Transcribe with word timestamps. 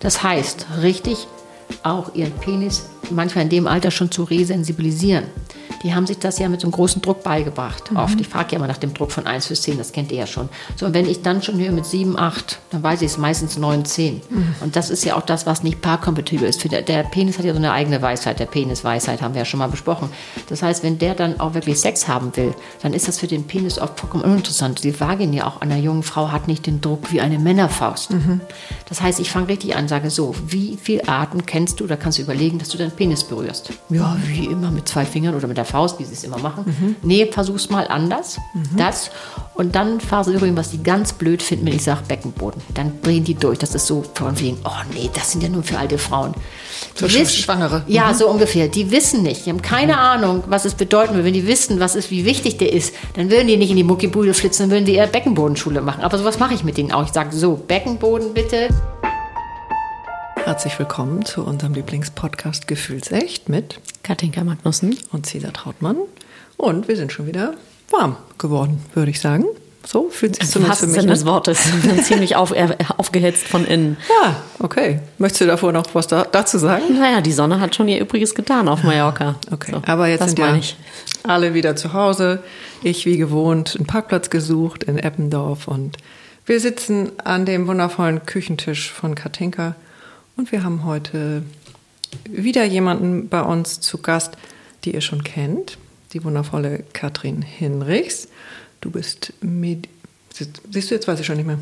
Das 0.00 0.22
heißt, 0.22 0.66
richtig 0.82 1.28
auch 1.82 2.14
ihren 2.14 2.32
Penis 2.32 2.86
manchmal 3.10 3.44
in 3.44 3.50
dem 3.50 3.66
Alter 3.66 3.90
schon 3.90 4.10
zu 4.10 4.24
resensibilisieren 4.24 5.24
die 5.82 5.94
haben 5.94 6.06
sich 6.06 6.18
das 6.18 6.38
ja 6.38 6.48
mit 6.48 6.60
so 6.60 6.66
einem 6.66 6.72
großen 6.72 7.00
Druck 7.00 7.22
beigebracht. 7.22 7.90
Mhm. 7.90 7.96
Oft. 7.96 8.20
Ich 8.20 8.28
frage 8.28 8.52
ja 8.52 8.58
immer 8.58 8.66
nach 8.66 8.76
dem 8.76 8.92
Druck 8.92 9.12
von 9.12 9.26
1 9.26 9.48
bis 9.48 9.62
10, 9.62 9.78
das 9.78 9.92
kennt 9.92 10.12
ihr 10.12 10.18
ja 10.18 10.26
schon. 10.26 10.48
So, 10.76 10.86
und 10.86 10.94
wenn 10.94 11.08
ich 11.08 11.22
dann 11.22 11.42
schon 11.42 11.58
höre 11.58 11.72
mit 11.72 11.86
7, 11.86 12.18
8, 12.18 12.58
dann 12.70 12.82
weiß 12.82 13.02
ich 13.02 13.12
es 13.12 13.18
meistens 13.18 13.56
9, 13.56 13.84
10. 13.84 14.22
Mhm. 14.28 14.54
Und 14.60 14.76
das 14.76 14.90
ist 14.90 15.04
ja 15.04 15.16
auch 15.16 15.22
das, 15.22 15.46
was 15.46 15.62
nicht 15.62 15.80
paarkompatibel 15.80 16.46
ist. 16.46 16.60
Für 16.60 16.68
der, 16.68 16.82
der 16.82 17.04
Penis 17.04 17.38
hat 17.38 17.44
ja 17.44 17.52
so 17.52 17.58
eine 17.58 17.72
eigene 17.72 18.02
Weisheit, 18.02 18.40
der 18.40 18.46
Penisweisheit 18.46 19.22
haben 19.22 19.34
wir 19.34 19.40
ja 19.40 19.44
schon 19.44 19.58
mal 19.58 19.68
besprochen. 19.68 20.10
Das 20.48 20.62
heißt, 20.62 20.82
wenn 20.82 20.98
der 20.98 21.14
dann 21.14 21.40
auch 21.40 21.54
wirklich 21.54 21.80
Sex 21.80 22.08
haben 22.08 22.36
will, 22.36 22.54
dann 22.82 22.92
ist 22.92 23.08
das 23.08 23.18
für 23.18 23.26
den 23.26 23.46
Penis 23.46 23.78
oft 23.78 23.98
vollkommen 23.98 24.24
uninteressant. 24.24 24.84
Die 24.84 24.98
Vagina 24.98 25.46
auch 25.46 25.60
einer 25.60 25.76
jungen 25.76 26.02
Frau 26.02 26.30
hat 26.30 26.46
nicht 26.46 26.66
den 26.66 26.80
Druck 26.80 27.10
wie 27.12 27.20
eine 27.20 27.38
Männerfaust. 27.38 28.10
Mhm. 28.10 28.40
Das 28.88 29.00
heißt, 29.00 29.20
ich 29.20 29.30
fange 29.30 29.48
richtig 29.48 29.76
an, 29.76 29.88
sage 29.88 30.10
so, 30.10 30.34
wie 30.46 30.78
viele 30.80 31.08
Arten 31.08 31.46
kennst 31.46 31.80
du, 31.80 31.86
da 31.86 31.96
kannst 31.96 32.18
du 32.18 32.22
überlegen, 32.22 32.58
dass 32.58 32.68
du 32.68 32.78
deinen 32.78 32.90
Penis 32.90 33.24
berührst. 33.24 33.70
Ja, 33.88 34.16
wie 34.26 34.46
immer 34.46 34.70
mit 34.70 34.88
zwei 34.88 35.06
Fingern 35.06 35.34
oder 35.34 35.48
mit 35.48 35.56
der 35.56 35.64
Faust, 35.70 35.98
wie 35.98 36.04
sie 36.04 36.14
es 36.14 36.24
immer 36.24 36.38
machen. 36.38 36.64
Mhm. 36.66 36.96
Nee, 37.02 37.26
versuch's 37.26 37.70
mal 37.70 37.86
anders. 37.88 38.38
Mhm. 38.54 38.76
Das. 38.76 39.10
Und 39.54 39.74
dann 39.74 40.00
versuche 40.00 40.46
ich, 40.46 40.56
was 40.56 40.70
die 40.70 40.82
ganz 40.82 41.12
blöd 41.12 41.42
finden, 41.42 41.66
wenn 41.66 41.74
ich 41.74 41.84
sage 41.84 42.00
Beckenboden. 42.08 42.62
Dann 42.74 43.00
drehen 43.02 43.24
die 43.24 43.34
durch. 43.34 43.58
Das 43.58 43.74
ist 43.74 43.86
so 43.86 44.04
von 44.14 44.38
wegen, 44.40 44.58
oh 44.64 44.94
nee, 44.94 45.10
das 45.12 45.32
sind 45.32 45.42
ja 45.42 45.48
nur 45.48 45.62
für 45.62 45.78
alte 45.78 45.98
Frauen. 45.98 46.34
Die 46.96 47.00
so 47.00 47.06
wissen, 47.06 47.42
Schwangere. 47.42 47.82
Ja, 47.86 48.08
mhm. 48.08 48.14
so 48.14 48.28
ungefähr. 48.28 48.68
Die 48.68 48.90
wissen 48.90 49.22
nicht. 49.22 49.46
Die 49.46 49.50
haben 49.50 49.62
keine 49.62 49.92
mhm. 49.92 49.98
Ahnung, 49.98 50.44
was 50.46 50.64
es 50.64 50.74
bedeuten 50.74 51.14
würde. 51.14 51.24
Wenn 51.24 51.34
die 51.34 51.46
wissen, 51.46 51.78
was 51.78 51.94
ist, 51.94 52.10
wie 52.10 52.24
wichtig 52.24 52.58
der 52.58 52.72
ist, 52.72 52.94
dann 53.14 53.30
würden 53.30 53.46
die 53.46 53.56
nicht 53.56 53.70
in 53.70 53.76
die 53.76 53.84
Muckibude 53.84 54.34
flitzen, 54.34 54.64
dann 54.64 54.70
würden 54.70 54.86
die 54.86 54.94
eher 54.94 55.06
Beckenbodenschule 55.06 55.80
machen. 55.80 56.02
Aber 56.02 56.18
sowas 56.18 56.38
mache 56.38 56.54
ich 56.54 56.64
mit 56.64 56.76
denen 56.78 56.92
auch. 56.92 57.04
Ich 57.04 57.12
sage 57.12 57.36
so, 57.36 57.54
Beckenboden 57.54 58.32
bitte. 58.32 58.68
Herzlich 60.50 60.80
willkommen 60.80 61.24
zu 61.24 61.44
unserem 61.44 61.74
Lieblingspodcast 61.74 62.66
Gefühlsecht 62.66 63.48
mit 63.48 63.78
Katinka 64.02 64.42
Magnussen 64.42 64.98
und 65.12 65.24
Cesar 65.24 65.52
Trautmann. 65.52 65.96
Und 66.56 66.88
wir 66.88 66.96
sind 66.96 67.12
schon 67.12 67.28
wieder 67.28 67.54
warm 67.88 68.16
geworden, 68.36 68.82
würde 68.94 69.12
ich 69.12 69.20
sagen. 69.20 69.44
So 69.86 70.10
fühlt 70.10 70.34
sich 70.34 70.50
zumindest 70.50 70.80
für 70.80 70.86
mich 70.86 70.96
Sinne 70.96 71.12
des 71.12 71.24
Wortes. 71.24 71.72
Wir 71.84 71.92
sind 71.92 72.04
ziemlich 72.04 72.34
auf, 72.34 72.50
äh, 72.50 72.76
aufgehetzt 72.96 73.46
von 73.46 73.64
innen. 73.64 73.96
Ja, 74.24 74.42
okay. 74.58 74.98
Möchtest 75.18 75.42
du 75.42 75.46
davor 75.46 75.70
noch 75.70 75.86
was 75.92 76.08
da, 76.08 76.24
dazu 76.24 76.58
sagen? 76.58 76.98
Naja, 76.98 77.20
die 77.20 77.32
Sonne 77.32 77.60
hat 77.60 77.76
schon 77.76 77.86
ihr 77.86 78.00
Übriges 78.00 78.34
getan 78.34 78.66
auf 78.66 78.82
Mallorca. 78.82 79.36
Okay, 79.52 79.70
so, 79.70 79.82
aber 79.86 80.08
jetzt 80.08 80.26
sind 80.26 80.40
ja 80.40 80.56
ich. 80.56 80.76
alle 81.22 81.54
wieder 81.54 81.76
zu 81.76 81.92
Hause. 81.92 82.42
Ich 82.82 83.06
wie 83.06 83.18
gewohnt 83.18 83.76
einen 83.76 83.86
Parkplatz 83.86 84.30
gesucht 84.30 84.82
in 84.82 84.98
Eppendorf 84.98 85.68
und 85.68 85.96
wir 86.44 86.58
sitzen 86.58 87.12
an 87.22 87.46
dem 87.46 87.68
wundervollen 87.68 88.26
Küchentisch 88.26 88.90
von 88.90 89.14
Katinka 89.14 89.76
und 90.40 90.52
wir 90.52 90.64
haben 90.64 90.84
heute 90.86 91.42
wieder 92.24 92.64
jemanden 92.64 93.28
bei 93.28 93.42
uns 93.42 93.80
zu 93.80 93.98
Gast, 93.98 94.38
die 94.84 94.94
ihr 94.94 95.02
schon 95.02 95.22
kennt, 95.22 95.76
die 96.14 96.24
wundervolle 96.24 96.82
Katrin 96.94 97.42
Hinrichs. 97.42 98.26
Du 98.80 98.90
bist, 98.90 99.34
Med 99.42 99.86
siehst 100.32 100.90
du 100.90 100.94
jetzt, 100.94 101.06
weiß 101.06 101.20
ich 101.20 101.26
schon 101.26 101.36
nicht 101.36 101.46
mehr. 101.46 101.58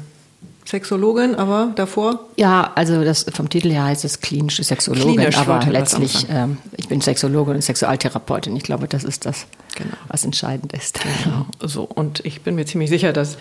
Sexologin, 0.64 1.34
aber 1.34 1.72
davor? 1.74 2.28
Ja, 2.36 2.70
also 2.76 3.02
das 3.02 3.26
vom 3.32 3.48
Titel 3.48 3.70
her 3.70 3.82
heißt 3.84 4.04
es 4.04 4.20
klinische 4.20 4.62
Sexologin, 4.62 5.16
Klinisch 5.16 5.38
aber 5.38 5.64
letztlich, 5.66 6.26
ähm, 6.30 6.58
ich 6.76 6.86
bin 6.86 7.00
Sexologin 7.00 7.56
und 7.56 7.62
Sexualtherapeutin. 7.62 8.54
Ich 8.54 8.62
glaube, 8.62 8.86
das 8.86 9.02
ist 9.02 9.26
das, 9.26 9.46
genau. 9.74 9.96
was 10.06 10.24
entscheidend 10.24 10.72
ist. 10.72 11.00
Genau. 11.24 11.46
So, 11.60 11.82
und 11.82 12.24
ich 12.24 12.42
bin 12.42 12.54
mir 12.54 12.64
ziemlich 12.64 12.90
sicher, 12.90 13.12
dass 13.12 13.38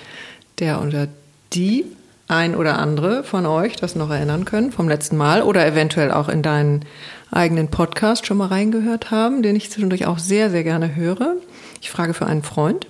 der 0.58 0.82
oder 0.82 1.08
die 1.54 1.86
ein 2.28 2.56
oder 2.56 2.78
andere 2.78 3.24
von 3.24 3.46
euch 3.46 3.78
das 3.78 3.96
noch 3.96 4.10
erinnern 4.10 4.46
können 4.46 4.72
vom 4.72 4.90
letzten 4.90 5.18
Mal 5.18 5.42
oder 5.42 5.66
eventuell 5.66 6.12
auch 6.12 6.28
in 6.28 6.42
deinen 6.42 6.86
eigenen 7.32 7.70
Podcast 7.70 8.26
schon 8.26 8.38
mal 8.38 8.48
reingehört 8.48 9.12
haben, 9.12 9.42
den 9.42 9.56
ich 9.56 9.72
zwischendurch 9.72 10.06
auch 10.06 10.20
sehr, 10.20 10.50
sehr 10.50 10.64
gerne 10.64 10.96
höre. 10.96 11.36
Ich 11.82 11.90
frage 11.90 12.14
für 12.14 12.26
einen 12.26 12.44
Freund. 12.44 12.88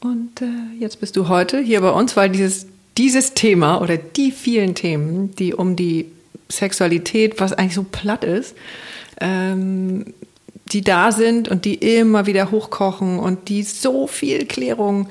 Und 0.00 0.42
äh, 0.42 0.46
jetzt 0.78 1.00
bist 1.00 1.16
du 1.16 1.28
heute 1.28 1.58
hier 1.58 1.80
bei 1.80 1.90
uns, 1.90 2.16
weil 2.16 2.30
dieses, 2.30 2.66
dieses 2.96 3.34
Thema 3.34 3.80
oder 3.80 3.96
die 3.96 4.30
vielen 4.30 4.74
Themen, 4.74 5.34
die 5.36 5.54
um 5.54 5.74
die 5.74 6.06
Sexualität, 6.50 7.40
was 7.40 7.52
eigentlich 7.52 7.74
so 7.74 7.84
platt 7.90 8.24
ist, 8.24 8.54
ähm, 9.20 10.14
die 10.72 10.82
da 10.82 11.12
sind 11.12 11.48
und 11.48 11.64
die 11.64 11.74
immer 11.74 12.26
wieder 12.26 12.50
hochkochen 12.50 13.18
und 13.18 13.48
die 13.48 13.62
so 13.62 14.06
viel 14.06 14.46
Klärung 14.46 15.08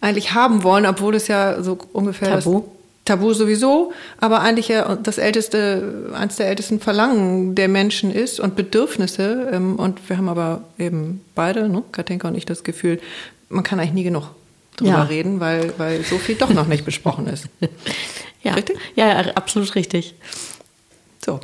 eigentlich 0.00 0.34
haben 0.34 0.62
wollen, 0.62 0.86
obwohl 0.86 1.14
es 1.14 1.28
ja 1.28 1.62
so 1.62 1.78
ungefähr 1.92 2.40
Tabu. 2.40 2.64
Tabu 3.06 3.32
sowieso, 3.32 3.92
aber 4.18 4.40
eigentlich 4.40 4.68
ja 4.68 4.96
das 4.96 5.16
älteste, 5.16 6.10
eines 6.12 6.36
der 6.36 6.48
ältesten 6.48 6.80
Verlangen 6.80 7.54
der 7.54 7.68
Menschen 7.68 8.12
ist 8.12 8.40
und 8.40 8.56
Bedürfnisse. 8.56 9.48
Ähm, 9.52 9.76
und 9.76 10.06
wir 10.08 10.18
haben 10.18 10.28
aber 10.28 10.64
eben 10.78 11.22
beide, 11.34 11.68
ne, 11.68 11.82
Katinka 11.92 12.28
und 12.28 12.34
ich, 12.34 12.44
das 12.44 12.64
Gefühl, 12.64 13.00
man 13.48 13.62
kann 13.64 13.80
eigentlich 13.80 13.94
nie 13.94 14.04
genug 14.04 14.30
drüber 14.76 14.90
ja. 14.90 15.02
reden, 15.04 15.40
weil, 15.40 15.72
weil 15.78 16.02
so 16.02 16.18
viel 16.18 16.34
doch 16.34 16.50
noch 16.50 16.66
nicht 16.66 16.84
besprochen 16.84 17.26
ist. 17.28 17.48
ja. 18.42 18.54
Richtig? 18.54 18.76
Ja, 18.94 19.08
ja, 19.08 19.32
absolut 19.34 19.74
richtig. 19.74 20.14
So. 21.24 21.40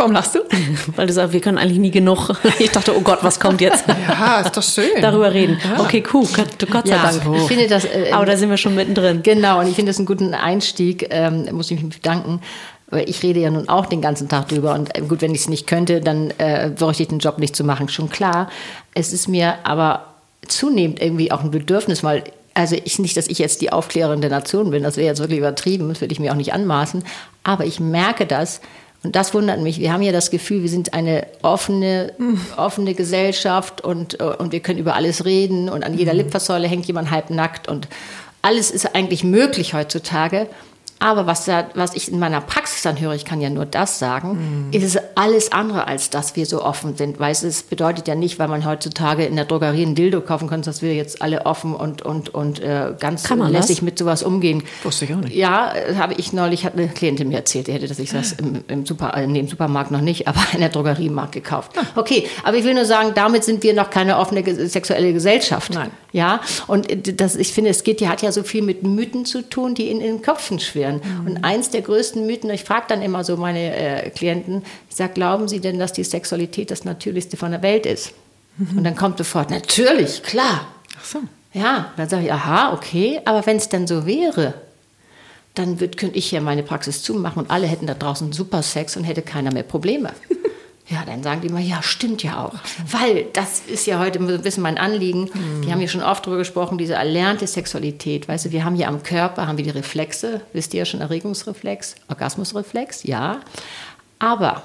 Warum 0.00 0.12
lachst 0.12 0.34
du? 0.34 0.38
Weil 0.96 1.06
du 1.08 1.12
sagst, 1.12 1.34
wir 1.34 1.42
können 1.42 1.58
eigentlich 1.58 1.78
nie 1.78 1.90
genug. 1.90 2.30
Ich 2.58 2.70
dachte, 2.70 2.96
oh 2.96 3.02
Gott, 3.02 3.18
was 3.20 3.38
kommt 3.38 3.60
jetzt? 3.60 3.84
Ja, 3.86 4.40
ist 4.40 4.56
doch 4.56 4.62
schön. 4.62 5.02
Darüber 5.02 5.30
reden. 5.30 5.58
Ja. 5.62 5.84
Okay, 5.84 6.02
cool. 6.14 6.26
Gott, 6.34 6.70
Gott 6.70 6.88
sei 6.88 6.94
ja, 6.94 7.02
Dank. 7.02 7.22
So. 7.22 7.34
Ich 7.34 7.42
finde 7.42 7.68
das, 7.68 7.84
äh, 7.84 8.10
Aber 8.10 8.24
da 8.24 8.34
sind 8.38 8.48
wir 8.48 8.56
schon 8.56 8.74
mittendrin. 8.74 9.22
Genau, 9.22 9.60
und 9.60 9.66
ich 9.66 9.74
finde 9.74 9.90
das 9.90 9.98
einen 9.98 10.06
guten 10.06 10.32
Einstieg. 10.32 11.06
Ähm, 11.10 11.48
muss 11.52 11.70
ich 11.70 11.82
mich 11.82 11.96
bedanken. 11.96 12.40
Weil 12.88 13.10
ich 13.10 13.22
rede 13.22 13.40
ja 13.40 13.50
nun 13.50 13.68
auch 13.68 13.84
den 13.84 14.00
ganzen 14.00 14.30
Tag 14.30 14.48
drüber. 14.48 14.72
Und 14.72 14.96
äh, 14.96 15.02
gut, 15.02 15.20
wenn 15.20 15.34
ich 15.34 15.42
es 15.42 15.48
nicht 15.50 15.66
könnte, 15.66 16.00
dann 16.00 16.32
äh, 16.38 16.70
bräuchte 16.74 17.02
ich 17.02 17.10
den 17.10 17.18
Job 17.18 17.38
nicht 17.38 17.54
zu 17.54 17.62
machen. 17.62 17.90
Schon 17.90 18.08
klar. 18.08 18.48
Es 18.94 19.12
ist 19.12 19.28
mir 19.28 19.56
aber 19.64 20.06
zunehmend 20.48 21.02
irgendwie 21.02 21.30
auch 21.30 21.42
ein 21.42 21.50
Bedürfnis, 21.50 22.02
weil 22.02 22.24
also 22.54 22.74
ich 22.82 22.98
nicht, 22.98 23.18
dass 23.18 23.28
ich 23.28 23.38
jetzt 23.38 23.60
die 23.60 23.70
Aufklärerin 23.70 24.22
der 24.22 24.30
Nation 24.30 24.70
bin, 24.70 24.82
das 24.82 24.96
wäre 24.96 25.06
jetzt 25.06 25.20
wirklich 25.20 25.38
übertrieben, 25.38 25.88
das 25.88 26.00
würde 26.00 26.12
ich 26.12 26.20
mir 26.20 26.32
auch 26.32 26.36
nicht 26.36 26.52
anmaßen, 26.52 27.04
aber 27.44 27.64
ich 27.64 27.78
merke 27.78 28.26
das, 28.26 28.60
und 29.02 29.16
das 29.16 29.32
wundert 29.32 29.60
mich. 29.60 29.80
Wir 29.80 29.92
haben 29.92 30.02
ja 30.02 30.12
das 30.12 30.30
Gefühl, 30.30 30.62
wir 30.62 30.68
sind 30.68 30.92
eine 30.92 31.26
offene, 31.42 32.12
offene 32.56 32.94
Gesellschaft 32.94 33.80
und, 33.82 34.14
und 34.14 34.52
wir 34.52 34.60
können 34.60 34.78
über 34.78 34.94
alles 34.94 35.24
reden 35.24 35.68
und 35.68 35.84
an 35.84 35.96
jeder 35.96 36.12
mhm. 36.12 36.20
Litfaßsäule 36.20 36.68
hängt 36.68 36.86
jemand 36.86 37.10
halbnackt 37.10 37.66
und 37.68 37.88
alles 38.42 38.70
ist 38.70 38.94
eigentlich 38.94 39.24
möglich 39.24 39.74
heutzutage. 39.74 40.46
Aber 41.00 41.26
was, 41.26 41.46
da, 41.46 41.68
was 41.74 41.94
ich 41.94 42.12
in 42.12 42.18
meiner 42.18 42.40
Praxis 42.40 42.82
dann 42.82 43.00
höre, 43.00 43.14
ich 43.14 43.24
kann 43.24 43.40
ja 43.40 43.48
nur 43.50 43.64
das 43.64 43.98
sagen, 43.98 44.68
mhm. 44.68 44.72
ist 44.72 44.84
es 44.84 44.98
alles 45.14 45.50
andere, 45.50 45.86
als 45.86 46.10
dass 46.10 46.36
wir 46.36 46.46
so 46.46 46.62
offen 46.62 46.96
sind. 46.96 47.18
Weil 47.18 47.32
es 47.32 47.62
bedeutet 47.62 48.06
ja 48.06 48.14
nicht, 48.14 48.38
weil 48.38 48.48
man 48.48 48.66
heutzutage 48.66 49.24
in 49.24 49.34
der 49.36 49.46
Drogerie 49.46 49.82
ein 49.82 49.94
Dildo 49.94 50.20
kaufen 50.20 50.48
kann, 50.48 50.62
dass 50.62 50.82
wir 50.82 50.94
jetzt 50.94 51.22
alle 51.22 51.46
offen 51.46 51.74
und, 51.74 52.02
und, 52.02 52.34
und 52.34 52.60
äh, 52.60 52.94
ganz 52.98 53.28
lässig 53.28 53.76
das? 53.76 53.82
mit 53.82 53.98
sowas 53.98 54.22
umgehen. 54.22 54.62
Wusste 54.82 55.06
ich 55.06 55.14
auch 55.14 55.20
nicht. 55.20 55.34
Ja, 55.34 55.72
habe 55.96 56.14
ich 56.14 56.32
neulich, 56.32 56.64
hat 56.64 56.74
eine 56.74 56.88
Klientin 56.88 57.28
mir 57.28 57.38
erzählt, 57.38 57.66
die 57.66 57.72
hätte 57.72 57.88
dass 57.88 57.98
ich 57.98 58.10
das 58.10 58.32
im, 58.32 58.62
im, 58.68 58.84
Super, 58.84 59.16
äh, 59.16 59.26
nee, 59.26 59.40
im 59.40 59.48
Supermarkt 59.48 59.90
noch 59.90 60.02
nicht, 60.02 60.28
aber 60.28 60.40
in 60.52 60.60
der 60.60 60.68
Drogeriemarkt 60.68 61.32
gekauft. 61.32 61.72
Ah. 61.76 61.82
Okay, 61.96 62.26
aber 62.42 62.56
ich 62.58 62.64
will 62.64 62.74
nur 62.74 62.84
sagen, 62.84 63.12
damit 63.14 63.44
sind 63.44 63.62
wir 63.62 63.72
noch 63.72 63.88
keine 63.88 64.18
offene 64.18 64.42
sexuelle 64.68 65.12
Gesellschaft. 65.14 65.72
Nein. 65.72 65.90
Ja, 66.12 66.40
und 66.66 67.20
das, 67.20 67.36
ich 67.36 67.52
finde, 67.52 67.70
es 67.70 67.84
geht, 67.84 68.00
ja, 68.00 68.08
hat 68.08 68.22
ja 68.22 68.32
so 68.32 68.42
viel 68.42 68.62
mit 68.62 68.82
Mythen 68.82 69.24
zu 69.24 69.42
tun, 69.42 69.74
die 69.74 69.90
in, 69.90 70.00
in 70.00 70.16
den 70.16 70.22
Köpfen 70.22 70.58
schwirren. 70.58 71.00
Mhm. 71.02 71.26
Und 71.26 71.44
eins 71.44 71.70
der 71.70 71.82
größten 71.82 72.26
Mythen, 72.26 72.50
ich 72.50 72.64
frage 72.64 72.86
dann 72.88 73.02
immer 73.02 73.22
so 73.22 73.36
meine 73.36 73.76
äh, 73.76 74.10
Klienten, 74.10 74.62
ich 74.88 74.96
sage, 74.96 75.12
glauben 75.14 75.46
Sie 75.46 75.60
denn, 75.60 75.78
dass 75.78 75.92
die 75.92 76.04
Sexualität 76.04 76.70
das 76.70 76.84
Natürlichste 76.84 77.36
von 77.36 77.52
der 77.52 77.62
Welt 77.62 77.86
ist? 77.86 78.12
Mhm. 78.56 78.78
Und 78.78 78.84
dann 78.84 78.96
kommt 78.96 79.18
sofort, 79.18 79.50
natürlich, 79.50 80.22
klar. 80.22 80.66
Ach 80.98 81.04
so. 81.04 81.18
Ja, 81.52 81.92
dann 81.96 82.08
sage 82.08 82.24
ich, 82.24 82.32
aha, 82.32 82.72
okay, 82.72 83.20
aber 83.24 83.44
wenn 83.46 83.56
es 83.56 83.68
denn 83.68 83.86
so 83.86 84.06
wäre, 84.06 84.54
dann 85.54 85.78
könnte 85.78 86.16
ich 86.16 86.26
hier 86.30 86.40
meine 86.40 86.62
Praxis 86.62 87.02
zumachen 87.02 87.42
und 87.42 87.50
alle 87.50 87.66
hätten 87.66 87.86
da 87.86 87.94
draußen 87.94 88.32
super 88.32 88.62
Sex 88.62 88.96
und 88.96 89.04
hätte 89.04 89.22
keiner 89.22 89.52
mehr 89.52 89.64
Probleme. 89.64 90.12
Ja, 90.90 91.04
dann 91.06 91.22
sagen 91.22 91.40
die 91.40 91.46
immer, 91.46 91.60
ja, 91.60 91.82
stimmt 91.82 92.24
ja 92.24 92.44
auch. 92.44 92.54
Weil 92.90 93.26
das 93.32 93.60
ist 93.60 93.86
ja 93.86 94.00
heute 94.00 94.18
ein 94.18 94.42
bisschen 94.42 94.64
mein 94.64 94.76
Anliegen. 94.76 95.30
Mhm. 95.32 95.62
Die 95.62 95.72
haben 95.72 95.80
ja 95.80 95.86
schon 95.86 96.02
oft 96.02 96.26
darüber 96.26 96.38
gesprochen, 96.38 96.78
diese 96.78 96.94
erlernte 96.94 97.46
Sexualität. 97.46 98.26
Weißt 98.26 98.46
du, 98.46 98.50
wir 98.50 98.64
haben 98.64 98.74
hier 98.74 98.88
am 98.88 99.04
Körper, 99.04 99.46
haben 99.46 99.56
wir 99.56 99.64
die 99.64 99.70
Reflexe, 99.70 100.40
wisst 100.52 100.74
ihr 100.74 100.78
ja 100.78 100.84
schon, 100.84 101.00
Erregungsreflex, 101.00 101.94
Orgasmusreflex, 102.08 103.04
ja. 103.04 103.40
Aber 104.18 104.64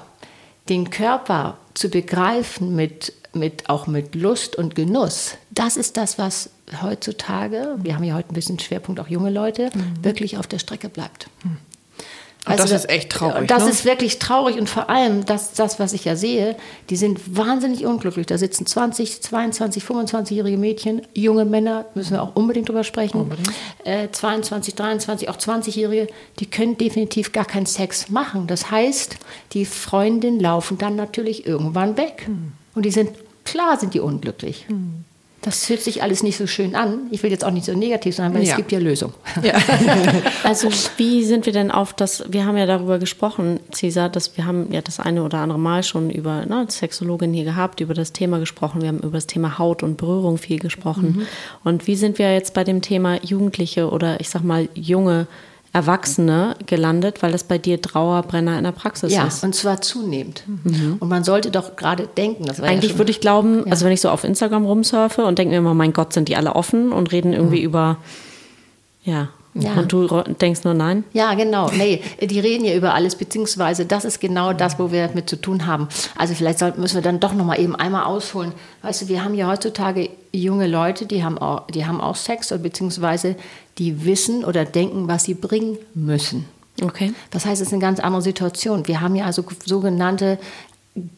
den 0.68 0.90
Körper 0.90 1.58
zu 1.74 1.90
begreifen 1.90 2.74
mit, 2.74 3.12
mit, 3.32 3.68
auch 3.70 3.86
mit 3.86 4.16
Lust 4.16 4.56
und 4.56 4.74
Genuss, 4.74 5.36
das 5.50 5.76
ist 5.76 5.96
das, 5.96 6.18
was 6.18 6.50
heutzutage, 6.82 7.76
wir 7.78 7.94
haben 7.94 8.02
ja 8.02 8.16
heute 8.16 8.32
ein 8.32 8.34
bisschen 8.34 8.58
Schwerpunkt 8.58 9.00
auch 9.00 9.08
junge 9.08 9.30
Leute, 9.30 9.70
mhm. 9.72 10.04
wirklich 10.04 10.38
auf 10.38 10.48
der 10.48 10.58
Strecke 10.58 10.88
bleibt. 10.88 11.28
Mhm. 11.44 11.58
Also 12.46 12.62
das, 12.62 12.84
ist 12.84 12.90
echt 12.90 13.10
traurig. 13.10 13.48
Das 13.48 13.64
ne? 13.64 13.70
ist 13.70 13.84
wirklich 13.84 14.20
traurig 14.20 14.56
und 14.56 14.70
vor 14.70 14.88
allem 14.88 15.24
das, 15.24 15.52
das, 15.54 15.80
was 15.80 15.92
ich 15.92 16.04
ja 16.04 16.14
sehe, 16.14 16.56
die 16.90 16.96
sind 16.96 17.36
wahnsinnig 17.36 17.84
unglücklich. 17.84 18.26
Da 18.26 18.38
sitzen 18.38 18.66
20, 18.66 19.20
22, 19.20 19.82
25-jährige 19.82 20.56
Mädchen, 20.56 21.02
junge 21.12 21.44
Männer, 21.44 21.86
müssen 21.94 22.12
wir 22.12 22.22
auch 22.22 22.36
unbedingt 22.36 22.68
drüber 22.68 22.84
sprechen. 22.84 23.22
Unbedingt. 23.22 23.50
Äh, 23.82 24.10
22, 24.12 24.76
23, 24.76 25.28
auch 25.28 25.36
20-jährige, 25.36 26.06
die 26.38 26.46
können 26.46 26.78
definitiv 26.78 27.32
gar 27.32 27.46
keinen 27.46 27.66
Sex 27.66 28.10
machen. 28.10 28.46
Das 28.46 28.70
heißt, 28.70 29.16
die 29.52 29.64
Freundinnen 29.64 30.38
laufen 30.38 30.78
dann 30.78 30.94
natürlich 30.94 31.46
irgendwann 31.46 31.96
weg. 31.96 32.22
Hm. 32.26 32.52
Und 32.76 32.84
die 32.84 32.92
sind, 32.92 33.10
klar 33.44 33.76
sind 33.76 33.92
die 33.92 34.00
unglücklich. 34.00 34.66
Hm. 34.68 35.05
Das 35.46 35.68
hört 35.68 35.80
sich 35.80 36.02
alles 36.02 36.24
nicht 36.24 36.36
so 36.36 36.48
schön 36.48 36.74
an. 36.74 37.06
Ich 37.12 37.22
will 37.22 37.30
jetzt 37.30 37.44
auch 37.44 37.52
nicht 37.52 37.66
so 37.66 37.72
negativ 37.72 38.16
sein, 38.16 38.34
weil 38.34 38.42
ja. 38.42 38.50
es 38.50 38.56
gibt 38.56 38.72
ja 38.72 38.80
Lösungen. 38.80 39.14
Ja. 39.44 39.54
also 40.42 40.68
wie 40.96 41.22
sind 41.22 41.46
wir 41.46 41.52
denn 41.52 41.70
auf 41.70 41.92
das, 41.92 42.24
wir 42.28 42.44
haben 42.44 42.56
ja 42.56 42.66
darüber 42.66 42.98
gesprochen, 42.98 43.60
Cesar, 43.72 44.08
dass 44.08 44.36
wir 44.36 44.44
haben 44.44 44.72
ja 44.72 44.80
das 44.80 44.98
eine 44.98 45.22
oder 45.22 45.38
andere 45.38 45.60
Mal 45.60 45.84
schon 45.84 46.10
über 46.10 46.44
ne, 46.46 46.66
Sexologin 46.68 47.32
hier 47.32 47.44
gehabt, 47.44 47.80
über 47.80 47.94
das 47.94 48.12
Thema 48.12 48.40
gesprochen. 48.40 48.82
Wir 48.82 48.88
haben 48.88 48.98
über 48.98 49.18
das 49.18 49.28
Thema 49.28 49.56
Haut 49.56 49.84
und 49.84 49.98
Berührung 49.98 50.36
viel 50.36 50.58
gesprochen. 50.58 51.18
Mhm. 51.18 51.26
Und 51.62 51.86
wie 51.86 51.94
sind 51.94 52.18
wir 52.18 52.34
jetzt 52.34 52.52
bei 52.52 52.64
dem 52.64 52.82
Thema 52.82 53.24
Jugendliche 53.24 53.90
oder 53.90 54.18
ich 54.18 54.28
sag 54.28 54.42
mal 54.42 54.68
junge 54.74 55.28
Erwachsene 55.76 56.56
gelandet, 56.64 57.22
weil 57.22 57.32
das 57.32 57.44
bei 57.44 57.58
dir 57.58 57.82
Trauerbrenner 57.82 58.56
in 58.56 58.64
der 58.64 58.72
Praxis 58.72 59.12
ja, 59.12 59.26
ist. 59.26 59.42
Ja, 59.42 59.46
und 59.46 59.52
zwar 59.52 59.82
zunehmend. 59.82 60.42
Mhm. 60.46 60.96
Und 61.00 61.08
man 61.10 61.22
sollte 61.22 61.50
doch 61.50 61.76
gerade 61.76 62.06
denken, 62.06 62.46
das 62.46 62.62
Eigentlich 62.62 62.92
ja 62.92 62.98
würde 62.98 63.10
ich 63.10 63.20
glauben, 63.20 63.58
ja. 63.66 63.72
also 63.72 63.84
wenn 63.84 63.92
ich 63.92 64.00
so 64.00 64.08
auf 64.08 64.24
Instagram 64.24 64.64
rumsurfe 64.64 65.26
und 65.26 65.38
denke 65.38 65.52
mir 65.52 65.58
immer, 65.58 65.74
mein 65.74 65.92
Gott, 65.92 66.14
sind 66.14 66.28
die 66.28 66.36
alle 66.36 66.56
offen 66.56 66.92
und 66.92 67.12
reden 67.12 67.34
irgendwie 67.34 67.58
mhm. 67.58 67.66
über, 67.66 67.98
ja, 69.04 69.28
ja. 69.58 69.72
Und 69.74 69.92
du 69.92 70.06
denkst 70.40 70.64
nur 70.64 70.74
nein? 70.74 71.04
Ja, 71.12 71.34
genau. 71.34 71.70
Nee, 71.70 72.02
die 72.20 72.40
reden 72.40 72.64
ja 72.64 72.74
über 72.74 72.94
alles, 72.94 73.16
beziehungsweise 73.16 73.86
das 73.86 74.04
ist 74.04 74.20
genau 74.20 74.52
das, 74.52 74.78
wo 74.78 74.92
wir 74.92 75.10
mit 75.14 75.30
zu 75.30 75.36
tun 75.36 75.66
haben. 75.66 75.88
Also 76.16 76.34
vielleicht 76.34 76.58
sollten, 76.58 76.80
müssen 76.80 76.96
wir 76.96 77.02
dann 77.02 77.20
doch 77.20 77.32
noch 77.32 77.44
mal 77.44 77.58
eben 77.58 77.74
einmal 77.74 78.04
ausholen. 78.04 78.52
Weißt 78.82 79.02
du, 79.02 79.08
wir 79.08 79.24
haben 79.24 79.34
ja 79.34 79.48
heutzutage 79.48 80.10
junge 80.32 80.66
Leute, 80.66 81.06
die 81.06 81.24
haben 81.24 81.38
auch, 81.38 81.66
die 81.68 81.86
haben 81.86 82.00
auch 82.00 82.16
Sex, 82.16 82.48
beziehungsweise 82.62 83.36
die 83.78 84.04
wissen 84.04 84.44
oder 84.44 84.64
denken, 84.64 85.08
was 85.08 85.24
sie 85.24 85.34
bringen 85.34 85.78
müssen. 85.94 86.46
Okay. 86.82 87.14
Das 87.30 87.46
heißt, 87.46 87.62
es 87.62 87.68
ist 87.68 87.72
eine 87.72 87.80
ganz 87.80 88.00
andere 88.00 88.22
Situation. 88.22 88.86
Wir 88.86 89.00
haben 89.00 89.16
ja 89.16 89.24
also 89.24 89.44
sogenannte 89.64 90.38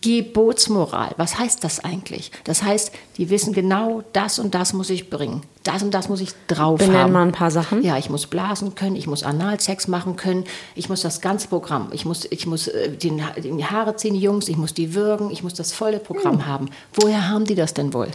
Gebotsmoral. 0.01 1.15
Was 1.19 1.39
heißt 1.39 1.63
das 1.63 1.85
eigentlich? 1.85 2.33
Das 2.45 2.63
heißt, 2.63 2.91
die 3.17 3.31
wissen 3.31 3.53
genau, 3.53 4.03
das 4.13 4.39
und 4.39 4.55
das 4.55 4.73
muss 4.73 4.91
ich 4.91 5.09
bringen. 5.09 5.43
Das 5.63 5.83
und 5.83 5.93
das 5.93 6.09
muss 6.09 6.21
ich 6.21 6.31
drauf 6.49 6.79
Benennen 6.79 7.01
haben. 7.01 7.13
mal 7.13 7.23
ein 7.23 7.33
paar 7.33 7.51
Sachen. 7.51 7.83
Ja, 7.83 7.97
ich 7.97 8.11
muss 8.11 8.27
blasen 8.27 8.75
können, 8.75 8.97
ich 8.97 9.07
muss 9.07 9.23
Analsex 9.23 9.87
machen 9.87 10.17
können, 10.17 10.45
ich 10.75 10.89
muss 10.89 11.03
das 11.03 11.21
ganze 11.21 11.47
Programm. 11.49 11.91
Ich 11.93 12.05
muss, 12.05 12.27
ich 12.31 12.47
muss 12.47 12.67
äh, 12.67 12.91
den, 12.91 13.23
die 13.37 13.65
Haare 13.65 13.95
ziehen, 13.95 14.15
die 14.15 14.21
Jungs, 14.21 14.49
ich 14.49 14.57
muss 14.57 14.75
die 14.75 14.95
würgen, 14.95 15.31
ich 15.31 15.45
muss 15.45 15.55
das 15.55 15.73
volle 15.73 16.01
Programm 16.01 16.37
mhm. 16.37 16.47
haben. 16.47 16.71
Woher 16.95 17.29
haben 17.29 17.45
die 17.45 17.55
das 17.55 17.73
denn 17.73 17.95
wohl? 17.95 18.09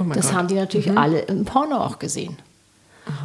Oh 0.00 0.04
das 0.14 0.28
Gott. 0.28 0.36
haben 0.36 0.48
die 0.48 0.54
natürlich 0.54 0.88
mhm. 0.88 0.98
alle 0.98 1.20
im 1.20 1.44
Porno 1.44 1.78
auch 1.78 1.98
gesehen. 1.98 2.36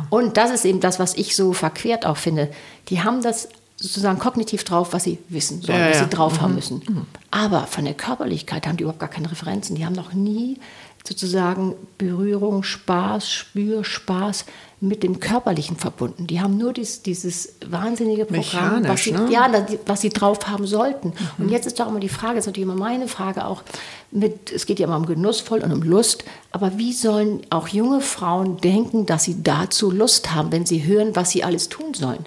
Und 0.10 0.38
das 0.38 0.52
ist 0.52 0.66
eben 0.66 0.80
das, 0.80 1.00
was 1.00 1.14
ich 1.16 1.36
so 1.36 1.54
verquert 1.54 2.06
auch 2.06 2.18
finde. 2.18 2.50
Die 2.88 3.04
haben 3.04 3.22
das 3.22 3.50
sozusagen 3.76 4.20
kognitiv 4.20 4.64
drauf, 4.64 4.94
was 4.94 5.04
sie 5.04 5.20
wissen 5.30 5.62
sollen, 5.62 5.80
ja, 5.80 5.90
was 5.90 6.00
sie 6.00 6.08
drauf 6.08 6.38
mhm. 6.38 6.42
haben 6.42 6.56
müssen. 6.56 6.82
Mhm. 6.88 7.06
Aber 7.32 7.68
von 7.68 7.86
der 7.86 7.94
Körperlichkeit 7.94 8.68
haben 8.68 8.78
die 8.78 8.84
überhaupt 8.84 9.00
gar 9.00 9.10
keine 9.10 9.30
Referenzen. 9.30 9.76
Die 9.76 9.86
haben 9.86 9.96
noch 9.96 10.14
nie 10.14 10.60
sozusagen 11.06 11.76
Berührung, 11.98 12.64
Spaß, 12.64 13.30
Spür, 13.30 13.84
Spaß 13.84 14.46
mit 14.80 15.04
dem 15.04 15.20
Körperlichen 15.20 15.78
verbunden. 15.78 16.28
Die 16.28 16.42
haben 16.42 16.58
nur 16.58 16.74
dies, 16.74 17.02
dieses 17.02 17.56
wahnsinnige 17.66 18.26
Programm, 18.26 18.88
was 18.88 19.04
sie, 19.04 19.12
ne? 19.12 19.28
ja, 19.30 19.50
was 19.86 20.02
sie 20.02 20.10
drauf 20.10 20.48
haben 20.48 20.66
sollten. 20.66 21.10
Mhm. 21.10 21.46
Und 21.46 21.50
jetzt 21.50 21.66
ist 21.66 21.80
doch 21.80 21.88
immer 21.88 22.00
die 22.00 22.10
Frage, 22.10 22.36
das 22.36 22.44
ist 22.44 22.48
natürlich 22.48 22.70
immer 22.70 22.80
meine 22.80 23.08
Frage 23.08 23.46
auch, 23.46 23.64
mit, 24.12 24.52
es 24.52 24.66
geht 24.66 24.80
ja 24.80 24.88
immer 24.88 24.98
um 24.98 25.06
genussvoll 25.06 25.60
und 25.60 25.72
um 25.72 25.84
Lust, 25.84 26.24
aber 26.52 26.78
wie 26.78 26.94
sollen 26.94 27.42
auch 27.50 27.68
junge 27.68 28.02
Frauen 28.02 28.58
denken, 28.58 29.06
dass 29.06 29.24
sie 29.24 29.42
dazu 29.42 29.90
Lust 29.90 30.34
haben, 30.34 30.52
wenn 30.52 30.66
sie 30.66 30.84
hören, 30.84 31.16
was 31.16 31.32
sie 31.32 31.44
alles 31.44 31.70
tun 31.70 31.94
sollen? 31.94 32.26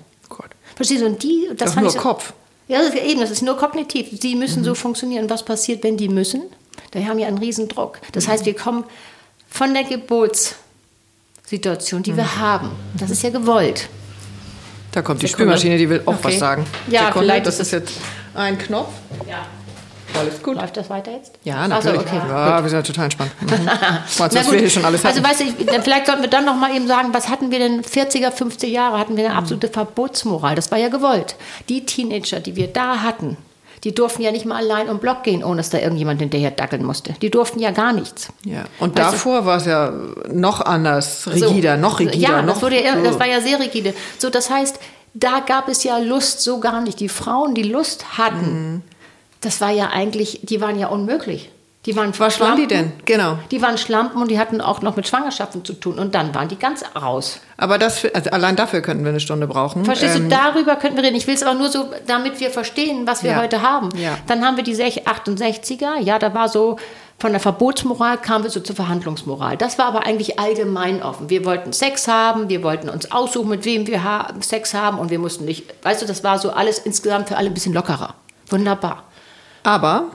Verstehst 0.77 1.03
du? 1.03 1.07
Und 1.07 1.21
die, 1.23 1.49
das, 1.57 1.71
ist 1.71 1.81
nur 1.81 1.91
so, 1.91 1.99
Kopf. 1.99 2.35
Ja, 2.69 2.79
das 2.79 2.91
ist 2.91 2.97
eben, 3.03 3.21
das 3.21 3.31
ist 3.31 3.43
nur 3.43 3.57
kognitiv. 3.57 4.09
Sie 4.21 4.37
müssen 4.37 4.61
mhm. 4.61 4.67
so 4.67 4.75
funktionieren. 4.75 5.31
Was 5.31 5.45
passiert, 5.45 5.83
wenn 5.83 5.97
die 5.97 6.09
müssen? 6.09 6.43
Da 6.93 7.01
haben 7.01 7.19
ja 7.19 7.27
einen 7.27 7.39
Riesendruck. 7.39 7.99
Das 8.13 8.27
mhm. 8.27 8.33
heißt, 8.33 8.47
wir 8.47 8.55
kommen 8.55 8.85
von 9.49 9.75
der 9.75 9.83
Geburtssituation, 9.85 12.03
die 12.03 12.13
mhm. 12.13 12.19
wir 12.19 12.37
haben. 12.39 12.73
Das 12.95 13.11
ist 13.11 13.23
ja 13.23 13.31
gewollt. 13.31 13.89
Da 14.93 15.01
kommt 15.03 15.23
die 15.23 15.29
Spülmaschine, 15.29 15.79
die 15.79 15.91
will 15.91 16.03
auch 16.07 16.15
okay. 16.15 16.25
was 16.25 16.39
sagen. 16.39 16.67
Ja, 16.89 17.07
Sekunde, 17.07 17.27
vielleicht 17.27 17.47
das 17.47 17.61
ist 17.61 17.71
jetzt 17.73 17.93
ein 18.35 18.59
Knopf. 18.59 18.93
Ja. 19.29 19.47
Alles 20.19 20.43
gut. 20.43 20.57
Läuft 20.57 20.77
das 20.77 20.91
weiter 20.91 21.13
jetzt? 21.13 21.33
Ja, 21.45 21.67
natürlich. 21.69 21.99
Also, 21.99 22.17
okay. 22.17 22.29
Ja, 22.29 22.63
wir 22.63 22.71
sind 22.71 22.79
ja 22.79 22.83
total 22.83 23.05
entspannt. 23.05 23.31
Mhm. 23.47 23.69
was 24.19 24.51
wir 24.51 24.59
hier 24.59 24.71
schon 24.71 24.85
alles 24.85 25.05
hatten. 25.05 25.25
Also 25.25 25.29
weißt 25.29 25.41
du, 25.41 25.83
vielleicht 25.83 26.07
sollten 26.07 26.23
wir 26.23 26.31
dann 26.31 26.45
noch 26.45 26.57
mal 26.57 26.75
eben 26.75 26.87
sagen, 26.87 27.09
was 27.13 27.29
hatten 27.29 27.51
wir 27.51 27.59
denn 27.59 27.83
40er, 27.83 28.33
50er 28.33 28.67
Jahre? 28.67 28.99
Hatten 28.99 29.17
wir 29.17 29.25
eine 29.25 29.35
mhm. 29.35 29.39
absolute 29.39 29.69
Verbotsmoral. 29.69 30.55
Das 30.55 30.71
war 30.71 30.79
ja 30.79 30.89
gewollt. 30.89 31.37
Die 31.69 31.87
Teenager, 31.87 32.41
die 32.41 32.57
wir 32.57 32.69
da 32.69 33.03
hatten, 33.03 33.37
die 33.85 33.95
durften 33.95 34.23
ja 34.23 34.33
nicht 34.33 34.47
mal 34.47 34.57
allein 34.57 34.89
um 34.89 34.99
Block 34.99 35.23
gehen, 35.23 35.45
ohne 35.45 35.59
dass 35.59 35.71
da 35.71 35.79
irgendjemand 35.79 36.21
hinterher 36.21 36.51
dackeln 36.51 36.85
musste. 36.85 37.15
Die 37.23 37.31
durften 37.31 37.61
ja 37.61 37.71
gar 37.71 37.93
nichts. 37.93 38.29
Ja. 38.45 38.65
Und 38.81 38.97
weißt 38.99 39.13
davor 39.13 39.47
war 39.47 39.59
es 39.59 39.67
ja 39.67 39.93
noch 40.33 40.61
anders, 40.61 41.27
rigider, 41.29 41.77
so, 41.77 41.81
noch 41.81 42.01
rigider. 42.01 42.17
Ja, 42.17 42.43
noch, 42.43 42.61
das, 42.61 42.73
ja, 42.73 42.97
das 42.97 43.19
war 43.19 43.27
ja 43.27 43.41
sehr 43.41 43.61
rigide. 43.61 43.95
So, 44.19 44.31
das 44.31 44.51
heißt, 44.51 44.81
da 45.15 45.41
gab 45.41 45.69
es 45.69 45.85
ja 45.85 45.99
Lust 45.99 46.43
so 46.43 46.59
gar 46.59 46.81
nicht. 46.81 47.01
Die 47.01 47.09
Frauen, 47.09 47.55
die 47.55 47.63
Lust 47.63 48.19
hatten, 48.19 48.73
mhm 48.73 48.83
das 49.47 49.61
war 49.61 49.71
ja 49.71 49.89
eigentlich, 49.89 50.41
die 50.43 50.61
waren 50.61 50.79
ja 50.79 50.89
unmöglich. 50.89 51.51
Die 51.87 51.95
waren 51.95 52.13
Was 52.19 52.41
waren 52.41 52.57
die 52.57 52.67
denn? 52.67 52.93
Genau. 53.05 53.39
Die 53.53 53.63
waren 53.63 53.79
Schlampen 53.79 54.21
und 54.21 54.29
die 54.29 54.41
hatten 54.41 54.61
auch 54.61 54.83
noch 54.83 54.97
mit 54.97 55.07
Schwangerschaften 55.07 55.65
zu 55.65 55.73
tun. 55.73 56.01
Und 56.01 56.17
dann 56.17 56.35
waren 56.35 56.49
die 56.49 56.57
ganz 56.57 56.83
raus. 57.01 57.41
Aber 57.57 57.79
das, 57.79 58.05
also 58.13 58.31
allein 58.31 58.57
dafür 58.57 58.81
könnten 58.81 59.05
wir 59.05 59.11
eine 59.11 59.21
Stunde 59.21 59.47
brauchen. 59.47 59.85
Verstehst 59.85 60.17
ähm, 60.17 60.29
du, 60.29 60.37
darüber 60.37 60.75
könnten 60.75 60.97
wir 60.97 61.05
reden. 61.05 61.15
Ich 61.15 61.29
will 61.29 61.35
es 61.35 61.45
aber 61.45 61.57
nur 61.57 61.69
so, 61.69 61.89
damit 62.09 62.41
wir 62.41 62.51
verstehen, 62.51 63.07
was 63.07 63.23
wir 63.23 63.31
ja. 63.33 63.41
heute 63.41 63.63
haben. 63.63 63.91
Ja. 63.97 64.19
Dann 64.27 64.45
haben 64.45 64.57
wir 64.57 64.65
die 64.65 64.75
68er. 64.75 66.01
Ja, 66.01 66.19
da 66.19 66.35
war 66.35 66.49
so, 66.49 66.77
von 67.21 67.31
der 67.31 67.41
Verbotsmoral 67.41 68.19
kamen 68.19 68.43
wir 68.43 68.51
so 68.51 68.59
zur 68.59 68.75
Verhandlungsmoral. 68.75 69.57
Das 69.57 69.79
war 69.79 69.87
aber 69.87 70.05
eigentlich 70.05 70.41
allgemein 70.41 71.05
offen. 71.05 71.31
Wir 71.31 71.45
wollten 71.45 71.73
Sex 71.73 72.09
haben, 72.09 72.49
wir 72.49 72.65
wollten 72.65 72.89
uns 72.89 73.13
aussuchen, 73.13 73.49
mit 73.49 73.65
wem 73.65 73.87
wir 73.87 74.03
Sex 74.41 74.75
haben 74.75 74.99
und 74.99 75.11
wir 75.11 75.21
mussten 75.21 75.45
nicht, 75.45 75.73
weißt 75.85 76.03
du, 76.03 76.07
das 76.07 76.25
war 76.25 76.41
so 76.41 76.51
alles 76.51 76.81
insgesamt 76.81 77.29
für 77.29 77.37
alle 77.37 77.47
ein 77.47 77.55
bisschen 77.55 77.73
lockerer. 77.73 78.15
Wunderbar. 78.51 79.05
Aber, 79.67 80.13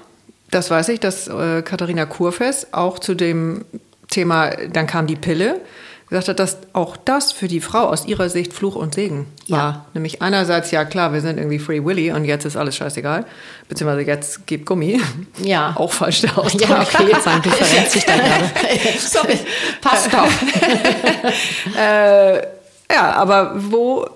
das 0.50 0.72
weiß 0.72 0.88
ich, 0.90 1.02
dass 1.02 1.28
äh, 1.28 1.62
Katharina 1.62 2.06
Kurfes 2.06 2.68
auch 2.72 3.00
zu 3.00 3.16
dem 3.16 3.66
Thema, 4.10 4.52
dann 4.72 4.88
kam 4.88 5.08
die 5.08 5.18
Pille, 5.18 5.60
gesagt 6.08 6.30
hat, 6.30 6.40
dass 6.40 6.58
auch 6.72 6.96
das 6.96 7.34
für 7.34 7.50
die 7.50 7.60
Frau 7.60 7.84
aus 7.84 8.06
ihrer 8.06 8.30
Sicht 8.30 8.54
Fluch 8.54 8.76
und 8.76 8.96
Segen 8.96 9.26
war. 9.50 9.60
Ja. 9.60 9.86
Nämlich 9.94 10.22
einerseits, 10.22 10.72
ja 10.72 10.86
klar, 10.86 11.12
wir 11.12 11.20
sind 11.20 11.38
irgendwie 11.38 11.60
Free 11.60 11.84
Willy 11.84 12.14
und 12.14 12.24
jetzt 12.24 12.46
ist 12.46 12.56
alles 12.56 12.78
scheißegal. 12.78 13.26
Beziehungsweise 13.68 14.08
jetzt 14.08 14.48
gibt 14.48 14.66
Gummi. 14.66 15.02
Ja. 15.44 15.74
Auch 15.76 15.92
falsch 15.92 16.22
der 16.22 16.38
Ausdruck. 16.38 16.70
Ja, 16.70 16.82
okay, 16.82 17.08
jetzt 17.12 17.26
sagen, 17.26 17.42
du 17.42 17.50
verrennst 17.50 17.96
dich 17.96 18.06
da 18.06 18.16
gerade. 18.16 18.50
Sorry. 19.00 19.38
Passt 19.82 20.14
doch. 20.14 20.30
äh, 21.78 22.38
ja, 22.90 23.12
aber 23.16 23.54
wo 23.58 24.08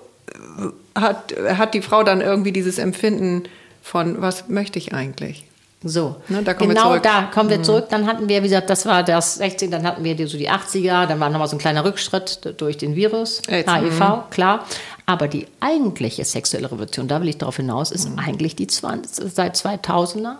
hat, 0.94 1.34
hat 1.58 1.74
die 1.74 1.82
Frau 1.82 2.02
dann 2.04 2.22
irgendwie 2.22 2.52
dieses 2.52 2.78
Empfinden, 2.78 3.44
von 3.86 4.20
was 4.20 4.48
möchte 4.48 4.80
ich 4.80 4.92
eigentlich? 4.92 5.44
So, 5.84 6.16
ne, 6.28 6.42
da 6.42 6.54
genau 6.54 6.98
da 6.98 7.30
kommen 7.32 7.50
wir 7.50 7.58
mhm. 7.58 7.64
zurück. 7.64 7.86
Dann 7.90 8.06
hatten 8.06 8.28
wir, 8.28 8.42
wie 8.42 8.48
gesagt, 8.48 8.68
das 8.68 8.84
war 8.84 9.04
das 9.04 9.36
16, 9.36 9.70
dann 9.70 9.84
hatten 9.84 10.02
wir 10.02 10.16
die, 10.16 10.26
so 10.26 10.36
die 10.36 10.50
80er, 10.50 11.06
dann 11.06 11.20
war 11.20 11.30
nochmal 11.30 11.46
so 11.46 11.54
ein 11.54 11.60
kleiner 11.60 11.84
Rückschritt 11.84 12.54
durch 12.60 12.78
den 12.78 12.96
Virus, 12.96 13.42
AIDS, 13.46 13.72
HIV, 13.72 14.00
mhm. 14.00 14.30
klar. 14.30 14.66
Aber 15.04 15.28
die 15.28 15.46
eigentliche 15.60 16.24
sexuelle 16.24 16.66
Revolution, 16.72 17.06
da 17.06 17.20
will 17.20 17.28
ich 17.28 17.38
darauf 17.38 17.58
hinaus, 17.58 17.92
ist 17.92 18.10
mhm. 18.10 18.18
eigentlich 18.18 18.56
die 18.56 18.66
20, 18.66 19.32
seit 19.32 19.54
2000er. 19.54 20.18
Mhm. 20.18 20.36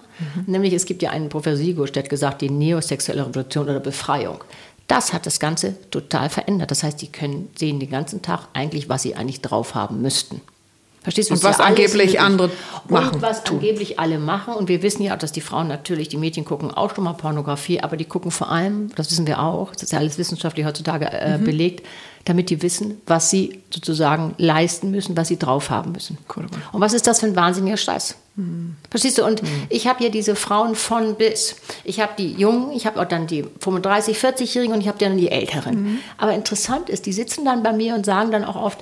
Nämlich, 0.47 0.73
es 0.73 0.85
gibt 0.85 1.03
ja 1.03 1.11
einen 1.11 1.29
Professor 1.29 1.59
Sigurd, 1.59 1.95
der 1.95 2.03
hat 2.03 2.11
gesagt, 2.11 2.41
die 2.41 2.51
neosexuelle 2.51 3.27
Revolution 3.27 3.69
oder 3.69 3.79
Befreiung. 3.79 4.43
Das 4.89 5.13
hat 5.13 5.25
das 5.25 5.39
Ganze 5.39 5.77
total 5.91 6.31
verändert. 6.31 6.73
Das 6.73 6.83
heißt, 6.83 7.01
die 7.01 7.13
können 7.13 7.51
sehen 7.57 7.79
den 7.79 7.91
ganzen 7.91 8.23
Tag 8.23 8.49
eigentlich, 8.55 8.89
was 8.89 9.03
sie 9.03 9.15
eigentlich 9.15 9.41
drauf 9.41 9.77
haben 9.77 10.03
müssten. 10.03 10.41
Verstehst 11.07 11.31
du? 11.31 11.35
Und 11.35 11.45
was 11.45 11.59
ja 11.59 11.65
angeblich 11.67 12.19
andere 12.19 12.51
machen. 12.89 13.15
Und 13.15 13.23
was 13.23 13.45
tun. 13.45 13.59
angeblich 13.59 14.01
alle 14.01 14.19
machen. 14.19 14.55
Und 14.55 14.69
wir 14.69 14.83
wissen 14.83 15.05
ja 15.05 15.15
auch, 15.15 15.19
dass 15.19 15.31
die 15.31 15.41
Frauen 15.41 15.69
natürlich, 15.69 16.09
die 16.09 16.17
Mädchen 16.17 16.45
gucken 16.45 16.73
auch 16.73 16.93
schon 16.93 17.05
mal 17.05 17.13
Pornografie, 17.13 17.79
aber 17.79 17.97
die 17.97 18.07
gucken 18.07 18.33
vor 18.33 18.51
allem, 18.51 18.91
das 18.97 19.09
wissen 19.13 19.25
wir 19.25 19.41
auch, 19.41 19.71
das 19.71 19.85
ist 19.85 19.93
ja 19.93 20.01
alles 20.01 20.19
wissenschaftlich 20.19 20.67
heutzutage 20.67 21.07
äh, 21.07 21.39
mhm. 21.39 21.45
belegt, 21.45 21.87
damit 22.25 22.51
die 22.51 22.61
wissen, 22.61 23.01
was 23.07 23.31
sie 23.31 23.63
sozusagen 23.71 24.35
leisten 24.39 24.91
müssen, 24.91 25.17
was 25.17 25.29
sie 25.29 25.39
drauf 25.39 25.71
haben 25.71 25.93
müssen. 25.93 26.19
Cool. 26.35 26.47
Und 26.73 26.81
was 26.81 26.93
ist 26.93 27.07
das 27.07 27.21
für 27.21 27.27
ein 27.27 27.37
wahnsinniger 27.37 27.77
Scheiß? 27.77 28.17
Mhm. 28.35 28.75
Verstehst 28.91 29.19
du? 29.19 29.25
Und 29.25 29.45
mhm. 29.45 29.49
ich 29.69 29.87
habe 29.87 30.03
ja 30.03 30.11
diese 30.11 30.35
Frauen 30.35 30.75
von 30.75 31.15
bis. 31.15 31.55
Ich 31.85 32.01
habe 32.01 32.15
die 32.19 32.33
Jungen, 32.33 32.73
ich 32.73 32.85
habe 32.85 33.01
auch 33.01 33.07
dann 33.07 33.29
die 33.29 33.45
35, 33.61 34.19
40-Jährigen 34.19 34.75
und 34.75 34.81
ich 34.81 34.89
habe 34.89 34.99
dann 34.99 35.17
die 35.17 35.31
Älteren. 35.31 35.83
Mhm. 35.85 35.99
Aber 36.19 36.35
interessant 36.35 36.91
ist, 36.91 37.07
die 37.07 37.13
sitzen 37.13 37.45
dann 37.45 37.63
bei 37.63 37.73
mir 37.73 37.95
und 37.95 38.05
sagen 38.05 38.33
dann 38.33 38.45
auch 38.45 38.61
oft, 38.61 38.81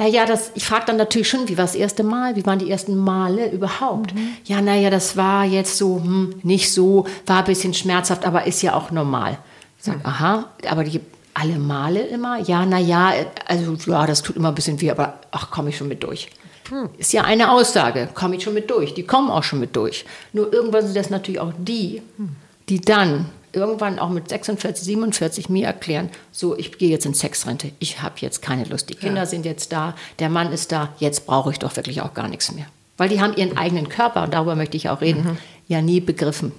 Naja, 0.00 0.24
das, 0.24 0.52
ich 0.54 0.64
frage 0.64 0.86
dann 0.86 0.96
natürlich 0.96 1.28
schon, 1.28 1.46
wie 1.46 1.58
war 1.58 1.66
das 1.66 1.74
erste 1.74 2.02
Mal? 2.02 2.34
Wie 2.34 2.46
waren 2.46 2.58
die 2.58 2.70
ersten 2.70 2.96
Male 2.96 3.50
überhaupt? 3.50 4.14
Mhm. 4.14 4.30
Ja, 4.46 4.62
naja, 4.62 4.88
das 4.88 5.14
war 5.18 5.44
jetzt 5.44 5.76
so, 5.76 5.96
hm, 5.96 6.36
nicht 6.42 6.72
so, 6.72 7.06
war 7.26 7.40
ein 7.40 7.44
bisschen 7.44 7.74
schmerzhaft, 7.74 8.24
aber 8.24 8.46
ist 8.46 8.62
ja 8.62 8.72
auch 8.72 8.90
normal. 8.90 9.36
Ich 9.76 9.84
sage, 9.84 9.98
mhm. 9.98 10.06
aha, 10.06 10.44
aber 10.66 10.84
die 10.84 11.02
alle 11.34 11.58
Male 11.58 12.00
immer? 12.00 12.40
Ja, 12.40 12.64
naja, 12.64 13.12
also 13.46 13.76
ja, 13.90 14.06
das 14.06 14.22
tut 14.22 14.36
immer 14.36 14.48
ein 14.48 14.54
bisschen 14.54 14.80
weh, 14.80 14.90
aber 14.90 15.18
ach, 15.32 15.50
komme 15.50 15.68
ich 15.68 15.76
schon 15.76 15.88
mit 15.88 16.02
durch. 16.02 16.30
Mhm. 16.70 16.88
Ist 16.96 17.12
ja 17.12 17.24
eine 17.24 17.50
Aussage, 17.50 18.08
komme 18.14 18.36
ich 18.36 18.42
schon 18.42 18.54
mit 18.54 18.70
durch. 18.70 18.94
Die 18.94 19.02
kommen 19.02 19.28
auch 19.28 19.44
schon 19.44 19.60
mit 19.60 19.76
durch. 19.76 20.06
Nur 20.32 20.50
irgendwann 20.50 20.86
sind 20.86 20.96
das 20.96 21.10
natürlich 21.10 21.40
auch 21.40 21.52
die, 21.58 22.00
hm. 22.16 22.36
die 22.70 22.80
dann 22.80 23.26
irgendwann 23.52 23.98
auch 23.98 24.10
mit 24.10 24.28
46, 24.28 24.84
47 24.84 25.48
mir 25.48 25.66
erklären, 25.66 26.10
so, 26.32 26.56
ich 26.56 26.78
gehe 26.78 26.90
jetzt 26.90 27.06
in 27.06 27.14
Sexrente, 27.14 27.72
ich 27.78 28.02
habe 28.02 28.14
jetzt 28.18 28.42
keine 28.42 28.64
Lust, 28.64 28.88
die 28.90 28.94
Kinder 28.94 29.22
ja. 29.22 29.26
sind 29.26 29.44
jetzt 29.44 29.72
da, 29.72 29.94
der 30.18 30.28
Mann 30.28 30.52
ist 30.52 30.72
da, 30.72 30.90
jetzt 30.98 31.26
brauche 31.26 31.50
ich 31.50 31.58
doch 31.58 31.74
wirklich 31.76 32.02
auch 32.02 32.14
gar 32.14 32.28
nichts 32.28 32.52
mehr. 32.52 32.66
Weil 32.96 33.08
die 33.08 33.20
haben 33.20 33.34
ihren 33.34 33.56
eigenen 33.56 33.88
Körper, 33.88 34.24
und 34.24 34.34
darüber 34.34 34.56
möchte 34.56 34.76
ich 34.76 34.88
auch 34.88 35.00
reden, 35.00 35.24
mhm. 35.24 35.38
ja 35.68 35.80
nie 35.80 36.00
begriffen. 36.00 36.52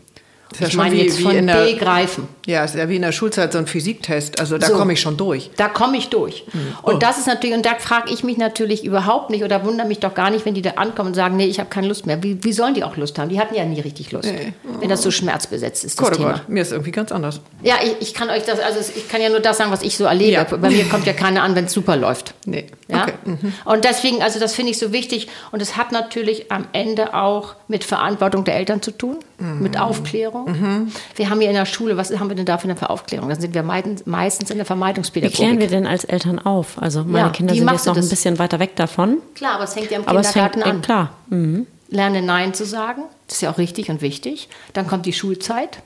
Das 0.51 0.59
ist 0.59 0.61
ja 0.61 0.67
ich 0.67 0.75
meine 0.75 0.95
wie, 0.95 1.01
jetzt 1.03 1.19
wie 1.19 1.23
von 1.23 1.47
der, 1.47 1.65
begreifen. 1.65 2.27
Ja, 2.45 2.65
ist 2.65 2.75
ja 2.75 2.89
wie 2.89 2.97
in 2.97 3.01
der 3.01 3.13
Schulzeit 3.13 3.53
so 3.53 3.57
ein 3.57 3.67
Physiktest. 3.67 4.39
Also 4.39 4.57
da 4.57 4.67
so, 4.67 4.73
komme 4.73 4.93
ich 4.93 4.99
schon 4.99 5.15
durch. 5.15 5.49
Da 5.55 5.69
komme 5.69 5.97
ich 5.97 6.09
durch. 6.09 6.45
Mhm. 6.51 6.75
Und 6.81 6.95
oh. 6.95 6.97
das 6.97 7.17
ist 7.17 7.27
natürlich, 7.27 7.55
und 7.55 7.65
da 7.65 7.75
frage 7.75 8.11
ich 8.11 8.23
mich 8.23 8.37
natürlich 8.37 8.83
überhaupt 8.83 9.29
nicht 9.29 9.43
oder 9.43 9.63
wundere 9.63 9.87
mich 9.87 9.99
doch 9.99 10.13
gar 10.13 10.29
nicht, 10.29 10.45
wenn 10.45 10.53
die 10.53 10.61
da 10.61 10.71
ankommen 10.71 11.09
und 11.09 11.13
sagen, 11.15 11.37
nee, 11.37 11.45
ich 11.45 11.59
habe 11.59 11.69
keine 11.69 11.87
Lust 11.87 12.05
mehr. 12.05 12.21
Wie, 12.21 12.43
wie 12.43 12.51
sollen 12.51 12.73
die 12.73 12.83
auch 12.83 12.97
Lust 12.97 13.17
haben? 13.17 13.29
Die 13.29 13.39
hatten 13.39 13.55
ja 13.55 13.63
nie 13.63 13.79
richtig 13.79 14.11
Lust. 14.11 14.29
Nee. 14.29 14.53
Wenn 14.79 14.89
das 14.89 15.01
so 15.01 15.11
schmerzbesetzt 15.11 15.85
ist, 15.85 15.99
das 15.99 16.05
Gott, 16.05 16.17
Thema. 16.17 16.33
Gott. 16.33 16.49
Mir 16.49 16.61
ist 16.61 16.71
irgendwie 16.71 16.91
ganz 16.91 17.11
anders. 17.11 17.39
Ja, 17.63 17.75
ich, 17.81 17.95
ich, 18.01 18.13
kann 18.13 18.29
euch 18.29 18.43
das, 18.43 18.59
also 18.59 18.79
ich 18.79 19.07
kann 19.07 19.21
ja 19.21 19.29
nur 19.29 19.39
das 19.39 19.57
sagen, 19.57 19.71
was 19.71 19.83
ich 19.83 19.95
so 19.95 20.03
erlebe. 20.03 20.31
Ja. 20.31 20.43
Bei 20.43 20.69
mir 20.69 20.85
kommt 20.85 21.05
ja 21.05 21.13
keiner 21.13 21.43
an, 21.43 21.55
wenn 21.55 21.65
es 21.65 21.73
super 21.73 21.95
läuft. 21.95 22.33
Nee. 22.45 22.67
Ja? 22.89 23.03
Okay. 23.03 23.13
Mhm. 23.23 23.53
Und 23.65 23.85
deswegen, 23.85 24.21
also 24.21 24.39
das 24.39 24.53
finde 24.53 24.71
ich 24.71 24.79
so 24.79 24.91
wichtig. 24.91 25.29
Und 25.51 25.61
es 25.61 25.77
hat 25.77 25.91
natürlich 25.91 26.51
am 26.51 26.67
Ende 26.73 27.13
auch 27.13 27.55
mit 27.67 27.83
Verantwortung 27.83 28.43
der 28.43 28.55
Eltern 28.55 28.81
zu 28.81 28.91
tun, 28.91 29.17
mhm. 29.41 29.63
mit 29.63 29.79
Aufklärung. 29.79 30.51
Mhm 30.51 30.91
wir 31.15 31.29
haben 31.29 31.39
hier 31.39 31.49
in 31.49 31.55
der 31.55 31.65
Schule, 31.65 31.97
was 31.97 32.17
haben 32.17 32.29
wir 32.29 32.35
denn 32.35 32.45
da 32.45 32.57
für 32.57 32.69
eine 32.69 32.89
Aufklärung? 32.89 33.29
Dann 33.29 33.39
sind 33.39 33.53
wir 33.53 33.63
meistens 33.63 34.49
in 34.49 34.57
der 34.57 34.65
Vermeidungspädagogik. 34.65 35.39
Wie 35.39 35.43
klären 35.43 35.59
wir 35.59 35.67
denn 35.67 35.85
als 35.85 36.03
Eltern 36.03 36.39
auf? 36.39 36.81
Also 36.81 37.03
meine 37.03 37.27
ja, 37.27 37.29
Kinder 37.29 37.53
sind 37.53 37.69
jetzt 37.69 37.85
noch 37.85 37.95
ein 37.95 38.09
bisschen 38.09 38.39
weiter 38.39 38.59
weg 38.59 38.75
davon. 38.75 39.17
Klar, 39.35 39.55
aber 39.55 39.65
es 39.65 39.75
hängt 39.75 39.91
ja 39.91 39.99
im 39.99 40.07
aber 40.07 40.21
Kindergarten 40.21 40.61
fängt, 40.61 40.75
an. 40.75 40.81
Klar. 40.81 41.13
Mhm. 41.29 41.67
Lerne 41.89 42.21
Nein 42.21 42.53
zu 42.53 42.65
sagen, 42.65 43.03
das 43.27 43.37
ist 43.37 43.41
ja 43.41 43.51
auch 43.51 43.57
richtig 43.57 43.89
und 43.89 44.01
wichtig. 44.01 44.49
Dann 44.73 44.87
kommt 44.87 45.05
die 45.05 45.13
Schulzeit. 45.13 45.79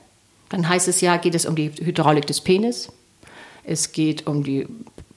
Dann 0.48 0.68
heißt 0.68 0.88
es 0.88 1.00
ja, 1.00 1.16
geht 1.16 1.34
es 1.34 1.44
um 1.44 1.56
die 1.56 1.70
Hydraulik 1.70 2.26
des 2.26 2.40
Penis. 2.40 2.88
Es 3.64 3.92
geht 3.92 4.26
um 4.26 4.44
die 4.44 4.66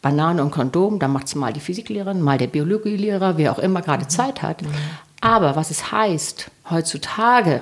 Banane 0.01 0.41
und 0.41 0.51
Kondom. 0.51 1.00
Dann 1.00 1.13
macht 1.13 1.27
es 1.27 1.36
mal 1.36 1.53
die 1.53 1.60
Physiklehrerin, 1.60 2.22
mal 2.22 2.38
der 2.38 2.48
Biologielehrer, 2.48 3.38
wer 3.38 3.51
auch 3.51 3.60
immer 3.60 3.81
gerade. 3.81 4.08
Zeit 4.08 4.41
hat. 4.41 4.63
Mhm. 4.63 4.69
Aber 5.22 5.55
was 5.55 5.69
es 5.69 5.91
heißt, 5.91 6.50
heutzutage 6.69 7.62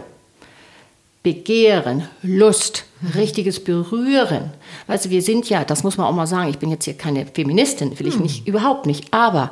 Begehren, 1.28 2.08
Lust, 2.24 2.86
richtiges 3.14 3.62
Berühren. 3.62 4.52
Weißt 4.88 5.04
du, 5.04 5.10
wir 5.10 5.22
sind 5.22 5.50
ja, 5.50 5.66
das 5.66 5.84
muss 5.84 5.98
man 5.98 6.08
auch 6.08 6.14
mal 6.14 6.26
sagen, 6.26 6.50
ich 6.50 6.58
bin 6.58 6.72
jetzt 6.72 6.86
hier 6.86 6.94
keine 6.94 7.26
Feministin, 7.26 8.00
will 8.00 8.08
ich 8.08 8.14
hm. 8.14 8.24
nicht, 8.24 8.48
überhaupt 8.48 8.86
nicht, 8.86 9.14
aber 9.14 9.52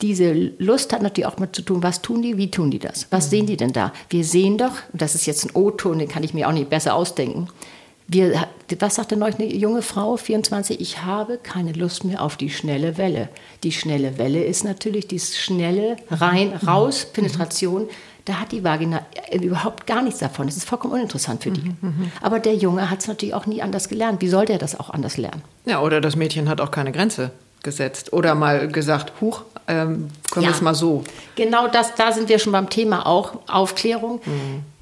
diese 0.00 0.32
Lust 0.58 0.92
hat 0.92 1.02
natürlich 1.02 1.26
auch 1.26 1.38
mit 1.38 1.56
zu 1.56 1.62
tun, 1.62 1.82
was 1.82 2.02
tun 2.02 2.22
die, 2.22 2.36
wie 2.36 2.52
tun 2.52 2.70
die 2.70 2.78
das, 2.78 3.08
was 3.10 3.26
mhm. 3.26 3.30
sehen 3.30 3.46
die 3.46 3.56
denn 3.56 3.72
da? 3.72 3.92
Wir 4.10 4.22
sehen 4.24 4.58
doch, 4.58 4.74
das 4.92 5.16
ist 5.16 5.26
jetzt 5.26 5.44
ein 5.44 5.50
O-Ton, 5.54 5.98
den 5.98 6.06
kann 6.06 6.22
ich 6.22 6.34
mir 6.34 6.46
auch 6.46 6.52
nicht 6.52 6.70
besser 6.70 6.94
ausdenken, 6.94 7.48
wir, 8.08 8.46
was 8.78 8.96
sagte 8.96 9.16
neulich 9.16 9.38
eine 9.38 9.54
junge 9.54 9.82
Frau, 9.82 10.16
24, 10.16 10.80
ich 10.80 11.02
habe 11.02 11.38
keine 11.38 11.72
Lust 11.72 12.04
mehr 12.04 12.22
auf 12.22 12.36
die 12.36 12.50
schnelle 12.50 12.98
Welle. 12.98 13.28
Die 13.62 13.72
schnelle 13.72 14.18
Welle 14.18 14.44
ist 14.44 14.64
natürlich 14.64 15.08
die 15.08 15.20
schnelle 15.20 15.96
rein, 16.10 16.52
raus, 16.66 17.06
Penetration. 17.12 17.88
Da 18.24 18.34
hat 18.34 18.52
die 18.52 18.62
Vagina 18.62 19.04
überhaupt 19.32 19.86
gar 19.86 20.02
nichts 20.02 20.20
davon. 20.20 20.46
Das 20.46 20.56
ist 20.56 20.68
vollkommen 20.68 20.94
uninteressant 20.94 21.42
für 21.42 21.50
die. 21.50 21.62
Mhm, 21.62 21.76
mhm. 21.80 22.12
Aber 22.20 22.38
der 22.38 22.54
Junge 22.54 22.88
hat 22.90 23.00
es 23.00 23.08
natürlich 23.08 23.34
auch 23.34 23.46
nie 23.46 23.62
anders 23.62 23.88
gelernt. 23.88 24.20
Wie 24.22 24.28
sollte 24.28 24.52
er 24.52 24.58
das 24.58 24.78
auch 24.78 24.90
anders 24.90 25.16
lernen? 25.16 25.42
Ja, 25.64 25.80
oder 25.80 26.00
das 26.00 26.14
Mädchen 26.14 26.48
hat 26.48 26.60
auch 26.60 26.70
keine 26.70 26.92
Grenze 26.92 27.32
gesetzt 27.62 28.12
oder 28.12 28.34
mal 28.34 28.68
gesagt, 28.68 29.12
huch, 29.20 29.42
ähm, 29.68 30.08
können 30.30 30.44
ja. 30.44 30.50
wir 30.50 30.54
es 30.54 30.62
mal 30.62 30.74
so. 30.74 31.04
Genau 31.36 31.68
das, 31.68 31.94
da 31.94 32.10
sind 32.12 32.28
wir 32.28 32.38
schon 32.38 32.52
beim 32.52 32.68
Thema 32.68 33.06
auch 33.06 33.38
Aufklärung. 33.48 34.20
Mhm 34.24 34.72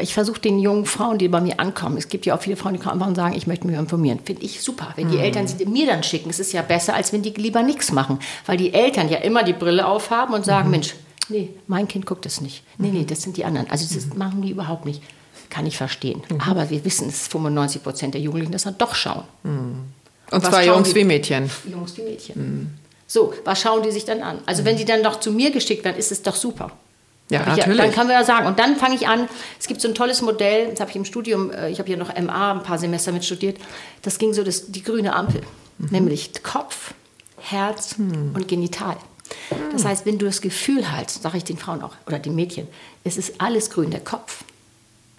ich 0.00 0.14
versuche 0.14 0.40
den 0.40 0.58
jungen 0.58 0.84
Frauen, 0.84 1.18
die 1.18 1.28
bei 1.28 1.40
mir 1.40 1.58
ankommen, 1.58 1.96
es 1.96 2.08
gibt 2.08 2.26
ja 2.26 2.36
auch 2.36 2.40
viele 2.40 2.56
Frauen, 2.56 2.74
die 2.74 2.80
kommen 2.80 3.00
und 3.00 3.14
sagen, 3.14 3.34
ich 3.34 3.46
möchte 3.46 3.66
mich 3.66 3.76
informieren. 3.76 4.20
Finde 4.22 4.42
ich 4.42 4.60
super. 4.60 4.92
Wenn 4.96 5.08
die 5.08 5.16
mhm. 5.16 5.22
Eltern 5.22 5.46
sie 5.46 5.64
mir 5.66 5.86
dann 5.86 6.02
schicken, 6.02 6.30
es 6.30 6.38
ist 6.38 6.52
ja 6.52 6.62
besser, 6.62 6.94
als 6.94 7.12
wenn 7.12 7.22
die 7.22 7.30
lieber 7.30 7.62
nichts 7.62 7.90
machen. 7.92 8.18
Weil 8.46 8.56
die 8.56 8.74
Eltern 8.74 9.08
ja 9.08 9.18
immer 9.18 9.42
die 9.42 9.54
Brille 9.54 9.86
aufhaben 9.86 10.34
und 10.34 10.44
sagen, 10.44 10.66
mhm. 10.66 10.72
Mensch, 10.72 10.94
nee, 11.28 11.50
mein 11.66 11.88
Kind 11.88 12.06
guckt 12.06 12.24
das 12.24 12.40
nicht. 12.40 12.62
Nee, 12.78 12.90
nee, 12.90 13.04
das 13.04 13.22
sind 13.22 13.36
die 13.36 13.44
anderen. 13.44 13.70
Also 13.70 13.92
das 13.94 14.06
mhm. 14.06 14.18
machen 14.18 14.42
die 14.42 14.50
überhaupt 14.50 14.84
nicht. 14.84 15.02
Kann 15.50 15.66
ich 15.66 15.76
verstehen. 15.76 16.22
Mhm. 16.28 16.40
Aber 16.40 16.70
wir 16.70 16.84
wissen, 16.84 17.06
dass 17.06 17.28
95 17.28 17.82
Prozent 17.82 18.14
der 18.14 18.20
Jugendlichen 18.20 18.52
das 18.52 18.64
dann 18.64 18.76
doch 18.78 18.94
schauen. 18.94 19.24
Mhm. 19.42 19.50
Und, 19.50 20.34
und 20.34 20.44
zwar 20.44 20.62
Jungs 20.62 20.90
die? 20.90 20.96
wie 20.96 21.04
Mädchen. 21.04 21.50
Jungs 21.70 21.96
wie 21.96 22.02
Mädchen. 22.02 22.36
Mhm. 22.36 22.70
So, 23.06 23.32
was 23.44 23.60
schauen 23.60 23.82
die 23.82 23.90
sich 23.90 24.04
dann 24.04 24.20
an? 24.20 24.40
Also 24.44 24.64
wenn 24.66 24.76
sie 24.76 24.84
dann 24.84 25.02
doch 25.02 25.18
zu 25.18 25.32
mir 25.32 25.50
geschickt 25.50 25.84
werden, 25.84 25.96
ist 25.96 26.12
es 26.12 26.22
doch 26.22 26.36
super. 26.36 26.70
Ja, 27.30 27.40
natürlich. 27.40 27.78
Ja, 27.78 27.84
dann 27.84 27.92
können 27.92 28.08
wir 28.08 28.16
ja 28.16 28.24
sagen. 28.24 28.46
Und 28.46 28.58
dann 28.58 28.76
fange 28.76 28.94
ich 28.94 29.06
an, 29.06 29.28
es 29.58 29.66
gibt 29.66 29.80
so 29.80 29.88
ein 29.88 29.94
tolles 29.94 30.22
Modell, 30.22 30.70
das 30.70 30.80
habe 30.80 30.90
ich 30.90 30.96
im 30.96 31.04
Studium, 31.04 31.50
äh, 31.50 31.70
ich 31.70 31.78
habe 31.78 31.86
hier 31.86 31.96
noch 31.96 32.14
MA 32.14 32.52
ein 32.52 32.62
paar 32.62 32.78
Semester 32.78 33.12
mit 33.12 33.24
studiert, 33.24 33.58
das 34.02 34.18
ging 34.18 34.32
so, 34.32 34.42
das, 34.42 34.70
die 34.70 34.82
grüne 34.82 35.14
Ampel, 35.14 35.42
mhm. 35.78 35.88
nämlich 35.90 36.42
Kopf, 36.42 36.94
Herz 37.38 37.98
mhm. 37.98 38.32
und 38.34 38.48
Genital. 38.48 38.96
Das 39.72 39.84
heißt, 39.84 40.06
wenn 40.06 40.18
du 40.18 40.26
das 40.26 40.40
Gefühl 40.40 40.90
hast, 40.90 41.22
sage 41.22 41.36
ich 41.38 41.44
den 41.44 41.58
Frauen 41.58 41.82
auch, 41.82 41.94
oder 42.06 42.18
den 42.18 42.34
Mädchen, 42.34 42.66
es 43.04 43.16
ist 43.16 43.40
alles 43.40 43.70
grün, 43.70 43.90
der 43.90 44.00
Kopf, 44.00 44.44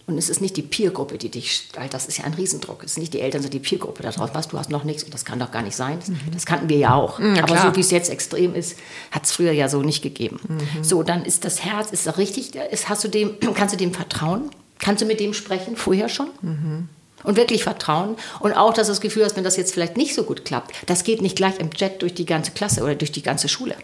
und 0.09 0.17
es 0.17 0.27
ist 0.27 0.41
nicht 0.41 0.57
die 0.57 0.63
Peergruppe, 0.63 1.19
die 1.19 1.29
dich, 1.29 1.69
weil 1.75 1.87
das 1.87 2.07
ist 2.07 2.17
ja 2.17 2.23
ein 2.23 2.33
Riesendruck. 2.33 2.83
Es 2.83 2.93
ist 2.93 2.97
nicht 2.97 3.13
die 3.13 3.21
Eltern, 3.21 3.43
sondern 3.43 3.61
die 3.61 3.69
Peergruppe 3.69 4.01
da 4.01 4.09
drauf. 4.09 4.31
Was, 4.33 4.47
du 4.47 4.57
hast 4.57 4.71
noch 4.71 4.83
nichts 4.83 5.03
und 5.03 5.13
das 5.13 5.23
kann 5.23 5.37
doch 5.37 5.51
gar 5.51 5.61
nicht 5.61 5.75
sein. 5.75 5.99
Das, 5.99 6.09
mhm. 6.09 6.17
das 6.33 6.47
kannten 6.47 6.67
wir 6.67 6.77
ja 6.77 6.95
auch. 6.95 7.19
Ja, 7.19 7.43
Aber 7.43 7.55
so 7.55 7.75
wie 7.75 7.81
es 7.81 7.91
jetzt 7.91 8.09
extrem 8.09 8.55
ist, 8.55 8.75
hat 9.11 9.25
es 9.25 9.31
früher 9.31 9.51
ja 9.51 9.69
so 9.69 9.83
nicht 9.83 10.01
gegeben. 10.01 10.39
Mhm. 10.47 10.83
So, 10.83 11.03
dann 11.03 11.25
ist 11.25 11.45
das 11.45 11.63
Herz, 11.63 11.91
ist 11.91 12.07
das 12.07 12.17
richtig, 12.17 12.55
ist, 12.55 12.89
hast 12.89 13.03
du 13.03 13.07
dem, 13.07 13.39
kannst 13.53 13.75
du 13.75 13.77
dem 13.77 13.93
vertrauen? 13.93 14.49
Kannst 14.79 15.03
du 15.03 15.05
mit 15.05 15.19
dem 15.19 15.35
sprechen, 15.35 15.77
vorher 15.77 16.09
schon? 16.09 16.29
Mhm. 16.41 16.89
Und 17.23 17.37
wirklich 17.37 17.63
vertrauen. 17.63 18.15
Und 18.39 18.53
auch, 18.53 18.73
dass 18.73 18.87
du 18.87 18.93
das 18.93 19.01
Gefühl 19.01 19.25
hast, 19.25 19.35
wenn 19.35 19.43
das 19.43 19.57
jetzt 19.57 19.73
vielleicht 19.73 19.95
nicht 19.95 20.15
so 20.15 20.23
gut 20.23 20.43
klappt, 20.43 20.73
das 20.87 21.03
geht 21.03 21.21
nicht 21.21 21.35
gleich 21.35 21.59
im 21.59 21.69
Jet 21.75 22.01
durch 22.01 22.15
die 22.15 22.25
ganze 22.25 22.49
Klasse 22.49 22.81
oder 22.81 22.95
durch 22.95 23.11
die 23.11 23.21
ganze 23.21 23.47
Schule. 23.47 23.75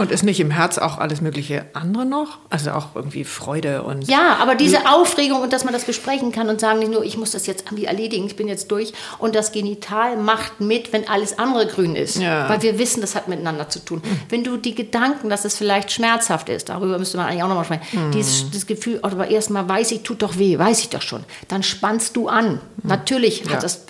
Und 0.00 0.10
ist 0.10 0.22
nicht 0.22 0.40
im 0.40 0.50
Herz 0.50 0.78
auch 0.78 0.96
alles 0.96 1.20
mögliche 1.20 1.66
andere 1.74 2.06
noch? 2.06 2.38
Also 2.48 2.70
auch 2.70 2.94
irgendwie 2.94 3.24
Freude 3.24 3.82
und. 3.82 4.08
Ja, 4.08 4.38
aber 4.40 4.54
diese 4.54 4.88
Aufregung 4.88 5.42
und 5.42 5.52
dass 5.52 5.64
man 5.64 5.74
das 5.74 5.84
besprechen 5.84 6.32
kann 6.32 6.48
und 6.48 6.58
sagen 6.58 6.78
nicht 6.78 6.90
nur, 6.90 7.04
ich 7.04 7.18
muss 7.18 7.32
das 7.32 7.46
jetzt 7.46 7.66
erledigen, 7.70 8.24
ich 8.24 8.34
bin 8.34 8.48
jetzt 8.48 8.70
durch. 8.70 8.94
Und 9.18 9.34
das 9.34 9.52
Genital 9.52 10.16
macht 10.16 10.58
mit, 10.58 10.94
wenn 10.94 11.06
alles 11.06 11.38
andere 11.38 11.66
grün 11.66 11.96
ist. 11.96 12.16
Ja. 12.16 12.48
Weil 12.48 12.62
wir 12.62 12.78
wissen, 12.78 13.02
das 13.02 13.14
hat 13.14 13.28
miteinander 13.28 13.68
zu 13.68 13.78
tun. 13.84 14.00
Mhm. 14.02 14.20
Wenn 14.30 14.42
du 14.42 14.56
die 14.56 14.74
Gedanken, 14.74 15.28
dass 15.28 15.44
es 15.44 15.58
vielleicht 15.58 15.92
schmerzhaft 15.92 16.48
ist, 16.48 16.70
darüber 16.70 16.98
müsste 16.98 17.18
man 17.18 17.26
eigentlich 17.26 17.42
auch 17.42 17.48
nochmal 17.48 17.66
sprechen, 17.66 17.82
mhm. 17.92 18.12
dieses, 18.12 18.50
das 18.50 18.66
Gefühl, 18.66 19.00
aber 19.02 19.28
erstmal 19.28 19.68
weiß 19.68 19.92
ich, 19.92 20.02
tut 20.02 20.22
doch 20.22 20.38
weh, 20.38 20.58
weiß 20.58 20.80
ich 20.80 20.88
doch 20.88 21.02
schon. 21.02 21.24
Dann 21.48 21.62
spannst 21.62 22.16
du 22.16 22.28
an. 22.28 22.52
Mhm. 22.52 22.60
Natürlich 22.84 23.44
ja. 23.44 23.58
das, 23.58 23.84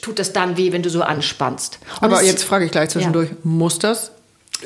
tut 0.00 0.20
es 0.20 0.32
dann 0.32 0.56
weh, 0.56 0.70
wenn 0.70 0.84
du 0.84 0.90
so 0.90 1.02
anspannst. 1.02 1.80
Und 2.00 2.04
aber 2.04 2.22
jetzt 2.22 2.44
frage 2.44 2.66
ich 2.66 2.70
gleich 2.70 2.90
zwischendurch, 2.90 3.30
ja. 3.30 3.36
muss 3.42 3.80
das? 3.80 4.12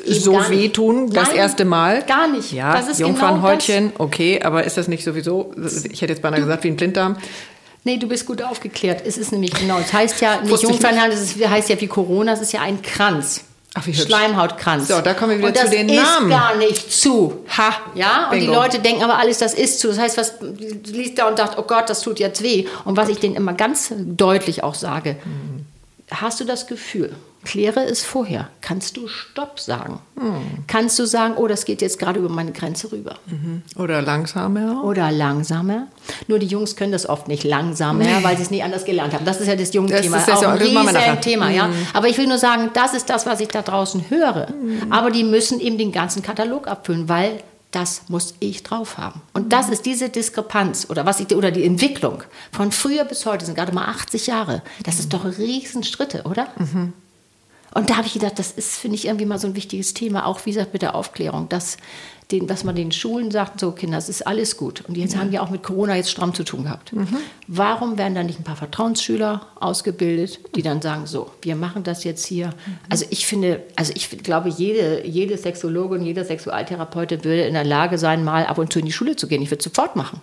So 0.07 0.33
wehtun, 0.49 1.09
das 1.09 1.29
Nein, 1.29 1.37
erste 1.37 1.65
Mal? 1.65 2.03
Gar 2.03 2.27
nicht. 2.27 2.51
Ja, 2.51 2.73
das 2.73 2.87
ist 2.87 2.99
Jungfernhäutchen, 2.99 3.91
genau 3.91 4.03
okay, 4.03 4.41
aber 4.41 4.63
ist 4.63 4.77
das 4.77 4.87
nicht 4.87 5.03
sowieso, 5.03 5.53
ich 5.57 6.01
hätte 6.01 6.13
jetzt 6.13 6.21
beinahe 6.21 6.39
gesagt, 6.39 6.63
wie 6.63 6.69
ein 6.69 6.75
Blinddarm? 6.75 7.17
Nee, 7.83 7.97
du 7.97 8.07
bist 8.07 8.27
gut 8.27 8.43
aufgeklärt. 8.43 9.01
Es 9.05 9.17
ist 9.17 9.31
nämlich 9.31 9.53
genau, 9.53 9.79
es 9.79 9.91
heißt 9.91 10.21
ja 10.21 10.41
nicht 10.41 10.61
Jungfernhand, 10.61 11.13
es 11.13 11.35
heißt 11.35 11.69
ja 11.69 11.81
wie 11.81 11.87
Corona, 11.87 12.33
es 12.33 12.41
ist 12.41 12.53
ja 12.53 12.61
ein 12.61 12.81
Kranz. 12.81 13.43
Ach, 13.73 13.87
wie 13.87 13.91
hübsch. 13.91 14.05
Schleimhautkranz. 14.05 14.89
So, 14.89 14.99
da 14.99 15.13
kommen 15.13 15.39
wir 15.39 15.47
wieder 15.47 15.65
zu 15.65 15.69
den 15.69 15.87
Namen. 15.87 15.97
Das 15.97 16.21
ist 16.23 16.29
gar 16.29 16.57
nicht 16.57 16.91
zu. 16.91 17.45
Ha, 17.57 17.73
ja. 17.95 18.29
Und 18.29 18.39
die 18.39 18.45
Leute 18.45 18.79
denken 18.79 19.01
aber 19.01 19.17
alles, 19.17 19.37
das 19.37 19.53
ist 19.53 19.79
zu. 19.79 19.87
Das 19.87 19.97
heißt, 19.97 20.17
was 20.17 20.33
liest 20.87 21.17
da 21.17 21.27
und 21.27 21.37
sagt, 21.37 21.57
oh 21.57 21.63
Gott, 21.63 21.89
das 21.89 22.01
tut 22.01 22.19
jetzt 22.19 22.43
weh. 22.43 22.67
Und 22.83 22.97
was 22.97 23.07
ich 23.07 23.19
denen 23.19 23.35
immer 23.35 23.53
ganz 23.53 23.93
deutlich 23.97 24.63
auch 24.63 24.75
sage, 24.75 25.15
mhm. 25.23 25.65
hast 26.13 26.41
du 26.41 26.43
das 26.43 26.67
Gefühl, 26.67 27.15
Kläre 27.43 27.83
es 27.83 28.03
vorher. 28.03 28.49
Kannst 28.61 28.97
du 28.97 29.07
Stopp 29.07 29.59
sagen? 29.59 29.99
Hm. 30.15 30.65
Kannst 30.67 30.99
du 30.99 31.05
sagen, 31.05 31.35
oh, 31.37 31.47
das 31.47 31.65
geht 31.65 31.81
jetzt 31.81 31.97
gerade 31.97 32.19
über 32.19 32.29
meine 32.29 32.51
Grenze 32.51 32.91
rüber? 32.91 33.15
Mhm. 33.25 33.63
Oder 33.75 34.01
langsamer? 34.01 34.83
Oder 34.83 35.11
langsamer. 35.11 35.87
Nur 36.27 36.39
die 36.39 36.45
Jungs 36.45 36.75
können 36.75 36.91
das 36.91 37.09
oft 37.09 37.27
nicht 37.27 37.43
langsamer, 37.43 38.03
nee. 38.03 38.23
weil 38.23 38.37
sie 38.37 38.43
es 38.43 38.51
nie 38.51 38.61
anders 38.61 38.85
gelernt 38.85 39.13
haben. 39.13 39.25
Das 39.25 39.41
ist 39.41 39.47
ja 39.47 39.55
das 39.55 39.73
Jugendthema. 39.73 40.17
Das 40.17 40.27
ist 40.27 40.33
auch 40.33 40.51
ein 40.51 40.57
riesen 40.57 41.21
Thema, 41.21 41.49
mhm. 41.49 41.55
ja. 41.55 41.69
Aber 41.93 42.07
ich 42.07 42.17
will 42.17 42.27
nur 42.27 42.37
sagen, 42.37 42.69
das 42.73 42.93
ist 42.93 43.09
das, 43.09 43.25
was 43.25 43.39
ich 43.39 43.47
da 43.47 43.63
draußen 43.63 44.09
höre. 44.09 44.47
Mhm. 44.51 44.91
Aber 44.91 45.09
die 45.09 45.23
müssen 45.23 45.59
eben 45.59 45.77
den 45.77 45.91
ganzen 45.91 46.21
Katalog 46.21 46.67
abfüllen, 46.67 47.09
weil 47.09 47.41
das 47.71 48.03
muss 48.09 48.35
ich 48.39 48.63
drauf 48.63 48.97
haben. 48.97 49.21
Und 49.33 49.53
das 49.53 49.69
ist 49.69 49.85
diese 49.85 50.09
Diskrepanz 50.09 50.87
oder 50.89 51.05
was 51.05 51.19
ich, 51.19 51.33
oder 51.35 51.51
die 51.51 51.63
Entwicklung 51.63 52.23
von 52.51 52.71
früher 52.71 53.05
bis 53.05 53.25
heute 53.25 53.45
sind 53.45 53.55
gerade 53.55 53.73
mal 53.73 53.85
80 53.85 54.27
Jahre. 54.27 54.61
Das 54.83 54.99
ist 54.99 55.13
doch 55.13 55.25
Riesenschritte, 55.25 56.23
oder? 56.23 56.47
Mhm. 56.57 56.93
Und 57.73 57.89
da 57.89 57.97
habe 57.97 58.07
ich 58.07 58.13
gedacht, 58.13 58.37
das 58.37 58.51
ist, 58.51 58.77
finde 58.77 58.95
ich, 58.95 59.05
irgendwie 59.05 59.25
mal 59.25 59.39
so 59.39 59.47
ein 59.47 59.55
wichtiges 59.55 59.93
Thema, 59.93 60.25
auch 60.25 60.45
wie 60.45 60.51
gesagt 60.51 60.73
mit 60.73 60.81
der 60.81 60.93
Aufklärung, 60.93 61.47
dass, 61.47 61.77
den, 62.29 62.45
dass 62.45 62.65
man 62.65 62.75
den 62.75 62.91
Schulen 62.91 63.31
sagt, 63.31 63.61
so 63.61 63.71
Kinder, 63.71 63.95
das 63.95 64.09
ist 64.09 64.27
alles 64.27 64.57
gut. 64.57 64.83
Und 64.87 64.97
jetzt 64.97 65.13
ja. 65.13 65.19
haben 65.19 65.31
wir 65.31 65.41
auch 65.41 65.49
mit 65.49 65.63
Corona 65.63 65.95
jetzt 65.95 66.11
stramm 66.11 66.33
zu 66.33 66.43
tun 66.43 66.63
gehabt. 66.63 66.91
Mhm. 66.91 67.07
Warum 67.47 67.97
werden 67.97 68.13
da 68.13 68.23
nicht 68.23 68.39
ein 68.39 68.43
paar 68.43 68.57
Vertrauensschüler 68.57 69.47
ausgebildet, 69.59 70.39
die 70.55 70.61
dann 70.61 70.81
sagen, 70.81 71.05
so, 71.05 71.31
wir 71.41 71.55
machen 71.55 71.83
das 71.83 72.03
jetzt 72.03 72.25
hier. 72.25 72.47
Mhm. 72.47 72.77
Also 72.89 73.05
ich 73.09 73.25
finde, 73.25 73.63
also 73.77 73.93
ich 73.95 74.09
glaube, 74.21 74.49
jede, 74.49 75.07
jede 75.07 75.37
Sexologin, 75.37 76.03
jeder 76.03 76.25
Sexualtherapeut 76.25 77.11
würde 77.11 77.43
in 77.43 77.53
der 77.53 77.63
Lage 77.63 77.97
sein, 77.97 78.25
mal 78.25 78.45
ab 78.45 78.57
und 78.57 78.73
zu 78.73 78.79
in 78.79 78.85
die 78.85 78.91
Schule 78.91 79.15
zu 79.15 79.27
gehen. 79.27 79.41
Ich 79.41 79.49
würde 79.49 79.63
sofort 79.63 79.95
machen. 79.95 80.19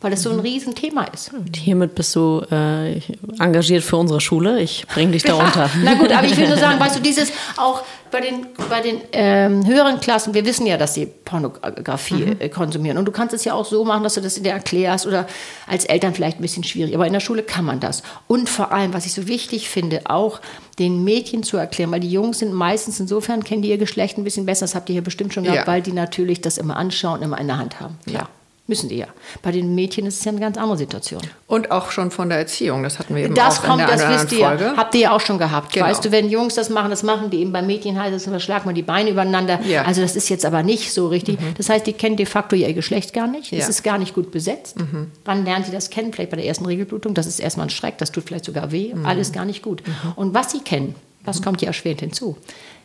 Weil 0.00 0.10
das 0.10 0.22
so 0.22 0.30
ein 0.30 0.36
mhm. 0.36 0.42
Riesenthema 0.42 1.04
ist. 1.04 1.32
Und 1.32 1.56
hiermit 1.56 1.94
bist 1.94 2.14
du 2.14 2.44
äh, 2.50 3.00
engagiert 3.38 3.82
für 3.82 3.96
unsere 3.96 4.20
Schule. 4.20 4.60
Ich 4.60 4.86
bringe 4.86 5.12
dich 5.12 5.22
da 5.22 5.34
unter. 5.46 5.70
Na 5.82 5.94
gut, 5.94 6.12
aber 6.12 6.26
ich 6.26 6.36
will 6.36 6.46
nur 6.46 6.58
sagen, 6.58 6.78
weißt 6.78 6.96
du, 6.96 7.00
dieses 7.00 7.32
auch 7.56 7.82
bei 8.10 8.20
den, 8.20 8.46
bei 8.68 8.82
den 8.82 9.00
ähm, 9.12 9.66
höheren 9.66 10.00
Klassen, 10.00 10.34
wir 10.34 10.44
wissen 10.44 10.66
ja, 10.66 10.76
dass 10.76 10.92
sie 10.92 11.06
Pornografie 11.06 12.26
mhm. 12.26 12.36
äh, 12.38 12.48
konsumieren. 12.50 12.98
Und 12.98 13.06
du 13.06 13.12
kannst 13.12 13.34
es 13.34 13.44
ja 13.44 13.54
auch 13.54 13.64
so 13.64 13.84
machen, 13.84 14.02
dass 14.02 14.14
du 14.14 14.20
das 14.20 14.34
dir 14.34 14.52
erklärst 14.52 15.06
oder 15.06 15.26
als 15.66 15.86
Eltern 15.86 16.14
vielleicht 16.14 16.38
ein 16.38 16.42
bisschen 16.42 16.64
schwierig. 16.64 16.94
Aber 16.94 17.06
in 17.06 17.12
der 17.14 17.20
Schule 17.20 17.42
kann 17.42 17.64
man 17.64 17.80
das. 17.80 18.02
Und 18.28 18.50
vor 18.50 18.72
allem, 18.72 18.92
was 18.92 19.06
ich 19.06 19.14
so 19.14 19.26
wichtig 19.26 19.70
finde, 19.70 20.02
auch 20.04 20.40
den 20.78 21.02
Mädchen 21.02 21.42
zu 21.42 21.56
erklären, 21.56 21.90
weil 21.90 22.00
die 22.00 22.10
Jungs 22.10 22.40
sind 22.40 22.52
meistens 22.52 23.00
insofern, 23.00 23.42
kennen 23.42 23.62
die 23.62 23.70
ihr 23.70 23.78
Geschlecht 23.78 24.18
ein 24.18 24.24
bisschen 24.24 24.44
besser, 24.44 24.64
das 24.64 24.74
habt 24.74 24.90
ihr 24.90 24.94
hier 24.94 25.02
bestimmt 25.02 25.32
schon 25.32 25.44
gehabt, 25.44 25.60
ja. 25.60 25.66
weil 25.66 25.82
die 25.82 25.92
natürlich 25.92 26.40
das 26.40 26.58
immer 26.58 26.76
anschauen, 26.76 27.22
immer 27.22 27.38
in 27.38 27.46
der 27.46 27.58
Hand 27.58 27.80
haben. 27.80 27.98
Klar. 28.04 28.24
Ja. 28.24 28.28
Müssen 28.66 28.88
die 28.88 28.96
ja. 28.96 29.08
Bei 29.42 29.52
den 29.52 29.74
Mädchen 29.74 30.06
ist 30.06 30.20
es 30.20 30.24
ja 30.24 30.32
eine 30.32 30.40
ganz 30.40 30.56
andere 30.56 30.78
Situation. 30.78 31.20
Und 31.46 31.70
auch 31.70 31.90
schon 31.90 32.10
von 32.10 32.30
der 32.30 32.38
Erziehung, 32.38 32.82
das 32.82 32.98
hatten 32.98 33.14
wir 33.14 33.24
eben 33.24 33.34
das 33.34 33.58
auch 33.58 33.64
kommt, 33.64 33.82
in 33.82 33.86
der 33.86 33.96
das 33.98 34.08
wisst 34.08 34.32
ihr. 34.32 34.46
Folge. 34.46 34.72
Habt 34.74 34.94
ihr 34.94 35.02
ja 35.02 35.12
auch 35.12 35.20
schon 35.20 35.36
gehabt. 35.36 35.74
Genau. 35.74 35.84
Weißt 35.84 36.02
du, 36.02 36.10
wenn 36.10 36.30
Jungs 36.30 36.54
das 36.54 36.70
machen, 36.70 36.88
das 36.88 37.02
machen 37.02 37.28
die 37.28 37.40
eben. 37.40 37.52
Bei 37.52 37.60
Mädchen 37.60 38.00
heißt 38.00 38.14
es, 38.14 38.26
überschlagen 38.26 38.64
man 38.64 38.74
die 38.74 38.82
Beine 38.82 39.10
übereinander. 39.10 39.60
Ja. 39.66 39.82
Also 39.82 40.00
das 40.00 40.16
ist 40.16 40.30
jetzt 40.30 40.46
aber 40.46 40.62
nicht 40.62 40.94
so 40.94 41.08
richtig. 41.08 41.38
Mhm. 41.38 41.54
Das 41.58 41.68
heißt, 41.68 41.86
die 41.86 41.92
kennen 41.92 42.16
de 42.16 42.24
facto 42.24 42.56
ihr 42.56 42.72
Geschlecht 42.72 43.12
gar 43.12 43.26
nicht. 43.26 43.52
Ja. 43.52 43.58
Es 43.58 43.68
ist 43.68 43.82
gar 43.82 43.98
nicht 43.98 44.14
gut 44.14 44.30
besetzt. 44.30 44.78
Mhm. 44.80 45.10
Wann 45.26 45.44
lernen 45.44 45.66
sie 45.66 45.72
das 45.72 45.90
kennen? 45.90 46.14
Vielleicht 46.14 46.30
bei 46.30 46.38
der 46.38 46.46
ersten 46.46 46.64
Regelblutung. 46.64 47.12
Das 47.12 47.26
ist 47.26 47.40
erstmal 47.40 47.66
ein 47.66 47.70
Schreck, 47.70 47.98
das 47.98 48.12
tut 48.12 48.24
vielleicht 48.24 48.46
sogar 48.46 48.72
weh. 48.72 48.94
Mhm. 48.94 49.04
Alles 49.04 49.32
gar 49.32 49.44
nicht 49.44 49.62
gut. 49.62 49.82
Mhm. 49.86 50.12
Und 50.16 50.34
was 50.34 50.52
sie 50.52 50.60
kennen, 50.60 50.94
das 51.26 51.42
kommt 51.42 51.60
ja 51.60 51.68
erschwerend 51.68 52.00
hinzu 52.00 52.38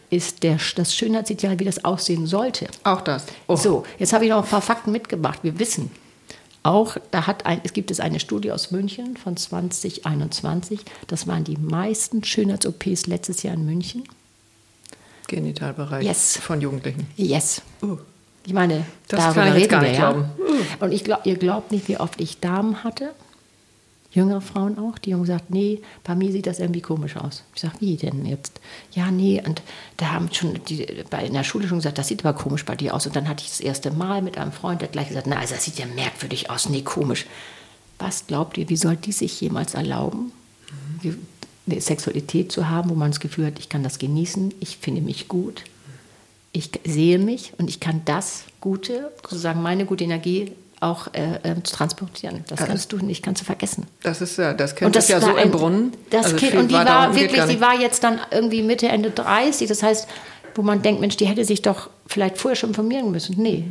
ist 0.10 0.44
der, 0.44 0.58
das 0.75 0.96
Schönheitsideal, 0.96 1.60
wie 1.60 1.66
das 1.66 1.86
aussehen 1.86 2.25
sollte. 2.28 2.68
Auch 2.84 3.01
das. 3.01 3.25
Oh. 3.48 3.56
So, 3.56 3.86
jetzt 3.98 4.13
habe 4.13 4.25
ich 4.25 4.32
noch 4.32 4.44
ein 4.44 4.50
paar 4.50 4.62
Fakten 4.62 4.92
mitgebracht. 4.92 5.39
Wir 5.44 5.60
wissen, 5.60 5.92
auch 6.63 6.98
da 7.12 7.28
hat 7.28 7.46
ein, 7.46 7.62
es 7.63 7.74
gibt 7.74 7.92
es 7.92 8.00
eine 8.00 8.20
Studie 8.20 8.51
aus 8.51 8.72
München 8.72 9.18
von 9.18 9.38
2021. 9.38 10.82
Das 11.08 11.28
waren 11.28 11.44
die 11.44 11.58
meisten 11.58 12.24
Schönheits-OPs 12.24 13.08
letztes 13.08 13.44
Jahr 13.44 13.54
in 13.54 13.66
München. 13.66 14.04
Genitalbereich 15.28 16.04
yes. 16.04 16.38
von 16.38 16.60
Jugendlichen. 16.60 17.08
Yes. 17.16 17.62
Uh. 17.82 17.98
Ich 18.46 18.54
meine, 18.54 18.86
das 19.08 19.20
darüber 19.20 19.42
kann 19.42 19.48
ich 19.50 19.63
reden 19.63 19.70
gar 19.70 19.82
nicht 19.82 19.92
wir, 19.92 20.00
glauben. 20.00 20.25
Ja? 20.39 20.86
Und 20.86 20.92
ich 20.92 21.04
glaub, 21.04 21.25
ihr 21.25 21.38
glaubt 21.38 21.72
nicht, 21.72 21.88
wie 21.88 21.98
oft 21.98 22.20
ich 22.20 22.39
Damen 22.39 22.84
hatte 22.84 23.12
jüngere 24.12 24.42
Frauen 24.42 24.80
auch, 24.80 24.98
die 24.98 25.13
haben 25.13 25.22
gesagt, 25.22 25.51
nee, 25.51 25.82
bei 26.04 26.16
mir 26.16 26.32
sieht 26.32 26.48
das 26.48 26.60
irgendwie 26.60 26.82
komisch 26.82 27.16
aus. 27.16 27.44
Ich 27.54 27.62
sage, 27.62 27.75
wie 27.80 27.96
denn 27.96 28.25
jetzt? 28.25 28.60
Ja, 28.92 29.12
nee, 29.12 29.42
und 29.46 29.62
da 29.98 30.12
haben 30.12 30.30
schon 30.34 30.60
die 30.68 30.88
bei 31.10 31.25
in 31.25 31.34
der 31.34 31.44
Schule 31.44 31.68
schon 31.68 31.78
gesagt, 31.78 31.98
das 31.98 32.08
sieht 32.08 32.25
aber 32.25 32.38
komisch 32.38 32.66
bei 32.66 32.75
dir 32.75 32.96
aus. 32.96 33.06
Und 33.06 33.16
dann 33.16 33.28
hatte 33.28 33.44
ich 33.44 33.50
das 33.50 33.60
erste 33.60 33.92
Mal 33.92 34.22
mit 34.22 34.38
einem 34.38 34.51
Freund, 34.51 34.82
der 34.82 34.88
gleich 34.88 35.10
gesagt, 35.10 35.28
na, 35.28 35.38
also 35.38 35.54
das 35.54 35.66
sieht 35.66 35.78
ja 35.78 35.86
merkwürdig 35.86 36.50
aus, 36.50 36.70
nee, 36.70 36.82
komisch. 36.82 37.25
Was 38.00 38.25
glaubt 38.25 38.58
ihr, 38.58 38.70
wie 38.70 38.78
soll 38.78 38.96
die 38.96 39.12
sich 39.12 39.39
jemals 39.42 39.75
erlauben, 39.75 40.32
mhm. 41.04 41.28
eine 41.70 41.82
Sexualität 41.82 42.51
zu 42.51 42.68
haben, 42.70 42.89
wo 42.89 42.96
man 42.96 43.12
das 43.12 43.20
Gefühl 43.20 43.46
hat, 43.46 43.60
ich 43.60 43.70
kann 43.70 43.84
das 43.84 44.00
genießen, 44.00 44.54
ich 44.60 44.78
finde 44.78 45.01
mich 45.01 45.28
gut, 45.28 45.66
ich 46.51 46.72
sehe 46.84 47.20
mich 47.20 47.54
und 47.60 47.70
ich 47.70 47.80
kann 47.80 48.01
das 48.06 48.46
Gute, 48.60 49.12
sozusagen 49.22 49.62
meine 49.62 49.86
gute 49.86 50.04
Energie 50.04 50.51
auch 50.82 51.14
äh, 51.14 51.36
äh, 51.44 51.64
zu 51.64 51.76
transportieren. 51.76 52.44
Das 52.48 52.60
kannst 52.60 52.92
du 52.92 52.98
nicht, 52.98 53.24
kannst 53.24 53.42
du 53.42 53.46
vergessen. 53.46 53.88
Das 54.04 54.22
ist 54.22 54.38
ja, 54.38 54.54
das 54.54 54.76
kennt 54.76 54.96
das 54.96 55.08
ja 55.08 55.20
so 55.20 55.36
im 55.36 55.52
Brunnen. 55.52 55.94
Das 56.10 56.26
also 56.26 56.38
kind, 56.38 56.56
und 56.56 56.70
die 56.70 56.74
war, 56.74 56.86
war 56.86 57.16
wirklich, 57.16 57.44
die 57.46 57.62
war 57.62 57.80
jetzt 57.80 58.04
dann 58.04 58.20
irgendwie 58.32 58.62
Mitte, 58.62 58.88
Ende 58.88 59.12
30. 59.12 59.68
Das 59.68 59.84
heißt, 59.84 60.08
wo 60.56 60.62
man 60.62 60.82
denkt, 60.82 61.02
Mensch, 61.02 61.18
die 61.18 61.26
hätte 61.26 61.46
sich 61.46 61.62
doch 61.62 61.90
vielleicht 62.08 62.38
vorher 62.38 62.56
schon 62.56 62.70
informieren 62.70 63.12
müssen. 63.12 63.36
Nee. 63.42 63.66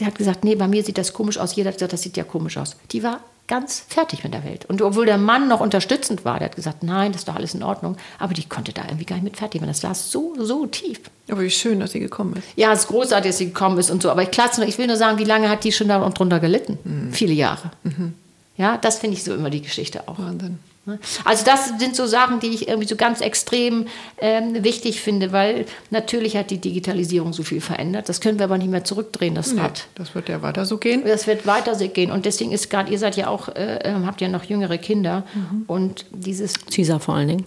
Der 0.00 0.08
hat 0.08 0.16
gesagt, 0.16 0.44
nee, 0.44 0.54
bei 0.54 0.66
mir 0.66 0.82
sieht 0.82 0.98
das 0.98 1.12
komisch 1.12 1.38
aus. 1.38 1.54
Jeder 1.54 1.68
hat 1.68 1.76
gesagt, 1.76 1.92
das 1.92 2.02
sieht 2.02 2.16
ja 2.16 2.24
komisch 2.24 2.56
aus. 2.56 2.76
Die 2.90 3.02
war 3.02 3.20
ganz 3.46 3.84
fertig 3.88 4.24
mit 4.24 4.32
der 4.32 4.44
Welt. 4.44 4.64
Und 4.66 4.80
obwohl 4.80 5.06
der 5.06 5.18
Mann 5.18 5.48
noch 5.48 5.60
unterstützend 5.60 6.24
war, 6.24 6.38
der 6.38 6.48
hat 6.48 6.56
gesagt, 6.56 6.82
nein, 6.82 7.12
das 7.12 7.22
ist 7.22 7.28
doch 7.28 7.36
alles 7.36 7.54
in 7.54 7.62
Ordnung, 7.62 7.96
aber 8.18 8.34
die 8.34 8.44
konnte 8.44 8.72
da 8.72 8.82
irgendwie 8.84 9.04
gar 9.04 9.16
nicht 9.16 9.24
mit 9.24 9.36
fertig 9.36 9.60
werden. 9.60 9.70
Das 9.70 9.82
war 9.82 9.94
so, 9.94 10.34
so 10.38 10.66
tief. 10.66 11.00
Aber 11.30 11.42
wie 11.42 11.50
schön, 11.50 11.80
dass 11.80 11.92
sie 11.92 12.00
gekommen 12.00 12.36
ist. 12.36 12.44
Ja, 12.56 12.72
es 12.72 12.80
ist 12.80 12.88
großartig, 12.88 13.30
dass 13.30 13.38
sie 13.38 13.46
gekommen 13.46 13.78
ist 13.78 13.90
und 13.90 14.02
so. 14.02 14.10
Aber 14.10 14.22
ich, 14.22 14.30
klasse, 14.30 14.64
ich 14.64 14.78
will 14.78 14.86
nur 14.86 14.96
sagen, 14.96 15.18
wie 15.18 15.24
lange 15.24 15.48
hat 15.48 15.64
die 15.64 15.72
schon 15.72 15.88
darunter 15.88 16.40
gelitten? 16.40 16.78
Mhm. 16.84 17.12
Viele 17.12 17.34
Jahre. 17.34 17.70
Mhm. 17.82 18.14
Ja, 18.56 18.76
das 18.78 18.98
finde 18.98 19.16
ich 19.16 19.24
so 19.24 19.34
immer 19.34 19.50
die 19.50 19.62
Geschichte 19.62 20.08
auch. 20.08 20.18
Wahnsinn. 20.18 20.58
Ne? 20.86 20.98
Also 21.24 21.44
das 21.46 21.78
sind 21.78 21.96
so 21.96 22.06
Sachen, 22.06 22.40
die 22.40 22.48
ich 22.48 22.68
irgendwie 22.68 22.86
so 22.86 22.96
ganz 22.96 23.22
extrem 23.22 23.86
ähm, 24.18 24.62
wichtig 24.62 25.00
finde, 25.00 25.32
weil 25.32 25.64
natürlich 25.90 26.36
hat 26.36 26.50
die 26.50 26.58
Digitalisierung 26.58 27.32
so 27.32 27.42
viel 27.42 27.62
verändert. 27.62 28.08
Das 28.08 28.20
können 28.20 28.38
wir 28.38 28.44
aber 28.44 28.58
nicht 28.58 28.70
mehr 28.70 28.84
zurückdrehen, 28.84 29.34
das 29.34 29.52
nee, 29.52 29.62
Rad. 29.62 29.86
Das 29.94 30.14
wird 30.14 30.28
ja 30.28 30.42
weiter 30.42 30.66
so 30.66 30.76
gehen. 30.76 31.02
Das 31.06 31.26
wird 31.26 31.46
weiter 31.46 31.74
so 31.74 31.88
gehen. 31.88 32.10
Und 32.10 32.26
deswegen 32.26 32.52
ist 32.52 32.68
gerade, 32.68 32.92
ihr 32.92 32.98
seid 32.98 33.16
ja 33.16 33.28
auch, 33.28 33.48
äh, 33.48 33.78
ähm, 33.84 34.06
habt 34.06 34.20
ja 34.20 34.28
noch 34.28 34.44
jüngere 34.44 34.76
Kinder 34.76 35.24
mhm. 35.34 35.64
und 35.68 36.04
dieses... 36.10 36.54
Caesar 36.66 37.00
vor 37.00 37.14
allen 37.14 37.28
Dingen. 37.28 37.46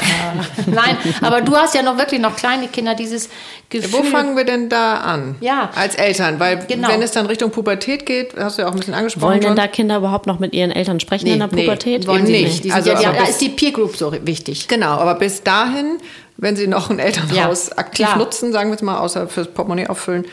Nein, 0.66 0.96
aber 1.20 1.42
du 1.42 1.54
hast 1.54 1.74
ja 1.74 1.82
noch 1.82 1.98
wirklich 1.98 2.20
noch 2.20 2.36
kleine 2.36 2.68
Kinder, 2.68 2.94
dieses 2.94 3.28
Gefühl... 3.68 3.92
Wo 3.92 4.02
fangen 4.02 4.34
wir 4.34 4.44
denn 4.44 4.70
da 4.70 4.94
an? 4.94 5.36
Ja. 5.40 5.70
Als 5.74 5.94
Eltern, 5.96 6.40
weil 6.40 6.64
genau. 6.66 6.88
wenn 6.88 7.02
es 7.02 7.12
dann 7.12 7.26
Richtung 7.26 7.50
Pubertät 7.50 8.06
geht, 8.06 8.34
hast 8.38 8.56
du 8.56 8.62
ja 8.62 8.68
auch 8.68 8.72
ein 8.72 8.78
bisschen 8.78 8.94
angesprochen. 8.94 9.28
Wollen 9.28 9.40
denn 9.40 9.56
da 9.56 9.66
Kinder 9.66 9.98
überhaupt 9.98 10.26
noch 10.26 10.38
mit 10.38 10.54
ihren 10.54 10.70
Eltern 10.70 11.00
sprechen 11.00 11.26
nee, 11.26 11.34
in 11.34 11.40
der 11.40 11.48
Pubertät? 11.48 12.02
Nee, 12.02 12.06
wollen 12.06 12.24
sie 12.24 12.32
nicht. 12.32 12.61
Die 12.62 12.72
also, 12.72 12.90
ja, 12.90 13.12
da 13.12 13.24
ist 13.24 13.40
die 13.40 13.48
Peer 13.48 13.72
Group 13.72 13.96
so 13.96 14.12
wichtig. 14.24 14.68
Genau, 14.68 14.92
aber 14.92 15.14
bis 15.14 15.42
dahin, 15.42 15.98
wenn 16.36 16.56
Sie 16.56 16.66
noch 16.66 16.90
ein 16.90 16.98
Elternhaus 16.98 17.68
ja, 17.68 17.78
aktiv 17.78 18.06
klar. 18.06 18.18
nutzen, 18.18 18.52
sagen 18.52 18.70
wir 18.70 18.74
jetzt 18.74 18.82
mal, 18.82 18.98
außer 18.98 19.28
fürs 19.28 19.48
Portemonnaie 19.48 19.88
auffüllen, 19.88 20.24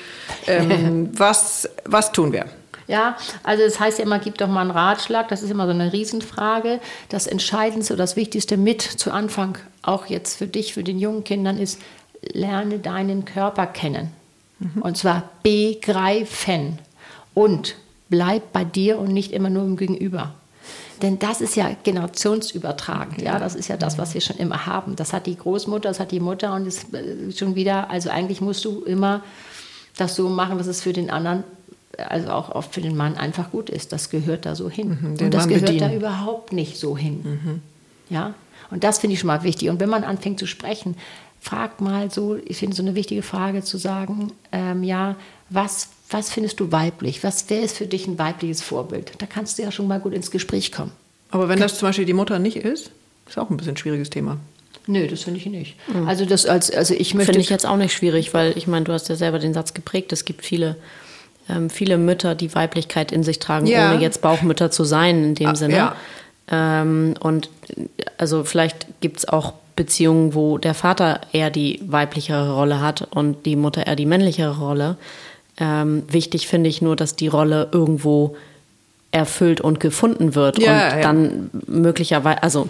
ähm, 0.48 1.10
was, 1.18 1.70
was 1.86 2.12
tun 2.12 2.32
wir? 2.32 2.46
Ja, 2.88 3.18
also 3.44 3.64
das 3.64 3.80
heißt 3.80 4.00
ja 4.00 4.06
immer, 4.06 4.18
gib 4.18 4.40
doch 4.40 4.48
mal 4.48 4.62
einen 4.62 4.72
Ratschlag. 4.72 5.28
Das 5.28 5.44
ist 5.44 5.52
immer 5.52 5.66
so 5.66 5.72
eine 5.72 5.94
Riesenfrage. 5.94 6.80
Das 7.10 7.28
Entscheidendste 7.28 7.94
oder 7.94 8.04
das 8.04 8.16
Wichtigste 8.16 8.58
mit 8.58 8.82
zu 8.82 9.12
Anfang, 9.12 9.60
auch 9.84 10.08
jetzt 10.08 10.38
für 10.40 10.48
dich, 10.48 10.74
für 10.74 10.84
den 10.84 10.98
jungen 10.98 11.24
Kindern, 11.24 11.60
ist, 11.60 11.80
lerne 12.34 12.80
deinen 12.80 13.26
Körper 13.26 13.68
kennen. 13.68 14.12
Mhm. 14.58 14.82
Und 14.82 14.98
zwar 14.98 15.30
begreifen. 15.44 16.80
Und 17.36 17.76
bleib 18.10 18.52
bei 18.54 18.66
dir 18.66 18.98
und 18.98 19.14
nicht 19.14 19.34
immer 19.34 19.52
nur 19.52 19.64
im 19.66 19.78
Gegenüber. 19.78 20.34
Denn 21.02 21.20
das 21.20 21.42
ist 21.42 21.56
ja 21.56 21.72
generationsübertragend. 21.84 23.22
Ja, 23.22 23.40
das 23.40 23.56
ist 23.56 23.68
ja 23.68 23.78
das, 23.78 23.98
was 23.98 24.14
wir 24.14 24.22
schon 24.22 24.38
immer 24.38 24.66
haben. 24.66 24.96
Das 24.96 25.14
hat 25.14 25.26
die 25.26 25.38
Großmutter, 25.38 25.90
das 25.90 26.00
hat 26.00 26.12
die 26.12 26.20
Mutter 26.20 26.54
und 26.54 26.68
ist 26.68 26.94
äh, 26.94 27.32
schon 27.32 27.56
wieder. 27.56 27.90
Also 27.90 28.10
eigentlich 28.10 28.42
musst 28.42 28.66
du 28.66 28.82
immer 28.84 29.24
das 29.98 30.16
so 30.16 30.30
machen, 30.30 30.58
dass 30.58 30.68
es 30.68 30.82
für 30.82 30.94
den 30.94 31.10
anderen, 31.10 31.44
also 31.98 32.30
auch 32.30 32.50
oft 32.50 32.74
für 32.74 32.82
den 32.82 32.96
Mann 32.96 33.18
einfach 33.18 33.52
gut 33.52 33.70
ist. 33.70 33.92
Das 33.92 34.10
gehört 34.10 34.46
da 34.46 34.56
so 34.56 34.70
hin. 34.70 34.98
Mhm, 35.02 35.08
und 35.12 35.34
das 35.34 35.44
Mann 35.44 35.50
gehört 35.50 35.66
bedienen. 35.68 35.90
da 35.90 35.96
überhaupt 35.96 36.54
nicht 36.54 36.78
so 36.78 36.98
hin. 36.98 37.22
Mhm. 37.24 37.62
Ja, 38.10 38.34
und 38.72 38.84
das 38.84 39.00
finde 39.00 39.14
ich 39.14 39.20
schon 39.20 39.28
mal 39.28 39.44
wichtig. 39.44 39.70
Und 39.70 39.80
wenn 39.80 39.90
man 39.90 40.04
anfängt 40.04 40.40
zu 40.40 40.48
sprechen, 40.48 40.96
fragt 41.40 41.82
mal 41.82 42.12
so, 42.12 42.38
ich 42.46 42.58
finde 42.58 42.76
so 42.76 42.84
eine 42.84 42.96
wichtige 42.96 43.22
Frage 43.22 43.64
zu 43.64 43.78
sagen, 43.78 44.32
ähm, 44.52 44.84
ja, 44.84 45.16
was 45.50 45.90
was 46.10 46.32
findest 46.32 46.60
du 46.60 46.72
weiblich? 46.72 47.24
Was, 47.24 47.46
wer 47.50 47.62
ist 47.62 47.78
für 47.78 47.86
dich 47.86 48.08
ein 48.08 48.18
weibliches 48.18 48.62
Vorbild? 48.62 49.12
Da 49.20 49.26
kannst 49.26 49.58
du 49.58 49.64
ja 49.64 49.72
schon 49.72 49.88
mal 49.88 50.00
gut 50.00 50.14
ins 50.14 50.32
Gespräch 50.32 50.72
kommen. 50.72 50.92
Aber 51.32 51.50
wenn 51.50 51.60
das 51.60 51.78
zum 51.78 51.88
Beispiel 51.88 52.06
die 52.06 52.14
Mutter 52.14 52.40
nicht 52.40 52.58
ist, 52.58 52.92
ist 53.28 53.38
auch 53.38 53.50
ein 53.50 53.58
bisschen 53.58 53.74
ein 53.74 53.78
schwieriges 53.78 54.10
Thema. 54.10 54.38
Nö, 54.88 55.08
das 55.08 55.24
finde 55.24 55.40
ich 55.40 55.46
nicht. 55.46 55.76
Mhm. 55.88 56.08
Also 56.08 56.26
das 56.26 56.48
als 56.48 56.72
also 56.72 56.96
ich 56.96 57.14
möchte 57.14 57.34
finde 57.34 57.42
ich 57.42 57.50
jetzt 57.50 57.66
auch 57.66 57.78
nicht 57.78 57.94
schwierig, 57.94 58.34
weil 58.34 58.58
ich 58.58 58.66
meine, 58.66 58.86
du 58.86 58.94
hast 58.94 59.08
ja 59.08 59.16
selber 59.16 59.38
den 59.38 59.54
Satz 59.54 59.76
geprägt. 59.76 60.12
Es 60.12 60.26
gibt 60.26 60.44
viele 60.44 60.78
ähm, 61.48 61.70
viele 61.70 61.98
Mütter, 61.98 62.34
die 62.34 62.54
Weiblichkeit 62.56 63.12
in 63.12 63.24
sich 63.24 63.40
tragen, 63.40 63.68
ja. 63.68 63.92
ohne 63.92 64.02
jetzt 64.02 64.22
Bauchmütter 64.22 64.72
zu 64.72 64.84
sein 64.84 65.24
in 65.24 65.36
dem 65.36 65.50
ah, 65.50 65.56
Sinne. 65.56 65.76
Ja. 65.76 65.96
Ähm, 66.52 67.16
und 67.20 67.50
also 68.18 68.44
vielleicht 68.44 68.88
gibt 69.02 69.20
es 69.20 69.28
auch 69.28 69.54
Beziehungen, 69.76 70.34
wo 70.34 70.58
der 70.58 70.74
Vater 70.74 71.22
eher 71.32 71.50
die 71.50 71.80
weiblichere 71.86 72.54
Rolle 72.54 72.82
hat 72.82 73.08
und 73.12 73.46
die 73.46 73.56
Mutter 73.56 73.88
eher 73.88 73.96
die 73.96 74.06
männlichere 74.06 74.58
Rolle. 74.60 74.98
Ähm, 75.60 76.04
wichtig 76.10 76.48
finde 76.48 76.70
ich 76.70 76.82
nur, 76.82 76.96
dass 76.96 77.16
die 77.16 77.28
Rolle 77.28 77.70
irgendwo 77.72 78.36
erfüllt 79.12 79.60
und 79.60 79.80
gefunden 79.80 80.36
wird 80.36 80.60
ja, 80.60 80.72
und 80.72 80.98
ja. 80.98 81.02
dann 81.02 81.50
möglicherweise, 81.68 82.44
also 82.44 82.70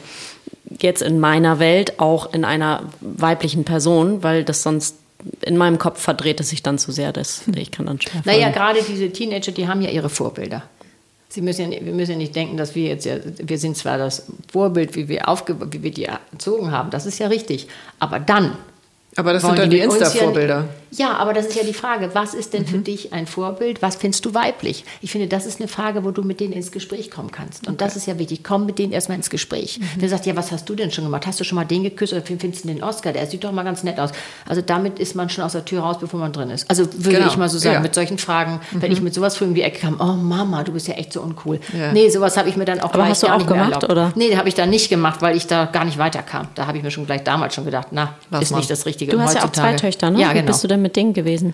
jetzt 0.79 1.01
in 1.01 1.19
meiner 1.19 1.59
Welt 1.59 1.99
auch 1.99 2.33
in 2.33 2.45
einer 2.45 2.83
weiblichen 3.01 3.65
Person, 3.65 4.23
weil 4.23 4.43
das 4.43 4.63
sonst 4.63 4.95
in 5.41 5.57
meinem 5.57 5.77
Kopf 5.77 6.01
verdreht 6.01 6.39
es 6.39 6.49
sich 6.49 6.63
dann 6.63 6.77
zu 6.77 6.91
sehr, 6.91 7.11
dass 7.11 7.43
ich 7.53 7.71
kann 7.71 7.87
dann 7.87 7.99
schwer 7.99 8.21
Naja, 8.23 8.49
gerade 8.51 8.79
diese 8.87 9.11
Teenager, 9.11 9.51
die 9.51 9.67
haben 9.67 9.81
ja 9.81 9.89
ihre 9.89 10.09
Vorbilder. 10.09 10.63
Sie 11.27 11.41
müssen 11.41 11.71
ja, 11.71 11.79
wir 11.85 11.93
müssen 11.93 12.11
ja 12.11 12.17
nicht 12.17 12.35
denken, 12.35 12.57
dass 12.57 12.73
wir 12.73 12.87
jetzt 12.87 13.05
ja, 13.05 13.17
wir 13.37 13.57
sind 13.59 13.77
zwar 13.77 13.97
das 13.97 14.25
Vorbild, 14.51 14.95
wie 14.95 15.09
wir, 15.09 15.27
aufge, 15.27 15.55
wie 15.71 15.83
wir 15.83 15.91
die 15.91 16.05
erzogen 16.05 16.71
haben, 16.71 16.89
das 16.89 17.05
ist 17.05 17.19
ja 17.19 17.27
richtig. 17.27 17.67
Aber 17.99 18.19
dann. 18.19 18.57
Aber 19.15 19.33
das 19.33 19.43
sind 19.43 19.59
dann 19.59 19.69
die, 19.69 19.77
die 19.77 19.83
Insta-Vorbilder. 19.83 20.69
Ja, 20.91 21.13
aber 21.17 21.33
das 21.33 21.47
ist 21.47 21.55
ja 21.55 21.63
die 21.63 21.73
Frage, 21.73 22.11
was 22.13 22.33
ist 22.33 22.53
denn 22.53 22.63
mhm. 22.63 22.67
für 22.67 22.77
dich 22.79 23.13
ein 23.13 23.27
Vorbild? 23.27 23.81
Was 23.81 23.95
findest 23.95 24.25
du 24.25 24.33
weiblich? 24.33 24.85
Ich 25.01 25.11
finde, 25.11 25.27
das 25.27 25.45
ist 25.45 25.59
eine 25.59 25.67
Frage, 25.67 26.03
wo 26.03 26.11
du 26.11 26.23
mit 26.23 26.39
denen 26.39 26.53
ins 26.53 26.71
Gespräch 26.71 27.11
kommen 27.11 27.31
kannst. 27.31 27.67
Und 27.67 27.75
okay. 27.75 27.85
das 27.85 27.95
ist 27.95 28.07
ja 28.07 28.17
wichtig. 28.17 28.43
Komm 28.43 28.65
mit 28.65 28.79
denen 28.79 28.91
erstmal 28.91 29.17
ins 29.17 29.29
Gespräch. 29.29 29.79
Mhm. 29.79 29.99
Der 30.01 30.09
sagt, 30.09 30.25
ja, 30.25 30.35
was 30.35 30.51
hast 30.51 30.67
du 30.69 30.75
denn 30.75 30.91
schon 30.91 31.03
gemacht? 31.03 31.27
Hast 31.27 31.39
du 31.39 31.43
schon 31.43 31.55
mal 31.55 31.65
den 31.65 31.83
geküsst 31.83 32.13
oder 32.13 32.21
findest 32.21 32.63
du 32.63 32.67
den 32.69 32.83
Oscar? 32.83 33.13
Der 33.13 33.25
sieht 33.27 33.43
doch 33.43 33.51
mal 33.51 33.63
ganz 33.63 33.83
nett 33.83 33.99
aus. 33.99 34.11
Also 34.47 34.61
damit 34.61 34.99
ist 34.99 35.15
man 35.15 35.29
schon 35.29 35.43
aus 35.43 35.53
der 35.53 35.65
Tür 35.65 35.81
raus, 35.81 35.97
bevor 35.99 36.19
man 36.19 36.33
drin 36.33 36.49
ist. 36.49 36.69
Also 36.69 36.85
würde 36.93 37.17
genau. 37.17 37.27
ich 37.27 37.37
mal 37.37 37.49
so 37.49 37.57
sagen, 37.57 37.75
ja. 37.75 37.79
mit 37.79 37.93
solchen 37.93 38.17
Fragen, 38.17 38.59
mhm. 38.71 38.81
wenn 38.81 38.91
ich 38.91 39.01
mit 39.01 39.13
sowas 39.13 39.37
früh 39.37 39.45
um 39.45 39.53
die 39.53 39.61
Ecke 39.61 39.79
kam, 39.79 39.99
oh 39.99 40.13
Mama, 40.13 40.63
du 40.63 40.71
bist 40.71 40.87
ja 40.87 40.95
echt 40.95 41.13
so 41.13 41.21
uncool. 41.21 41.59
Ja. 41.77 41.91
Nee, 41.91 42.09
sowas 42.09 42.37
habe 42.37 42.49
ich 42.49 42.57
mir 42.57 42.65
dann 42.65 42.79
auch 42.79 42.93
Aber 42.93 43.07
hast 43.07 43.23
du 43.23 43.27
auch 43.27 43.45
gemacht, 43.45 43.83
oder? 43.89 44.11
Nee, 44.15 44.35
habe 44.35 44.49
ich 44.49 44.55
dann 44.55 44.69
nicht 44.69 44.89
gemacht, 44.89 45.21
weil 45.21 45.35
ich 45.35 45.47
da 45.47 45.65
gar 45.65 45.85
nicht 45.85 45.97
weiterkam. 45.97 46.47
Da 46.55 46.67
habe 46.67 46.77
ich 46.77 46.83
mir 46.83 46.91
schon 46.91 47.05
gleich 47.05 47.23
damals 47.23 47.55
schon 47.55 47.65
gedacht, 47.65 47.87
na, 47.91 48.15
was 48.29 48.43
ist 48.43 48.51
man? 48.51 48.59
nicht 48.59 48.69
das 48.69 48.85
Richtige. 48.85 49.11
Du 49.11 49.19
hast 49.19 49.35
ja 49.35 49.45
auch 49.45 49.51
zwei 49.51 49.73
Töchter, 49.73 50.09
ne? 50.09 50.21
Ja, 50.21 50.33
genau. 50.33 50.43
Wie 50.43 50.47
bist 50.47 50.63
du 50.63 50.67
denn 50.67 50.78
mit 50.81 50.95
denen 50.95 51.13
gewesen? 51.13 51.53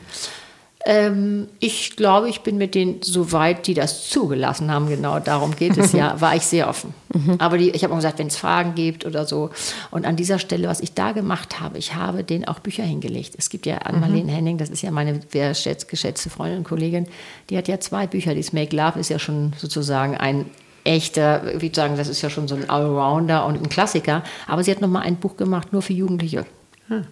Ähm, 0.87 1.47
ich 1.59 1.95
glaube, 1.95 2.29
ich 2.29 2.41
bin 2.41 2.57
mit 2.57 2.75
denen, 2.75 3.01
soweit 3.01 3.65
die 3.65 3.73
das 3.73 4.07
zugelassen 4.07 4.69
haben, 4.69 4.87
genau 4.87 5.17
darum 5.17 5.55
geht 5.55 5.75
es 5.77 5.93
ja, 5.93 6.15
war 6.21 6.35
ich 6.35 6.43
sehr 6.43 6.69
offen. 6.69 6.93
Mhm. 7.11 7.37
Aber 7.39 7.57
die, 7.57 7.71
ich 7.71 7.83
habe 7.83 7.91
auch 7.91 7.97
gesagt, 7.97 8.19
wenn 8.19 8.27
es 8.27 8.37
Fragen 8.37 8.75
gibt 8.75 9.03
oder 9.03 9.25
so. 9.25 9.49
Und 9.89 10.05
an 10.05 10.15
dieser 10.15 10.37
Stelle, 10.37 10.67
was 10.67 10.81
ich 10.81 10.93
da 10.93 11.11
gemacht 11.11 11.59
habe, 11.59 11.79
ich 11.79 11.95
habe 11.95 12.23
denen 12.23 12.45
auch 12.45 12.59
Bücher 12.59 12.83
hingelegt. 12.83 13.33
Es 13.35 13.49
gibt 13.49 13.65
ja 13.65 13.79
Ann-Marlene 13.79 14.31
mhm. 14.31 14.35
Henning, 14.35 14.57
das 14.59 14.69
ist 14.69 14.83
ja 14.83 14.91
meine 14.91 15.21
sehr 15.31 15.53
geschätzte 15.87 16.29
Freundin 16.29 16.59
und 16.59 16.65
Kollegin, 16.65 17.07
die 17.49 17.57
hat 17.57 17.67
ja 17.67 17.79
zwei 17.79 18.05
Bücher. 18.05 18.35
Das 18.35 18.53
Make 18.53 18.75
Love 18.75 18.99
ist 18.99 19.09
ja 19.09 19.17
schon 19.17 19.53
sozusagen 19.57 20.15
ein 20.15 20.45
echter, 20.83 21.59
wie 21.59 21.71
sagen, 21.73 21.97
das 21.97 22.09
ist 22.09 22.21
ja 22.21 22.29
schon 22.29 22.47
so 22.47 22.53
ein 22.53 22.69
Allrounder 22.69 23.47
und 23.47 23.55
ein 23.55 23.69
Klassiker. 23.69 24.23
Aber 24.45 24.63
sie 24.63 24.69
hat 24.69 24.81
noch 24.81 24.87
mal 24.87 25.01
ein 25.01 25.15
Buch 25.15 25.35
gemacht, 25.35 25.73
nur 25.73 25.81
für 25.81 25.93
Jugendliche. 25.93 26.45
Hm. 26.89 27.07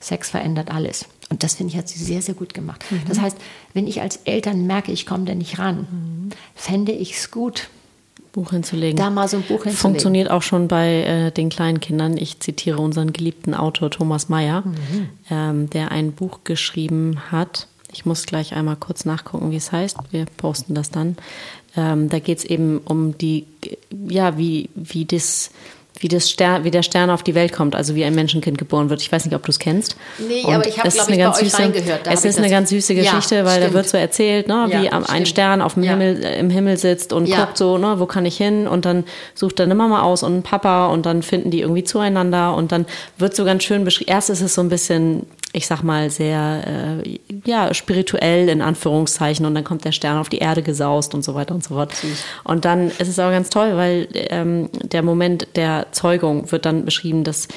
Sex 0.00 0.30
verändert 0.30 0.70
alles. 0.72 1.04
Und 1.30 1.42
das 1.42 1.54
finde 1.54 1.72
ich, 1.72 1.78
hat 1.78 1.88
sie 1.88 2.02
sehr, 2.02 2.22
sehr 2.22 2.34
gut 2.34 2.54
gemacht. 2.54 2.84
Mhm. 2.90 3.02
Das 3.08 3.20
heißt, 3.20 3.36
wenn 3.74 3.86
ich 3.86 4.00
als 4.00 4.16
Eltern 4.24 4.66
merke, 4.66 4.92
ich 4.92 5.04
komme 5.04 5.24
da 5.24 5.34
nicht 5.34 5.58
ran, 5.58 5.86
mhm. 5.90 6.28
fände 6.54 6.92
ich 6.92 7.14
es 7.14 7.30
gut, 7.30 7.68
Buch 8.32 8.50
hinzulegen. 8.50 8.96
Da 8.96 9.10
mal 9.10 9.28
so 9.28 9.38
ein 9.38 9.42
Buch 9.42 9.64
hinzulegen. 9.64 9.76
Funktioniert 9.76 10.30
auch 10.30 10.42
schon 10.42 10.68
bei 10.68 11.02
äh, 11.02 11.32
den 11.32 11.48
kleinen 11.48 11.80
Kindern. 11.80 12.16
Ich 12.16 12.40
zitiere 12.40 12.78
unseren 12.78 13.12
geliebten 13.12 13.54
Autor 13.54 13.90
Thomas 13.90 14.28
Mayer, 14.28 14.62
mhm. 14.62 15.08
ähm, 15.30 15.70
der 15.70 15.90
ein 15.90 16.12
Buch 16.12 16.40
geschrieben 16.44 17.18
hat. 17.30 17.66
Ich 17.92 18.06
muss 18.06 18.26
gleich 18.26 18.54
einmal 18.54 18.76
kurz 18.76 19.04
nachgucken, 19.04 19.50
wie 19.50 19.56
es 19.56 19.72
heißt. 19.72 19.96
Wir 20.10 20.26
posten 20.36 20.74
das 20.74 20.90
dann. 20.90 21.16
Ähm, 21.76 22.08
da 22.08 22.18
geht 22.18 22.38
es 22.38 22.44
eben 22.44 22.78
um 22.78 23.16
die, 23.16 23.46
ja, 23.90 24.36
wie, 24.38 24.68
wie 24.74 25.04
das 25.04 25.50
wie, 26.00 26.08
das 26.08 26.30
Stern, 26.30 26.64
wie 26.64 26.70
der 26.70 26.82
Stern 26.82 27.10
auf 27.10 27.22
die 27.22 27.34
Welt 27.34 27.52
kommt, 27.52 27.74
also 27.74 27.94
wie 27.94 28.04
ein 28.04 28.14
Menschenkind 28.14 28.58
geboren 28.58 28.90
wird. 28.90 29.00
Ich 29.00 29.10
weiß 29.10 29.24
nicht, 29.24 29.34
ob 29.34 29.44
du 29.44 29.50
es 29.50 29.58
kennst. 29.58 29.96
Nee, 30.18 30.44
und 30.44 30.54
aber 30.54 30.66
ich 30.66 30.78
habe, 30.78 30.88
glaube 30.88 31.12
ich, 31.12 31.18
bei 31.18 31.46
euch 31.46 31.58
reingehört. 31.58 32.00
Es 32.04 32.24
ist 32.24 32.38
eine 32.38 32.50
ganz 32.50 32.70
süße 32.70 32.94
Geschichte, 32.94 33.36
ja, 33.36 33.44
weil 33.44 33.56
stimmt. 33.56 33.70
da 33.70 33.74
wird 33.74 33.88
so 33.88 33.96
erzählt, 33.96 34.48
ne, 34.48 34.66
wie 34.68 34.86
ja, 34.86 35.02
ein 35.08 35.26
Stern 35.26 35.62
auf 35.62 35.74
dem 35.74 35.82
ja. 35.82 35.92
Himmel, 35.92 36.24
äh, 36.24 36.38
im 36.38 36.50
Himmel 36.50 36.76
sitzt 36.76 37.12
und 37.12 37.30
guckt 37.30 37.56
so, 37.56 37.78
ne, 37.78 37.98
wo 37.98 38.06
kann 38.06 38.26
ich 38.26 38.36
hin? 38.36 38.66
Und 38.66 38.84
dann 38.84 39.04
sucht 39.34 39.60
er 39.60 39.64
eine 39.64 39.74
Mama 39.74 40.02
aus 40.02 40.22
und 40.22 40.32
einen 40.32 40.42
Papa 40.42 40.86
und 40.86 41.06
dann 41.06 41.22
finden 41.22 41.50
die 41.50 41.60
irgendwie 41.60 41.84
zueinander 41.84 42.54
und 42.54 42.72
dann 42.72 42.86
wird 43.18 43.34
so 43.34 43.44
ganz 43.44 43.64
schön 43.64 43.84
beschrieben. 43.84 44.10
Erst 44.10 44.30
ist 44.30 44.40
es 44.40 44.54
so 44.54 44.60
ein 44.60 44.68
bisschen 44.68 45.26
ich 45.52 45.66
sag 45.66 45.82
mal, 45.82 46.10
sehr 46.10 47.00
äh, 47.04 47.18
ja, 47.44 47.72
spirituell 47.72 48.48
in 48.48 48.60
Anführungszeichen 48.60 49.46
und 49.46 49.54
dann 49.54 49.64
kommt 49.64 49.84
der 49.84 49.92
Stern 49.92 50.18
auf 50.18 50.28
die 50.28 50.38
Erde 50.38 50.62
gesaust 50.62 51.14
und 51.14 51.24
so 51.24 51.34
weiter 51.34 51.54
und 51.54 51.64
so 51.64 51.74
fort. 51.74 51.92
Und 52.44 52.64
dann 52.64 52.88
ist 52.88 53.08
es 53.08 53.18
aber 53.18 53.32
ganz 53.32 53.48
toll, 53.48 53.76
weil 53.76 54.08
ähm, 54.12 54.68
der 54.82 55.02
Moment 55.02 55.48
der 55.56 55.86
Zeugung 55.92 56.50
wird 56.52 56.66
dann 56.66 56.84
beschrieben, 56.84 57.24
dass 57.24 57.48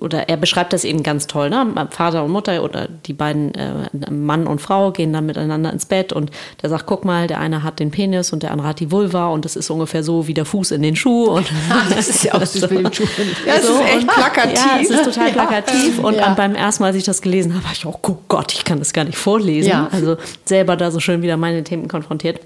oder 0.00 0.28
er 0.28 0.36
beschreibt 0.36 0.72
das 0.72 0.84
eben 0.84 1.02
ganz 1.02 1.26
toll, 1.26 1.50
ne? 1.50 1.66
Vater 1.90 2.24
und 2.24 2.30
Mutter 2.30 2.62
oder 2.62 2.88
die 3.06 3.12
beiden 3.12 3.54
äh, 3.54 4.10
Mann 4.10 4.46
und 4.46 4.60
Frau 4.60 4.92
gehen 4.92 5.12
dann 5.12 5.26
miteinander 5.26 5.72
ins 5.72 5.86
Bett 5.86 6.12
und 6.12 6.30
der 6.62 6.70
sagt, 6.70 6.86
guck 6.86 7.04
mal, 7.04 7.26
der 7.26 7.40
eine 7.40 7.62
hat 7.62 7.80
den 7.80 7.90
Penis 7.90 8.32
und 8.32 8.42
der 8.42 8.50
andere 8.52 8.68
hat 8.68 8.80
die 8.80 8.90
Vulva 8.90 9.28
und 9.28 9.44
das 9.44 9.56
ist 9.56 9.70
ungefähr 9.70 10.02
so 10.02 10.26
wie 10.26 10.34
der 10.34 10.44
Fuß 10.44 10.70
in 10.72 10.82
den 10.82 10.96
Schuh 10.96 11.24
und 11.24 11.50
das 11.94 12.08
ist 12.08 12.24
ja 12.24 12.34
auch 12.34 12.44
süß 12.44 12.70
mit 12.70 12.84
dem 12.84 12.92
Schuh. 12.92 13.04
Ja, 13.46 13.60
so, 13.60 13.74
ist 13.74 13.80
echt 13.80 14.08
plakativ. 14.08 14.56
Ja, 14.56 14.78
es 14.80 14.90
ist 14.90 15.04
total 15.04 15.32
plakativ 15.32 15.98
und 15.98 16.16
ja. 16.16 16.34
beim 16.34 16.54
ersten 16.54 16.82
Mal, 16.82 16.88
als 16.88 16.96
ich 16.96 17.04
das 17.04 17.22
gelesen 17.22 17.54
habe, 17.54 17.64
war 17.64 17.72
ich 17.72 17.86
auch, 17.86 17.98
oh 18.02 18.18
Gott, 18.28 18.52
ich 18.52 18.64
kann 18.64 18.78
das 18.78 18.92
gar 18.92 19.04
nicht 19.04 19.18
vorlesen. 19.18 19.70
Ja. 19.70 19.88
Also 19.90 20.16
selber 20.44 20.76
da 20.76 20.90
so 20.90 21.00
schön 21.00 21.22
wieder 21.22 21.36
meine 21.36 21.64
Themen 21.64 21.88
konfrontiert. 21.88 22.40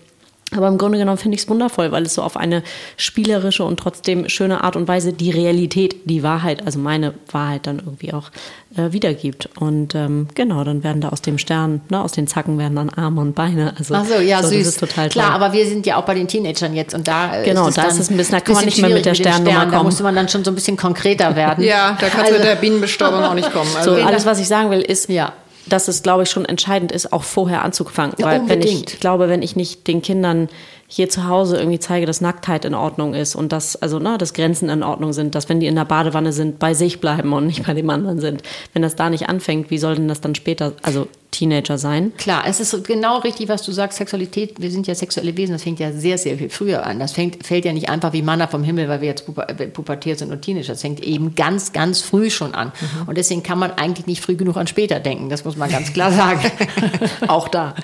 Aber 0.57 0.69
im 0.69 0.79
Grunde 0.79 0.99
genommen 0.99 1.19
finde 1.19 1.37
ich 1.37 1.43
es 1.43 1.49
wundervoll, 1.49 1.93
weil 1.93 2.03
es 2.03 2.15
so 2.15 2.23
auf 2.23 2.37
eine 2.37 2.63
spielerische 2.97 3.65
und 3.65 3.79
trotzdem 3.79 4.29
schöne 4.29 4.65
Art 4.65 4.75
und 4.75 4.89
Weise 4.89 5.13
die 5.13 5.31
Realität, 5.31 5.97
die 6.05 6.23
Wahrheit, 6.23 6.67
also 6.67 6.79
meine 6.79 7.15
Wahrheit 7.31 7.69
dann 7.69 7.79
irgendwie 7.79 8.13
auch 8.13 8.31
äh, 8.77 8.93
wiedergibt. 8.93 9.49
Und 9.61 9.95
ähm, 9.95 10.27
genau, 10.35 10.65
dann 10.65 10.83
werden 10.83 11.01
da 11.01 11.11
aus 11.11 11.23
dem 11.23 11.39
Stern, 11.39 11.83
ne, 11.89 12.03
aus 12.03 12.13
den 12.13 12.27
Zacken 12.27 12.59
werden 12.59 12.75
dann 12.75 12.91
Arme 12.91 13.21
und 13.21 13.35
Beine. 13.35 13.75
Also, 13.79 13.95
Ach 13.95 14.05
so, 14.05 14.21
ja, 14.21 14.43
so, 14.43 14.49
süß. 14.49 14.59
Das 14.59 14.67
ist 14.69 14.81
total 14.81 15.09
Klar, 15.09 15.27
toll. 15.27 15.43
aber 15.43 15.53
wir 15.53 15.67
sind 15.67 15.87
ja 15.87 15.97
auch 15.97 16.05
bei 16.05 16.15
den 16.15 16.27
Teenagern 16.27 16.75
jetzt 16.75 16.95
und 16.95 17.07
da 17.07 17.41
äh, 17.41 17.45
genau, 17.45 17.69
ist 17.69 17.79
da 17.79 17.85
ist 17.85 18.01
es 18.01 18.11
ein 18.11 18.17
bisschen, 18.17 18.33
da 18.33 18.41
kann 18.41 18.57
man 18.57 18.65
nicht 18.65 18.81
mehr 18.81 18.91
mit 18.91 19.05
der 19.05 19.15
Sternnummer 19.15 19.51
Stern, 19.51 19.61
kommen. 19.63 19.73
Da 19.73 19.83
musste 19.85 20.03
man 20.03 20.15
dann 20.17 20.29
schon 20.29 20.45
so 20.45 20.51
ein 20.51 20.57
bisschen 20.57 20.77
konkreter 20.77 21.37
werden. 21.37 21.65
ja, 21.65 21.97
da 22.01 22.09
kannst 22.09 22.17
du 22.17 22.21
also, 22.23 22.35
mit 22.39 22.45
der 22.45 22.57
Bienenbestäubung 22.57 23.23
auch 23.23 23.35
nicht 23.35 23.53
kommen. 23.53 23.71
Also, 23.81 23.97
so, 23.97 24.03
alles, 24.03 24.27
was 24.27 24.41
ich 24.41 24.49
sagen 24.49 24.71
will, 24.71 24.81
ist, 24.81 25.09
ja 25.09 25.33
dass 25.67 25.89
es, 25.89 26.03
glaube 26.03 26.23
ich, 26.25 26.31
schon 26.31 26.45
entscheidend 26.45 26.93
ist, 26.93 27.13
auch 27.13 27.23
vorher 27.23 27.63
anzufangen. 27.63 28.15
Ja, 28.19 28.27
Weil 28.27 28.49
wenn 28.49 28.63
ich, 28.63 28.93
ich 28.93 29.01
glaube, 29.01 29.29
wenn 29.29 29.43
ich 29.43 29.57
nicht 29.57 29.87
den 29.87 30.03
Kindern 30.03 30.49
hier 30.87 31.09
zu 31.09 31.29
Hause 31.29 31.57
irgendwie 31.57 31.79
zeige, 31.79 32.05
dass 32.05 32.21
Nacktheit 32.21 32.65
in 32.65 32.75
Ordnung 32.75 33.15
ist 33.15 33.37
und 33.37 33.53
dass, 33.53 33.77
also, 33.77 33.99
ne, 33.99 34.19
dass 34.19 34.35
Grenzen 34.35 34.69
in 34.69 34.83
Ordnung 34.83 35.13
sind, 35.13 35.35
dass 35.35 35.49
wenn 35.49 35.61
die 35.61 35.69
in 35.69 35.77
der 35.77 35.85
Badewanne 35.85 36.33
sind, 36.33 36.59
bei 36.59 36.75
sich 36.75 37.01
bleiben 37.01 37.33
und 37.33 37.47
nicht 37.47 37.65
bei 37.65 37.75
dem 37.75 37.89
anderen 37.91 38.19
sind. 38.19 38.43
Wenn 38.73 38.83
das 38.83 38.97
da 38.97 39.09
nicht 39.09 39.29
anfängt, 39.29 39.71
wie 39.71 39.79
soll 39.79 39.95
denn 39.95 40.09
das 40.09 40.21
dann 40.21 40.35
später, 40.35 40.73
also 40.83 41.07
Teenager 41.31 41.79
sein? 41.79 42.13
Klar, 42.17 42.45
es 42.47 42.61
ist 42.61 42.85
genau 42.85 43.19
richtig, 43.19 43.49
was 43.49 43.63
du 43.63 43.73
sagst, 43.73 43.99
Sexualität, 43.99 44.61
wir 44.61 44.71
sind 44.71 44.87
ja 44.87 44.95
sexuelle 44.95 45.37
Wesen, 45.37 45.53
das 45.53 45.63
fängt 45.63 45.81
ja 45.81 45.93
sehr, 45.93 46.19
sehr 46.19 46.37
viel 46.39 46.51
früher 46.51 46.85
an. 46.87 46.99
Das 46.99 47.13
fängt, 47.13 47.47
fällt 47.47 47.65
ja 47.65 47.73
nicht 47.73 47.89
einfach 47.89 48.13
wie 48.13 48.23
Manna 48.23 48.47
vom 48.47 48.65
Himmel, 48.65 48.89
weil 48.89 49.01
wir 49.01 49.09
jetzt 49.09 49.27
äh, 49.29 49.67
pubertiert 49.69 50.19
sind 50.19 50.33
und 50.33 50.43
Teenager. 50.43 50.73
Das 50.73 50.81
fängt 50.81 51.01
eben 51.01 51.35
ganz, 51.35 51.73
ganz 51.73 52.01
früh 52.01 52.31
schon 52.31 52.55
an. 52.55 52.73
Mhm. 52.81 53.09
Und 53.09 53.19
deswegen 53.19 53.43
kann 53.43 53.59
man 53.59 53.73
eigentlich 53.73 54.07
nicht 54.07 54.23
früh 54.23 54.37
genug 54.37 54.57
an 54.57 54.67
später 54.67 55.01
denken, 55.01 55.29
das 55.29 55.45
muss 55.45 55.57
man 55.57 55.71
ganz 55.71 55.93
klar 55.93 56.13
sagen. 56.13 56.51
Auch 57.29 57.49
da. 57.49 57.75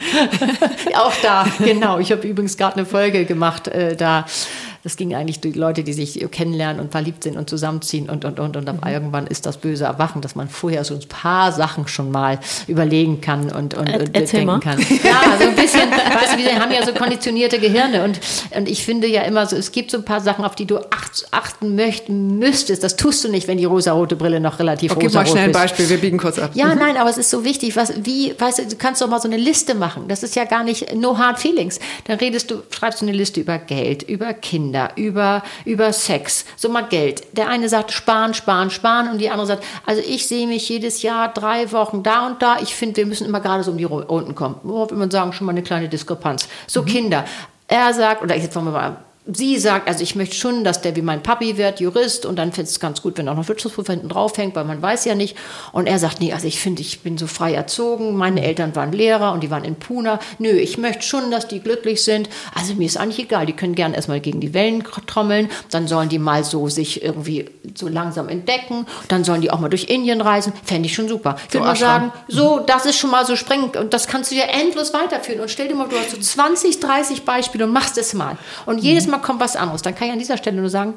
Auch 0.94 1.14
da, 1.22 1.46
genau. 1.58 1.98
Ich 1.98 2.12
habe 2.12 2.26
übrigens 2.26 2.56
gerade 2.56 2.76
eine 2.76 2.86
Folge 2.86 3.24
gemacht, 3.24 3.68
äh, 3.68 3.96
da 3.96 4.26
das 4.86 4.96
ging 4.96 5.16
eigentlich 5.16 5.40
durch 5.40 5.56
Leute, 5.56 5.82
die 5.82 5.92
sich 5.92 6.24
kennenlernen 6.30 6.80
und 6.80 6.92
verliebt 6.92 7.24
sind 7.24 7.36
und 7.36 7.50
zusammenziehen 7.50 8.08
und, 8.08 8.24
und, 8.24 8.38
und. 8.38 8.56
Und 8.56 8.66
mhm. 8.66 8.88
irgendwann 8.88 9.26
ist 9.26 9.44
das 9.44 9.56
böse 9.56 9.82
Erwachen, 9.82 10.22
dass 10.22 10.36
man 10.36 10.48
vorher 10.48 10.84
so 10.84 10.94
ein 10.94 11.00
paar 11.08 11.50
Sachen 11.50 11.88
schon 11.88 12.12
mal 12.12 12.38
überlegen 12.68 13.20
kann 13.20 13.50
und, 13.50 13.74
und, 13.74 13.92
und 13.92 14.14
denken 14.14 14.46
mal. 14.46 14.60
kann. 14.60 14.78
Ja, 14.78 15.36
so 15.40 15.48
ein 15.48 15.56
bisschen, 15.56 15.90
weißt 15.90 16.34
du, 16.34 16.38
wir 16.38 16.60
haben 16.60 16.70
ja 16.70 16.86
so 16.86 16.92
konditionierte 16.92 17.58
Gehirne 17.58 18.04
und, 18.04 18.20
und 18.56 18.68
ich 18.68 18.84
finde 18.84 19.08
ja 19.08 19.22
immer 19.22 19.46
so, 19.46 19.56
es 19.56 19.72
gibt 19.72 19.90
so 19.90 19.96
ein 19.96 20.04
paar 20.04 20.20
Sachen, 20.20 20.44
auf 20.44 20.54
die 20.54 20.66
du 20.66 20.78
achten 21.32 21.74
möchten, 21.74 22.38
müsstest. 22.38 22.84
Das 22.84 22.94
tust 22.94 23.24
du 23.24 23.28
nicht, 23.28 23.48
wenn 23.48 23.58
die 23.58 23.64
rosa-rote 23.64 24.14
Brille 24.14 24.38
noch 24.38 24.60
relativ 24.60 24.92
okay, 24.92 25.06
rosa 25.06 25.22
ist. 25.22 25.24
Gib 25.24 25.34
mal 25.34 25.40
schnell 25.40 25.48
ein 25.48 25.52
Beispiel, 25.52 25.88
wir 25.88 25.98
biegen 25.98 26.18
kurz 26.18 26.38
ab. 26.38 26.52
Ja, 26.54 26.66
mhm. 26.66 26.78
nein, 26.78 26.96
aber 26.96 27.10
es 27.10 27.18
ist 27.18 27.30
so 27.30 27.42
wichtig, 27.42 27.74
was, 27.74 27.92
wie, 28.04 28.36
weißt 28.38 28.60
du, 28.60 28.66
du 28.66 28.76
kannst 28.76 29.02
doch 29.02 29.08
mal 29.08 29.20
so 29.20 29.26
eine 29.26 29.36
Liste 29.36 29.74
machen. 29.74 30.04
Das 30.06 30.22
ist 30.22 30.36
ja 30.36 30.44
gar 30.44 30.62
nicht 30.62 30.94
no 30.94 31.18
hard 31.18 31.40
feelings. 31.40 31.80
Dann 32.04 32.18
redest 32.18 32.52
du, 32.52 32.62
schreibst 32.70 33.00
du 33.00 33.06
eine 33.06 33.16
Liste 33.16 33.40
über 33.40 33.58
Geld, 33.58 34.04
über 34.04 34.32
Kinder, 34.32 34.75
Kinder, 34.76 34.90
über, 34.96 35.42
über 35.64 35.92
Sex, 35.92 36.44
so 36.56 36.68
mal 36.68 36.82
Geld. 36.82 37.36
Der 37.36 37.48
eine 37.48 37.68
sagt 37.68 37.92
sparen, 37.92 38.34
sparen, 38.34 38.70
sparen 38.70 39.08
und 39.08 39.18
die 39.18 39.30
andere 39.30 39.46
sagt, 39.46 39.64
also 39.86 40.02
ich 40.06 40.26
sehe 40.28 40.46
mich 40.46 40.68
jedes 40.68 41.02
Jahr 41.02 41.32
drei 41.32 41.72
Wochen 41.72 42.02
da 42.02 42.26
und 42.26 42.42
da. 42.42 42.58
Ich 42.60 42.74
finde, 42.74 42.96
wir 42.98 43.06
müssen 43.06 43.26
immer 43.26 43.40
gerade 43.40 43.62
so 43.62 43.70
um 43.70 43.78
die 43.78 43.84
Runden 43.84 44.34
kommen. 44.34 44.56
Worauf 44.62 44.90
will 44.90 44.98
man 44.98 45.10
sagen, 45.10 45.32
schon 45.32 45.46
mal 45.46 45.52
eine 45.52 45.62
kleine 45.62 45.88
Diskrepanz. 45.88 46.48
So 46.66 46.82
mhm. 46.82 46.86
Kinder. 46.86 47.24
Er 47.68 47.92
sagt, 47.94 48.22
oder 48.22 48.36
jetzt 48.36 48.54
wollen 48.54 48.66
wir 48.66 48.72
mal 48.72 48.96
sie 49.32 49.58
sagt, 49.58 49.88
also 49.88 50.02
ich 50.02 50.14
möchte 50.14 50.36
schon, 50.36 50.62
dass 50.62 50.80
der 50.82 50.94
wie 50.94 51.02
mein 51.02 51.22
Papi 51.22 51.56
wird, 51.56 51.80
Jurist, 51.80 52.26
und 52.26 52.36
dann 52.36 52.52
finde 52.52 52.70
es 52.70 52.78
ganz 52.78 53.02
gut, 53.02 53.18
wenn 53.18 53.28
auch 53.28 53.34
noch 53.34 53.48
Wirtschaftsprüfer 53.48 53.92
hinten 53.92 54.08
draufhängt, 54.08 54.54
weil 54.54 54.64
man 54.64 54.80
weiß 54.80 55.04
ja 55.04 55.14
nicht. 55.14 55.36
Und 55.72 55.86
er 55.86 55.98
sagt, 55.98 56.20
nee, 56.20 56.32
also 56.32 56.46
ich 56.46 56.60
finde, 56.60 56.82
ich 56.82 57.00
bin 57.00 57.18
so 57.18 57.26
frei 57.26 57.54
erzogen, 57.54 58.16
meine 58.16 58.44
Eltern 58.44 58.76
waren 58.76 58.92
Lehrer 58.92 59.32
und 59.32 59.42
die 59.42 59.50
waren 59.50 59.64
in 59.64 59.74
Puna. 59.74 60.20
Nö, 60.38 60.50
ich 60.50 60.78
möchte 60.78 61.02
schon, 61.02 61.30
dass 61.30 61.48
die 61.48 61.60
glücklich 61.60 62.04
sind. 62.04 62.28
Also 62.54 62.74
mir 62.74 62.86
ist 62.86 62.96
eigentlich 62.96 63.18
egal, 63.18 63.46
die 63.46 63.52
können 63.52 63.74
gern 63.74 63.94
erstmal 63.94 64.20
gegen 64.20 64.40
die 64.40 64.54
Wellen 64.54 64.84
trommeln, 65.06 65.50
dann 65.70 65.88
sollen 65.88 66.08
die 66.08 66.18
mal 66.18 66.44
so 66.44 66.68
sich 66.68 67.02
irgendwie 67.02 67.46
so 67.74 67.88
langsam 67.88 68.28
entdecken, 68.28 68.86
dann 69.08 69.24
sollen 69.24 69.40
die 69.40 69.50
auch 69.50 69.58
mal 69.58 69.68
durch 69.68 69.84
Indien 69.84 70.20
reisen, 70.20 70.52
fände 70.64 70.86
ich 70.86 70.94
schon 70.94 71.08
super. 71.08 71.36
Ich 71.48 71.54
würde 71.54 71.66
mal 71.66 71.76
sagen, 71.76 72.12
so, 72.28 72.60
das 72.60 72.86
ist 72.86 72.96
schon 72.96 73.10
mal 73.10 73.26
so 73.26 73.34
sprengend 73.34 73.76
und 73.76 73.92
das 73.92 74.06
kannst 74.06 74.30
du 74.30 74.36
ja 74.36 74.44
endlos 74.44 74.92
weiterführen. 74.94 75.40
Und 75.40 75.50
stell 75.50 75.66
dir 75.68 75.74
mal, 75.74 75.88
du 75.88 75.96
hast 75.96 76.12
so 76.12 76.18
20, 76.18 76.78
30 76.78 77.24
Beispiele 77.24 77.64
und 77.64 77.72
machst 77.72 77.98
es 77.98 78.14
mal. 78.14 78.38
Und 78.66 78.78
jedes 78.78 79.06
Mal 79.06 79.15
Mal 79.16 79.22
kommt 79.22 79.40
was 79.40 79.56
anderes. 79.56 79.82
Dann 79.82 79.94
kann 79.94 80.08
ich 80.08 80.12
an 80.12 80.18
dieser 80.18 80.36
Stelle 80.36 80.60
nur 80.60 80.68
sagen, 80.68 80.94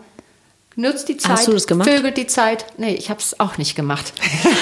nutzt 0.80 1.10
die 1.10 1.18
Zeit, 1.18 1.34
Hast 1.34 1.48
du 1.48 1.52
das 1.52 1.68
gemacht? 1.68 1.89
vögelt 1.89 2.18
die 2.18 2.28
Zeit. 2.28 2.65
Nee, 2.78 2.96
ich 2.96 3.10
habe 3.10 3.20
es 3.20 3.39
auch 3.39 3.58
nicht 3.58 3.76
gemacht. 3.76 4.13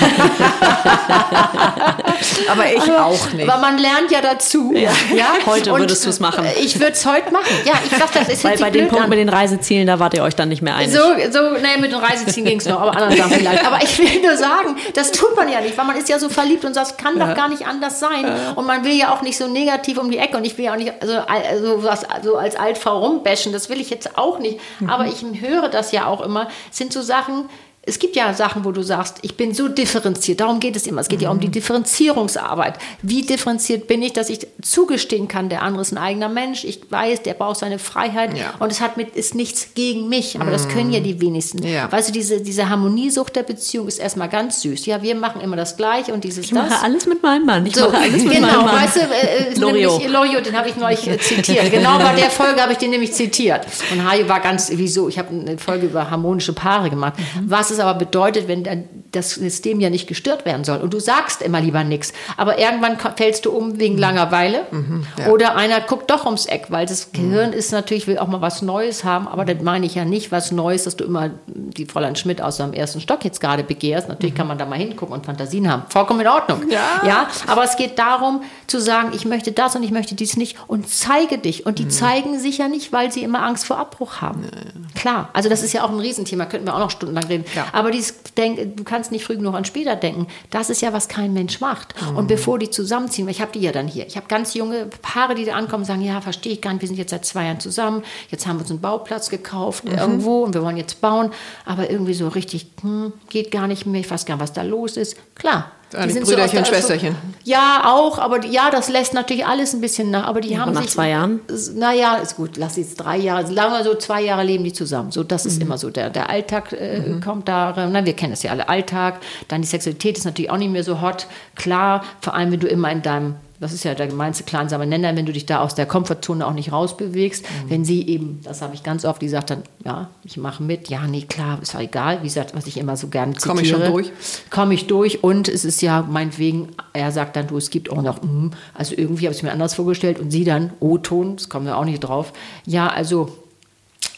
aber 2.50 2.74
ich 2.74 2.82
aber, 2.82 3.06
auch 3.06 3.32
nicht. 3.34 3.48
Aber 3.48 3.62
man 3.62 3.78
lernt 3.78 4.12
ja 4.12 4.22
dazu. 4.22 4.74
Ja. 4.74 4.92
ja? 5.16 5.34
Heute 5.46 5.72
und 5.74 5.80
würdest 5.80 6.06
du 6.06 6.10
es 6.10 6.20
machen. 6.20 6.46
Ich 6.60 6.80
würde 6.80 6.94
es 6.94 7.06
heute 7.06 7.32
machen. 7.32 7.46
Ja, 7.66 7.74
ich 7.86 7.92
sag, 7.96 8.12
das 8.14 8.30
ist 8.30 8.44
Weil 8.44 8.58
bei 8.58 8.72
dem 8.72 8.88
Punkt 8.88 9.08
mit 9.10 9.20
den 9.20 9.30
Reisezielen, 9.30 9.86
da 9.86 10.00
wart 10.00 10.16
ihr 10.16 10.24
euch 10.24 10.36
dann 10.36 10.50
nicht 10.50 10.62
mehr 10.62 10.76
einig. 10.76 10.94
So, 10.94 11.00
so 11.32 11.52
nee, 11.52 11.78
mit 11.80 11.92
den 11.92 12.00
Reisezielen 12.00 12.48
ging 12.48 12.60
es 12.60 12.66
noch, 12.66 12.82
aber 12.82 12.98
anderen 12.98 13.16
Sachen 13.18 13.34
vielleicht. 13.34 13.66
Aber 13.66 13.84
ich 13.84 14.00
will 14.00 14.22
nur 14.22 14.36
sagen, 14.38 14.76
das 14.96 15.12
tut 15.12 15.36
man 15.36 15.50
ja 15.50 15.62
nicht, 15.62 15.78
weil 15.78 15.86
man 15.86 15.98
ist 15.98 16.10
ja 16.10 16.18
so 16.18 16.30
verliebt 16.30 16.66
und 16.66 16.74
sagt, 16.74 16.92
es 16.92 16.98
kann 16.98 17.18
ja. 17.18 17.28
doch 17.28 17.36
gar 17.36 17.48
nicht 17.48 17.68
anders 17.68 18.00
sein. 18.00 18.24
Ja. 18.24 18.54
Und 18.56 18.66
man 18.66 18.84
will 18.84 18.94
ja 18.94 19.14
auch 19.14 19.22
nicht 19.22 19.38
so 19.38 19.48
negativ 19.48 20.00
um 20.00 20.10
die 20.10 20.18
Ecke 20.18 20.38
und 20.38 20.46
ich 20.46 20.58
will 20.58 20.66
ja 20.66 20.74
auch 20.74 20.78
nicht 20.78 20.94
so 21.06 21.14
also 21.28 21.84
was 21.84 22.06
so 22.24 22.38
als 22.38 22.56
Altfrau 22.56 23.00
rumbashen, 23.00 23.54
das 23.54 23.70
will 23.70 23.80
ich 23.80 23.92
jetzt 23.92 24.18
auch 24.18 24.40
nicht. 24.40 24.60
Mhm. 24.80 24.90
Aber 24.90 25.06
ich 25.06 25.24
höre 25.40 25.70
das 25.70 25.92
ja 25.92 26.07
auch 26.08 26.22
immer, 26.22 26.48
sind 26.72 26.94
so 26.94 27.02
Sachen, 27.02 27.50
es 27.88 28.00
gibt 28.00 28.16
ja 28.18 28.34
Sachen, 28.34 28.66
wo 28.66 28.72
du 28.72 28.84
sagst, 28.84 29.20
ich 29.22 29.38
bin 29.38 29.54
so 29.54 29.70
differenziert. 29.70 30.42
Darum 30.42 30.60
geht 30.60 30.76
es 30.76 30.86
immer. 30.88 31.00
Es 31.00 31.08
geht 31.08 31.20
mhm. 31.20 31.24
ja 31.24 31.32
um 31.32 31.40
die 31.40 31.48
mhm. 31.48 31.54
Differenzierungsarbeit. 31.54 32.76
Wie 33.02 33.22
differenziert 33.22 33.88
bin 33.88 34.02
ich, 34.02 34.12
dass 34.12 34.30
ich 34.30 34.46
zugestehen 34.62 35.28
kann, 35.30 35.48
der 35.48 35.62
andere 35.62 35.82
ist 35.84 35.94
ein 35.94 35.98
eigener 35.98 36.28
Mensch. 36.28 36.66
Ich 36.66 36.82
weiß, 36.92 37.24
der 37.24 37.34
braucht 37.34 37.60
seine 37.60 37.80
Freiheit 37.80 38.38
ja. 38.38 38.54
und 38.60 38.72
es 38.72 38.82
hat 38.82 38.98
mit, 38.98 39.16
ist 39.16 39.36
nichts 39.36 39.70
gegen 39.74 40.10
mich. 40.10 40.36
Aber 40.36 40.50
mhm. 40.50 40.52
das 40.52 40.68
können 40.68 40.92
ja 40.92 41.00
die 41.00 41.22
wenigsten. 41.22 41.66
Ja. 41.66 41.90
Weißt 41.90 42.10
du, 42.10 42.14
diese, 42.14 42.42
diese 42.42 42.68
Harmoniesucht 42.68 43.36
der 43.36 43.44
Beziehung 43.44 43.88
ist 43.88 44.00
erstmal 44.00 44.28
ganz 44.28 44.62
süß. 44.62 44.86
Ja, 44.86 45.02
wir 45.02 45.16
machen 45.16 45.40
immer 45.40 45.56
das 45.56 45.78
Gleiche 45.78 46.14
und 46.14 46.26
dieses 46.26 46.46
Ich 46.46 46.52
mache 46.52 46.70
das. 46.70 46.84
alles 46.84 47.06
mit 47.06 47.24
meinem 47.24 47.46
Mann. 47.46 47.66
Ich 47.66 47.76
so, 47.76 47.86
mache 47.86 47.98
alles 47.98 48.24
mit 48.24 48.34
genau, 48.34 48.48
meinem 48.48 48.66
Mann. 48.66 48.84
Weißt 48.84 48.98
du, 48.98 49.00
äh, 49.00 49.54
äh 49.54 49.60
Loriot. 49.60 50.10
Loriot, 50.10 50.46
den 50.46 50.58
habe 50.58 50.68
ich 50.68 50.76
neulich 50.76 51.08
äh, 51.08 51.18
zitiert. 51.18 51.72
Genau 51.72 51.98
bei 52.00 52.14
der 52.16 52.30
Folge 52.30 52.62
habe 52.62 52.74
ich 52.74 52.78
den 52.80 52.90
nämlich 52.90 53.14
zitiert. 53.14 53.66
Und 53.94 54.10
Hajo 54.10 54.28
war 54.28 54.42
ganz, 54.42 54.70
wieso? 54.74 55.08
Ich 55.08 55.18
habe 55.18 55.30
eine 55.30 55.58
Folge 55.58 55.86
über 55.86 56.12
harmonische 56.12 56.52
Paare 56.52 56.90
gemacht. 56.90 57.14
Mhm. 57.18 57.50
Was 57.50 57.77
es 57.78 57.84
aber 57.84 57.98
bedeutet, 57.98 58.48
wenn 58.48 58.88
das 59.12 59.32
System 59.32 59.80
ja 59.80 59.90
nicht 59.90 60.08
gestört 60.08 60.46
werden 60.46 60.64
soll. 60.64 60.80
Und 60.80 60.94
du 60.94 61.00
sagst 61.00 61.42
immer 61.42 61.62
lieber 61.62 61.84
nichts. 61.84 62.14
Aber 62.36 62.60
irgendwann 62.60 62.98
fällst 63.16 63.46
du 63.46 63.52
um 63.52 63.80
wegen 63.80 63.96
mhm. 63.96 64.02
Langeweile. 64.02 64.66
Mhm, 64.72 65.06
ja. 65.18 65.28
Oder 65.30 65.56
einer 65.56 65.82
guckt 65.82 66.10
doch 66.12 66.26
ums 66.26 66.46
Eck, 66.46 66.68
weil 66.70 66.86
das 66.86 67.12
Gehirn 67.12 67.54
ist 67.54 67.72
natürlich, 67.72 68.08
will 68.08 68.18
auch 68.18 68.28
mal 68.28 68.42
was 68.42 68.62
Neues 68.62 69.04
haben. 69.04 69.28
Aber 69.28 69.46
das 69.46 69.62
meine 69.62 69.86
ich 69.86 69.96
ja 69.96 70.06
nicht 70.06 70.32
was 70.32 70.52
Neues, 70.52 70.84
dass 70.84 70.96
du 70.96 71.06
immer 71.06 71.32
die 71.48 71.86
Fräulein 71.86 72.16
Schmidt 72.16 72.42
aus 72.42 72.58
seinem 72.58 72.74
ersten 72.74 73.02
Stock 73.02 73.24
jetzt 73.24 73.40
gerade 73.40 73.64
begehrst. 73.64 74.10
Natürlich 74.10 74.34
mhm. 74.34 74.38
kann 74.38 74.48
man 74.48 74.58
da 74.58 74.66
mal 74.66 74.78
hingucken 74.78 75.14
und 75.16 75.26
Fantasien 75.26 75.72
haben. 75.72 75.84
Vollkommen 75.90 76.22
in 76.22 76.28
Ordnung. 76.28 76.70
Ja. 76.70 77.02
ja. 77.06 77.28
Aber 77.48 77.64
es 77.64 77.76
geht 77.78 77.98
darum, 77.98 78.42
zu 78.68 78.80
sagen, 78.82 79.12
ich 79.14 79.26
möchte 79.26 79.52
das 79.52 79.76
und 79.76 79.84
ich 79.84 79.92
möchte 79.92 80.16
dies 80.16 80.38
nicht 80.38 80.58
und 80.68 80.90
zeige 80.90 81.38
dich. 81.38 81.66
Und 81.66 81.80
die 81.80 81.86
mhm. 81.86 81.92
zeigen 81.92 82.40
sich 82.40 82.58
ja 82.58 82.68
nicht, 82.68 82.92
weil 82.92 83.12
sie 83.12 83.24
immer 83.24 83.44
Angst 83.44 83.66
vor 83.66 83.78
Abbruch 83.78 84.22
haben. 84.22 84.44
Ja, 84.44 85.02
Klar. 85.02 85.30
Also 85.34 85.50
das 85.50 85.64
ist 85.64 85.74
ja 85.74 85.84
auch 85.84 85.90
ein 85.90 86.00
Riesenthema, 86.00 86.46
könnten 86.46 86.68
wir 86.68 86.76
auch 86.76 86.80
noch 86.80 86.92
stundenlang 86.92 87.26
reden. 87.26 87.46
Aber 87.74 87.92
dieses 87.92 88.24
denk, 88.38 88.78
du 88.78 88.84
kannst 88.84 89.12
nicht 89.12 89.26
früh 89.26 89.36
genug 89.36 89.56
an 89.56 89.66
später 89.66 89.96
denken. 89.96 90.28
Das 90.50 90.70
ist 90.70 90.82
ja, 90.82 90.94
was 90.94 91.08
kein 91.08 91.34
Mensch 91.34 91.60
macht. 91.60 91.96
Mhm. 92.02 92.18
Und 92.18 92.28
bevor 92.28 92.60
die 92.60 92.70
zusammenziehen, 92.70 93.28
ich 93.28 93.42
habe 93.42 93.52
die 93.52 93.62
ja 93.62 93.72
dann 93.72 93.88
hier, 93.88 94.06
ich 94.08 94.16
habe 94.16 94.28
ganz 94.28 94.54
junge 94.54 94.88
Paare, 95.02 95.36
die 95.36 95.46
da 95.46 95.54
ankommen 95.54 95.84
und 95.84 95.88
sagen, 95.88 96.02
ja, 96.02 96.22
verstehe 96.22 96.54
ich 96.54 96.62
gar 96.62 96.74
nicht, 96.74 96.82
wir 96.82 96.88
sind 96.88 96.98
jetzt 96.98 97.12
seit 97.12 97.26
zwei 97.26 97.46
Jahren 97.46 97.60
zusammen, 97.60 98.04
jetzt 98.30 98.46
haben 98.48 98.58
wir 98.58 98.62
uns 98.62 98.72
einen 98.72 98.82
Bauplatz 98.82 99.30
gekauft 99.30 99.86
mhm. 99.86 99.98
irgendwo 99.98 100.44
und 100.44 100.54
wir 100.54 100.64
wollen 100.64 100.78
jetzt 100.78 101.02
bauen, 101.02 101.32
aber 101.66 101.90
irgendwie 101.90 102.14
so 102.14 102.28
richtig, 102.28 102.68
hm, 102.82 103.14
geht 103.30 103.52
gar 103.52 103.68
nicht 103.68 103.86
mehr, 103.86 104.02
ich 104.02 104.10
weiß 104.10 104.26
gar 104.26 104.36
nicht, 104.36 104.44
was 104.44 104.54
da 104.54 104.62
los 104.62 104.98
ist. 104.98 105.18
Klar, 105.36 105.72
die, 105.94 106.14
die 106.14 106.20
Brüderchen, 106.20 106.60
so 106.60 106.66
Schwesterchen. 106.66 107.16
Ja, 107.44 107.84
auch, 107.86 108.20
aber 108.20 108.44
ja, 108.46 108.70
das 108.70 108.90
lässt 108.90 109.14
natürlich 109.14 109.46
alles 109.46 109.74
ein 109.74 109.82
bisschen 109.82 110.12
nach. 110.12 110.26
Aber 110.26 110.42
die 110.42 110.50
ja, 110.50 110.60
haben 110.60 110.74
nach 110.74 110.82
sich, 110.82 110.92
zwei 110.92 111.10
Jahren? 111.10 111.40
Naja, 111.76 112.16
ist 112.16 112.36
gut, 112.36 112.58
lass 112.58 112.76
jetzt 112.76 112.98
drei 112.98 113.18
Jahre, 113.18 113.52
lange 113.52 113.84
so 113.84 113.96
zwei 113.96 114.22
Jahre 114.22 114.44
leben 114.44 114.64
die 114.64 114.74
zusammen. 114.74 115.12
So, 115.12 115.24
das 115.24 115.46
ist 115.46 115.58
mhm. 115.58 115.64
immer 115.64 115.78
so. 115.78 115.90
Der, 115.90 116.10
der 116.10 116.30
Alltag 116.30 116.74
äh, 116.74 117.00
mhm. 117.00 117.22
kommt 117.22 117.48
da, 117.48 117.88
na, 117.90 118.06
wir 118.06 118.14
kennen 118.14 118.34
es 118.34 118.44
ja 118.44 118.52
alle, 118.52 118.68
Alltag. 118.68 119.20
Dann 119.48 119.62
die 119.62 119.68
Sexualität 119.68 120.18
ist 120.18 120.26
natürlich 120.26 120.52
auch 120.52 120.58
nicht 120.58 120.72
mehr 120.72 120.84
so 120.84 121.02
hot. 121.02 121.28
Klar, 121.56 122.04
vor 122.20 122.34
allem, 122.34 122.52
wenn 122.52 122.60
du 122.60 122.68
immer 122.68 122.92
in 122.92 123.02
deinem 123.02 123.36
das 123.60 123.74
ist 123.74 123.84
ja 123.84 123.96
der 123.96 124.08
gemeinste 124.08 124.44
kleinsame 124.44 124.86
Nenner, 124.86 125.16
wenn 125.16 125.26
du 125.26 125.34
dich 125.34 125.46
da 125.46 125.62
aus 125.62 125.74
der 125.74 125.88
Komfortzone 125.88 126.46
auch 126.46 126.54
nicht 126.54 126.72
rausbewegst. 126.72 127.44
Mhm. 127.44 127.70
Wenn 127.70 127.86
sie 127.86 128.08
eben, 128.08 128.40
das 128.44 128.62
habe 128.62 128.76
ich 128.76 128.84
ganz 128.84 129.04
oft, 129.04 129.22
die 129.22 129.30
sagt 129.30 129.50
dann, 129.50 129.64
ja, 129.84 130.10
ich 130.24 130.38
mache 130.38 130.62
mit, 130.62 130.90
ja, 130.90 131.08
nee, 131.08 131.24
klar, 131.24 131.60
ist 131.62 131.74
ja 131.74 131.82
egal, 131.82 132.20
wie 132.22 132.28
gesagt, 132.28 132.56
was 132.56 132.68
ich 132.68 132.78
immer 132.78 132.98
so 132.98 133.08
gerne 133.08 133.34
zitiere. 133.34 133.50
Komme 133.50 133.62
ich 133.64 133.70
schon 133.70 133.84
durch? 133.84 134.12
Komme 134.52 134.74
ich 134.76 134.86
durch 134.88 135.24
und 135.24 135.48
es 135.48 135.66
ist 135.66 135.82
ja 135.82 136.04
meinetwegen, 136.04 136.70
er 136.94 137.12
sagt 137.12 137.36
dann, 137.36 137.48
du, 137.48 137.58
es 137.58 137.72
gibt 137.72 137.90
auch 137.90 138.02
noch, 138.04 138.22
mm, 138.22 138.52
also 138.76 138.94
irgendwie 138.96 139.26
habe 139.26 139.32
ich 139.32 139.40
es 139.40 139.44
mir 139.44 139.52
anders 139.52 139.74
vorgestellt 139.74 140.20
und 140.20 140.30
sie 140.30 140.44
dann, 140.44 140.74
O-Ton, 140.80 141.38
das 141.38 141.50
kommen 141.50 141.66
wir 141.66 141.78
auch 141.78 141.86
nicht 141.86 142.02
drauf, 142.02 142.34
ja, 142.66 142.88
also 142.88 143.36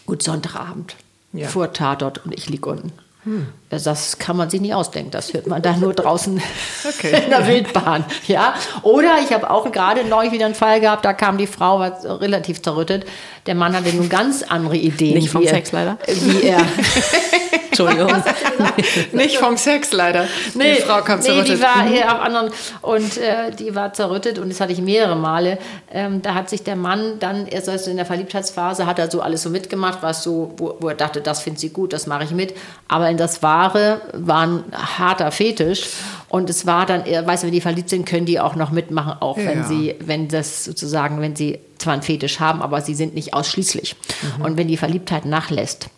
gut, 0.06 0.22
Sonntagabend, 0.22 0.96
ja. 1.32 1.48
vor 1.48 1.72
Tatort 1.72 2.26
und 2.26 2.34
ich 2.34 2.50
liege 2.50 2.70
unten. 2.70 2.92
Hm. 3.30 3.48
Das 3.70 4.18
kann 4.18 4.38
man 4.38 4.50
sich 4.50 4.60
nicht 4.60 4.74
ausdenken. 4.74 5.12
Das 5.12 5.32
hört 5.34 5.46
man 5.46 5.62
da 5.62 5.78
nur 5.78 5.94
draußen 5.94 6.42
okay. 6.90 7.22
in 7.26 7.30
der 7.30 7.46
Wildbahn. 7.46 8.04
Ja? 8.26 8.56
Oder 8.82 9.20
ich 9.24 9.32
habe 9.32 9.52
auch 9.52 9.72
gerade 9.72 10.04
neulich 10.04 10.32
wieder 10.32 10.48
einen 10.48 10.56
Fall 10.56 10.80
gehabt, 10.80 11.06
da 11.06 11.14
kam 11.14 11.38
die 11.38 11.46
Frau 11.46 11.80
war 11.80 12.04
relativ 12.20 12.64
zerrüttet. 12.64 13.06
Der 13.50 13.56
Mann 13.56 13.76
hatte 13.76 13.90
nun 13.96 14.10
ganz 14.10 14.44
andere 14.44 14.78
Ideen. 14.78 15.16
Nicht 15.16 15.32
vom 15.32 15.44
Sex 15.44 15.72
leider. 15.72 15.98
Wie 16.06 16.44
er. 16.44 16.60
Entschuldigung. 17.66 18.24
Nicht 19.12 19.38
vom 19.38 19.58
Sex 19.58 19.92
leider. 19.92 20.28
Nee, 20.54 20.76
die 20.76 20.82
Frau 20.84 21.02
kam 21.02 21.20
zerrüttet. 21.20 21.50
Nee, 21.50 21.56
die 21.56 21.62
war 21.64 21.84
mhm. 21.84 22.04
auf 22.04 22.22
anderen 22.22 22.52
und 22.84 23.18
äh, 23.18 23.50
die 23.50 23.74
war 23.74 23.92
zerrüttet 23.92 24.38
und 24.38 24.50
das 24.50 24.62
hatte 24.62 24.72
ich 24.74 24.82
mehrere 24.82 25.16
Male. 25.16 25.58
Ähm, 25.92 26.22
da 26.22 26.36
hat 26.36 26.48
sich 26.48 26.62
der 26.62 26.76
Mann 26.76 27.18
dann, 27.18 27.48
erst 27.48 27.70
also 27.70 27.90
in 27.90 27.98
der 27.98 28.06
Verliebtheitsphase, 28.06 28.86
hat 28.86 29.00
er 29.00 29.10
so 29.10 29.20
alles 29.20 29.42
so 29.42 29.50
mitgemacht, 29.50 30.04
was 30.04 30.22
so, 30.22 30.54
wo, 30.58 30.76
wo 30.80 30.90
er 30.90 30.96
dachte, 30.96 31.20
das 31.20 31.42
findet 31.42 31.62
sie 31.62 31.70
gut, 31.70 31.92
das 31.92 32.06
mache 32.06 32.26
ich 32.26 32.32
mit. 32.32 32.54
Aber 32.88 33.10
in 33.10 33.18
das 33.18 33.42
Wahre 33.42 34.02
war 34.14 34.46
ein 34.46 34.64
harter 34.74 35.32
Fetisch 35.32 35.88
und 36.30 36.50
es 36.50 36.66
war 36.66 36.86
dann, 36.86 37.04
weißt 37.06 37.44
du, 37.44 37.48
wenn 37.48 37.54
die 37.54 37.62
verliebt 37.62 37.90
sind, 37.90 38.06
können 38.06 38.26
die 38.26 38.40
auch 38.40 38.56
noch 38.56 38.72
mitmachen, 38.72 39.14
auch 39.20 39.38
ja. 39.38 39.46
wenn 39.46 39.64
sie, 39.66 39.96
wenn 40.00 40.28
das 40.28 40.64
sozusagen, 40.64 41.22
wenn 41.22 41.36
sie 41.36 41.60
zwar 41.80 41.94
einen 41.94 42.04
Fetisch 42.04 42.40
haben, 42.40 42.62
aber 42.62 42.82
sie 42.82 42.94
sind 42.94 43.16
nicht 43.16 43.34
ausschließlich. 43.34 43.96
Mhm. 44.38 44.46
Und 44.46 44.58
wenn 44.58 44.68
die 44.68 44.78
Verliebtheit 44.78 45.26
nachlässt, 45.26 45.90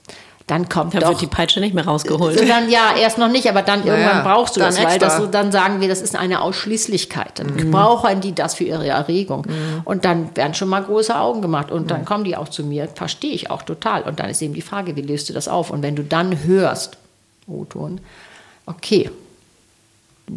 dann 0.48 0.70
kommt 0.70 0.94
dann 0.94 1.02
doch, 1.02 1.10
wird 1.10 1.22
die 1.22 1.28
Peitsche 1.28 1.60
nicht 1.60 1.74
mehr 1.74 1.86
rausgeholt. 1.86 2.40
Dann, 2.50 2.70
ja, 2.70 2.96
erst 3.00 3.18
noch 3.18 3.30
nicht, 3.30 3.48
aber 3.50 3.62
dann 3.62 3.86
ja, 3.86 3.96
irgendwann 3.96 4.24
brauchst 4.24 4.56
du 4.56 4.60
das, 4.60 4.82
weil 4.84 5.00
das 5.00 5.18
so, 5.18 5.28
dann 5.28 5.52
sagen 5.52 5.82
wir, 5.82 5.88
das 5.88 6.02
ist 6.02 6.16
eine 6.16 6.42
Ausschließlichkeit. 6.42 7.40
Dann 7.40 7.54
mhm. 7.54 7.72
brauchen 7.72 8.22
die 8.22 8.34
das 8.34 8.56
für 8.56 8.64
ihre 8.64 8.88
Erregung. 8.88 9.46
Mhm. 9.48 9.82
Und 9.86 10.04
dann 10.06 10.36
werden 10.36 10.54
schon 10.54 10.68
mal 10.70 10.84
große 10.84 11.16
Augen 11.18 11.42
gemacht 11.42 11.72
und 11.72 11.92
dann 11.92 12.02
mhm. 12.02 12.06
kommen 12.06 12.24
die 12.24 12.36
auch 12.36 12.50
zu 12.50 12.64
mir, 12.64 12.90
verstehe 12.94 13.34
ich 13.34 13.50
auch 13.50 13.62
total. 13.62 14.04
Und 14.04 14.20
dann 14.20 14.30
ist 14.30 14.42
eben 14.42 14.54
die 14.54 14.62
Frage, 14.62 14.96
wie 14.96 15.02
löst 15.02 15.30
du 15.30 15.34
das 15.34 15.48
auf? 15.48 15.70
Und 15.72 15.84
wenn 15.84 15.96
du 15.96 16.04
dann 16.04 16.44
hörst, 16.44 16.98
O-Ton, 17.48 18.02
okay, 18.66 19.10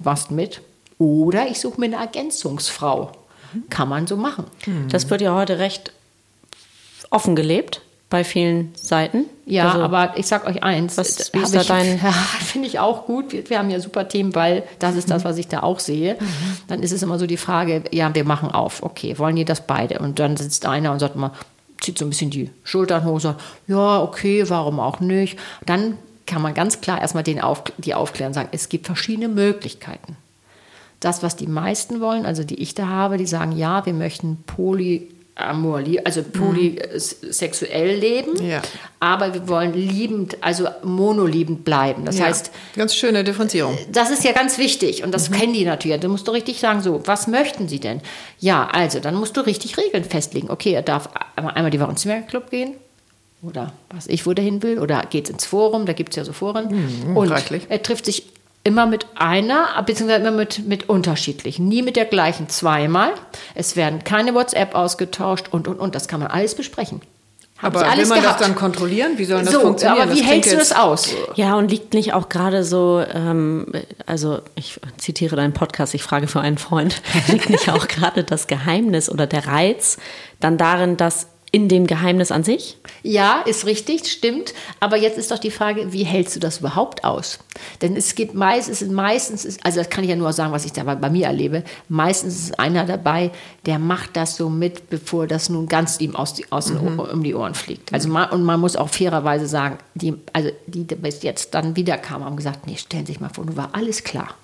machst 0.02 0.30
mit 0.30 0.60
oder 0.98 1.46
ich 1.48 1.60
suche 1.60 1.80
mir 1.80 1.86
eine 1.86 1.96
Ergänzungsfrau. 1.96 3.12
Mhm. 3.52 3.64
Kann 3.70 3.88
man 3.88 4.06
so 4.06 4.16
machen. 4.16 4.44
Das 4.90 5.10
wird 5.10 5.20
ja 5.20 5.34
heute 5.34 5.58
recht 5.58 5.92
offen 7.10 7.36
gelebt 7.36 7.82
bei 8.10 8.22
vielen 8.22 8.72
Seiten. 8.76 9.24
Ja, 9.46 9.72
also, 9.72 9.82
aber 9.82 10.16
ich 10.16 10.26
sag 10.26 10.46
euch 10.46 10.62
eins, 10.62 10.96
was 10.98 11.18
ist 11.18 11.34
da 11.54 11.64
dein 11.64 12.00
ja, 12.02 12.12
finde 12.12 12.68
ich 12.68 12.78
auch 12.78 13.06
gut. 13.06 13.32
Wir, 13.32 13.48
wir, 13.48 13.58
haben 13.58 13.70
ja 13.70 13.80
super 13.80 14.08
Themen, 14.08 14.34
weil 14.34 14.62
das 14.78 14.94
ist 14.94 15.10
das, 15.10 15.24
was 15.24 15.36
ich 15.38 15.48
da 15.48 15.62
auch 15.62 15.80
sehe. 15.80 16.14
Mhm. 16.14 16.26
Dann 16.68 16.82
ist 16.82 16.92
es 16.92 17.02
immer 17.02 17.18
so 17.18 17.26
die 17.26 17.36
Frage, 17.36 17.82
ja, 17.90 18.14
wir 18.14 18.24
machen 18.24 18.50
auf. 18.50 18.82
Okay, 18.82 19.18
wollen 19.18 19.36
die 19.36 19.44
das 19.44 19.66
beide? 19.66 19.98
Und 19.98 20.18
dann 20.18 20.36
sitzt 20.36 20.66
einer 20.66 20.92
und 20.92 21.00
sagt 21.00 21.16
mal, 21.16 21.32
zieht 21.80 21.98
so 21.98 22.04
ein 22.04 22.10
bisschen 22.10 22.30
die 22.30 22.50
Schultern 22.62 23.04
hoch, 23.04 23.20
sagt, 23.20 23.40
ja, 23.66 24.00
okay, 24.00 24.44
warum 24.48 24.80
auch 24.80 25.00
nicht? 25.00 25.38
Dann 25.66 25.98
kann 26.26 26.42
man 26.42 26.54
ganz 26.54 26.80
klar 26.80 27.00
erstmal 27.00 27.22
den 27.22 27.40
auf, 27.40 27.64
die 27.78 27.94
aufklären 27.94 28.30
und 28.30 28.34
sagen, 28.34 28.48
es 28.52 28.68
gibt 28.68 28.86
verschiedene 28.86 29.28
Möglichkeiten. 29.28 30.16
Das, 31.00 31.22
was 31.22 31.36
die 31.36 31.46
meisten 31.46 32.00
wollen, 32.00 32.24
also 32.24 32.44
die 32.44 32.62
ich 32.62 32.74
da 32.74 32.88
habe, 32.88 33.18
die 33.18 33.26
sagen, 33.26 33.52
ja, 33.52 33.84
wir 33.84 33.92
möchten 33.92 34.42
poly 34.46 35.08
Amor, 35.36 35.82
also 36.04 36.22
polysexuell 36.22 37.98
leben, 37.98 38.40
ja. 38.40 38.62
aber 39.00 39.34
wir 39.34 39.48
wollen 39.48 39.72
liebend, 39.72 40.36
also 40.40 40.68
monoliebend 40.84 41.64
bleiben. 41.64 42.04
Das 42.04 42.18
ja. 42.18 42.26
heißt, 42.26 42.52
ganz 42.76 42.94
schöne 42.94 43.24
Differenzierung. 43.24 43.76
Das 43.90 44.12
ist 44.12 44.22
ja 44.22 44.30
ganz 44.30 44.58
wichtig 44.58 45.02
und 45.02 45.12
das 45.12 45.30
mhm. 45.30 45.34
kennen 45.34 45.52
die 45.52 45.64
natürlich. 45.64 45.98
Du 45.98 46.08
musst 46.08 46.28
du 46.28 46.30
richtig 46.30 46.60
sagen, 46.60 46.82
so, 46.82 47.02
was 47.06 47.26
möchten 47.26 47.66
sie 47.66 47.80
denn? 47.80 48.00
Ja, 48.38 48.68
also 48.68 49.00
dann 49.00 49.16
musst 49.16 49.36
du 49.36 49.40
richtig 49.40 49.76
Regeln 49.76 50.04
festlegen. 50.04 50.50
Okay, 50.50 50.72
er 50.72 50.82
darf 50.82 51.08
einmal 51.34 51.72
die 51.72 51.80
Woche 51.80 51.90
ins 51.90 52.02
Zimmerclub 52.02 52.50
gehen 52.50 52.74
oder 53.46 53.72
was 53.90 54.06
ich 54.06 54.26
wo 54.26 54.32
dahin 54.32 54.62
will 54.62 54.78
oder 54.78 55.02
geht 55.08 55.28
ins 55.28 55.44
Forum, 55.44 55.86
da 55.86 55.92
gibt 55.92 56.10
es 56.10 56.16
ja 56.16 56.24
so 56.24 56.32
Foren. 56.32 56.68
Mhm, 57.06 57.16
und 57.16 57.30
reichlich. 57.30 57.66
er 57.68 57.82
trifft 57.82 58.04
sich 58.06 58.26
immer 58.64 58.86
mit 58.86 59.06
einer, 59.14 59.82
beziehungsweise 59.84 60.22
immer 60.22 60.36
mit, 60.36 60.66
mit 60.66 60.88
unterschiedlichen, 60.88 61.68
nie 61.68 61.82
mit 61.82 61.96
der 61.96 62.06
gleichen 62.06 62.48
zweimal. 62.48 63.12
Es 63.54 63.76
werden 63.76 64.04
keine 64.04 64.34
WhatsApp 64.34 64.74
ausgetauscht 64.74 65.48
und, 65.50 65.68
und, 65.68 65.78
und. 65.78 65.94
Das 65.94 66.08
kann 66.08 66.20
man 66.20 66.30
alles 66.30 66.54
besprechen. 66.54 67.02
Hab 67.58 67.76
aber 67.76 67.96
will 67.96 68.06
man 68.06 68.20
gehabt. 68.20 68.40
das 68.40 68.46
dann 68.46 68.56
kontrollieren? 68.56 69.12
Wie 69.16 69.24
soll 69.24 69.42
das 69.42 69.52
so, 69.52 69.60
funktionieren? 69.60 70.02
Aber 70.02 70.14
wie 70.14 70.20
das 70.20 70.28
hältst 70.28 70.52
du 70.52 70.56
das 70.56 70.72
aus? 70.72 71.14
Ja, 71.34 71.54
und 71.54 71.70
liegt 71.70 71.94
nicht 71.94 72.12
auch 72.12 72.28
gerade 72.28 72.64
so, 72.64 73.02
ähm, 73.12 73.66
also 74.06 74.40
ich 74.56 74.80
zitiere 74.98 75.36
deinen 75.36 75.52
Podcast, 75.52 75.94
ich 75.94 76.02
frage 76.02 76.26
für 76.26 76.40
einen 76.40 76.58
Freund, 76.58 77.00
liegt 77.28 77.50
nicht 77.50 77.70
auch 77.70 77.86
gerade 77.86 78.24
das 78.24 78.48
Geheimnis 78.48 79.08
oder 79.08 79.26
der 79.26 79.46
Reiz 79.46 79.98
dann 80.40 80.58
darin, 80.58 80.96
dass 80.96 81.28
in 81.54 81.68
dem 81.68 81.86
Geheimnis 81.86 82.32
an 82.32 82.42
sich? 82.42 82.78
Ja, 83.04 83.42
ist 83.46 83.64
richtig, 83.64 84.10
stimmt. 84.10 84.54
Aber 84.80 84.96
jetzt 84.96 85.18
ist 85.18 85.30
doch 85.30 85.38
die 85.38 85.52
Frage, 85.52 85.92
wie 85.92 86.02
hältst 86.02 86.34
du 86.34 86.40
das 86.40 86.58
überhaupt 86.58 87.04
aus? 87.04 87.38
Denn 87.80 87.94
es 87.94 88.16
gibt 88.16 88.34
meist, 88.34 88.68
es 88.68 88.84
meistens, 88.84 89.46
also 89.62 89.78
das 89.78 89.88
kann 89.88 90.02
ich 90.02 90.10
ja 90.10 90.16
nur 90.16 90.32
sagen, 90.32 90.52
was 90.52 90.64
ich 90.64 90.72
da 90.72 90.82
bei 90.82 91.10
mir 91.10 91.26
erlebe, 91.26 91.62
meistens 91.88 92.40
ist 92.40 92.58
einer 92.58 92.86
dabei, 92.86 93.30
der 93.66 93.78
macht 93.78 94.16
das 94.16 94.36
so 94.36 94.50
mit, 94.50 94.90
bevor 94.90 95.28
das 95.28 95.48
nun 95.48 95.68
ganz 95.68 96.00
ihm 96.00 96.16
aus, 96.16 96.34
die, 96.34 96.50
aus 96.50 96.70
mhm. 96.70 96.98
um 96.98 97.22
die 97.22 97.36
Ohren 97.36 97.54
fliegt. 97.54 97.92
Also 97.92 98.08
man, 98.08 98.30
und 98.30 98.42
man 98.42 98.58
muss 98.58 98.74
auch 98.74 98.88
fairerweise 98.88 99.46
sagen, 99.46 99.78
die, 99.94 100.14
also 100.32 100.50
die 100.66 100.82
bis 100.82 101.22
jetzt 101.22 101.54
dann 101.54 101.76
wieder 101.76 101.98
kamen, 101.98 102.24
haben 102.24 102.36
gesagt, 102.36 102.66
nee, 102.66 102.76
stellen 102.76 103.06
Sie 103.06 103.12
sich 103.12 103.20
mal 103.20 103.30
vor, 103.32 103.44
nun 103.44 103.56
war 103.56 103.70
alles 103.74 104.02
klar 104.02 104.34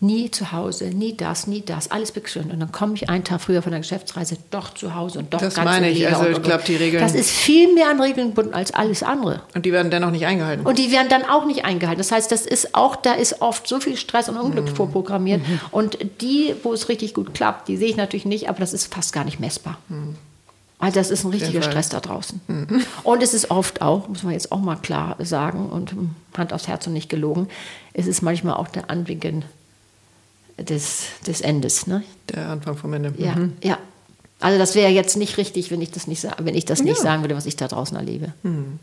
nie 0.00 0.30
zu 0.30 0.50
Hause, 0.52 0.86
nie 0.86 1.14
das, 1.14 1.46
nie 1.46 1.62
das, 1.62 1.90
alles 1.90 2.10
beschön. 2.10 2.50
Und 2.50 2.60
dann 2.60 2.72
komme 2.72 2.94
ich 2.94 3.10
einen 3.10 3.22
Tag 3.22 3.42
früher 3.42 3.60
von 3.60 3.70
der 3.70 3.80
Geschäftsreise 3.80 4.38
doch 4.50 4.72
zu 4.72 4.94
Hause 4.94 5.18
und 5.18 5.32
doch 5.32 5.40
das 5.40 5.54
ganz 5.54 5.66
meine 5.66 5.90
ich. 5.90 6.06
Also 6.08 6.26
ich 6.26 6.42
glaube, 6.42 6.64
die 6.66 6.76
Regeln. 6.76 7.02
Das 7.02 7.14
ist 7.14 7.30
viel 7.30 7.74
mehr 7.74 7.90
an 7.90 8.00
Regeln 8.00 8.28
gebunden 8.28 8.54
als 8.54 8.72
alles 8.72 9.02
andere. 9.02 9.42
Und 9.54 9.66
die 9.66 9.72
werden 9.72 9.90
dennoch 9.90 10.10
nicht 10.10 10.24
eingehalten. 10.24 10.64
Und 10.66 10.78
die 10.78 10.90
werden 10.90 11.08
dann 11.10 11.24
auch 11.24 11.44
nicht 11.44 11.64
eingehalten. 11.66 11.98
Das 11.98 12.12
heißt, 12.12 12.32
das 12.32 12.46
ist 12.46 12.74
auch, 12.74 12.96
da 12.96 13.12
ist 13.12 13.42
oft 13.42 13.68
so 13.68 13.78
viel 13.78 13.96
Stress 13.96 14.30
und 14.30 14.38
Unglück 14.38 14.70
mhm. 14.70 14.74
vorprogrammiert. 14.76 15.46
Mhm. 15.46 15.60
Und 15.70 15.98
die, 16.22 16.54
wo 16.62 16.72
es 16.72 16.88
richtig 16.88 17.12
gut 17.12 17.34
klappt, 17.34 17.68
die 17.68 17.76
sehe 17.76 17.88
ich 17.88 17.96
natürlich 17.96 18.24
nicht, 18.24 18.48
aber 18.48 18.60
das 18.60 18.72
ist 18.72 18.92
fast 18.92 19.12
gar 19.12 19.24
nicht 19.24 19.38
messbar. 19.38 19.78
Mhm. 19.88 20.16
Also 20.78 20.98
das 20.98 21.10
ist 21.10 21.24
ein 21.24 21.30
richtiger 21.30 21.60
Stress 21.60 21.90
da 21.90 22.00
draußen. 22.00 22.40
Mhm. 22.48 22.82
Und 23.02 23.22
es 23.22 23.34
ist 23.34 23.50
oft 23.50 23.82
auch, 23.82 24.08
muss 24.08 24.22
man 24.22 24.32
jetzt 24.32 24.50
auch 24.50 24.60
mal 24.60 24.76
klar 24.76 25.16
sagen 25.18 25.68
und 25.68 25.94
Hand 26.38 26.54
aufs 26.54 26.68
Herz 26.68 26.86
und 26.86 26.94
nicht 26.94 27.10
gelogen, 27.10 27.48
es 27.92 28.06
ist 28.06 28.22
manchmal 28.22 28.54
auch 28.54 28.68
der 28.68 28.88
Anwinken 28.88 29.44
des, 30.62 31.04
des 31.26 31.40
Endes. 31.40 31.86
Ne? 31.86 32.02
Der 32.32 32.48
Anfang 32.48 32.76
vom 32.76 32.92
Ende. 32.92 33.12
Ja, 33.18 33.34
mhm. 33.34 33.54
ja. 33.62 33.78
Also 34.40 34.58
das 34.58 34.74
wäre 34.74 34.90
jetzt 34.90 35.16
nicht 35.16 35.36
richtig, 35.36 35.70
wenn 35.70 35.82
ich 35.82 35.90
das 35.90 36.06
nicht, 36.06 36.26
wenn 36.38 36.54
ich 36.54 36.64
das 36.64 36.82
nicht 36.82 36.96
ja. 36.96 37.02
sagen 37.02 37.22
würde, 37.22 37.36
was 37.36 37.46
ich 37.46 37.56
da 37.56 37.68
draußen 37.68 37.96
erlebe. 37.96 38.32
Mhm. 38.42 38.78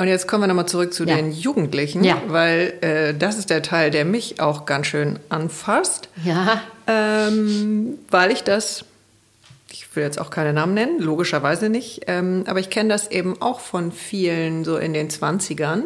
Und 0.00 0.08
jetzt 0.08 0.26
kommen 0.26 0.44
wir 0.44 0.48
nochmal 0.48 0.66
zurück 0.66 0.94
zu 0.94 1.04
ja. 1.04 1.16
den 1.16 1.30
Jugendlichen, 1.30 2.02
ja. 2.04 2.22
weil 2.28 2.72
äh, 2.80 3.14
das 3.14 3.36
ist 3.36 3.50
der 3.50 3.62
Teil, 3.62 3.90
der 3.90 4.06
mich 4.06 4.40
auch 4.40 4.64
ganz 4.64 4.86
schön 4.86 5.18
anfasst. 5.28 6.08
Ja. 6.24 6.62
Ähm, 6.86 7.98
weil 8.10 8.30
ich 8.30 8.42
das, 8.42 8.86
ich 9.70 9.94
will 9.94 10.02
jetzt 10.02 10.18
auch 10.18 10.30
keine 10.30 10.54
Namen 10.54 10.72
nennen, 10.72 11.00
logischerweise 11.00 11.68
nicht, 11.68 12.04
ähm, 12.06 12.44
aber 12.46 12.60
ich 12.60 12.70
kenne 12.70 12.88
das 12.88 13.10
eben 13.10 13.42
auch 13.42 13.60
von 13.60 13.92
vielen 13.92 14.64
so 14.64 14.78
in 14.78 14.94
den 14.94 15.10
20ern, 15.10 15.82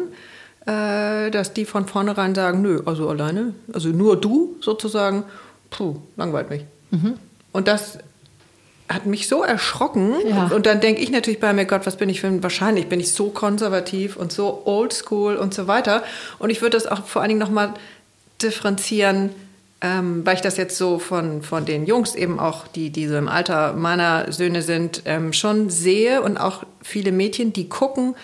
äh, 0.65 1.29
dass 1.31 1.53
die 1.53 1.65
von 1.65 1.87
vornherein 1.87 2.35
sagen, 2.35 2.61
nö, 2.61 2.81
also 2.85 3.09
alleine, 3.09 3.53
also 3.71 3.89
nur 3.89 4.19
du 4.19 4.55
sozusagen, 4.61 5.23
puh, 5.69 5.97
langweilt 6.15 6.49
mich. 6.49 6.63
Mhm. 6.91 7.13
Und 7.51 7.67
das 7.67 7.99
hat 8.87 9.05
mich 9.05 9.27
so 9.27 9.43
erschrocken. 9.43 10.13
Ja. 10.27 10.47
Und, 10.47 10.65
dann 10.65 10.79
denke 10.79 11.01
ich 11.01 11.09
natürlich 11.09 11.39
bei 11.39 11.53
mir, 11.53 11.65
Gott, 11.65 11.85
was 11.85 11.97
bin 11.97 12.09
ich 12.09 12.21
für 12.21 12.27
ein, 12.27 12.43
wahrscheinlich 12.43 12.87
bin 12.87 12.99
ich 12.99 13.13
so 13.13 13.29
konservativ 13.29 14.15
und 14.15 14.31
so 14.31 14.63
oldschool 14.65 15.35
und 15.35 15.53
so 15.53 15.67
weiter. 15.67 16.03
Und 16.37 16.49
ich 16.49 16.61
würde 16.61 16.77
das 16.77 16.85
auch 16.87 17.05
vor 17.05 17.21
allen 17.21 17.29
Dingen 17.29 17.39
nochmal 17.39 17.73
differenzieren, 18.41 19.31
ähm, 19.81 20.25
weil 20.25 20.35
ich 20.35 20.41
das 20.41 20.57
jetzt 20.57 20.77
so 20.77 20.99
von, 20.99 21.41
von 21.41 21.65
den 21.65 21.85
Jungs 21.85 22.15
eben 22.15 22.39
auch, 22.39 22.67
die, 22.67 22.91
die 22.91 23.07
so 23.07 23.15
im 23.17 23.27
Alter 23.27 23.73
meiner 23.73 24.31
Söhne 24.31 24.61
sind, 24.61 25.01
ähm, 25.05 25.33
schon 25.33 25.69
sehe 25.69 26.21
und 26.21 26.37
auch 26.37 26.63
viele 26.81 27.11
Mädchen, 27.11 27.53
die 27.53 27.69
gucken, 27.69 28.15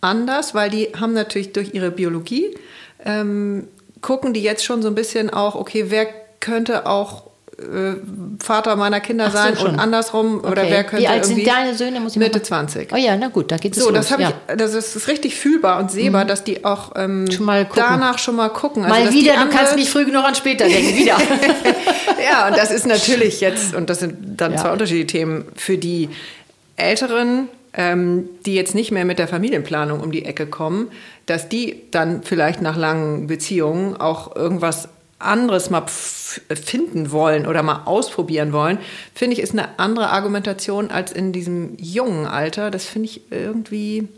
anders, 0.00 0.54
weil 0.54 0.70
die 0.70 0.88
haben 0.98 1.12
natürlich 1.12 1.52
durch 1.52 1.74
ihre 1.74 1.90
Biologie, 1.90 2.56
ähm, 3.04 3.68
gucken 4.00 4.32
die 4.32 4.42
jetzt 4.42 4.64
schon 4.64 4.82
so 4.82 4.88
ein 4.88 4.94
bisschen 4.94 5.30
auch, 5.30 5.54
okay, 5.54 5.86
wer 5.88 6.06
könnte 6.40 6.86
auch 6.86 7.30
äh, 7.60 7.96
Vater 8.42 8.76
meiner 8.76 9.00
Kinder 9.00 9.30
so, 9.30 9.36
sein 9.36 9.56
schon. 9.56 9.72
und 9.72 9.78
andersrum 9.78 10.38
okay. 10.38 10.48
oder 10.50 10.70
wer 10.70 10.84
könnte 10.84 11.04
Wie 11.04 11.08
alt 11.08 11.26
sind 11.26 11.46
deine 11.46 11.74
Söhne? 11.74 12.00
Muss 12.00 12.12
ich 12.12 12.18
Mitte 12.18 12.42
20. 12.42 12.90
Oh 12.92 12.96
ja, 12.96 13.16
na 13.16 13.28
gut, 13.28 13.52
da 13.52 13.58
geht 13.58 13.76
es 13.76 13.82
so. 13.82 13.90
Das, 13.90 14.08
ja. 14.10 14.30
ich, 14.30 14.56
das 14.56 14.74
ist 14.74 15.08
richtig 15.08 15.36
fühlbar 15.36 15.78
und 15.78 15.90
sehbar, 15.90 16.24
mhm. 16.24 16.28
dass 16.28 16.44
die 16.44 16.64
auch 16.64 16.92
ähm, 16.96 17.30
schon 17.30 17.46
danach 17.74 18.18
schon 18.18 18.36
mal 18.36 18.48
gucken. 18.48 18.84
Also, 18.84 19.04
mal 19.04 19.12
wieder, 19.12 19.34
du 19.34 19.50
kannst 19.50 19.76
nicht 19.76 19.90
früh 19.90 20.06
genug 20.06 20.24
an 20.24 20.34
später 20.34 20.64
denken, 20.68 20.96
wieder. 20.96 21.18
ja, 22.24 22.48
und 22.48 22.56
das 22.56 22.70
ist 22.70 22.86
natürlich 22.86 23.40
jetzt, 23.40 23.74
und 23.74 23.90
das 23.90 24.00
sind 24.00 24.40
dann 24.40 24.52
ja. 24.52 24.58
zwei 24.58 24.72
unterschiedliche 24.72 25.06
Themen, 25.08 25.44
für 25.54 25.76
die 25.76 26.08
Älteren 26.76 27.48
ähm, 27.72 28.28
die 28.46 28.54
jetzt 28.54 28.74
nicht 28.74 28.90
mehr 28.90 29.04
mit 29.04 29.18
der 29.18 29.28
Familienplanung 29.28 30.00
um 30.00 30.12
die 30.12 30.24
Ecke 30.24 30.46
kommen, 30.46 30.88
dass 31.26 31.48
die 31.48 31.82
dann 31.90 32.22
vielleicht 32.22 32.60
nach 32.62 32.76
langen 32.76 33.26
Beziehungen 33.26 33.96
auch 33.96 34.34
irgendwas 34.34 34.88
anderes 35.20 35.70
mal 35.70 35.84
finden 35.86 37.12
wollen 37.12 37.46
oder 37.46 37.62
mal 37.62 37.82
ausprobieren 37.84 38.52
wollen, 38.52 38.78
finde 39.14 39.34
ich, 39.34 39.42
ist 39.42 39.52
eine 39.52 39.78
andere 39.78 40.10
Argumentation 40.10 40.90
als 40.90 41.12
in 41.12 41.32
diesem 41.32 41.76
jungen 41.78 42.26
Alter. 42.26 42.70
Das 42.70 42.86
finde 42.86 43.08
ich 43.08 43.30
irgendwie, 43.30 44.08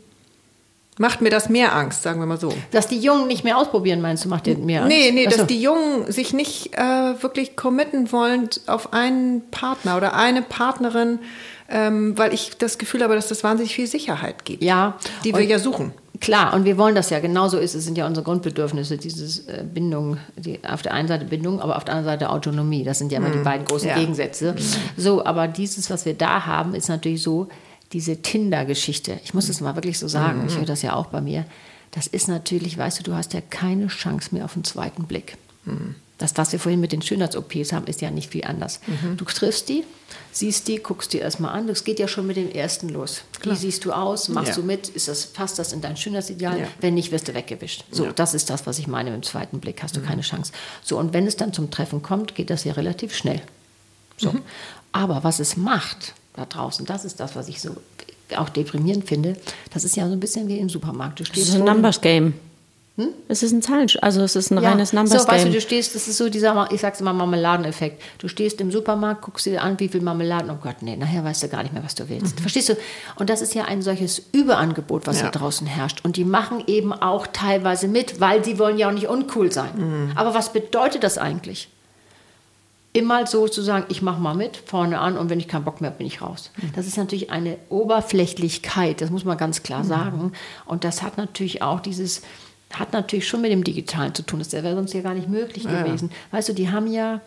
macht 0.99 1.21
mir 1.21 1.31
das 1.31 1.49
mehr 1.49 1.75
Angst, 1.75 2.03
sagen 2.03 2.21
wir 2.21 2.27
mal 2.27 2.39
so. 2.39 2.55
Dass 2.71 2.87
die 2.87 3.01
Jungen 3.01 3.27
nicht 3.27 3.43
mehr 3.45 3.59
ausprobieren, 3.59 4.01
meinst 4.01 4.25
du, 4.25 4.29
macht 4.29 4.47
dir 4.47 4.57
mehr 4.57 4.83
Angst? 4.83 4.97
Nee, 4.97 5.11
nee, 5.11 5.27
Achso. 5.27 5.39
dass 5.39 5.47
die 5.49 5.61
Jungen 5.61 6.11
sich 6.11 6.33
nicht 6.33 6.75
äh, 6.75 7.21
wirklich 7.21 7.57
committen 7.57 8.13
wollen 8.13 8.49
auf 8.67 8.93
einen 8.93 9.43
Partner 9.51 9.97
oder 9.97 10.15
eine 10.15 10.43
Partnerin, 10.43 11.19
ähm, 11.73 12.17
weil 12.19 12.35
ich 12.35 12.53
das 12.59 12.79
Gefühl 12.79 13.03
habe, 13.03 13.15
dass 13.15 13.29
das 13.29 13.43
wahnsinnig 13.43 13.75
viel 13.75 13.87
Sicherheit 13.87 14.45
gibt. 14.45 14.63
Ja. 14.63 14.99
Die 15.25 15.35
wir 15.35 15.43
ja 15.43 15.59
suchen. 15.59 15.93
Klar, 16.21 16.55
und 16.55 16.65
wir 16.65 16.79
wollen 16.79 16.95
das 16.95 17.11
ja. 17.11 17.19
Genauso 17.19 17.59
ist 17.59 17.75
es, 17.75 17.85
sind 17.85 17.99
ja 17.99 18.07
unsere 18.07 18.25
Grundbedürfnisse, 18.25 18.99
diese 18.99 19.51
äh, 19.51 19.65
Bindung, 19.65 20.19
die, 20.37 20.61
auf 20.65 20.83
der 20.83 20.95
einen 20.95 21.09
Seite 21.09 21.25
Bindung, 21.25 21.61
aber 21.61 21.77
auf 21.77 21.85
der 21.85 21.95
anderen 21.95 22.19
Seite 22.19 22.31
Autonomie. 22.31 22.85
Das 22.85 22.99
sind 22.99 23.11
ja 23.11 23.19
immer 23.19 23.31
mm. 23.31 23.33
die 23.33 23.39
beiden 23.39 23.67
großen 23.67 23.89
ja. 23.89 23.97
Gegensätze. 23.97 24.53
Mm. 24.53 25.01
So, 25.01 25.25
aber 25.25 25.49
dieses, 25.49 25.91
was 25.91 26.05
wir 26.05 26.15
da 26.15 26.47
haben, 26.47 26.75
ist 26.75 26.89
natürlich 26.89 27.23
so, 27.23 27.49
diese 27.93 28.23
Tinder-Geschichte. 28.23 29.19
Ich 29.25 29.35
muss 29.35 29.49
es 29.49 29.61
mal 29.61 29.75
wirklich 29.75 29.99
so 29.99 30.07
sagen, 30.09 30.45
mm. 30.45 30.47
ich 30.47 30.57
höre 30.57 30.65
das 30.65 30.83
ja 30.83 30.95
auch 30.95 31.07
bei 31.07 31.21
mir. 31.21 31.45
Das 31.91 32.07
ist 32.07 32.29
natürlich, 32.29 32.79
weißt 32.79 33.01
du, 33.01 33.03
du 33.03 33.15
hast 33.15 33.33
ja 33.33 33.41
keine 33.41 33.89
Chance 33.89 34.29
mehr 34.33 34.45
auf 34.45 34.55
einen 34.55 34.65
zweiten 34.65 35.05
Blick. 35.05 35.37
Mm. 35.65 35.95
Das, 36.19 36.37
was 36.37 36.53
wir 36.53 36.61
vorhin 36.61 36.81
mit 36.81 36.93
den 36.93 37.03
Schönheits-OPs 37.03 37.73
haben, 37.73 37.87
ist 37.87 38.01
ja 38.01 38.11
nicht 38.11 38.31
viel 38.31 38.45
anders. 38.45 38.81
Mhm. 38.87 39.17
Du 39.17 39.25
triffst 39.25 39.69
die, 39.69 39.85
siehst 40.31 40.69
die, 40.69 40.77
guckst 40.77 41.13
die 41.13 41.19
erstmal 41.19 41.53
an. 41.53 41.67
Das 41.67 41.85
geht 41.85 41.99
ja 41.99 42.07
schon 42.07 42.27
mit 42.27 42.37
dem 42.37 42.51
ersten 42.51 42.89
los. 42.91 43.23
Klar. 43.41 43.57
Wie 43.57 43.59
siehst 43.59 43.85
du 43.85 43.93
aus? 43.93 44.29
Machst 44.29 44.51
ja. 44.51 44.55
du 44.57 44.63
mit? 44.63 44.89
Ist 44.89 45.09
das, 45.09 45.27
passt 45.27 45.59
das 45.59 45.73
in 45.73 45.81
dein 45.81 45.97
Schönheitsideal? 45.97 46.61
Ja. 46.61 46.67
Wenn 46.81 46.95
nicht, 46.95 47.11
wirst 47.11 47.27
du 47.29 47.35
weggewischt. 47.35 47.85
So, 47.91 48.05
ja. 48.05 48.13
das 48.13 48.35
ist 48.35 48.51
das, 48.51 48.67
was 48.67 48.79
ich 48.79 48.87
meine. 48.87 49.15
Im 49.15 49.23
zweiten 49.23 49.59
Blick 49.59 49.83
hast 49.83 49.97
du 49.97 50.01
mhm. 50.01 50.07
keine 50.07 50.23
Chance. 50.23 50.53
So, 50.83 50.99
und 50.99 51.13
wenn 51.13 51.27
es 51.27 51.37
dann 51.37 51.53
zum 51.53 51.71
Treffen 51.71 52.03
kommt, 52.03 52.35
geht 52.35 52.51
das 52.51 52.65
ja 52.65 52.75
relativ 52.75 53.15
schnell. 53.15 53.43
So. 54.17 54.33
Mhm. 54.33 54.43
Aber 54.93 55.25
was 55.25 55.41
es 55.41 55.57
macht 55.57 56.15
da 56.35 56.47
draußen, 56.47 56.87
das 56.87 57.05
ist 57.05 57.19
das, 57.19 57.35
was 57.35 57.49
ich 57.49 57.61
so 57.61 57.77
auch 58.37 58.49
deprimierend 58.49 59.07
finde. 59.07 59.37
Das 59.73 59.85
ist 59.85 59.97
ja 59.97 60.07
so 60.07 60.13
ein 60.13 60.21
bisschen 60.21 60.49
wie 60.49 60.59
im 60.59 60.69
Supermarkt. 60.69 61.21
Du 61.21 61.25
stehst 61.25 61.49
das 61.49 61.55
ist 61.55 61.61
ein 61.61 61.67
Numbers 61.67 62.01
Game. 62.01 62.35
Hm? 62.97 63.09
Es 63.27 63.43
ist 63.43 63.53
ein 63.53 63.63
Zahlen, 63.63 63.89
also 64.03 64.21
es 64.21 64.37
ist 64.37 64.51
ein 64.51 64.63
ja. 64.63 64.69
reines 64.69 64.93
Numbers 64.93 65.23
so, 65.23 65.27
Game. 65.27 65.37
Weißt 65.37 65.47
du, 65.47 65.51
du 65.51 65.61
stehst, 65.63 65.95
das 65.95 66.09
ist 66.09 66.19
so 66.19 66.29
dieser, 66.29 66.71
ich 66.71 66.83
sag's 66.83 67.01
immer, 67.01 67.15
Marmeladeneffekt. 67.15 68.03
Du 68.19 68.29
stehst 68.29 68.61
im 68.61 68.71
Supermarkt, 68.71 69.23
guckst 69.23 69.47
dir 69.47 69.63
an, 69.63 69.81
wie 69.81 69.89
viel 69.89 70.03
Marmeladen, 70.03 70.51
oh 70.51 70.59
Gott, 70.63 70.83
nee, 70.83 70.97
nachher 70.97 71.25
weißt 71.25 71.43
du 71.43 71.49
gar 71.49 71.63
nicht 71.63 71.73
mehr, 71.73 71.83
was 71.83 71.95
du 71.95 72.11
willst. 72.11 72.37
Mhm. 72.37 72.43
Verstehst 72.43 72.69
du? 72.69 72.77
Und 73.17 73.31
das 73.31 73.41
ist 73.41 73.55
ja 73.55 73.65
ein 73.65 73.81
solches 73.81 74.23
Überangebot, 74.33 75.07
was 75.07 75.21
ja. 75.21 75.31
da 75.31 75.39
draußen 75.39 75.67
herrscht. 75.67 76.05
Und 76.05 76.17
die 76.17 76.27
machen 76.27 76.65
eben 76.67 76.93
auch 76.93 77.27
teilweise 77.27 77.89
mit, 77.89 78.21
weil 78.21 78.45
sie 78.45 78.59
wollen 78.59 78.77
ja 78.77 78.89
auch 78.89 78.93
nicht 78.93 79.09
uncool 79.09 79.51
sein. 79.51 79.71
Mhm. 79.77 80.13
Aber 80.15 80.35
was 80.35 80.53
bedeutet 80.53 81.03
das 81.03 81.17
eigentlich? 81.17 81.71
Immer 82.93 83.27
so 83.27 83.49
zu 83.49 83.63
sagen, 83.63 83.87
ich 83.89 84.03
mache 84.03 84.21
mal 84.21 84.35
mit, 84.35 84.59
vorne 84.67 85.01
an 85.01 85.17
und 85.17 85.31
wenn 85.31 85.41
ich 85.41 85.49
keinen 85.49 85.65
Bock 85.65 85.81
mehr 85.81 85.89
habe, 85.89 85.97
bin 85.97 86.07
ich 86.07 86.21
raus. 86.21 86.51
Mhm. 86.61 86.73
Das 86.77 86.87
ist 86.87 86.99
natürlich 86.99 87.31
eine 87.31 87.57
Oberflächlichkeit, 87.71 89.01
das 89.01 89.09
muss 89.09 89.25
man 89.25 89.39
ganz 89.39 89.63
klar 89.63 89.83
mhm. 89.83 89.89
sagen. 89.89 90.33
Und 90.67 90.85
das 90.85 91.01
hat 91.03 91.17
natürlich 91.17 91.63
auch 91.63 91.81
dieses, 91.81 92.21
hat 92.73 92.93
natürlich 92.93 93.27
schon 93.27 93.41
mit 93.41 93.53
dem 93.53 93.65
Digitalen 93.65 94.15
zu 94.15 94.23
tun. 94.23 94.39
Das 94.39 94.53
wäre 94.53 94.75
sonst 94.75 94.95
ja 94.95 95.01
gar 95.01 95.15
nicht 95.15 95.29
möglich 95.29 95.65
ja. 95.65 95.83
gewesen. 95.83 96.11
Weißt 96.31 96.49
du, 96.49 96.53
die 96.53 96.71
haben 96.71 96.87
ja 96.87 97.21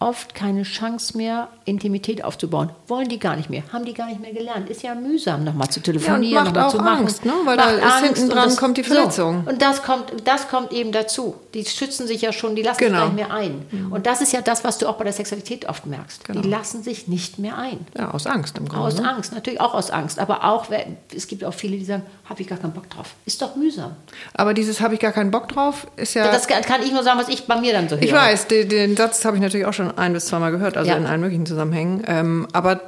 oft 0.00 0.34
keine 0.34 0.62
Chance 0.62 1.16
mehr, 1.16 1.48
Intimität 1.64 2.22
aufzubauen. 2.22 2.70
Wollen 2.86 3.08
die 3.08 3.18
gar 3.18 3.34
nicht 3.34 3.50
mehr, 3.50 3.62
haben 3.72 3.84
die 3.84 3.94
gar 3.94 4.06
nicht 4.06 4.20
mehr 4.20 4.32
gelernt. 4.32 4.70
Ist 4.70 4.82
ja 4.82 4.94
mühsam, 4.94 5.42
nochmal 5.42 5.68
zu 5.70 5.80
telefonieren, 5.80 6.22
ja, 6.22 6.44
macht 6.44 6.54
nochmal 6.54 6.66
auch 6.66 6.70
zu 6.70 6.78
machen. 6.78 6.98
Angst, 6.98 7.24
ne? 7.24 7.32
weil 7.44 7.56
macht 7.56 7.82
da 7.82 7.98
hinten 7.98 8.30
dran 8.30 8.56
kommt 8.56 8.76
die 8.76 8.84
Verletzung. 8.84 9.42
So. 9.44 9.50
Und 9.50 9.60
das 9.60 9.82
kommt, 9.82 10.12
das 10.24 10.48
kommt 10.48 10.72
eben 10.72 10.92
dazu. 10.92 11.34
Die 11.52 11.64
schützen 11.64 12.06
sich 12.06 12.22
ja 12.22 12.32
schon, 12.32 12.54
die 12.54 12.62
lassen 12.62 12.78
genau. 12.78 12.90
sich 12.90 13.00
gar 13.00 13.06
nicht 13.06 13.28
mehr 13.28 13.32
ein. 13.32 13.66
Mhm. 13.70 13.92
Und 13.92 14.06
das 14.06 14.20
ist 14.20 14.32
ja 14.32 14.40
das, 14.40 14.62
was 14.62 14.78
du 14.78 14.88
auch 14.88 14.96
bei 14.96 15.04
der 15.04 15.12
Sexualität 15.12 15.68
oft 15.68 15.84
merkst. 15.86 16.24
Genau. 16.24 16.42
Die 16.42 16.48
lassen 16.48 16.84
sich 16.84 17.08
nicht 17.08 17.40
mehr 17.40 17.58
ein. 17.58 17.84
Ja, 17.96 18.12
aus 18.12 18.26
Angst 18.26 18.56
im 18.56 18.68
Grunde. 18.68 18.86
Aus 18.86 19.00
ne? 19.00 19.08
Angst, 19.08 19.32
natürlich 19.32 19.60
auch 19.60 19.74
aus 19.74 19.90
Angst. 19.90 20.20
Aber 20.20 20.44
auch, 20.44 20.66
es 21.14 21.26
gibt 21.26 21.44
auch 21.44 21.54
viele, 21.54 21.76
die 21.76 21.84
sagen, 21.84 22.04
habe 22.28 22.40
ich 22.40 22.46
gar 22.46 22.58
keinen 22.58 22.72
Bock 22.72 22.88
drauf. 22.88 23.14
Ist 23.26 23.42
doch 23.42 23.56
mühsam. 23.56 23.96
Aber 24.34 24.54
dieses 24.54 24.80
habe 24.80 24.94
ich 24.94 25.00
gar 25.00 25.12
keinen 25.12 25.32
Bock 25.32 25.48
drauf 25.48 25.88
ist 25.96 26.14
ja... 26.14 26.30
Das 26.30 26.46
kann 26.46 26.82
ich 26.82 26.92
nur 26.92 27.02
sagen, 27.02 27.18
was 27.18 27.28
ich 27.28 27.46
bei 27.46 27.60
mir 27.60 27.72
dann 27.72 27.88
so 27.88 27.96
höre. 27.96 28.02
Ich 28.02 28.12
weiß, 28.12 28.46
den, 28.46 28.68
den 28.68 28.96
Satz 28.96 29.24
habe 29.24 29.36
ich 29.36 29.42
natürlich 29.42 29.66
auch 29.66 29.72
schon 29.72 29.87
ein 29.96 30.12
bis 30.12 30.26
zweimal 30.26 30.50
gehört 30.50 30.76
also 30.76 30.90
ja. 30.90 30.96
in 30.96 31.06
allen 31.06 31.20
möglichen 31.20 31.46
Zusammenhängen. 31.46 32.02
Ähm, 32.06 32.48
aber 32.52 32.80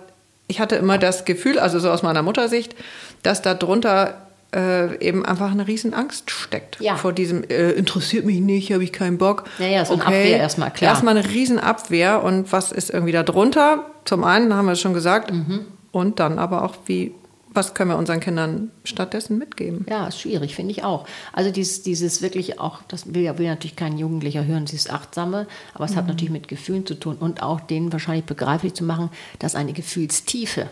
ich 0.47 0.61
hatte 0.61 0.77
immer 0.77 0.99
das 0.99 1.25
Gefühl, 1.25 1.59
also 1.59 1.79
so 1.79 1.91
aus 1.91 2.03
meiner 2.03 2.23
Muttersicht, 2.23 2.75
dass 3.23 3.43
da 3.43 3.55
drunter 3.55 4.15
äh, 4.55 4.99
eben 4.99 5.25
einfach 5.25 5.53
eine 5.53 5.69
Riesenangst 5.69 6.31
steckt. 6.31 6.81
Ja. 6.81 6.97
Vor 6.97 7.13
diesem, 7.13 7.45
äh, 7.45 7.71
interessiert 7.71 8.25
mich 8.25 8.41
nicht, 8.41 8.73
habe 8.73 8.83
ich 8.83 8.93
keinen 8.93 9.19
Bock. 9.19 9.45
Ja, 9.59 9.67
ja, 9.67 9.85
so 9.85 9.95
okay. 9.95 10.07
eine 10.07 10.17
Abwehr 10.17 10.39
erstmal, 10.39 10.71
klar. 10.73 10.91
Erstmal 10.91 11.17
eine 11.17 11.29
Riesenabwehr. 11.29 12.23
Und 12.23 12.53
was 12.53 12.73
ist 12.73 12.91
irgendwie 12.91 13.13
da 13.13 13.23
drunter? 13.23 13.87
Zum 14.05 14.25
einen 14.25 14.55
haben 14.55 14.67
wir 14.67 14.73
es 14.73 14.81
schon 14.81 14.95
gesagt, 14.95 15.33
mhm. 15.33 15.67
Und 15.93 16.21
dann 16.21 16.39
aber 16.39 16.63
auch, 16.63 16.77
wie 16.87 17.13
was 17.53 17.75
können 17.75 17.91
wir 17.91 17.99
unseren 17.99 18.21
Kindern 18.21 18.71
stattdessen 18.85 19.39
mitgeben? 19.39 19.85
Ja, 19.89 20.07
ist 20.07 20.21
schwierig, 20.21 20.55
finde 20.55 20.73
ich 20.73 20.85
auch. 20.85 21.07
Also 21.33 21.51
dieses, 21.51 21.83
dieses 21.83 22.23
wirklich 22.23 22.61
auch, 22.61 22.83
das 22.89 23.13
will, 23.13 23.39
will 23.39 23.47
natürlich 23.47 23.77
kein 23.77 23.99
Jugendlicher 23.99 24.45
hören, 24.45 24.67
dieses 24.67 24.89
Achtsame, 24.89 25.47
aber 25.75 25.85
es 25.85 25.93
mhm. 25.93 25.97
hat 25.97 26.07
natürlich 26.07 26.31
mit 26.31 26.49
Gefühlen 26.49 26.87
zu 26.87 26.95
tun 26.95 27.17
und 27.17 27.43
auch 27.43 27.61
denen 27.61 27.93
wahrscheinlich 27.93 28.25
begreiflich 28.25 28.75
zu 28.75 28.85
machen, 28.85 29.11
dass 29.41 29.55
eine 29.55 29.73
Gefühlstiefe 29.73 30.69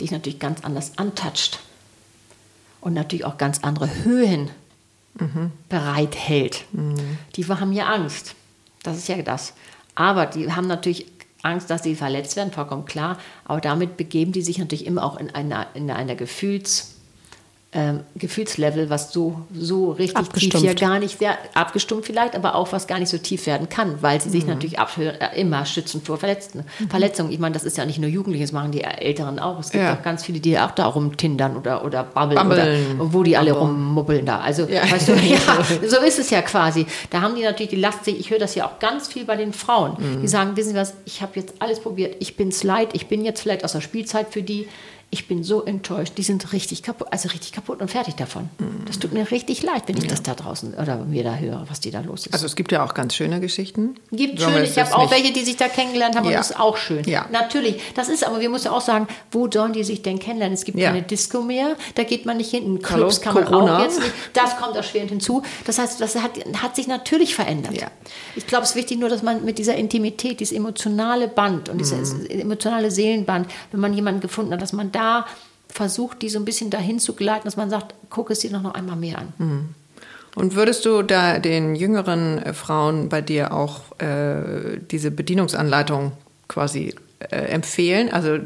dich 0.00 0.10
natürlich 0.10 0.38
ganz 0.38 0.64
anders 0.64 0.98
antatscht 0.98 1.60
und 2.80 2.92
natürlich 2.92 3.24
auch 3.24 3.38
ganz 3.38 3.60
andere 3.62 3.88
Höhen 4.04 4.50
mhm. 5.18 5.50
bereithält. 5.68 6.64
Mhm. 6.72 7.18
Die 7.36 7.46
haben 7.46 7.72
ja 7.72 7.86
Angst. 7.86 8.34
Das 8.82 8.98
ist 8.98 9.08
ja 9.08 9.20
das. 9.22 9.54
Aber 9.94 10.26
die 10.26 10.52
haben 10.52 10.66
natürlich 10.66 11.06
Angst, 11.42 11.70
dass 11.70 11.82
sie 11.82 11.94
verletzt 11.94 12.36
werden, 12.36 12.52
vollkommen 12.52 12.84
klar. 12.84 13.18
Aber 13.44 13.60
damit 13.60 13.96
begeben 13.96 14.32
die 14.32 14.42
sich 14.42 14.58
natürlich 14.58 14.86
immer 14.86 15.04
auch 15.04 15.18
in 15.18 15.34
einer, 15.34 15.66
in 15.74 15.90
einer 15.90 16.14
Gefühls- 16.14 17.01
ähm, 17.74 18.00
Gefühlslevel, 18.16 18.90
was 18.90 19.12
so, 19.12 19.40
so 19.54 19.92
richtig 19.92 20.28
tief 20.28 20.54
hier 20.56 20.74
gar 20.74 20.98
nicht 20.98 21.18
sehr 21.18 21.38
abgestumpft 21.54 22.06
vielleicht, 22.06 22.36
aber 22.36 22.54
auch 22.54 22.70
was 22.70 22.86
gar 22.86 22.98
nicht 22.98 23.08
so 23.08 23.16
tief 23.16 23.46
werden 23.46 23.70
kann, 23.70 24.02
weil 24.02 24.20
sie 24.20 24.28
sich 24.28 24.44
mhm. 24.44 24.50
natürlich 24.50 24.78
abhören, 24.78 25.18
äh, 25.18 25.40
immer 25.40 25.64
schützen 25.64 26.02
vor 26.02 26.18
Verletzten. 26.18 26.64
Mhm. 26.78 26.90
Verletzungen. 26.90 27.32
Ich 27.32 27.38
meine, 27.38 27.54
das 27.54 27.64
ist 27.64 27.78
ja 27.78 27.86
nicht 27.86 27.98
nur 27.98 28.10
Jugendliche, 28.10 28.44
das 28.44 28.52
machen 28.52 28.72
die 28.72 28.82
Älteren 28.82 29.38
auch. 29.38 29.58
Es 29.58 29.70
gibt 29.70 29.84
ja. 29.84 29.94
auch 29.94 30.02
ganz 30.02 30.22
viele, 30.22 30.40
die 30.40 30.58
auch 30.58 30.72
da 30.72 30.84
rumtindern 30.84 31.56
oder, 31.56 31.82
oder 31.82 32.04
babbeln, 32.04 32.36
babbeln. 32.36 33.00
Oder, 33.00 33.12
wo 33.14 33.22
die 33.22 33.38
alle 33.38 33.52
rummubbeln 33.52 34.26
da. 34.26 34.40
Also, 34.40 34.66
ja. 34.66 34.82
weißt 34.90 35.08
du, 35.08 35.12
ja, 35.22 35.38
so 35.88 35.96
ist 36.02 36.18
es 36.18 36.28
ja 36.28 36.42
quasi. 36.42 36.84
Da 37.08 37.22
haben 37.22 37.34
die 37.36 37.42
natürlich 37.42 37.70
die 37.70 37.76
Last, 37.76 38.06
ich 38.06 38.30
höre 38.30 38.38
das 38.38 38.54
ja 38.54 38.66
auch 38.66 38.80
ganz 38.80 39.08
viel 39.08 39.24
bei 39.24 39.36
den 39.36 39.54
Frauen, 39.54 39.96
mhm. 39.98 40.20
die 40.20 40.28
sagen, 40.28 40.58
wissen 40.58 40.70
Sie 40.70 40.76
was, 40.76 40.92
ich 41.06 41.22
habe 41.22 41.32
jetzt 41.36 41.54
alles 41.60 41.80
probiert, 41.80 42.16
ich 42.20 42.36
bin 42.36 42.48
es 42.48 42.64
leid, 42.64 42.90
ich 42.92 43.06
bin 43.06 43.24
jetzt 43.24 43.40
vielleicht 43.40 43.64
aus 43.64 43.72
der 43.72 43.80
Spielzeit 43.80 44.30
für 44.30 44.42
die, 44.42 44.68
ich 45.14 45.28
bin 45.28 45.44
so 45.44 45.62
enttäuscht, 45.62 46.14
die 46.16 46.22
sind 46.22 46.54
richtig 46.54 46.82
kaputt, 46.82 47.08
also 47.10 47.28
richtig 47.28 47.52
kaputt 47.52 47.82
und 47.82 47.90
fertig 47.90 48.14
davon. 48.14 48.48
Das 48.86 48.98
tut 48.98 49.12
mir 49.12 49.30
richtig 49.30 49.62
leid, 49.62 49.82
wenn 49.84 49.98
ich 49.98 50.04
ja. 50.04 50.08
das 50.08 50.22
da 50.22 50.34
draußen 50.34 50.72
oder 50.72 51.04
mir 51.04 51.22
da 51.22 51.34
höre, 51.34 51.66
was 51.68 51.80
die 51.80 51.90
da 51.90 52.00
los 52.00 52.24
ist. 52.24 52.32
Also 52.32 52.46
es 52.46 52.56
gibt 52.56 52.72
ja 52.72 52.82
auch 52.82 52.94
ganz 52.94 53.14
schöne 53.14 53.38
Geschichten. 53.38 53.96
Gibt 54.10 54.40
schöne, 54.40 54.64
ich 54.64 54.78
habe 54.78 54.96
auch 54.96 55.10
welche, 55.10 55.30
die 55.34 55.44
sich 55.44 55.58
da 55.58 55.68
kennengelernt 55.68 56.16
haben 56.16 56.24
ja. 56.24 56.30
und 56.30 56.36
das 56.38 56.52
ist 56.52 56.58
auch 56.58 56.78
schön. 56.78 57.04
Ja. 57.04 57.26
Natürlich, 57.30 57.78
das 57.94 58.08
ist 58.08 58.26
aber, 58.26 58.40
wir 58.40 58.48
müssen 58.48 58.68
auch 58.68 58.80
sagen, 58.80 59.06
wo 59.30 59.50
sollen 59.50 59.74
die 59.74 59.84
sich 59.84 60.00
denn 60.00 60.18
kennenlernen? 60.18 60.54
Es 60.54 60.64
gibt 60.64 60.78
ja. 60.78 60.88
keine 60.88 61.02
Disco 61.02 61.42
mehr, 61.42 61.76
da 61.94 62.04
geht 62.04 62.24
man 62.24 62.38
nicht 62.38 62.50
hin. 62.50 62.64
In 62.64 62.80
Clubs 62.80 63.20
Hallo, 63.20 63.22
kann 63.22 63.34
man 63.34 63.44
Corona. 63.44 63.78
auch 63.80 63.82
jetzt 63.82 64.00
nicht. 64.00 64.12
Das 64.32 64.56
kommt 64.56 64.76
erschwerend 64.76 65.10
hinzu. 65.10 65.42
Das 65.66 65.78
heißt, 65.78 66.00
das 66.00 66.16
hat, 66.16 66.38
hat 66.62 66.74
sich 66.74 66.86
natürlich 66.86 67.34
verändert. 67.34 67.78
Ja. 67.78 67.88
Ich 68.34 68.46
glaube, 68.46 68.64
es 68.64 68.70
ist 68.70 68.76
wichtig 68.76 68.98
nur, 68.98 69.10
dass 69.10 69.22
man 69.22 69.44
mit 69.44 69.58
dieser 69.58 69.74
Intimität, 69.74 70.40
dieses 70.40 70.56
emotionale 70.56 71.28
Band 71.28 71.68
und 71.68 71.76
dieses 71.76 72.14
mhm. 72.14 72.26
emotionale 72.30 72.90
Seelenband, 72.90 73.46
wenn 73.72 73.80
man 73.80 73.92
jemanden 73.92 74.22
gefunden 74.22 74.54
hat, 74.54 74.62
dass 74.62 74.72
man 74.72 74.90
da 74.90 75.01
versucht, 75.68 76.22
die 76.22 76.28
so 76.28 76.38
ein 76.38 76.44
bisschen 76.44 76.70
dahin 76.70 76.98
zu 76.98 77.14
gleiten, 77.14 77.44
dass 77.44 77.56
man 77.56 77.70
sagt, 77.70 77.94
guck 78.10 78.30
es 78.30 78.40
dir 78.40 78.50
noch, 78.50 78.62
noch 78.62 78.74
einmal 78.74 78.96
mehr 78.96 79.18
an. 79.18 79.32
Mhm. 79.38 79.74
Und 80.34 80.54
würdest 80.54 80.84
du 80.86 81.02
da 81.02 81.38
den 81.38 81.74
jüngeren 81.74 82.38
äh, 82.38 82.54
Frauen 82.54 83.08
bei 83.08 83.20
dir 83.20 83.52
auch 83.52 83.80
äh, 83.98 84.78
diese 84.90 85.10
Bedienungsanleitung 85.10 86.12
quasi 86.48 86.94
äh, 87.18 87.36
empfehlen? 87.36 88.10
Also 88.10 88.38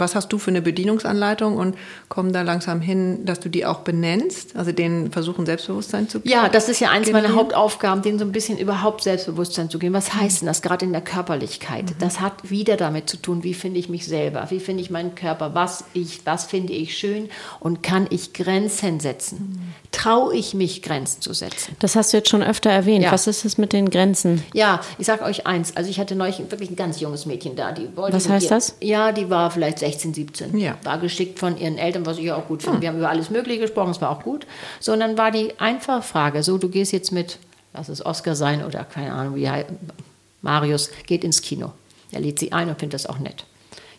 was 0.00 0.14
hast 0.14 0.32
du 0.32 0.38
für 0.38 0.50
eine 0.50 0.62
Bedienungsanleitung 0.62 1.56
und 1.56 1.76
kommen 2.08 2.32
da 2.32 2.42
langsam 2.42 2.80
hin, 2.80 3.24
dass 3.24 3.40
du 3.40 3.48
die 3.48 3.66
auch 3.66 3.80
benennst, 3.80 4.56
also 4.56 4.72
denen 4.72 5.12
versuchen 5.12 5.46
Selbstbewusstsein 5.46 6.08
zu 6.08 6.20
geben? 6.20 6.32
Ja, 6.32 6.48
das 6.48 6.68
ist 6.68 6.80
ja 6.80 6.90
eins 6.90 7.10
meiner 7.12 7.34
Hauptaufgaben, 7.34 8.02
denen 8.02 8.18
so 8.18 8.24
ein 8.24 8.32
bisschen 8.32 8.58
überhaupt 8.58 9.02
Selbstbewusstsein 9.02 9.70
zu 9.70 9.78
geben. 9.78 9.94
Was 9.94 10.14
heißt 10.14 10.40
denn 10.40 10.46
das 10.46 10.62
gerade 10.62 10.84
in 10.84 10.92
der 10.92 11.02
Körperlichkeit? 11.02 11.84
Mhm. 11.84 11.94
Das 11.98 12.20
hat 12.20 12.50
wieder 12.50 12.76
damit 12.76 13.08
zu 13.08 13.16
tun, 13.16 13.44
wie 13.44 13.54
finde 13.54 13.78
ich 13.78 13.88
mich 13.88 14.06
selber, 14.06 14.46
wie 14.50 14.60
finde 14.60 14.82
ich 14.82 14.90
meinen 14.90 15.14
Körper, 15.14 15.54
was 15.54 15.84
ich, 15.92 16.20
was 16.24 16.44
finde 16.44 16.72
ich 16.72 16.96
schön 16.96 17.28
und 17.60 17.82
kann 17.82 18.06
ich 18.10 18.32
Grenzen 18.32 19.00
setzen? 19.00 19.38
Mhm. 19.38 19.90
Traue 19.92 20.34
ich 20.34 20.54
mich 20.54 20.82
Grenzen 20.82 21.20
zu 21.20 21.34
setzen? 21.34 21.76
Das 21.80 21.96
hast 21.96 22.12
du 22.12 22.18
jetzt 22.18 22.28
schon 22.28 22.42
öfter 22.42 22.70
erwähnt. 22.70 23.04
Ja. 23.04 23.12
Was 23.12 23.26
ist 23.26 23.44
es 23.44 23.58
mit 23.58 23.72
den 23.72 23.90
Grenzen? 23.90 24.42
Ja, 24.54 24.80
ich 24.98 25.06
sage 25.06 25.24
euch 25.24 25.46
eins. 25.46 25.76
Also 25.76 25.90
ich 25.90 25.98
hatte 25.98 26.14
neulich 26.14 26.38
wirklich 26.48 26.70
ein 26.70 26.76
ganz 26.76 27.00
junges 27.00 27.26
Mädchen 27.26 27.56
da, 27.56 27.72
die 27.72 27.96
wollte. 27.96 28.16
Was 28.16 28.28
heißt 28.28 28.44
ihr, 28.44 28.50
das? 28.50 28.76
Ja, 28.80 29.12
die 29.12 29.30
war 29.30 29.50
vielleicht 29.50 29.80
16, 29.80 29.89
17. 29.98 30.56
Ja. 30.58 30.76
War 30.84 30.98
geschickt 30.98 31.38
von 31.38 31.58
ihren 31.58 31.78
Eltern, 31.78 32.06
was 32.06 32.18
ich 32.18 32.30
auch 32.32 32.46
gut 32.46 32.62
finde. 32.62 32.76
Hm. 32.76 32.82
Wir 32.82 32.88
haben 32.90 32.98
über 32.98 33.10
alles 33.10 33.30
Mögliche 33.30 33.60
gesprochen, 33.60 33.90
es 33.90 34.00
war 34.00 34.10
auch 34.10 34.22
gut. 34.22 34.46
So, 34.78 34.92
und 34.92 35.00
dann 35.00 35.18
war 35.18 35.30
die 35.30 35.58
einfache 35.58 36.02
Frage, 36.02 36.42
so, 36.42 36.58
du 36.58 36.68
gehst 36.68 36.92
jetzt 36.92 37.10
mit, 37.10 37.38
lass 37.72 37.88
es 37.88 38.04
Oscar 38.04 38.36
sein 38.36 38.64
oder 38.64 38.84
keine 38.84 39.12
Ahnung, 39.12 39.34
wie 39.34 39.48
Marius, 40.42 40.90
geht 41.06 41.24
ins 41.24 41.42
Kino. 41.42 41.72
Er 42.12 42.20
lädt 42.20 42.38
sie 42.38 42.52
ein 42.52 42.68
und 42.68 42.78
findet 42.78 42.94
das 42.94 43.06
auch 43.06 43.18
nett. 43.18 43.44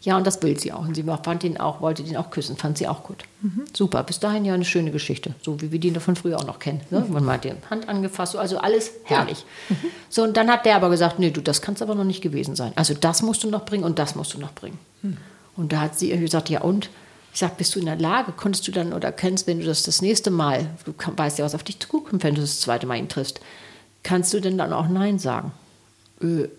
Ja, 0.04 0.18
und 0.18 0.26
das 0.26 0.42
will 0.42 0.60
sie 0.60 0.74
auch. 0.74 0.88
Und 0.88 0.96
sie 0.96 1.04
fand 1.04 1.44
ihn 1.44 1.58
auch, 1.58 1.80
wollte 1.80 2.02
ihn 2.02 2.18
auch 2.18 2.32
küssen, 2.32 2.58
fand 2.58 2.78
sie 2.78 2.88
auch 2.88 3.04
gut. 3.04 3.24
Mhm. 3.42 3.66
Super, 3.72 4.02
bis 4.02 4.20
dahin 4.20 4.46
ja 4.46 4.54
eine 4.56 4.66
schöne 4.66 4.90
Geschichte, 4.90 5.36
so 5.44 5.62
wie 5.62 5.72
wir 5.72 5.80
die 5.80 5.92
von 5.92 6.16
früher 6.16 6.40
auch 6.40 6.46
noch 6.46 6.58
kennen. 6.58 6.82
Ne? 6.90 7.06
Man 7.08 7.30
hat 7.30 7.44
die 7.44 7.54
Hand 7.70 7.88
angefasst, 7.88 8.36
also 8.36 8.58
alles 8.58 8.92
herrlich. 9.04 9.46
Ja. 9.70 9.76
Mhm. 9.76 9.88
So, 10.10 10.24
und 10.24 10.36
dann 10.38 10.50
hat 10.50 10.66
der 10.66 10.76
aber 10.76 10.90
gesagt, 10.90 11.20
nee, 11.20 11.30
du, 11.30 11.42
das 11.42 11.62
kannst 11.62 11.84
aber 11.84 11.94
noch 11.94 12.04
nicht 12.04 12.22
gewesen 12.22 12.56
sein. 12.56 12.74
Also 12.76 12.96
das 12.96 13.22
musst 13.22 13.44
du 13.44 13.50
noch 13.50 13.64
bringen 13.64 13.84
und 13.84 14.00
das 14.00 14.16
musst 14.16 14.34
du 14.34 14.40
noch 14.40 14.54
bringen. 14.54 14.80
Mhm. 15.04 15.18
Und 15.56 15.74
da 15.74 15.82
hat 15.82 16.00
sie 16.00 16.10
gesagt, 16.10 16.50
ja 16.50 16.62
und? 16.62 16.90
Ich 17.34 17.40
sage, 17.40 17.54
bist 17.58 17.76
du 17.76 17.80
in 17.80 17.86
der 17.86 17.98
Lage, 17.98 18.34
konntest 18.34 18.68
du 18.68 18.72
dann 18.72 18.92
oder 18.92 19.12
kennst, 19.12 19.48
wenn 19.48 19.60
du 19.60 19.66
das 19.66 19.84
das 19.84 20.02
nächste 20.02 20.32
Mal, 20.32 20.70
du 20.84 20.94
weißt 21.16 21.40
ja, 21.40 21.46
was 21.46 21.56
auf 21.56 21.64
dich 21.64 21.80
zukommt, 21.80 22.24
wenn 22.24 22.36
du 22.36 22.42
das 22.42 22.60
zweite 22.60 22.86
Mal 22.86 22.98
ihn 22.98 23.08
triffst, 23.08 23.40
kannst 24.04 24.34
du 24.34 24.42
denn 24.42 24.58
dann 24.58 24.74
auch 24.74 24.90
Nein 24.90 25.18
sagen? 25.18 25.54
Äh, 26.22 26.50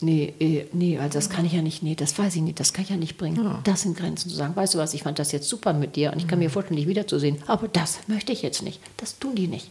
nee, 0.00 0.34
äh, 0.40 0.66
nee, 0.72 0.98
also 0.98 1.18
das 1.18 1.30
kann 1.30 1.44
ich 1.44 1.52
ja 1.52 1.62
nicht, 1.62 1.82
nee, 1.82 1.94
das 1.94 2.18
weiß 2.18 2.34
ich 2.36 2.42
nicht, 2.42 2.58
das 2.58 2.72
kann 2.72 2.84
ich 2.84 2.90
ja 2.90 2.96
nicht 2.96 3.16
bringen. 3.16 3.42
Ja. 3.42 3.60
Das 3.64 3.82
sind 3.82 3.96
Grenzen 3.96 4.28
zu 4.28 4.34
sagen, 4.34 4.56
weißt 4.56 4.74
du 4.74 4.78
was, 4.78 4.92
ich 4.92 5.04
fand 5.04 5.18
das 5.18 5.32
jetzt 5.32 5.48
super 5.48 5.72
mit 5.72 5.96
dir 5.96 6.12
und 6.12 6.18
ich 6.18 6.26
kann 6.26 6.40
mir 6.40 6.50
vorstellen, 6.50 6.76
dich 6.76 6.88
wiederzusehen, 6.88 7.38
aber 7.46 7.68
das 7.68 8.00
möchte 8.08 8.32
ich 8.32 8.42
jetzt 8.42 8.62
nicht. 8.62 8.80
Das 8.96 9.18
tun 9.18 9.34
die 9.34 9.46
nicht. 9.46 9.70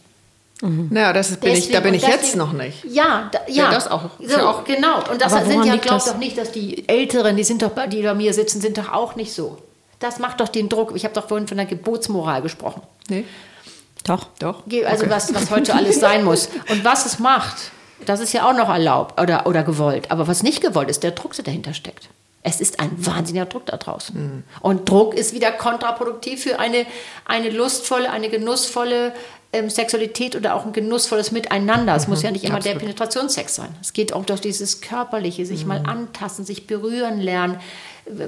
Mhm. 0.60 0.88
Naja, 0.90 1.12
das 1.12 1.28
bin 1.28 1.38
deswegen, 1.42 1.58
ich, 1.58 1.70
da 1.70 1.80
bin 1.80 1.94
ich 1.94 2.02
deswegen, 2.02 2.22
jetzt 2.22 2.36
noch 2.36 2.52
nicht. 2.52 2.84
Ja, 2.84 3.30
da, 3.30 3.40
ja. 3.46 3.64
ja. 3.64 3.70
das 3.70 3.88
auch. 3.88 4.10
So, 4.20 4.36
auch 4.38 4.64
genau. 4.64 5.08
Und 5.10 5.22
das 5.22 5.32
sind 5.32 5.64
ja, 5.64 5.76
glaub 5.76 6.04
doch 6.04 6.18
nicht, 6.18 6.36
dass 6.36 6.50
die 6.50 6.88
Älteren, 6.88 7.36
die 7.36 7.44
sind 7.44 7.62
doch 7.62 7.70
bei, 7.70 7.86
die 7.86 8.02
bei 8.02 8.14
mir 8.14 8.34
sitzen, 8.34 8.60
sind 8.60 8.76
doch 8.76 8.92
auch 8.92 9.14
nicht 9.14 9.32
so. 9.32 9.58
Das 10.00 10.18
macht 10.18 10.40
doch 10.40 10.48
den 10.48 10.68
Druck. 10.68 10.92
Ich 10.94 11.04
habe 11.04 11.14
doch 11.14 11.28
vorhin 11.28 11.48
von 11.48 11.56
der 11.56 11.66
Geburtsmoral 11.66 12.42
gesprochen. 12.42 12.82
Nee. 13.08 13.24
Doch. 14.04 14.26
Doch. 14.38 14.62
Also 14.66 15.04
okay. 15.04 15.10
was, 15.10 15.34
was 15.34 15.50
heute 15.50 15.74
alles 15.74 16.00
sein 16.00 16.24
muss. 16.24 16.48
Und 16.70 16.84
was 16.84 17.06
es 17.06 17.18
macht, 17.18 17.56
das 18.06 18.20
ist 18.20 18.32
ja 18.32 18.48
auch 18.48 18.54
noch 18.54 18.68
erlaubt 18.68 19.20
oder, 19.20 19.46
oder 19.46 19.62
gewollt. 19.62 20.10
Aber 20.10 20.28
was 20.28 20.42
nicht 20.42 20.60
gewollt 20.60 20.88
ist, 20.88 21.02
der 21.02 21.12
Druck, 21.12 21.34
der 21.34 21.44
dahinter 21.44 21.74
steckt. 21.74 22.08
Es 22.42 22.60
ist 22.60 22.80
ein 22.80 22.90
wahnsinniger 23.04 23.46
Druck 23.46 23.66
da 23.66 23.76
draußen. 23.76 24.16
Mhm. 24.16 24.44
Und 24.60 24.88
Druck 24.88 25.14
ist 25.14 25.34
wieder 25.34 25.50
kontraproduktiv 25.50 26.42
für 26.42 26.58
eine, 26.58 26.86
eine 27.24 27.50
lustvolle, 27.50 28.10
eine 28.10 28.28
genussvolle 28.28 29.12
ähm, 29.52 29.70
Sexualität 29.70 30.36
oder 30.36 30.54
auch 30.54 30.66
ein 30.66 30.72
genussvolles 30.72 31.32
Miteinander. 31.32 31.96
Es 31.96 32.06
mhm, 32.06 32.10
muss 32.10 32.22
ja 32.22 32.30
nicht 32.30 32.44
immer 32.44 32.56
absolut. 32.56 32.74
der 32.76 32.80
Penetrationssex 32.80 33.54
sein. 33.54 33.74
Es 33.80 33.92
geht 33.92 34.12
auch 34.12 34.24
durch 34.24 34.40
dieses 34.40 34.80
Körperliche, 34.80 35.46
sich 35.46 35.62
mhm. 35.62 35.68
mal 35.68 35.82
antasten, 35.86 36.44
sich 36.44 36.66
berühren 36.66 37.18
lernen, 37.18 37.58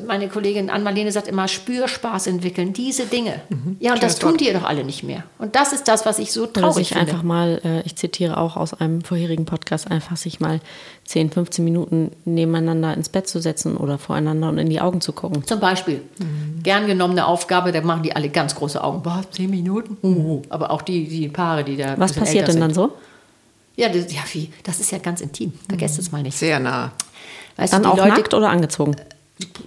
meine 0.07 0.29
Kollegin 0.29 0.71
Ann-Marlene 0.71 1.13
sagt 1.13 1.29
immer, 1.29 1.49
Spürspaß 1.49 2.27
entwickeln, 2.27 2.73
diese 2.73 3.07
Dinge. 3.07 3.41
Mhm. 3.49 3.77
Ja, 3.81 3.95
und 3.95 4.03
das 4.03 4.19
tun 4.19 4.37
die 4.37 4.53
doch 4.53 4.65
alle 4.65 4.85
nicht 4.85 5.03
mehr. 5.03 5.25
Und 5.39 5.57
das 5.57 5.73
ist 5.73 5.89
das, 5.89 6.07
was 6.07 6.19
ich 6.19 6.33
so 6.33 6.47
traurig 6.47 6.89
sich 6.89 6.89
finde. 6.89 7.13
einfach 7.13 7.23
mal, 7.23 7.61
äh, 7.65 7.81
ich 7.83 7.97
zitiere 7.97 8.37
auch 8.37 8.57
aus 8.57 8.75
einem 8.75 9.03
vorherigen 9.03 9.45
Podcast, 9.45 9.91
einfach 9.91 10.17
sich 10.17 10.41
mal 10.41 10.61
10, 11.07 11.31
15 11.31 11.65
Minuten 11.65 12.13
nebeneinander 12.25 12.95
ins 12.95 13.09
Bett 13.09 13.29
zu 13.29 13.41
setzen 13.41 13.77
oder 13.77 13.99
voreinander 13.99 14.49
und 14.49 14.59
in 14.59 14.71
die 14.71 14.81
Augen 14.81 15.01
zu 15.01 15.13
gucken. 15.13 15.45
Zum 15.47 15.61
Beispiel. 15.61 16.03
Mhm. 16.19 16.63
Gern 16.63 16.87
genommene 16.87 17.27
Aufgabe, 17.27 17.73
da 17.73 17.81
machen 17.81 18.03
die 18.03 18.15
alle 18.15 18.29
ganz 18.29 18.55
große 18.55 18.83
Augen. 18.83 19.03
Boah, 19.03 19.23
10 19.31 19.51
Minuten? 19.51 19.97
Uh. 20.03 20.43
Aber 20.49 20.71
auch 20.71 20.83
die, 20.83 21.09
die 21.09 21.29
Paare, 21.29 21.65
die 21.65 21.77
da. 21.77 21.99
Was 21.99 22.13
passiert 22.13 22.49
denn 22.49 22.61
dann 22.61 22.75
so? 22.75 22.93
Ja, 23.77 23.89
das, 23.89 24.13
ja, 24.13 24.21
wie, 24.33 24.51
das 24.63 24.81
ist 24.81 24.91
ja 24.91 24.99
ganz 24.99 25.21
intim. 25.21 25.53
Vergesst 25.69 25.99
es 25.99 26.13
mal 26.13 26.23
nicht. 26.23 26.37
Sehr 26.37 26.61
nah. 26.61 26.93
Weißt 27.57 27.73
dann 27.73 27.83
du, 27.83 27.91
auch 27.91 27.97
Leute, 27.97 28.09
nackt 28.09 28.35
oder 28.35 28.51
angezogen? 28.51 28.97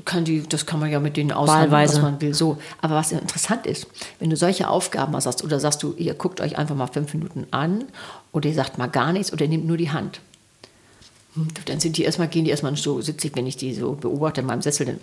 Kann 0.05 0.25
die, 0.25 0.43
das 0.47 0.65
kann 0.65 0.79
man 0.79 0.89
ja 0.91 0.99
mit 0.99 1.17
denen 1.17 1.31
aushandeln, 1.31 1.71
was 1.71 2.01
man 2.01 2.21
will. 2.21 2.33
So. 2.33 2.57
Aber 2.81 2.95
was 2.95 3.11
interessant 3.11 3.65
ist, 3.65 3.87
wenn 4.19 4.29
du 4.29 4.35
solche 4.35 4.69
Aufgaben 4.69 5.15
hast 5.15 5.43
oder 5.43 5.59
sagst 5.59 5.83
du, 5.83 5.93
ihr 5.97 6.13
guckt 6.13 6.41
euch 6.41 6.57
einfach 6.57 6.75
mal 6.75 6.87
fünf 6.87 7.13
Minuten 7.13 7.47
an 7.51 7.85
oder 8.31 8.49
ihr 8.49 8.55
sagt 8.55 8.77
mal 8.77 8.87
gar 8.87 9.13
nichts 9.13 9.31
oder 9.31 9.43
ihr 9.43 9.49
nehmt 9.49 9.65
nur 9.65 9.77
die 9.77 9.91
Hand. 9.91 10.21
Hm, 11.35 11.47
dann 11.65 11.79
sind 11.79 11.97
die 11.97 12.03
erstmal, 12.03 12.27
gehen 12.27 12.45
die 12.45 12.51
erstmal 12.51 12.75
so, 12.75 13.01
sitze 13.01 13.27
ich, 13.27 13.35
wenn 13.35 13.47
ich 13.47 13.57
die 13.57 13.73
so 13.73 13.93
beobachte 13.93 14.41
in 14.41 14.47
meinem 14.47 14.61
Sessel, 14.61 14.85
dann 14.85 14.99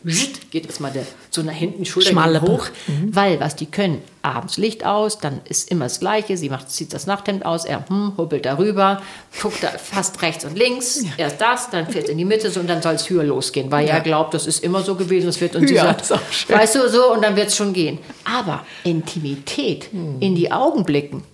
geht 0.51 0.67
erstmal 0.67 0.93
der, 0.93 1.05
so 1.31 1.43
nach 1.43 1.53
hinten, 1.53 1.85
Schulter 1.85 2.43
hoch, 2.43 2.69
mhm. 2.87 3.15
weil 3.15 3.41
was 3.41 3.57
die 3.57 3.67
können, 3.67 4.01
abends 4.23 4.57
Licht 4.57 4.85
aus, 4.85 5.19
dann 5.19 5.41
ist 5.49 5.71
immer 5.73 5.87
das 5.87 5.99
Gleiche, 5.99 6.37
sie 6.37 6.49
macht, 6.49 6.71
zieht 6.71 6.93
das 6.93 7.07
Nachthemd 7.07 7.45
aus, 7.45 7.65
er 7.65 7.89
hm, 7.89 8.13
hubbelt 8.17 8.45
darüber, 8.45 9.03
guckt 9.43 9.63
da 9.63 9.71
fast 9.71 10.23
rechts 10.23 10.45
und 10.45 10.57
links, 10.57 11.03
ja. 11.03 11.11
erst 11.17 11.41
das, 11.41 11.71
dann 11.71 11.89
fährt 11.89 12.09
in 12.09 12.19
die 12.19 12.25
Mitte 12.25 12.51
so 12.51 12.61
und 12.61 12.69
dann 12.69 12.81
soll 12.81 12.95
es 12.95 13.11
höher 13.11 13.25
losgehen, 13.25 13.73
weil 13.73 13.89
ja. 13.89 13.95
er 13.95 14.01
glaubt, 14.01 14.33
das 14.35 14.47
ist 14.47 14.63
immer 14.63 14.83
so 14.83 14.95
gewesen, 14.95 15.29
es 15.29 15.41
wird 15.41 15.57
und 15.57 15.67
sie 15.67 15.75
ja, 15.75 15.97
sagt, 16.01 16.49
weißt 16.49 16.77
du, 16.77 16.89
so 16.89 17.13
und 17.13 17.23
dann 17.23 17.35
wird 17.35 17.49
es 17.49 17.57
schon 17.57 17.73
gehen. 17.73 17.99
Aber 18.25 18.65
Intimität, 18.85 19.93
mhm. 19.93 20.17
in 20.21 20.37
die 20.37 20.53
Augen 20.53 20.85
blicken, 20.85 21.25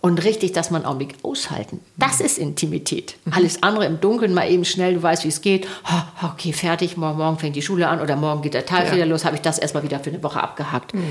und 0.00 0.24
richtig, 0.24 0.52
dass 0.52 0.70
man 0.70 0.82
einen 0.82 0.90
Augenblick 0.90 1.16
aushalten. 1.22 1.80
Das 1.96 2.20
ist 2.20 2.38
Intimität. 2.38 3.16
Mhm. 3.24 3.32
Alles 3.32 3.62
andere 3.62 3.86
im 3.86 4.00
Dunkeln 4.00 4.32
mal 4.32 4.50
eben 4.50 4.64
schnell, 4.64 4.94
du 4.94 5.02
weißt, 5.02 5.24
wie 5.24 5.28
es 5.28 5.40
geht. 5.40 5.66
Oh, 5.90 6.26
okay, 6.26 6.52
fertig, 6.52 6.96
morgen, 6.96 7.18
morgen 7.18 7.38
fängt 7.38 7.56
die 7.56 7.62
Schule 7.62 7.88
an 7.88 8.00
oder 8.00 8.16
morgen 8.16 8.42
geht 8.42 8.54
der 8.54 8.66
Tag 8.66 8.86
ja. 8.86 8.94
wieder 8.94 9.06
los, 9.06 9.24
habe 9.24 9.36
ich 9.36 9.42
das 9.42 9.58
erstmal 9.58 9.82
wieder 9.82 9.98
für 9.98 10.10
eine 10.10 10.22
Woche 10.22 10.40
abgehakt. 10.40 10.94
Mhm. 10.94 11.02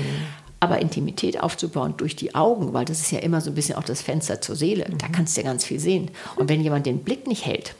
Aber 0.60 0.80
Intimität 0.80 1.40
aufzubauen 1.40 1.94
durch 1.96 2.16
die 2.16 2.34
Augen, 2.34 2.72
weil 2.72 2.84
das 2.84 3.00
ist 3.00 3.12
ja 3.12 3.20
immer 3.20 3.40
so 3.40 3.50
ein 3.50 3.54
bisschen 3.54 3.76
auch 3.76 3.84
das 3.84 4.02
Fenster 4.02 4.40
zur 4.40 4.56
Seele, 4.56 4.86
mhm. 4.88 4.98
da 4.98 5.08
kannst 5.08 5.36
du 5.36 5.42
ja 5.42 5.46
ganz 5.46 5.64
viel 5.64 5.78
sehen. 5.78 6.10
Und 6.36 6.48
wenn 6.48 6.60
jemand 6.62 6.86
den 6.86 7.04
Blick 7.04 7.26
nicht 7.26 7.44
hält, 7.44 7.74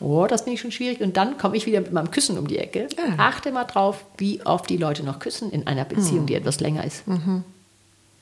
oh, 0.00 0.26
das 0.26 0.44
bin 0.44 0.54
ich 0.54 0.60
schon 0.60 0.72
schwierig. 0.72 1.00
Und 1.00 1.16
dann 1.16 1.36
komme 1.36 1.56
ich 1.56 1.66
wieder 1.66 1.80
mit 1.80 1.92
meinem 1.92 2.10
Küssen 2.10 2.38
um 2.38 2.46
die 2.46 2.58
Ecke. 2.58 2.88
Ja. 2.96 3.14
Achte 3.18 3.50
mal 3.50 3.64
drauf, 3.64 4.04
wie 4.18 4.44
oft 4.44 4.68
die 4.70 4.76
Leute 4.76 5.02
noch 5.02 5.18
küssen 5.18 5.50
in 5.50 5.66
einer 5.66 5.84
Beziehung, 5.84 6.22
mhm. 6.22 6.26
die 6.26 6.34
etwas 6.34 6.60
länger 6.60 6.84
ist. 6.84 7.06
Mhm. 7.08 7.44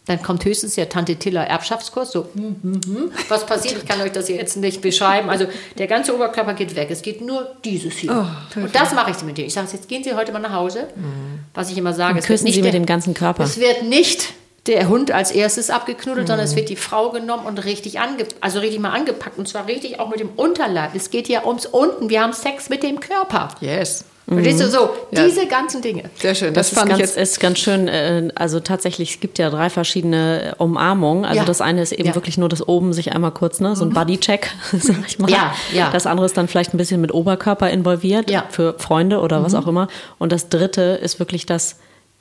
Dann 0.06 0.22
kommt 0.22 0.44
höchstens 0.44 0.74
der 0.74 0.90
Tante 0.90 1.16
Tiller 1.16 1.46
Erbschaftskurs, 1.46 2.12
so, 2.12 2.28
hm, 2.34 2.56
hm, 2.62 2.80
hm. 2.84 3.12
was 3.28 3.46
passiert, 3.46 3.76
ich 3.78 3.86
kann 3.86 4.02
euch 4.02 4.12
das 4.12 4.28
jetzt 4.28 4.56
nicht 4.58 4.82
beschreiben. 4.82 5.30
Also 5.30 5.46
der 5.78 5.86
ganze 5.86 6.14
Oberkörper 6.14 6.52
geht 6.52 6.76
weg, 6.76 6.88
es 6.90 7.00
geht 7.00 7.22
nur 7.22 7.56
dieses 7.64 7.94
hier. 7.94 8.12
Oh, 8.12 8.60
und 8.60 8.74
das 8.74 8.92
mache 8.92 9.12
ich 9.12 9.22
mit 9.22 9.38
denen. 9.38 9.48
Ich 9.48 9.54
sage, 9.54 9.68
jetzt 9.72 9.88
gehen 9.88 10.04
Sie 10.04 10.14
heute 10.14 10.30
mal 10.32 10.40
nach 10.40 10.52
Hause. 10.52 10.88
Mhm. 10.94 11.40
Was 11.54 11.70
ich 11.70 11.78
immer 11.78 11.94
sage, 11.94 12.18
und 12.18 12.24
küssen 12.24 12.52
Sie 12.52 12.60
mit 12.60 12.74
dem 12.74 12.84
ganzen 12.84 13.14
Körper. 13.14 13.44
Es 13.44 13.58
wird 13.58 13.84
nicht 13.84 14.34
der 14.66 14.88
Hund 14.88 15.10
als 15.10 15.30
erstes 15.30 15.70
abgeknuddelt, 15.70 16.26
mhm. 16.26 16.28
sondern 16.28 16.46
es 16.46 16.56
wird 16.56 16.68
die 16.68 16.76
Frau 16.76 17.10
genommen 17.10 17.46
und 17.46 17.64
richtig 17.64 18.00
ange 18.00 18.26
also 18.40 18.60
richtig 18.60 18.80
mal 18.80 18.90
angepackt. 18.90 19.38
Und 19.38 19.48
zwar 19.48 19.66
richtig 19.66 20.00
auch 20.00 20.10
mit 20.10 20.20
dem 20.20 20.30
Unterleib. 20.36 20.94
Es 20.94 21.10
geht 21.10 21.28
ja 21.28 21.46
ums 21.46 21.64
Unten. 21.64 22.10
Wir 22.10 22.22
haben 22.22 22.34
Sex 22.34 22.68
mit 22.68 22.82
dem 22.82 23.00
Körper. 23.00 23.48
Yes. 23.60 24.04
Verstehst 24.26 24.60
du 24.60 24.70
so? 24.70 24.90
Ja. 25.10 25.26
Diese 25.26 25.46
ganzen 25.46 25.82
Dinge. 25.82 26.04
Sehr 26.16 26.34
schön. 26.34 26.54
Das, 26.54 26.70
das 26.70 26.78
fand 26.78 26.90
ist 26.92 26.98
ganz, 26.98 27.10
ich 27.10 27.16
jetzt 27.16 27.30
ist 27.30 27.40
ganz 27.40 27.58
schön. 27.58 27.88
Äh, 27.88 28.30
also 28.34 28.58
tatsächlich, 28.58 29.14
es 29.14 29.20
gibt 29.20 29.38
ja 29.38 29.50
drei 29.50 29.68
verschiedene 29.68 30.54
Umarmungen. 30.58 31.26
Also 31.26 31.40
ja. 31.40 31.44
das 31.44 31.60
eine 31.60 31.82
ist 31.82 31.92
eben 31.92 32.08
ja. 32.08 32.14
wirklich 32.14 32.38
nur 32.38 32.48
das 32.48 32.66
oben 32.66 32.94
sich 32.94 33.12
einmal 33.12 33.32
kurz, 33.32 33.60
ne, 33.60 33.76
so 33.76 33.84
ein 33.84 33.90
mhm. 33.90 33.94
Bodycheck, 33.94 34.50
sag 34.72 35.06
ich 35.06 35.18
mal. 35.18 35.30
Ja, 35.30 35.54
ja. 35.74 35.90
Das 35.90 36.06
andere 36.06 36.24
ist 36.24 36.36
dann 36.38 36.48
vielleicht 36.48 36.72
ein 36.72 36.78
bisschen 36.78 37.02
mit 37.02 37.12
Oberkörper 37.12 37.68
involviert 37.68 38.30
ja. 38.30 38.44
für 38.48 38.74
Freunde 38.78 39.20
oder 39.20 39.40
mhm. 39.40 39.44
was 39.44 39.54
auch 39.54 39.66
immer. 39.66 39.88
Und 40.18 40.32
das 40.32 40.48
dritte 40.48 40.98
ist 41.02 41.18
wirklich 41.18 41.44
das 41.44 41.76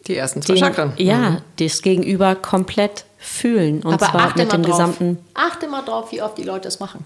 die 0.08 0.18
ersten 0.18 0.42
zwei 0.42 0.58
Chakren. 0.58 0.92
Ja, 0.98 1.18
mhm. 1.18 1.38
das 1.60 1.82
Gegenüber 1.82 2.36
komplett 2.36 3.06
fühlen 3.18 3.82
und 3.84 3.94
Aber 3.94 4.06
zwar 4.06 4.38
mit 4.38 4.52
dem 4.52 4.64
drauf. 4.64 4.72
gesamten. 4.72 5.20
Achte 5.34 5.70
mal 5.70 5.82
drauf, 5.82 6.12
wie 6.12 6.22
oft 6.22 6.38
die 6.38 6.44
Leute 6.44 6.66
das 6.66 6.82
machen. 6.82 7.06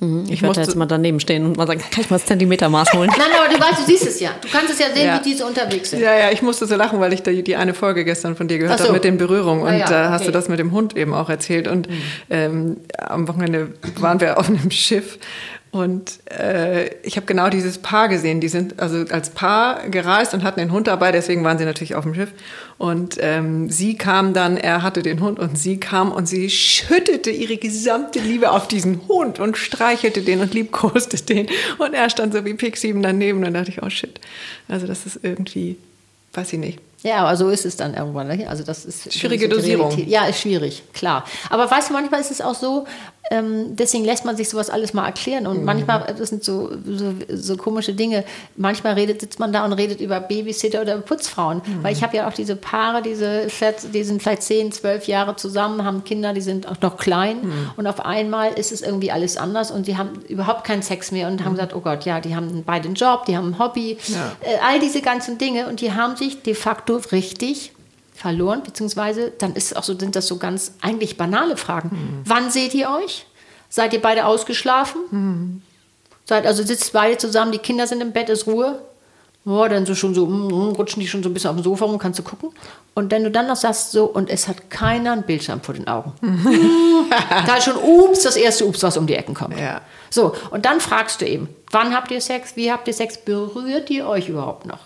Mhm. 0.00 0.24
Ich, 0.26 0.32
ich 0.32 0.42
werde 0.42 0.60
jetzt 0.60 0.74
mal 0.74 0.86
daneben 0.86 1.20
stehen 1.20 1.44
und 1.44 1.56
mal 1.56 1.66
sagen, 1.66 1.80
kann 1.90 2.00
ich 2.00 2.10
mal 2.10 2.16
das 2.16 2.26
Zentimetermaß 2.26 2.92
holen? 2.94 3.10
Nein, 3.18 3.28
aber 3.38 3.54
du 3.54 3.60
weißt, 3.60 3.80
du 3.80 3.86
siehst 3.86 4.06
es 4.06 4.20
ja. 4.20 4.30
Du 4.40 4.48
kannst 4.48 4.72
es 4.72 4.78
ja 4.78 4.86
sehen, 4.92 5.06
ja. 5.06 5.18
wie 5.18 5.22
diese 5.22 5.46
unterwegs 5.46 5.90
sind. 5.90 6.00
Ja, 6.00 6.16
ja, 6.16 6.30
ich 6.30 6.42
musste 6.42 6.66
so 6.66 6.74
lachen, 6.74 7.00
weil 7.00 7.12
ich 7.12 7.22
die, 7.22 7.42
die 7.42 7.56
eine 7.56 7.74
Folge 7.74 8.04
gestern 8.04 8.36
von 8.36 8.48
dir 8.48 8.58
gehört 8.58 8.78
so. 8.78 8.84
habe 8.84 8.94
mit 8.94 9.04
den 9.04 9.18
Berührungen. 9.18 9.62
Und 9.62 9.78
ja, 9.78 9.86
da 9.86 10.04
okay. 10.04 10.12
hast 10.12 10.26
du 10.26 10.32
das 10.32 10.48
mit 10.48 10.58
dem 10.58 10.72
Hund 10.72 10.96
eben 10.96 11.14
auch 11.14 11.30
erzählt. 11.30 11.68
Und 11.68 11.88
mhm. 11.88 12.02
ähm, 12.30 12.76
am 12.98 13.28
Wochenende 13.28 13.74
waren 13.98 14.20
wir 14.20 14.38
auf 14.38 14.48
einem 14.48 14.70
Schiff 14.70 15.18
und 15.74 16.20
äh, 16.30 16.94
ich 17.02 17.16
habe 17.16 17.26
genau 17.26 17.48
dieses 17.48 17.78
Paar 17.78 18.08
gesehen. 18.08 18.40
Die 18.40 18.46
sind 18.46 18.78
also 18.78 19.06
als 19.10 19.30
Paar 19.30 19.88
gereist 19.88 20.32
und 20.32 20.44
hatten 20.44 20.60
den 20.60 20.70
Hund 20.70 20.86
dabei, 20.86 21.10
deswegen 21.10 21.42
waren 21.42 21.58
sie 21.58 21.64
natürlich 21.64 21.96
auf 21.96 22.04
dem 22.04 22.14
Schiff. 22.14 22.30
Und 22.78 23.16
ähm, 23.18 23.68
sie 23.70 23.96
kam 23.96 24.34
dann, 24.34 24.56
er 24.56 24.84
hatte 24.84 25.02
den 25.02 25.20
Hund 25.20 25.40
und 25.40 25.58
sie 25.58 25.80
kam 25.80 26.12
und 26.12 26.28
sie 26.28 26.48
schüttete 26.48 27.30
ihre 27.30 27.56
gesamte 27.56 28.20
Liebe 28.20 28.52
auf 28.52 28.68
diesen 28.68 29.00
Hund 29.08 29.40
und 29.40 29.56
streichelte 29.56 30.22
den 30.22 30.42
und 30.42 30.54
liebkoste 30.54 31.16
den. 31.16 31.48
Und 31.78 31.92
er 31.92 32.08
stand 32.08 32.34
so 32.34 32.44
wie 32.44 32.54
Pixie 32.54 32.94
daneben 33.02 33.38
und 33.38 33.46
dann 33.46 33.54
dachte 33.54 33.70
ich, 33.70 33.82
oh 33.82 33.90
shit. 33.90 34.20
Also 34.68 34.86
das 34.86 35.06
ist 35.06 35.24
irgendwie, 35.24 35.76
weiß 36.34 36.52
ich 36.52 36.60
nicht. 36.60 36.78
Ja, 37.02 37.16
aber 37.16 37.36
so 37.36 37.50
ist 37.50 37.66
es 37.66 37.76
dann 37.76 37.94
irgendwann. 37.94 38.28
Ne? 38.28 38.48
Also 38.48 38.62
das 38.64 38.86
ist 38.86 39.12
schwierige 39.12 39.46
Dosierung. 39.48 39.92
Ja, 40.06 40.24
ist 40.26 40.40
schwierig, 40.40 40.84
klar. 40.94 41.26
Aber 41.50 41.70
weißt 41.70 41.90
du, 41.90 41.92
manchmal 41.92 42.20
ist 42.20 42.30
es 42.30 42.40
auch 42.40 42.54
so, 42.54 42.86
ähm, 43.30 43.74
deswegen 43.76 44.04
lässt 44.04 44.24
man 44.24 44.36
sich 44.36 44.48
sowas 44.48 44.68
alles 44.68 44.92
mal 44.92 45.06
erklären. 45.06 45.46
Und 45.46 45.60
mhm. 45.60 45.64
manchmal, 45.64 46.14
das 46.16 46.28
sind 46.28 46.44
so, 46.44 46.72
so, 46.84 47.14
so, 47.28 47.56
komische 47.56 47.94
Dinge, 47.94 48.24
manchmal 48.56 48.94
redet, 48.94 49.20
sitzt 49.20 49.38
man 49.38 49.52
da 49.52 49.64
und 49.64 49.72
redet 49.72 50.00
über 50.00 50.20
Babysitter 50.20 50.82
oder 50.82 50.98
Putzfrauen. 50.98 51.62
Mhm. 51.64 51.82
Weil 51.82 51.92
ich 51.92 52.02
habe 52.02 52.16
ja 52.16 52.28
auch 52.28 52.34
diese 52.34 52.56
Paare, 52.56 53.02
diese, 53.02 53.46
die 53.92 54.04
sind 54.04 54.22
vielleicht 54.22 54.42
zehn, 54.42 54.72
zwölf 54.72 55.06
Jahre 55.06 55.36
zusammen, 55.36 55.84
haben 55.84 56.04
Kinder, 56.04 56.34
die 56.34 56.42
sind 56.42 56.68
auch 56.68 56.80
noch 56.82 56.98
klein. 56.98 57.38
Mhm. 57.42 57.70
Und 57.76 57.86
auf 57.86 58.04
einmal 58.04 58.52
ist 58.52 58.72
es 58.72 58.82
irgendwie 58.82 59.10
alles 59.10 59.36
anders 59.36 59.70
und 59.70 59.86
sie 59.86 59.96
haben 59.96 60.10
überhaupt 60.28 60.64
keinen 60.64 60.82
Sex 60.82 61.10
mehr 61.10 61.28
und 61.28 61.42
haben 61.44 61.52
mhm. 61.52 61.56
gesagt, 61.56 61.74
oh 61.74 61.80
Gott, 61.80 62.04
ja, 62.04 62.20
die 62.20 62.36
haben 62.36 62.62
beide 62.64 62.86
einen 62.86 62.94
Job, 62.94 63.24
die 63.24 63.36
haben 63.36 63.54
ein 63.54 63.58
Hobby, 63.58 63.96
ja. 64.08 64.32
äh, 64.40 64.58
all 64.62 64.80
diese 64.80 65.00
ganzen 65.00 65.38
Dinge. 65.38 65.68
Und 65.68 65.80
die 65.80 65.92
haben 65.92 66.16
sich 66.16 66.42
de 66.42 66.54
facto 66.54 67.00
richtig 67.10 67.72
verloren, 68.14 68.62
beziehungsweise 68.62 69.32
dann 69.38 69.54
ist 69.54 69.76
auch 69.76 69.82
so, 69.82 69.98
sind 69.98 70.16
das 70.16 70.26
so 70.26 70.38
ganz 70.38 70.72
eigentlich 70.80 71.16
banale 71.16 71.56
Fragen. 71.56 71.90
Mhm. 71.90 72.20
Wann 72.24 72.50
seht 72.50 72.72
ihr 72.74 72.88
euch? 72.88 73.26
Seid 73.68 73.92
ihr 73.92 74.00
beide 74.00 74.24
ausgeschlafen? 74.24 75.00
Mhm. 75.10 75.62
Seid 76.24 76.46
also 76.46 76.62
sitzt 76.62 76.92
beide 76.92 77.18
zusammen, 77.18 77.52
die 77.52 77.58
Kinder 77.58 77.86
sind 77.86 78.00
im 78.00 78.12
Bett, 78.12 78.28
ist 78.30 78.46
Ruhe. 78.46 78.80
Oh, 79.46 79.66
dann 79.68 79.84
so 79.84 79.94
schon 79.94 80.14
so, 80.14 80.24
mm, 80.24 80.48
mm, 80.48 80.72
rutschen 80.72 81.00
die 81.00 81.08
schon 81.08 81.22
so 81.22 81.28
ein 81.28 81.34
bisschen 81.34 81.50
auf 81.50 81.56
dem 81.56 81.64
Sofa 81.64 81.84
rum, 81.84 81.98
kannst 81.98 82.18
du 82.18 82.22
gucken. 82.22 82.50
Und 82.94 83.10
wenn 83.10 83.24
du 83.24 83.30
dann 83.30 83.46
noch 83.46 83.56
sagst, 83.56 83.92
so, 83.92 84.04
und 84.04 84.30
es 84.30 84.48
hat 84.48 84.70
keiner 84.70 85.12
einen 85.12 85.24
Bildschirm 85.24 85.60
vor 85.60 85.74
den 85.74 85.86
Augen. 85.86 86.12
da 87.46 87.56
ist 87.56 87.64
schon 87.64 87.76
Ups, 87.76 88.22
das 88.22 88.36
erste 88.36 88.64
Ups, 88.64 88.82
was 88.82 88.96
um 88.96 89.06
die 89.06 89.14
Ecken 89.14 89.34
kommt. 89.34 89.58
Ja. 89.58 89.82
So, 90.08 90.34
und 90.50 90.64
dann 90.64 90.80
fragst 90.80 91.20
du 91.20 91.26
eben, 91.26 91.48
wann 91.70 91.94
habt 91.94 92.10
ihr 92.10 92.22
Sex, 92.22 92.56
wie 92.56 92.72
habt 92.72 92.88
ihr 92.88 92.94
Sex, 92.94 93.18
berührt 93.18 93.90
ihr 93.90 94.06
euch 94.06 94.30
überhaupt 94.30 94.64
noch? 94.64 94.78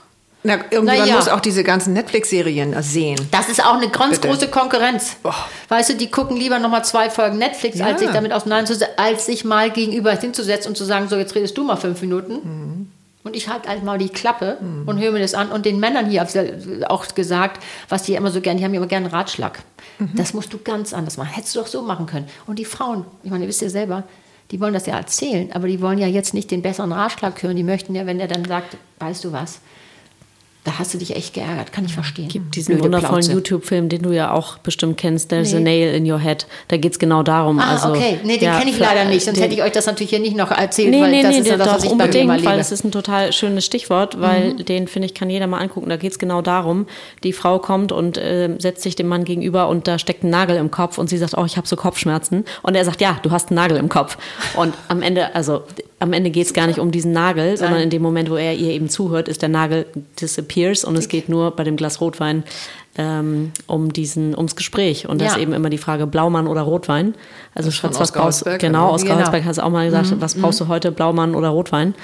Na, 0.44 0.58
irgendwann 0.70 1.08
ja. 1.08 1.16
muss 1.16 1.28
auch 1.28 1.40
diese 1.40 1.64
ganzen 1.64 1.94
Netflix-Serien 1.94 2.80
sehen. 2.82 3.18
Das 3.32 3.48
ist 3.48 3.64
auch 3.64 3.74
eine 3.74 3.88
ganz 3.88 4.20
Bitte. 4.20 4.28
große 4.28 4.48
Konkurrenz. 4.48 5.16
Oh. 5.24 5.32
Weißt 5.68 5.90
du, 5.90 5.94
die 5.94 6.10
gucken 6.10 6.36
lieber 6.36 6.60
noch 6.60 6.70
mal 6.70 6.84
zwei 6.84 7.10
Folgen 7.10 7.38
Netflix, 7.38 7.78
ja. 7.78 7.86
als 7.86 8.00
sich 8.00 8.10
damit 8.10 8.32
auseinanderzusetzen, 8.32 8.96
als 8.96 9.26
sich 9.26 9.44
mal 9.44 9.70
gegenüber 9.70 10.12
hinzusetzen 10.12 10.70
und 10.70 10.76
zu 10.76 10.84
sagen, 10.84 11.08
so 11.08 11.16
jetzt 11.16 11.34
redest 11.34 11.58
du 11.58 11.64
mal 11.64 11.76
fünf 11.76 12.00
Minuten. 12.00 12.34
Mhm. 12.34 12.92
Und 13.24 13.34
ich 13.34 13.48
halte 13.48 13.68
halt 13.68 13.82
mal 13.82 13.98
die 13.98 14.08
Klappe 14.08 14.58
mhm. 14.60 14.86
und 14.86 15.00
höre 15.00 15.10
mir 15.10 15.18
das 15.18 15.34
an. 15.34 15.50
Und 15.50 15.66
den 15.66 15.80
Männern 15.80 16.08
hier 16.08 16.26
auch 16.88 17.08
gesagt, 17.08 17.62
was 17.88 18.04
die 18.04 18.14
immer 18.14 18.30
so 18.30 18.40
gerne, 18.40 18.58
die 18.58 18.64
haben 18.64 18.72
immer 18.72 18.86
gerne 18.86 19.06
einen 19.06 19.14
Ratschlag. 19.14 19.58
Mhm. 19.98 20.12
Das 20.14 20.34
musst 20.34 20.52
du 20.52 20.58
ganz 20.58 20.94
anders 20.94 21.16
machen. 21.16 21.30
Hättest 21.30 21.56
du 21.56 21.60
doch 21.60 21.66
so 21.66 21.82
machen 21.82 22.06
können. 22.06 22.28
Und 22.46 22.60
die 22.60 22.64
Frauen, 22.64 23.04
ich 23.24 23.30
meine, 23.30 23.44
ihr 23.44 23.48
wisst 23.48 23.60
ja 23.60 23.70
selber, 23.70 24.04
die 24.52 24.60
wollen 24.60 24.72
das 24.72 24.86
ja 24.86 24.96
erzählen, 24.96 25.50
aber 25.52 25.66
die 25.66 25.82
wollen 25.82 25.98
ja 25.98 26.06
jetzt 26.06 26.32
nicht 26.32 26.50
den 26.50 26.62
besseren 26.62 26.92
Ratschlag 26.92 27.42
hören. 27.42 27.56
Die 27.56 27.64
möchten 27.64 27.94
ja, 27.94 28.06
wenn 28.06 28.20
er 28.20 28.28
dann 28.28 28.44
sagt, 28.44 28.76
weißt 29.00 29.24
du 29.24 29.32
was, 29.32 29.60
da 30.68 30.78
hast 30.78 30.92
du 30.92 30.98
dich 30.98 31.16
echt 31.16 31.32
geärgert, 31.32 31.72
kann 31.72 31.86
ich 31.86 31.94
verstehen. 31.94 32.28
Gibt 32.28 32.54
diesen 32.54 32.74
Blöde 32.74 32.84
wundervollen 32.84 33.24
YouTube-Film, 33.24 33.88
den 33.88 34.02
du 34.02 34.10
ja 34.10 34.32
auch 34.32 34.58
bestimmt 34.58 34.98
kennst, 34.98 35.30
There's 35.30 35.52
nee. 35.52 35.56
a 35.56 35.60
Nail 35.60 35.94
in 35.94 36.10
Your 36.10 36.18
Head. 36.18 36.46
Da 36.68 36.76
geht 36.76 36.92
es 36.92 36.98
genau 36.98 37.22
darum. 37.22 37.58
Ah, 37.58 37.72
also, 37.72 37.88
okay. 37.88 38.18
Nee, 38.22 38.36
den 38.36 38.44
ja, 38.44 38.58
kenne 38.58 38.70
ich 38.70 38.78
leider 38.78 39.06
nicht, 39.06 39.24
sonst 39.24 39.40
hätte 39.40 39.54
ich 39.54 39.62
euch 39.62 39.72
das 39.72 39.86
natürlich 39.86 40.10
hier 40.10 40.18
nicht 40.18 40.36
noch 40.36 40.50
erzählt. 40.50 40.90
Nee, 40.90 41.00
weil 41.00 41.10
nee, 41.10 41.22
das 41.22 41.32
nee, 41.32 41.38
ist 41.38 41.46
ja 41.46 41.56
das, 41.56 41.68
was 41.68 41.84
ich 41.84 41.90
unbedingt, 41.90 42.44
weil 42.44 42.58
das 42.58 42.70
ist 42.70 42.84
ein 42.84 42.92
total 42.92 43.32
schönes 43.32 43.64
Stichwort, 43.64 44.20
weil 44.20 44.52
mhm. 44.52 44.64
den, 44.66 44.88
finde 44.88 45.06
ich, 45.06 45.14
kann 45.14 45.30
jeder 45.30 45.46
mal 45.46 45.58
angucken. 45.58 45.88
Da 45.88 45.96
geht 45.96 46.12
es 46.12 46.18
genau 46.18 46.42
darum, 46.42 46.86
die 47.24 47.32
Frau 47.32 47.58
kommt 47.58 47.90
und 47.90 48.18
äh, 48.18 48.54
setzt 48.58 48.82
sich 48.82 48.94
dem 48.94 49.06
Mann 49.06 49.24
gegenüber 49.24 49.68
und 49.68 49.88
da 49.88 49.98
steckt 49.98 50.22
ein 50.22 50.28
Nagel 50.28 50.56
im 50.56 50.70
Kopf 50.70 50.98
und 50.98 51.08
sie 51.08 51.16
sagt, 51.16 51.32
oh, 51.38 51.46
ich 51.46 51.56
habe 51.56 51.66
so 51.66 51.76
Kopfschmerzen. 51.76 52.44
Und 52.62 52.74
er 52.74 52.84
sagt, 52.84 53.00
ja, 53.00 53.18
du 53.22 53.30
hast 53.30 53.48
einen 53.48 53.56
Nagel 53.56 53.78
im 53.78 53.88
Kopf. 53.88 54.18
Und 54.54 54.74
am 54.88 55.00
Ende, 55.00 55.34
also 55.34 55.62
am 56.00 56.12
Ende 56.12 56.30
geht 56.30 56.46
es 56.46 56.52
gar 56.52 56.66
nicht 56.66 56.78
um 56.78 56.90
diesen 56.90 57.12
Nagel, 57.12 57.56
sondern 57.56 57.80
in 57.80 57.90
dem 57.90 58.02
Moment, 58.02 58.30
wo 58.30 58.36
er 58.36 58.54
ihr 58.54 58.70
eben 58.70 58.88
zuhört, 58.88 59.28
ist 59.28 59.42
der 59.42 59.48
Nagel 59.48 59.86
disappears 60.58 60.84
und 60.84 60.96
es 60.96 61.08
geht 61.08 61.28
nur 61.28 61.50
bei 61.52 61.64
dem 61.64 61.76
Glas 61.76 62.00
Rotwein 62.00 62.44
ähm, 62.96 63.52
um 63.66 63.92
diesen, 63.92 64.36
ums 64.36 64.56
Gespräch. 64.56 65.08
Und 65.08 65.20
das 65.20 65.32
ist 65.32 65.38
eben 65.38 65.52
immer 65.52 65.70
die 65.70 65.78
Frage 65.78 66.06
Blaumann 66.06 66.48
oder 66.48 66.62
Rotwein. 66.62 67.14
Also 67.54 67.70
Schatz, 67.70 68.00
was 68.00 68.12
brauchst 68.12 68.46
du? 68.46 68.58
Genau, 68.58 68.88
aus 68.88 69.02
genau. 69.02 69.20
hast 69.20 69.58
du 69.58 69.64
auch 69.64 69.70
mal 69.70 69.86
gesagt, 69.86 70.10
mhm. 70.10 70.20
was 70.20 70.34
brauchst 70.34 70.60
du 70.60 70.64
mhm. 70.64 70.68
heute, 70.68 70.92
Blaumann 70.92 71.34
oder 71.34 71.48
Rotwein? 71.48 71.94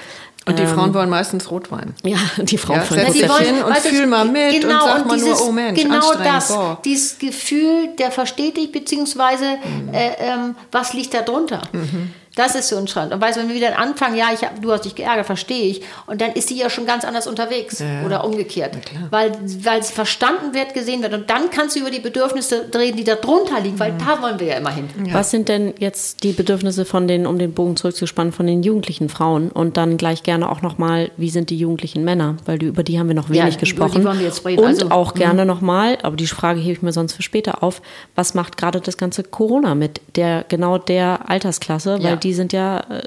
Und 0.47 0.59
die 0.59 0.63
ähm, 0.63 0.69
Frauen 0.69 0.93
wollen 0.93 1.09
meistens 1.09 1.49
Rotwein. 1.49 1.95
Ja, 2.03 2.17
die 2.37 2.57
Frauen 2.57 2.77
ja, 2.77 2.89
wollen 2.91 3.07
Rotwein. 3.07 3.29
Wollen, 3.29 3.63
und 3.63 3.77
fühl 3.77 4.05
mal 4.05 4.25
mit 4.25 4.61
genau, 4.61 4.83
und 4.83 4.89
sag 4.89 5.07
mal 5.07 5.15
dieses, 5.15 5.39
nur, 5.39 5.49
oh 5.49 5.51
Mensch, 5.51 5.81
Genau 5.81 6.13
das, 6.13 6.47
boah. 6.49 6.79
dieses 6.85 7.17
Gefühl 7.17 7.89
der 7.97 8.11
versteht 8.11 8.55
dich, 8.55 8.71
beziehungsweise 8.71 9.45
mhm. 9.45 9.93
äh, 9.93 10.11
ähm, 10.19 10.55
was 10.71 10.93
liegt 10.93 11.15
da 11.15 11.23
drunter? 11.23 11.63
Mhm. 11.73 12.13
Das 12.35 12.53
ist 12.53 12.67
so 12.67 12.77
ein 12.77 12.87
Schrank. 12.87 13.13
Und 13.13 13.21
weißt 13.21 13.37
du, 13.37 13.41
wenn 13.41 13.47
wir 13.47 13.55
wieder 13.55 13.79
anfangen, 13.79 14.17
ja, 14.17 14.27
ich 14.33 14.41
hab, 14.41 14.61
du 14.61 14.71
hast 14.71 14.83
dich 14.83 14.93
geärgert, 14.95 15.25
verstehe 15.25 15.63
ich. 15.63 15.81
Und 16.05 16.19
dann 16.19 16.33
ist 16.33 16.49
sie 16.49 16.57
ja 16.57 16.69
schon 16.69 16.85
ganz 16.85 17.05
anders 17.05 17.27
unterwegs 17.27 17.79
ja, 17.79 18.05
oder 18.05 18.25
umgekehrt. 18.25 18.77
Weil, 19.09 19.31
weil 19.63 19.79
es 19.79 19.89
verstanden 19.89 20.53
wird, 20.53 20.73
gesehen 20.73 21.01
wird. 21.01 21.13
Und 21.13 21.29
dann 21.29 21.49
kannst 21.49 21.75
du 21.75 21.79
über 21.79 21.91
die 21.91 22.01
Bedürfnisse 22.01 22.69
reden, 22.75 22.97
die 22.97 23.05
da 23.05 23.15
drunter 23.15 23.61
liegen, 23.61 23.79
weil 23.79 23.93
mhm. 23.93 23.99
da 23.99 24.21
wollen 24.21 24.39
wir 24.39 24.47
ja 24.47 24.57
immer 24.57 24.71
hin. 24.71 24.89
Ja. 25.05 25.13
Was 25.13 25.31
sind 25.31 25.47
denn 25.47 25.73
jetzt 25.79 26.23
die 26.23 26.33
Bedürfnisse 26.33 26.83
von 26.83 27.07
den, 27.07 27.25
um 27.25 27.39
den 27.39 27.53
Bogen 27.53 27.77
zurückzuspannen, 27.77 28.33
von 28.33 28.47
den 28.47 28.63
jugendlichen 28.63 29.07
Frauen? 29.07 29.49
Und 29.49 29.77
dann 29.77 29.95
gleich 29.95 30.23
gerne 30.23 30.49
auch 30.49 30.61
nochmal, 30.61 31.11
wie 31.15 31.29
sind 31.29 31.49
die 31.49 31.57
jugendlichen 31.57 32.03
Männer? 32.03 32.35
Weil 32.45 32.59
die, 32.59 32.65
über 32.65 32.83
die 32.83 32.99
haben 32.99 33.07
wir 33.07 33.15
noch 33.15 33.29
wenig 33.29 33.53
ja, 33.53 33.59
gesprochen. 33.59 33.91
Über 33.91 33.99
die 33.99 34.05
wollen 34.05 34.19
wir 34.19 34.25
jetzt 34.25 34.45
reden. 34.45 34.59
Und 34.59 34.67
also, 34.67 34.91
auch 34.91 35.13
gerne 35.13 35.43
mhm. 35.43 35.47
nochmal, 35.47 35.97
aber 36.03 36.17
die 36.17 36.27
Frage 36.27 36.59
hebe 36.59 36.73
ich 36.73 36.81
mir 36.81 36.91
sonst 36.91 37.13
für 37.13 37.21
später 37.21 37.63
auf, 37.63 37.81
was 38.15 38.33
macht 38.33 38.57
gerade 38.57 38.81
das 38.81 38.97
ganze 38.97 39.23
Corona 39.23 39.73
mit 39.73 40.01
der, 40.15 40.43
genau 40.49 40.77
der 40.77 41.29
Altersklasse? 41.29 42.03
Weil 42.03 42.24
die 42.25 42.33
sind 42.33 42.53
ja 42.53 42.79
äh, 42.89 43.03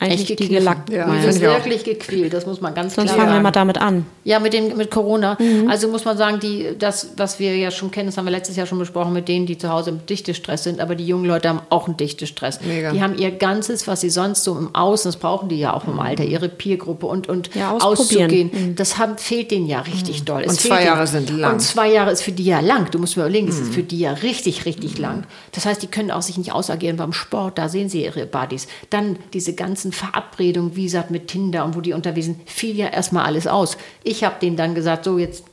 eigentlich 0.00 0.30
Echt 0.30 0.40
die 0.40 0.48
gelackt. 0.48 0.90
Ja, 0.90 1.10
wir 1.10 1.32
sind 1.32 1.40
wirklich 1.40 1.84
gequält, 1.84 2.34
das 2.34 2.46
muss 2.46 2.60
man 2.60 2.74
ganz 2.74 2.94
Sonst 2.94 3.12
klar 3.12 3.26
fangen 3.26 3.38
wir 3.38 3.42
mal 3.42 3.52
damit 3.52 3.78
an. 3.78 4.04
Ja, 4.24 4.40
mit, 4.40 4.52
dem, 4.52 4.76
mit 4.76 4.90
Corona. 4.90 5.36
Mhm. 5.38 5.68
Also 5.70 5.88
muss 5.88 6.04
man 6.04 6.16
sagen, 6.18 6.40
die, 6.40 6.76
das, 6.78 7.12
was 7.16 7.38
wir 7.38 7.56
ja 7.56 7.70
schon 7.70 7.90
kennen, 7.90 8.06
das 8.06 8.18
haben 8.18 8.24
wir 8.24 8.32
letztes 8.32 8.56
Jahr 8.56 8.66
schon 8.66 8.78
besprochen, 8.78 9.12
mit 9.12 9.28
denen, 9.28 9.46
die 9.46 9.56
zu 9.56 9.70
Hause 9.70 9.90
im 9.90 10.04
Dichtestress 10.04 10.64
sind, 10.64 10.80
aber 10.80 10.94
die 10.94 11.06
jungen 11.06 11.26
Leute 11.26 11.48
haben 11.48 11.60
auch 11.70 11.86
einen 11.86 11.96
Dichtestress. 11.96 12.60
Mega. 12.62 12.90
Die 12.90 13.02
haben 13.02 13.16
ihr 13.16 13.30
ganzes, 13.30 13.86
was 13.86 14.00
sie 14.00 14.10
sonst 14.10 14.44
so 14.44 14.58
im 14.58 14.74
Außen, 14.74 15.10
das 15.10 15.16
brauchen 15.16 15.48
die 15.48 15.58
ja 15.58 15.72
auch 15.72 15.86
im 15.86 15.98
Alter, 16.00 16.24
ihre 16.24 16.48
Peergruppe 16.48 17.06
und, 17.06 17.28
und 17.28 17.54
ja, 17.54 17.76
auszugehen, 17.76 18.50
mhm. 18.52 18.74
das 18.74 18.98
haben, 18.98 19.16
fehlt 19.16 19.52
denen 19.52 19.66
ja 19.66 19.80
richtig 19.80 20.20
mhm. 20.20 20.24
doll. 20.24 20.42
Es 20.42 20.50
und 20.50 20.60
zwei 20.60 20.84
Jahre 20.84 21.06
sind 21.06 21.30
lang. 21.30 21.54
Und 21.54 21.60
zwei 21.60 21.90
Jahre 21.90 22.10
ist 22.10 22.22
für 22.22 22.32
die 22.32 22.44
ja 22.44 22.60
lang. 22.60 22.90
Du 22.90 22.98
musst 22.98 23.16
mir 23.16 23.22
überlegen, 23.22 23.48
es 23.48 23.60
ist 23.60 23.68
mhm. 23.68 23.74
für 23.74 23.82
die 23.84 24.00
ja 24.00 24.12
richtig, 24.12 24.66
richtig 24.66 24.98
lang. 24.98 25.24
Das 25.52 25.66
heißt, 25.66 25.82
die 25.82 25.86
können 25.86 26.10
auch 26.10 26.22
sich 26.22 26.36
nicht 26.36 26.52
ausagieren 26.52 26.96
beim 26.96 27.12
Sport, 27.12 27.58
da 27.58 27.68
sehen 27.68 27.88
sie 27.88 28.04
ihre 28.04 28.26
Buddies. 28.26 28.66
Dann 28.90 29.16
diese 29.32 29.54
ganzen 29.54 29.83
Verabredungen, 29.92 30.76
wie 30.76 30.84
gesagt, 30.84 31.10
mit 31.10 31.28
Tinder 31.28 31.64
und 31.64 31.74
wo 31.76 31.80
die 31.80 31.92
unterwegs 31.92 32.26
sind, 32.26 32.48
fiel 32.48 32.76
ja 32.76 32.86
erstmal 32.86 33.24
alles 33.24 33.46
aus. 33.46 33.76
Ich 34.02 34.24
habe 34.24 34.36
denen 34.40 34.56
dann 34.56 34.74
gesagt, 34.74 35.04
so 35.04 35.18
jetzt 35.18 35.44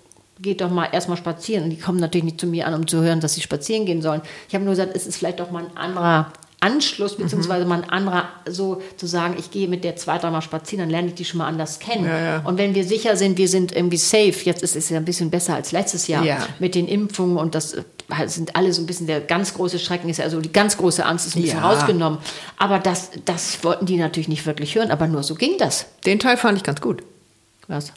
geht 0.41 0.61
doch 0.61 0.71
mal 0.71 0.88
erstmal 0.91 1.17
spazieren. 1.17 1.65
Und 1.65 1.69
die 1.69 1.79
kommen 1.79 1.99
natürlich 1.99 2.25
nicht 2.25 2.39
zu 2.39 2.47
mir 2.47 2.67
an, 2.67 2.73
um 2.73 2.88
zu 2.88 3.01
hören, 3.01 3.19
dass 3.19 3.34
sie 3.36 3.41
spazieren 3.41 3.86
gehen 3.86 4.01
sollen. 4.01 4.21
Ich 4.47 4.55
habe 4.55 4.63
nur 4.63 4.73
gesagt, 4.73 4.95
es 4.95 5.07
ist 5.07 5.17
vielleicht 5.17 5.39
doch 5.39 5.51
mal 5.51 5.65
ein 5.65 5.77
anderer 5.77 6.34
Anschluss, 6.62 7.18
beziehungsweise 7.18 7.66
mal 7.66 7.82
ein 7.82 7.89
anderer, 7.89 8.30
so 8.47 8.82
zu 8.95 9.07
sagen, 9.07 9.36
ich 9.38 9.49
gehe 9.49 9.68
mit 9.68 9.84
der 9.84 9.95
zwei, 9.95 10.20
dreimal 10.20 10.43
spazieren, 10.43 10.84
dann 10.84 10.91
lerne 10.91 11.07
ich 11.07 11.16
die 11.16 11.26
schon 11.26 11.39
mal 11.39 11.47
anders 11.47 11.80
kennen. 11.80 12.05
Ja, 12.05 12.20
ja. 12.20 12.41
Und 12.45 12.59
wenn 12.59 12.76
wir 12.76 12.84
sicher 12.84 13.18
sind, 13.18 13.39
wir 13.39 13.47
sind 13.47 13.76
irgendwie 13.76 13.97
safe, 13.97 14.36
jetzt 14.43 14.62
ist 14.62 14.76
es 14.76 14.89
ja 14.89 14.97
ein 14.97 15.05
bisschen 15.05 15.32
besser 15.32 15.55
als 15.55 15.72
letztes 15.72 16.07
Jahr 16.07 16.24
ja. 16.24 16.38
mit 16.59 16.76
den 16.76 16.88
Impfungen 16.88 17.38
und 17.38 17.55
das 17.55 17.74
äh, 17.74 17.84
sind 18.28 18.55
alle 18.55 18.72
so 18.74 18.82
ein 18.84 18.86
bisschen 18.86 19.07
der 19.07 19.22
ganz 19.22 19.55
große 19.55 19.80
Schrecken 19.80 20.07
ist, 20.07 20.22
also 20.22 20.39
die 20.39 20.53
ganz 20.53 20.78
große 20.78 21.03
Angst 21.03 21.26
ist 21.26 21.36
ein 21.36 21.41
bisschen 21.41 21.59
rausgenommen. 21.59 22.20
Aber 22.57 22.78
das, 22.78 23.09
das 23.26 23.64
wollten 23.64 23.88
die 23.88 23.97
natürlich 23.97 24.28
nicht 24.30 24.45
wirklich 24.45 24.76
hören, 24.76 24.91
aber 24.91 25.07
nur 25.07 25.24
so 25.24 25.34
ging 25.34 25.57
das. 25.57 25.88
Den 26.05 26.20
Teil 26.20 26.38
fand 26.38 26.59
ich 26.59 26.64
ganz 26.64 26.80
gut. 26.80 27.01
Was? 27.68 27.91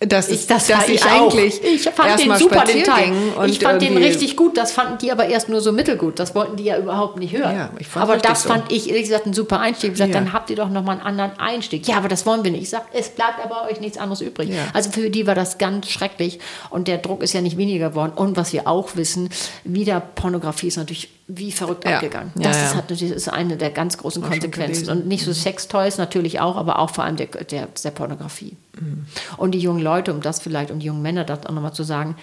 Das, 0.00 0.28
ich, 0.28 0.46
das 0.46 0.66
dass 0.66 0.88
ich 0.90 1.02
eigentlich 1.06 1.64
ich 1.64 1.88
fand 1.88 2.20
den 2.20 2.36
super 2.36 2.64
den 2.64 2.84
Teil. 2.84 3.12
ich 3.46 3.58
fand 3.60 3.80
den 3.80 3.96
richtig 3.96 4.36
gut. 4.36 4.58
Das 4.58 4.72
fanden 4.72 4.98
die 4.98 5.10
aber 5.10 5.26
erst 5.26 5.48
nur 5.48 5.62
so 5.62 5.72
mittelgut. 5.72 6.18
Das 6.18 6.34
wollten 6.34 6.56
die 6.56 6.64
ja 6.64 6.76
überhaupt 6.76 7.18
nicht 7.18 7.34
hören. 7.34 7.56
Ja, 7.56 7.70
aber 7.94 8.18
das 8.18 8.42
so. 8.42 8.50
fand 8.50 8.70
ich 8.70 8.90
ehrlich 8.90 9.04
gesagt 9.04 9.24
ein 9.24 9.32
super 9.32 9.58
Einstieg. 9.58 9.88
Ich 9.88 9.94
gesagt, 9.94 10.12
ja. 10.12 10.20
dann 10.20 10.34
habt 10.34 10.50
ihr 10.50 10.56
doch 10.56 10.68
noch 10.68 10.82
mal 10.82 10.92
einen 10.92 11.00
anderen 11.00 11.38
Einstieg. 11.38 11.88
Ja, 11.88 11.96
aber 11.96 12.08
das 12.08 12.26
wollen 12.26 12.44
wir 12.44 12.50
nicht. 12.50 12.64
Ich 12.64 12.70
sage, 12.70 12.84
es 12.92 13.08
bleibt 13.08 13.42
aber 13.42 13.68
euch 13.70 13.80
nichts 13.80 13.96
anderes 13.96 14.20
übrig. 14.20 14.50
Ja. 14.50 14.64
Also 14.74 14.90
für 14.90 15.08
die 15.08 15.26
war 15.26 15.34
das 15.34 15.56
ganz 15.56 15.88
schrecklich 15.88 16.40
und 16.68 16.88
der 16.88 16.98
Druck 16.98 17.22
ist 17.22 17.32
ja 17.32 17.40
nicht 17.40 17.56
weniger 17.56 17.90
geworden. 17.90 18.12
Und 18.14 18.36
was 18.36 18.52
wir 18.52 18.68
auch 18.68 18.96
wissen, 18.96 19.30
wieder 19.64 20.00
Pornografie 20.00 20.68
ist 20.68 20.76
natürlich 20.76 21.08
wie 21.28 21.50
verrückt 21.50 21.84
ja. 21.84 21.96
abgegangen. 21.96 22.32
Das 22.36 22.56
ja, 22.56 22.66
Ist, 22.66 22.74
hat, 22.76 22.90
das 22.90 23.02
ist 23.02 23.28
eine 23.28 23.56
der 23.56 23.70
ganz 23.70 23.98
großen 23.98 24.22
Auch 24.22 24.28
Konsequenzen. 24.28 24.88
Und 24.90 25.06
nicht 25.06 25.24
so 25.24 25.30
mhm. 25.30 25.34
Sextoys 25.34 25.98
natürlich 25.98 26.40
auch, 26.40 26.56
aber 26.56 26.78
auch 26.78 26.90
vor 26.90 27.04
allem 27.04 27.16
der, 27.16 27.26
der, 27.26 27.66
der 27.66 27.90
Pornografie. 27.90 28.56
Mhm. 28.80 29.06
Und 29.36 29.52
die 29.52 29.58
jungen 29.58 29.82
Leute, 29.82 30.12
um 30.12 30.20
das 30.20 30.40
vielleicht, 30.40 30.70
und 30.70 30.80
die 30.80 30.86
jungen 30.86 31.02
Männer 31.02 31.24
das 31.24 31.46
auch 31.46 31.52
nochmal 31.52 31.72
zu 31.72 31.82
sagen, 31.82 32.16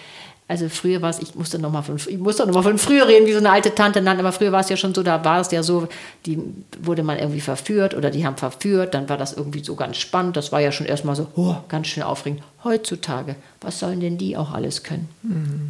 also 0.46 0.68
früher 0.68 1.00
war 1.00 1.08
es, 1.08 1.20
ich 1.20 1.34
musste 1.34 1.58
nochmal 1.58 1.82
von, 1.82 1.96
ich 1.96 2.18
musste 2.18 2.46
noch 2.46 2.54
mal 2.54 2.62
von 2.62 2.76
früher 2.76 3.08
reden, 3.08 3.26
wie 3.26 3.32
so 3.32 3.38
eine 3.38 3.50
alte 3.50 3.74
Tante 3.74 4.02
nannte, 4.02 4.20
aber 4.20 4.32
früher 4.32 4.52
war 4.52 4.60
es 4.60 4.68
ja 4.68 4.76
schon 4.76 4.94
so, 4.94 5.02
da 5.02 5.24
war 5.24 5.40
es 5.40 5.50
ja 5.50 5.62
so, 5.62 5.88
die 6.26 6.38
wurde 6.82 7.02
man 7.02 7.18
irgendwie 7.18 7.40
verführt 7.40 7.94
oder 7.94 8.10
die 8.10 8.26
haben 8.26 8.36
verführt, 8.36 8.92
dann 8.92 9.08
war 9.08 9.16
das 9.16 9.32
irgendwie 9.32 9.64
so 9.64 9.74
ganz 9.74 9.96
spannend, 9.96 10.36
das 10.36 10.52
war 10.52 10.60
ja 10.60 10.70
schon 10.70 10.86
erstmal 10.86 11.16
so, 11.16 11.28
oh, 11.36 11.56
ganz 11.68 11.86
schön 11.86 12.02
aufregend. 12.02 12.42
Heutzutage, 12.62 13.36
was 13.62 13.78
sollen 13.78 14.00
denn 14.00 14.18
die 14.18 14.36
auch 14.36 14.52
alles 14.52 14.82
können? 14.82 15.08
Mhm. 15.22 15.68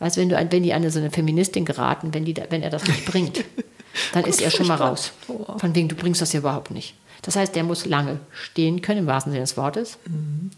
Weißt 0.00 0.16
wenn 0.16 0.30
du 0.30 0.48
wenn 0.50 0.62
die 0.62 0.72
eine 0.72 0.90
so 0.90 0.98
eine 0.98 1.10
Feministin 1.10 1.66
geraten, 1.66 2.14
wenn, 2.14 2.24
die, 2.24 2.34
wenn 2.48 2.62
er 2.62 2.70
das 2.70 2.86
nicht 2.86 3.04
bringt, 3.04 3.44
dann 4.14 4.24
ist 4.24 4.40
er 4.40 4.50
schon 4.50 4.66
mal 4.66 4.76
raus. 4.76 5.12
Von 5.58 5.74
wegen, 5.74 5.88
du 5.88 5.94
bringst 5.94 6.22
das 6.22 6.32
ja 6.32 6.40
überhaupt 6.40 6.70
nicht. 6.70 6.94
Das 7.24 7.36
heißt, 7.36 7.54
der 7.56 7.64
muss 7.64 7.86
lange 7.86 8.20
stehen 8.32 8.82
können, 8.82 9.00
im 9.00 9.06
wahrsten 9.06 9.32
Sinne 9.32 9.44
des 9.44 9.56
Wortes. 9.56 9.98
Mhm. 10.06 10.50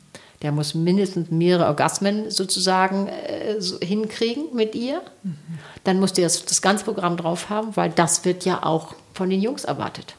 Der 0.43 0.53
muss 0.53 0.75
mindestens 0.75 1.31
mehrere 1.31 1.67
Orgasmen 1.67 2.31
sozusagen 2.31 3.09
äh, 3.09 3.61
so 3.61 3.79
hinkriegen 3.81 4.55
mit 4.55 4.75
ihr. 4.75 5.01
Mhm. 5.23 5.37
Dann 5.85 6.01
muss 6.01 6.13
der 6.13 6.25
das, 6.25 6.45
das 6.45 6.61
ganze 6.61 6.85
Programm 6.85 7.17
drauf 7.17 7.49
haben, 7.49 7.77
weil 7.77 7.91
das 7.91 8.25
wird 8.25 8.45
ja 8.45 8.63
auch 8.63 8.95
von 9.15 9.31
den 9.31 9.41
Jungs 9.41 9.65
erwartet. 9.65 10.15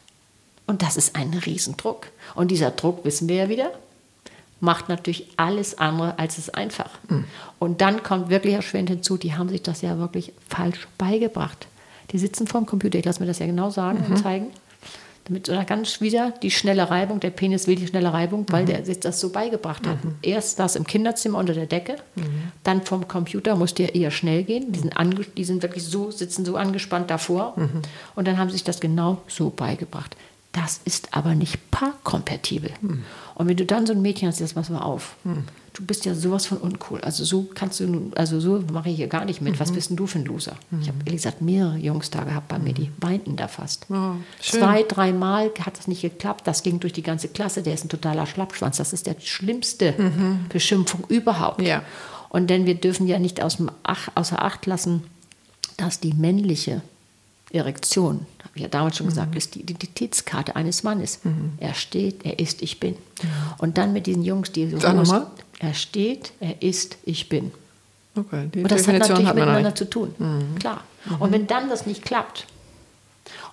Und 0.65 0.81
das 0.81 0.97
ist 0.97 1.15
ein 1.15 1.33
Riesendruck. 1.33 2.07
Und 2.35 2.49
dieser 2.49 2.71
Druck, 2.71 3.05
wissen 3.05 3.29
wir 3.29 3.35
ja 3.35 3.49
wieder, 3.49 3.71
macht 4.59 4.89
natürlich 4.89 5.27
alles 5.37 5.77
andere 5.77 6.17
als 6.17 6.37
es 6.37 6.49
einfach. 6.49 6.89
Mhm. 7.09 7.25
Und 7.59 7.81
dann 7.81 8.03
kommt 8.03 8.29
wirklich 8.29 8.53
erschwerend 8.53 8.89
hinzu, 8.89 9.17
die 9.17 9.35
haben 9.35 9.49
sich 9.49 9.61
das 9.61 9.81
ja 9.81 9.97
wirklich 9.99 10.33
falsch 10.49 10.87
beigebracht. 10.97 11.67
Die 12.11 12.17
sitzen 12.17 12.47
vorm 12.47 12.65
Computer, 12.65 12.97
ich 12.97 13.05
lasse 13.05 13.19
mir 13.19 13.27
das 13.27 13.39
ja 13.39 13.45
genau 13.45 13.69
sagen 13.69 13.99
mhm. 13.99 14.15
und 14.15 14.17
zeigen. 14.17 14.47
Damit 15.27 15.67
ganz 15.67 15.99
wieder 15.99 16.31
die 16.41 16.51
schnelle 16.51 16.89
Reibung, 16.89 17.19
der 17.19 17.31
Penis 17.31 17.67
will 17.67 17.75
die 17.75 17.87
schnelle 17.87 18.13
Reibung, 18.13 18.45
weil 18.49 18.63
mhm. 18.63 18.67
der 18.67 18.85
sich 18.85 18.99
das 18.99 19.19
so 19.19 19.29
beigebracht 19.29 19.85
hat. 19.85 20.03
Mhm. 20.03 20.15
Erst 20.21 20.59
das 20.59 20.75
im 20.75 20.87
Kinderzimmer 20.87 21.37
unter 21.37 21.53
der 21.53 21.65
Decke, 21.65 21.97
mhm. 22.15 22.51
dann 22.63 22.83
vom 22.83 23.07
Computer 23.07 23.55
muss 23.55 23.73
der 23.73 23.95
eher 23.95 24.11
schnell 24.11 24.43
gehen. 24.43 24.71
Die 24.71 24.79
sind, 24.79 24.93
die 25.37 25.43
sind 25.43 25.61
wirklich 25.63 25.83
so, 25.83 26.11
sitzen 26.11 26.45
so 26.45 26.55
angespannt 26.55 27.09
davor. 27.09 27.53
Mhm. 27.57 27.81
Und 28.15 28.27
dann 28.27 28.37
haben 28.37 28.49
sie 28.49 28.53
sich 28.53 28.63
das 28.63 28.79
genau 28.79 29.21
so 29.27 29.49
beigebracht. 29.49 30.15
Das 30.53 30.79
ist 30.85 31.09
aber 31.11 31.35
nicht 31.35 31.71
paarkompatibel. 31.71 32.71
Mhm. 32.81 33.03
Und 33.35 33.47
wenn 33.47 33.57
du 33.57 33.65
dann 33.65 33.85
so 33.85 33.93
ein 33.93 34.01
Mädchen 34.01 34.27
hast, 34.27 34.41
das 34.41 34.53
pass 34.53 34.69
mal 34.69 34.81
auf. 34.81 35.15
Du 35.77 35.85
bist 35.85 36.05
ja 36.05 36.15
sowas 36.15 36.47
von 36.47 36.57
uncool. 36.57 37.01
Also 37.01 37.23
so 37.23 37.47
kannst 37.53 37.79
du, 37.79 38.11
also 38.15 38.39
so 38.39 38.63
mache 38.73 38.89
ich 38.89 38.95
hier 38.95 39.05
gar 39.05 39.25
nicht 39.25 39.41
mit. 39.41 39.53
Mhm. 39.53 39.59
Was 39.59 39.71
bist 39.71 39.91
denn 39.91 39.97
du 39.97 40.07
für 40.07 40.17
ein 40.17 40.25
Loser? 40.25 40.55
Mhm. 40.71 40.81
Ich 40.81 40.87
habe 40.87 40.97
ehrlich 41.05 41.21
gesagt 41.21 41.41
mehrere 41.41 41.77
Jungs 41.77 42.09
da 42.09 42.23
gehabt 42.23 42.47
bei 42.47 42.57
mir, 42.57 42.73
die 42.73 42.91
weinten 42.99 43.35
da 43.35 43.47
fast. 43.47 43.85
Oh, 43.91 44.13
Zwei, 44.41 44.81
dreimal 44.81 45.51
hat 45.63 45.77
das 45.77 45.87
nicht 45.87 46.01
geklappt. 46.01 46.47
Das 46.47 46.63
ging 46.63 46.79
durch 46.79 46.93
die 46.93 47.03
ganze 47.03 47.27
Klasse. 47.27 47.61
Der 47.61 47.75
ist 47.75 47.85
ein 47.85 47.89
totaler 47.89 48.25
Schlappschwanz. 48.25 48.77
Das 48.77 48.91
ist 48.91 49.05
der 49.05 49.17
schlimmste 49.19 49.93
mhm. 49.95 50.45
Beschimpfung 50.49 51.03
überhaupt. 51.09 51.61
Ja. 51.61 51.83
Und 52.29 52.49
denn 52.49 52.65
wir 52.65 52.75
dürfen 52.75 53.05
ja 53.05 53.19
nicht 53.19 53.41
aus 53.43 53.57
dem 53.57 53.69
Ach, 53.83 54.09
außer 54.15 54.41
Acht 54.41 54.65
lassen, 54.65 55.03
dass 55.77 55.99
die 55.99 56.13
männliche 56.13 56.81
Erektion, 57.51 58.25
habe 58.57 58.67
ich 58.67 58.73
ja 58.73 58.79
damals 58.79 58.97
schon 58.97 59.05
mhm. 59.05 59.11
gesagt, 59.11 59.35
ist 59.35 59.55
die 59.55 59.61
Identitätskarte 59.61 60.55
eines 60.55 60.83
Mannes. 60.83 61.19
Mhm. 61.23 61.53
Er 61.59 61.73
steht, 61.73 62.25
er 62.25 62.39
ist, 62.39 62.61
ich 62.61 62.79
bin. 62.79 62.93
Mhm. 62.93 63.27
Und 63.59 63.77
dann 63.77 63.93
mit 63.93 64.07
diesen 64.07 64.23
Jungs, 64.23 64.51
die 64.51 64.69
so 64.69 64.77
groß, 64.77 65.13
er 65.59 65.73
steht, 65.73 66.33
er 66.39 66.61
ist, 66.61 66.97
ich 67.03 67.29
bin. 67.29 67.51
Okay, 68.15 68.49
die 68.53 68.63
und 68.63 68.71
das 68.71 68.83
Definition 68.83 68.93
hat 68.93 69.09
natürlich 69.09 69.27
hat 69.27 69.35
miteinander 69.35 69.75
zu 69.75 69.89
tun. 69.89 70.15
Mhm. 70.17 70.55
Klar. 70.59 70.83
Mhm. 71.05 71.15
Und 71.21 71.31
wenn 71.31 71.47
dann 71.47 71.69
das 71.69 71.85
nicht 71.85 72.03
klappt, 72.03 72.47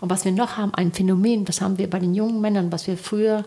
und 0.00 0.11
was 0.11 0.24
wir 0.24 0.32
noch 0.32 0.57
haben, 0.57 0.74
ein 0.74 0.92
Phänomen, 0.92 1.44
das 1.44 1.61
haben 1.61 1.78
wir 1.78 1.88
bei 1.90 1.98
den 1.98 2.14
jungen 2.14 2.40
Männern, 2.40 2.72
was 2.72 2.86
wir 2.86 2.96
früher, 2.96 3.44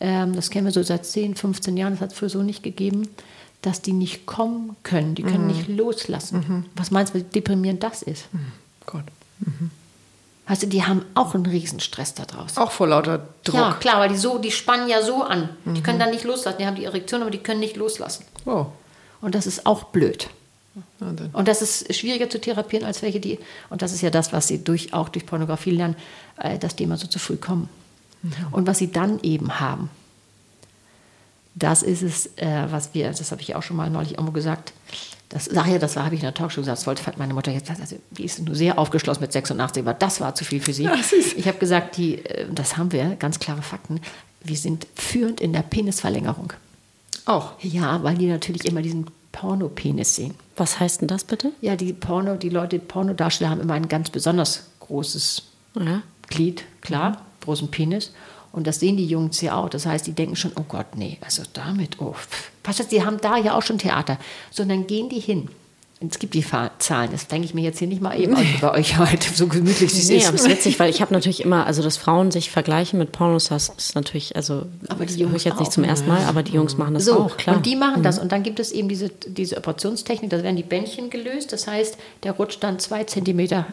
ähm, 0.00 0.34
das 0.34 0.50
kennen 0.50 0.66
wir 0.66 0.72
so 0.72 0.82
seit 0.82 1.06
10, 1.06 1.36
15 1.36 1.76
Jahren, 1.76 1.92
das 1.94 2.00
hat 2.00 2.12
es 2.12 2.18
früher 2.18 2.28
so 2.28 2.42
nicht 2.42 2.62
gegeben, 2.62 3.08
dass 3.62 3.80
die 3.80 3.92
nicht 3.92 4.26
kommen 4.26 4.76
können, 4.82 5.14
die 5.14 5.22
können 5.22 5.46
mhm. 5.46 5.46
nicht 5.48 5.68
loslassen. 5.68 6.66
Was 6.74 6.90
meinst 6.90 7.14
du, 7.14 7.18
wie 7.18 7.22
deprimierend 7.22 7.82
das 7.82 8.02
ist? 8.02 8.24
Gott. 8.86 9.04
Weißt 10.52 10.64
du, 10.64 10.66
die 10.66 10.84
haben 10.84 11.06
auch 11.14 11.34
einen 11.34 11.46
Riesenstress 11.46 12.12
da 12.12 12.26
draußen. 12.26 12.62
Auch 12.62 12.72
vor 12.72 12.86
lauter 12.86 13.26
Druck. 13.42 13.54
Ja, 13.54 13.72
klar, 13.72 14.00
weil 14.00 14.10
die 14.10 14.18
so, 14.18 14.36
die 14.36 14.50
spannen 14.50 14.86
ja 14.86 15.00
so 15.00 15.22
an. 15.22 15.48
Mhm. 15.64 15.72
Die 15.72 15.82
können 15.82 15.98
dann 15.98 16.10
nicht 16.10 16.24
loslassen. 16.24 16.58
Die 16.60 16.66
haben 16.66 16.76
die 16.76 16.84
Erektion, 16.84 17.22
aber 17.22 17.30
die 17.30 17.38
können 17.38 17.60
nicht 17.60 17.76
loslassen. 17.76 18.26
Oh. 18.44 18.66
Und 19.22 19.34
das 19.34 19.46
ist 19.46 19.64
auch 19.64 19.84
blöd. 19.84 20.28
und 21.32 21.48
das 21.48 21.62
ist 21.62 21.94
schwieriger 21.94 22.28
zu 22.28 22.38
therapieren 22.38 22.84
als 22.84 23.00
welche, 23.00 23.18
die, 23.18 23.38
und 23.70 23.80
das 23.80 23.94
ist 23.94 24.02
ja 24.02 24.10
das, 24.10 24.34
was 24.34 24.46
sie 24.46 24.62
durch, 24.62 24.92
auch 24.92 25.08
durch 25.08 25.24
Pornografie 25.24 25.70
lernen, 25.70 25.96
äh, 26.36 26.58
dass 26.58 26.76
die 26.76 26.82
immer 26.82 26.98
so 26.98 27.06
zu 27.06 27.18
früh 27.18 27.36
kommen. 27.36 27.70
Mhm. 28.20 28.32
Und 28.50 28.66
was 28.66 28.76
sie 28.76 28.92
dann 28.92 29.20
eben 29.22 29.58
haben, 29.58 29.88
das 31.54 31.82
ist 31.82 32.02
es, 32.02 32.26
äh, 32.36 32.66
was 32.68 32.92
wir, 32.92 33.08
das 33.08 33.32
habe 33.32 33.40
ich 33.40 33.54
auch 33.54 33.62
schon 33.62 33.78
mal 33.78 33.88
neulich 33.88 34.12
irgendwo 34.18 34.32
gesagt, 34.32 34.74
das, 35.32 35.48
ach 35.56 35.66
ja, 35.66 35.78
das 35.78 35.96
habe 35.96 36.14
ich 36.14 36.20
in 36.20 36.26
der 36.26 36.34
Talkshow 36.34 36.60
gesagt, 36.60 36.78
das 36.78 36.86
wollte 36.86 37.02
meine 37.16 37.32
Mutter 37.32 37.50
jetzt, 37.50 37.70
also 37.70 37.96
die 38.10 38.24
ist 38.24 38.40
nur 38.40 38.54
sehr 38.54 38.78
aufgeschlossen 38.78 39.22
mit 39.22 39.32
86, 39.32 39.82
aber 39.82 39.94
das 39.94 40.20
war 40.20 40.34
zu 40.34 40.44
viel 40.44 40.60
für 40.60 40.74
sie. 40.74 40.88
Ich 41.36 41.48
habe 41.48 41.58
gesagt, 41.58 41.96
die, 41.96 42.24
äh, 42.24 42.46
das 42.52 42.76
haben 42.76 42.92
wir, 42.92 43.16
ganz 43.16 43.38
klare 43.38 43.62
Fakten, 43.62 44.00
wir 44.44 44.56
sind 44.56 44.86
führend 44.94 45.40
in 45.40 45.54
der 45.54 45.62
Penisverlängerung. 45.62 46.52
Auch? 47.24 47.52
Ja, 47.60 48.02
weil 48.02 48.18
die 48.18 48.26
natürlich 48.26 48.66
immer 48.66 48.82
diesen 48.82 49.06
Pornopenis 49.30 50.16
sehen. 50.16 50.34
Was 50.56 50.78
heißt 50.78 51.00
denn 51.00 51.08
das 51.08 51.24
bitte? 51.24 51.52
Ja, 51.62 51.76
die 51.76 51.94
Porno, 51.94 52.36
die 52.36 52.50
Leute, 52.50 52.78
Pornodarsteller 52.78 53.50
haben 53.50 53.60
immer 53.60 53.74
ein 53.74 53.88
ganz 53.88 54.10
besonders 54.10 54.66
großes 54.80 55.44
ja. 55.80 56.02
Glied, 56.28 56.64
klar, 56.82 57.10
mhm. 57.10 57.16
großen 57.44 57.70
Penis. 57.70 58.12
Und 58.52 58.66
das 58.66 58.80
sehen 58.80 58.96
die 58.96 59.06
Jungs 59.06 59.40
ja 59.40 59.56
auch. 59.56 59.70
Das 59.70 59.86
heißt, 59.86 60.06
die 60.06 60.12
denken 60.12 60.36
schon, 60.36 60.52
oh 60.56 60.64
Gott, 60.68 60.94
nee, 60.96 61.18
also 61.22 61.42
damit, 61.52 62.00
oh. 62.00 62.14
Was 62.64 62.86
die 62.88 63.04
haben 63.04 63.18
da 63.20 63.36
ja 63.38 63.56
auch 63.56 63.62
schon 63.62 63.78
Theater. 63.78 64.18
Sondern 64.50 64.86
gehen 64.86 65.08
die 65.08 65.20
hin. 65.20 65.48
Es 66.10 66.18
gibt 66.18 66.34
die 66.34 66.44
Zahlen, 66.78 67.12
das 67.12 67.28
denke 67.28 67.44
ich 67.44 67.54
mir 67.54 67.62
jetzt 67.62 67.78
hier 67.78 67.86
nicht 67.86 68.02
mal 68.02 68.18
eben 68.18 68.32
nee. 68.38 68.56
bei 68.60 68.72
euch 68.72 68.98
heute, 68.98 69.32
so 69.32 69.46
gemütlich 69.46 69.92
es 69.92 70.08
nee, 70.08 70.16
ist. 70.16 70.26
aber 70.26 70.34
es 70.34 70.42
ist 70.42 70.48
witzig, 70.48 70.80
weil 70.80 70.90
ich 70.90 71.00
habe 71.00 71.12
natürlich 71.12 71.44
immer, 71.44 71.66
also 71.66 71.82
dass 71.82 71.96
Frauen 71.96 72.30
sich 72.30 72.50
vergleichen 72.50 72.98
mit 72.98 73.12
Pornos, 73.12 73.48
das 73.48 73.68
ist 73.68 73.94
natürlich, 73.94 74.34
also 74.34 74.66
aber 74.88 75.06
die 75.06 75.14
Jungs 75.14 75.30
höre 75.30 75.36
ich 75.36 75.44
jetzt 75.44 75.60
nicht 75.60 75.72
zum 75.72 75.84
ersten 75.84 76.08
Mal, 76.08 76.24
aber 76.24 76.42
die 76.42 76.52
Jungs 76.52 76.76
machen 76.76 76.94
das 76.94 77.04
so, 77.04 77.20
auch, 77.20 77.36
klar. 77.36 77.56
Und 77.56 77.66
die 77.66 77.76
machen 77.76 78.00
mhm. 78.00 78.02
das 78.02 78.18
und 78.18 78.32
dann 78.32 78.42
gibt 78.42 78.58
es 78.58 78.72
eben 78.72 78.88
diese, 78.88 79.10
diese 79.10 79.56
Operationstechnik, 79.56 80.30
da 80.30 80.42
werden 80.42 80.56
die 80.56 80.64
Bändchen 80.64 81.08
gelöst, 81.08 81.52
das 81.52 81.68
heißt, 81.68 81.96
der 82.24 82.32
rutscht 82.32 82.64
dann 82.64 82.80
zwei 82.80 83.04
Zentimeter 83.04 83.66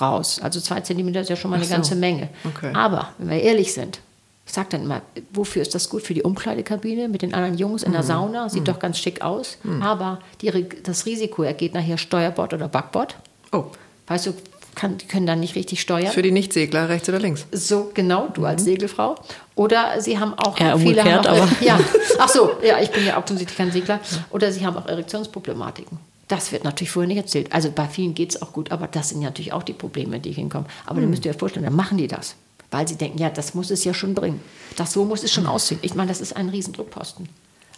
raus. 0.00 0.40
Also 0.42 0.60
zwei 0.60 0.80
Zentimeter 0.80 1.20
ist 1.20 1.30
ja 1.30 1.36
schon 1.36 1.50
mal 1.50 1.56
eine 1.56 1.64
so. 1.64 1.72
ganze 1.72 1.96
Menge. 1.96 2.28
Okay. 2.44 2.72
Aber, 2.74 3.10
wenn 3.18 3.30
wir 3.30 3.42
ehrlich 3.42 3.72
sind, 3.72 4.00
Ich 4.46 4.52
sage 4.52 4.68
dann 4.70 4.82
immer, 4.82 5.02
wofür 5.32 5.62
ist 5.62 5.74
das 5.74 5.88
gut? 5.88 6.02
Für 6.02 6.14
die 6.14 6.22
Umkleidekabine 6.22 7.08
mit 7.08 7.22
den 7.22 7.32
anderen 7.32 7.56
Jungs 7.56 7.82
in 7.82 7.92
der 7.92 8.02
mhm. 8.02 8.06
Sauna? 8.06 8.48
Sieht 8.48 8.62
mhm. 8.62 8.66
doch 8.66 8.78
ganz 8.78 8.98
schick 8.98 9.22
aus. 9.22 9.58
Mhm. 9.62 9.82
Aber 9.82 10.18
die, 10.40 10.66
das 10.82 11.06
Risiko, 11.06 11.42
er 11.42 11.54
geht 11.54 11.74
nachher 11.74 11.98
Steuerbord 11.98 12.52
oder 12.52 12.68
Backbord. 12.68 13.16
Oh. 13.52 13.64
Weißt 14.06 14.26
du, 14.26 14.34
kann, 14.74 14.98
die 14.98 15.06
können 15.06 15.26
dann 15.26 15.40
nicht 15.40 15.54
richtig 15.54 15.80
steuern. 15.80 16.12
Für 16.12 16.22
die 16.22 16.32
Nichtsegler, 16.32 16.88
rechts 16.88 17.08
oder 17.08 17.18
links? 17.18 17.46
So, 17.52 17.90
genau, 17.94 18.28
du 18.32 18.42
mhm. 18.42 18.46
als 18.48 18.64
Segelfrau. 18.64 19.16
Oder 19.54 20.00
sie 20.00 20.18
haben 20.18 20.34
auch 20.34 20.58
ja, 20.58 20.76
viele 20.76 21.04
haben 21.04 21.26
auch, 21.26 21.42
aber. 21.42 21.48
ja, 21.60 21.78
ach 22.18 22.28
so, 22.28 22.50
ja, 22.62 22.80
ich 22.80 22.90
bin 22.90 23.06
ja 23.06 23.16
offensichtlich 23.16 23.56
kein 23.56 23.72
Segler. 23.72 24.00
Oder 24.30 24.52
sie 24.52 24.66
haben 24.66 24.76
auch 24.76 24.86
Erektionsproblematiken. 24.86 25.98
Das 26.28 26.52
wird 26.52 26.64
natürlich 26.64 26.90
vorher 26.90 27.08
nicht 27.08 27.18
erzählt. 27.18 27.52
Also 27.52 27.70
bei 27.70 27.86
vielen 27.86 28.14
geht 28.14 28.30
es 28.30 28.42
auch 28.42 28.52
gut, 28.52 28.72
aber 28.72 28.86
das 28.86 29.10
sind 29.10 29.20
natürlich 29.20 29.52
auch 29.52 29.62
die 29.62 29.74
Probleme, 29.74 30.20
die 30.20 30.32
hinkommen. 30.32 30.66
Aber 30.86 30.96
mhm. 30.96 31.02
dann 31.02 31.10
müsst 31.10 31.24
ihr 31.24 31.30
euch 31.30 31.38
vorstellen, 31.38 31.64
dann 31.64 31.76
machen 31.76 31.98
die 31.98 32.08
das. 32.08 32.34
Weil 32.74 32.88
sie 32.88 32.96
denken, 32.96 33.18
ja, 33.18 33.30
das 33.30 33.54
muss 33.54 33.70
es 33.70 33.84
ja 33.84 33.94
schon 33.94 34.14
bringen. 34.14 34.40
Das 34.74 34.92
so 34.92 35.04
muss 35.04 35.22
es 35.22 35.30
schon 35.30 35.46
aussehen. 35.46 35.78
Ich 35.82 35.94
meine, 35.94 36.08
das 36.08 36.20
ist 36.20 36.34
ein 36.34 36.48
Riesendruckposten. 36.48 37.28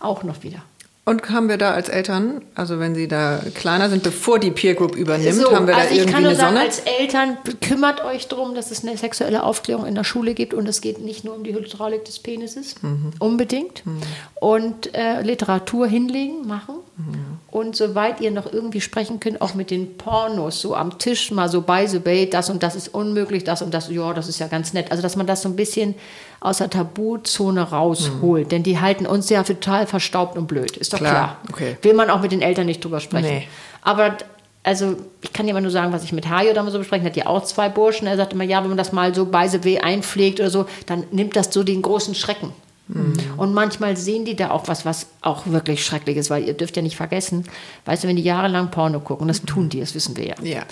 Auch 0.00 0.22
noch 0.22 0.42
wieder. 0.42 0.62
Und 1.08 1.30
haben 1.30 1.48
wir 1.48 1.56
da 1.56 1.70
als 1.70 1.88
Eltern, 1.88 2.42
also 2.56 2.80
wenn 2.80 2.96
sie 2.96 3.06
da 3.06 3.40
kleiner 3.54 3.88
sind, 3.88 4.02
bevor 4.02 4.40
die 4.40 4.50
Peer 4.50 4.74
Group 4.74 4.96
übernimmt, 4.96 5.36
so, 5.36 5.54
haben 5.54 5.68
wir 5.68 5.76
also 5.76 5.88
da 5.88 5.94
irgendwie 5.94 6.16
eine 6.16 6.34
sagen, 6.34 6.56
Sonne? 6.56 6.66
Als 6.66 6.80
Eltern 6.80 7.38
kümmert 7.60 8.04
euch 8.04 8.26
darum, 8.26 8.56
dass 8.56 8.72
es 8.72 8.82
eine 8.82 8.96
sexuelle 8.96 9.44
Aufklärung 9.44 9.86
in 9.86 9.94
der 9.94 10.02
Schule 10.02 10.34
gibt 10.34 10.52
und 10.52 10.68
es 10.68 10.80
geht 10.80 10.98
nicht 10.98 11.22
nur 11.22 11.36
um 11.36 11.44
die 11.44 11.54
Hydraulik 11.54 12.04
des 12.04 12.18
Penises, 12.18 12.74
mhm. 12.82 13.12
unbedingt. 13.20 13.86
Mhm. 13.86 14.00
Und 14.40 14.96
äh, 14.96 15.22
Literatur 15.22 15.86
hinlegen, 15.86 16.44
machen. 16.44 16.74
Mhm. 16.96 17.38
Und 17.52 17.76
soweit 17.76 18.20
ihr 18.20 18.32
noch 18.32 18.52
irgendwie 18.52 18.80
sprechen 18.80 19.20
könnt, 19.20 19.40
auch 19.40 19.54
mit 19.54 19.70
den 19.70 19.96
Pornos 19.96 20.60
so 20.60 20.74
am 20.74 20.98
Tisch 20.98 21.30
mal 21.30 21.48
so 21.48 21.60
by 21.60 21.86
the 21.86 22.00
bay, 22.00 22.28
das 22.28 22.50
und 22.50 22.64
das 22.64 22.74
ist 22.74 22.88
unmöglich, 22.88 23.44
das 23.44 23.62
und 23.62 23.72
das, 23.72 23.88
ja, 23.90 24.12
das 24.12 24.26
ist 24.28 24.40
ja 24.40 24.48
ganz 24.48 24.72
nett. 24.72 24.90
Also 24.90 25.04
dass 25.04 25.14
man 25.14 25.28
das 25.28 25.42
so 25.42 25.48
ein 25.48 25.54
bisschen 25.54 25.94
aus 26.40 26.58
der 26.58 26.70
Tabuzone 26.70 27.62
rausholt. 27.62 28.46
Mhm. 28.46 28.48
Denn 28.48 28.62
die 28.62 28.80
halten 28.80 29.06
uns 29.06 29.28
ja 29.30 29.42
total 29.42 29.86
verstaubt 29.86 30.36
und 30.36 30.46
blöd. 30.46 30.76
Ist 30.76 30.92
doch 30.92 30.98
klar. 30.98 31.12
klar. 31.12 31.36
Okay. 31.50 31.76
Will 31.82 31.94
man 31.94 32.10
auch 32.10 32.20
mit 32.20 32.32
den 32.32 32.42
Eltern 32.42 32.66
nicht 32.66 32.84
drüber 32.84 33.00
sprechen. 33.00 33.28
Nee. 33.28 33.48
Aber 33.82 34.16
also 34.62 34.96
ich 35.22 35.32
kann 35.32 35.46
dir 35.46 35.54
mal 35.54 35.60
nur 35.60 35.70
sagen, 35.70 35.92
was 35.92 36.02
ich 36.02 36.12
mit 36.12 36.28
Hajo 36.28 36.52
damals 36.52 36.72
so 36.72 36.78
besprechen 36.80 37.06
hat 37.06 37.16
ja 37.16 37.26
auch 37.26 37.44
zwei 37.44 37.68
Burschen. 37.68 38.08
Er 38.08 38.16
sagte 38.16 38.34
immer, 38.34 38.44
ja, 38.44 38.60
wenn 38.62 38.68
man 38.68 38.76
das 38.76 38.92
mal 38.92 39.14
so 39.14 39.26
bei 39.26 39.48
weh 39.62 39.78
einpflegt 39.78 40.40
oder 40.40 40.50
so, 40.50 40.66
dann 40.86 41.04
nimmt 41.12 41.36
das 41.36 41.52
so 41.52 41.62
den 41.62 41.82
großen 41.82 42.16
Schrecken. 42.16 42.52
Mhm. 42.88 43.14
Und 43.36 43.54
manchmal 43.54 43.96
sehen 43.96 44.24
die 44.24 44.34
da 44.34 44.50
auch 44.50 44.68
was, 44.68 44.84
was 44.84 45.06
auch 45.20 45.46
wirklich 45.46 45.84
schrecklich 45.84 46.16
ist, 46.16 46.30
weil 46.30 46.44
ihr 46.44 46.54
dürft 46.54 46.76
ja 46.76 46.82
nicht 46.82 46.96
vergessen, 46.96 47.44
weißt 47.84 48.04
du, 48.04 48.08
wenn 48.08 48.16
die 48.16 48.22
jahrelang 48.22 48.70
Porno 48.70 49.00
gucken, 49.00 49.28
das 49.28 49.42
tun 49.42 49.68
die, 49.68 49.80
das 49.80 49.94
wissen 49.94 50.16
wir 50.16 50.26
ja. 50.26 50.34
ja. 50.42 50.62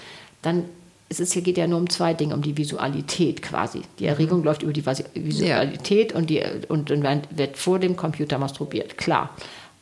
Dann 0.43 0.65
es 1.09 1.21
ist, 1.21 1.33
hier 1.33 1.43
geht 1.43 1.59
ja 1.59 1.67
nur 1.67 1.79
um 1.79 1.89
zwei 1.91 2.15
Dinge, 2.15 2.35
um 2.35 2.43
die 2.43 2.57
Visualität 2.57 3.43
quasi. 3.43 3.83
Die 3.99 4.07
Erregung 4.07 4.41
mhm. 4.41 4.45
läuft 4.45 4.63
über 4.63 4.73
die 4.73 4.85
Visualität 4.85 6.13
ja. 6.13 6.19
und, 6.19 6.31
die, 6.31 6.43
und, 6.69 6.91
und 6.91 7.05
wird 7.37 7.57
vor 7.57 7.79
dem 7.79 7.97
Computer 7.97 8.39
masturbiert, 8.39 8.97
klar. 8.97 9.31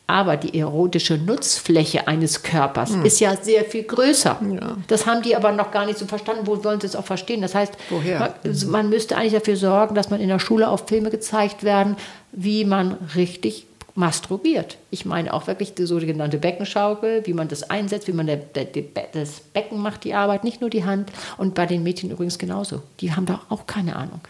Aber 0.05 0.35
die 0.35 0.59
erotische 0.59 1.17
Nutzfläche 1.17 2.07
eines 2.07 2.43
Körpers 2.43 2.91
mhm. 2.91 3.05
ist 3.05 3.21
ja 3.21 3.37
sehr 3.37 3.63
viel 3.63 3.83
größer. 3.83 4.37
Ja. 4.53 4.77
Das 4.87 5.05
haben 5.05 5.21
die 5.21 5.35
aber 5.35 5.53
noch 5.53 5.71
gar 5.71 5.85
nicht 5.85 5.97
so 5.97 6.05
verstanden. 6.05 6.45
Wo 6.45 6.61
wollen 6.63 6.81
sie 6.81 6.87
es 6.87 6.95
auch 6.95 7.05
verstehen? 7.05 7.41
Das 7.41 7.55
heißt? 7.55 7.73
Man, 7.89 8.33
mhm. 8.43 8.69
man 8.69 8.89
müsste 8.89 9.15
eigentlich 9.15 9.33
dafür 9.33 9.55
sorgen, 9.55 9.95
dass 9.95 10.09
man 10.09 10.19
in 10.19 10.27
der 10.27 10.39
Schule 10.39 10.67
auf 10.67 10.87
Filme 10.87 11.09
gezeigt 11.09 11.63
werden, 11.63 11.95
wie 12.33 12.65
man 12.65 12.97
richtig 13.15 13.65
masturbiert. 13.95 14.77
Ich 14.89 15.05
meine 15.05 15.33
auch 15.33 15.47
wirklich 15.47 15.75
die 15.75 15.85
sogenannte 15.85 16.37
Beckenschaukel, 16.37 17.25
wie 17.25 17.33
man 17.33 17.47
das 17.47 17.69
einsetzt, 17.69 18.07
wie 18.07 18.13
man 18.13 18.25
der, 18.27 18.37
der, 18.37 18.65
das 19.13 19.39
Becken 19.39 19.79
macht 19.79 20.03
die 20.03 20.13
Arbeit, 20.13 20.43
nicht 20.43 20.61
nur 20.61 20.69
die 20.69 20.83
Hand. 20.83 21.11
Und 21.37 21.53
bei 21.53 21.65
den 21.65 21.83
Mädchen 21.83 22.09
übrigens 22.09 22.37
genauso. 22.37 22.81
Die 22.99 23.13
haben 23.13 23.25
da 23.25 23.41
auch 23.49 23.67
keine 23.67 23.95
Ahnung. 23.95 24.21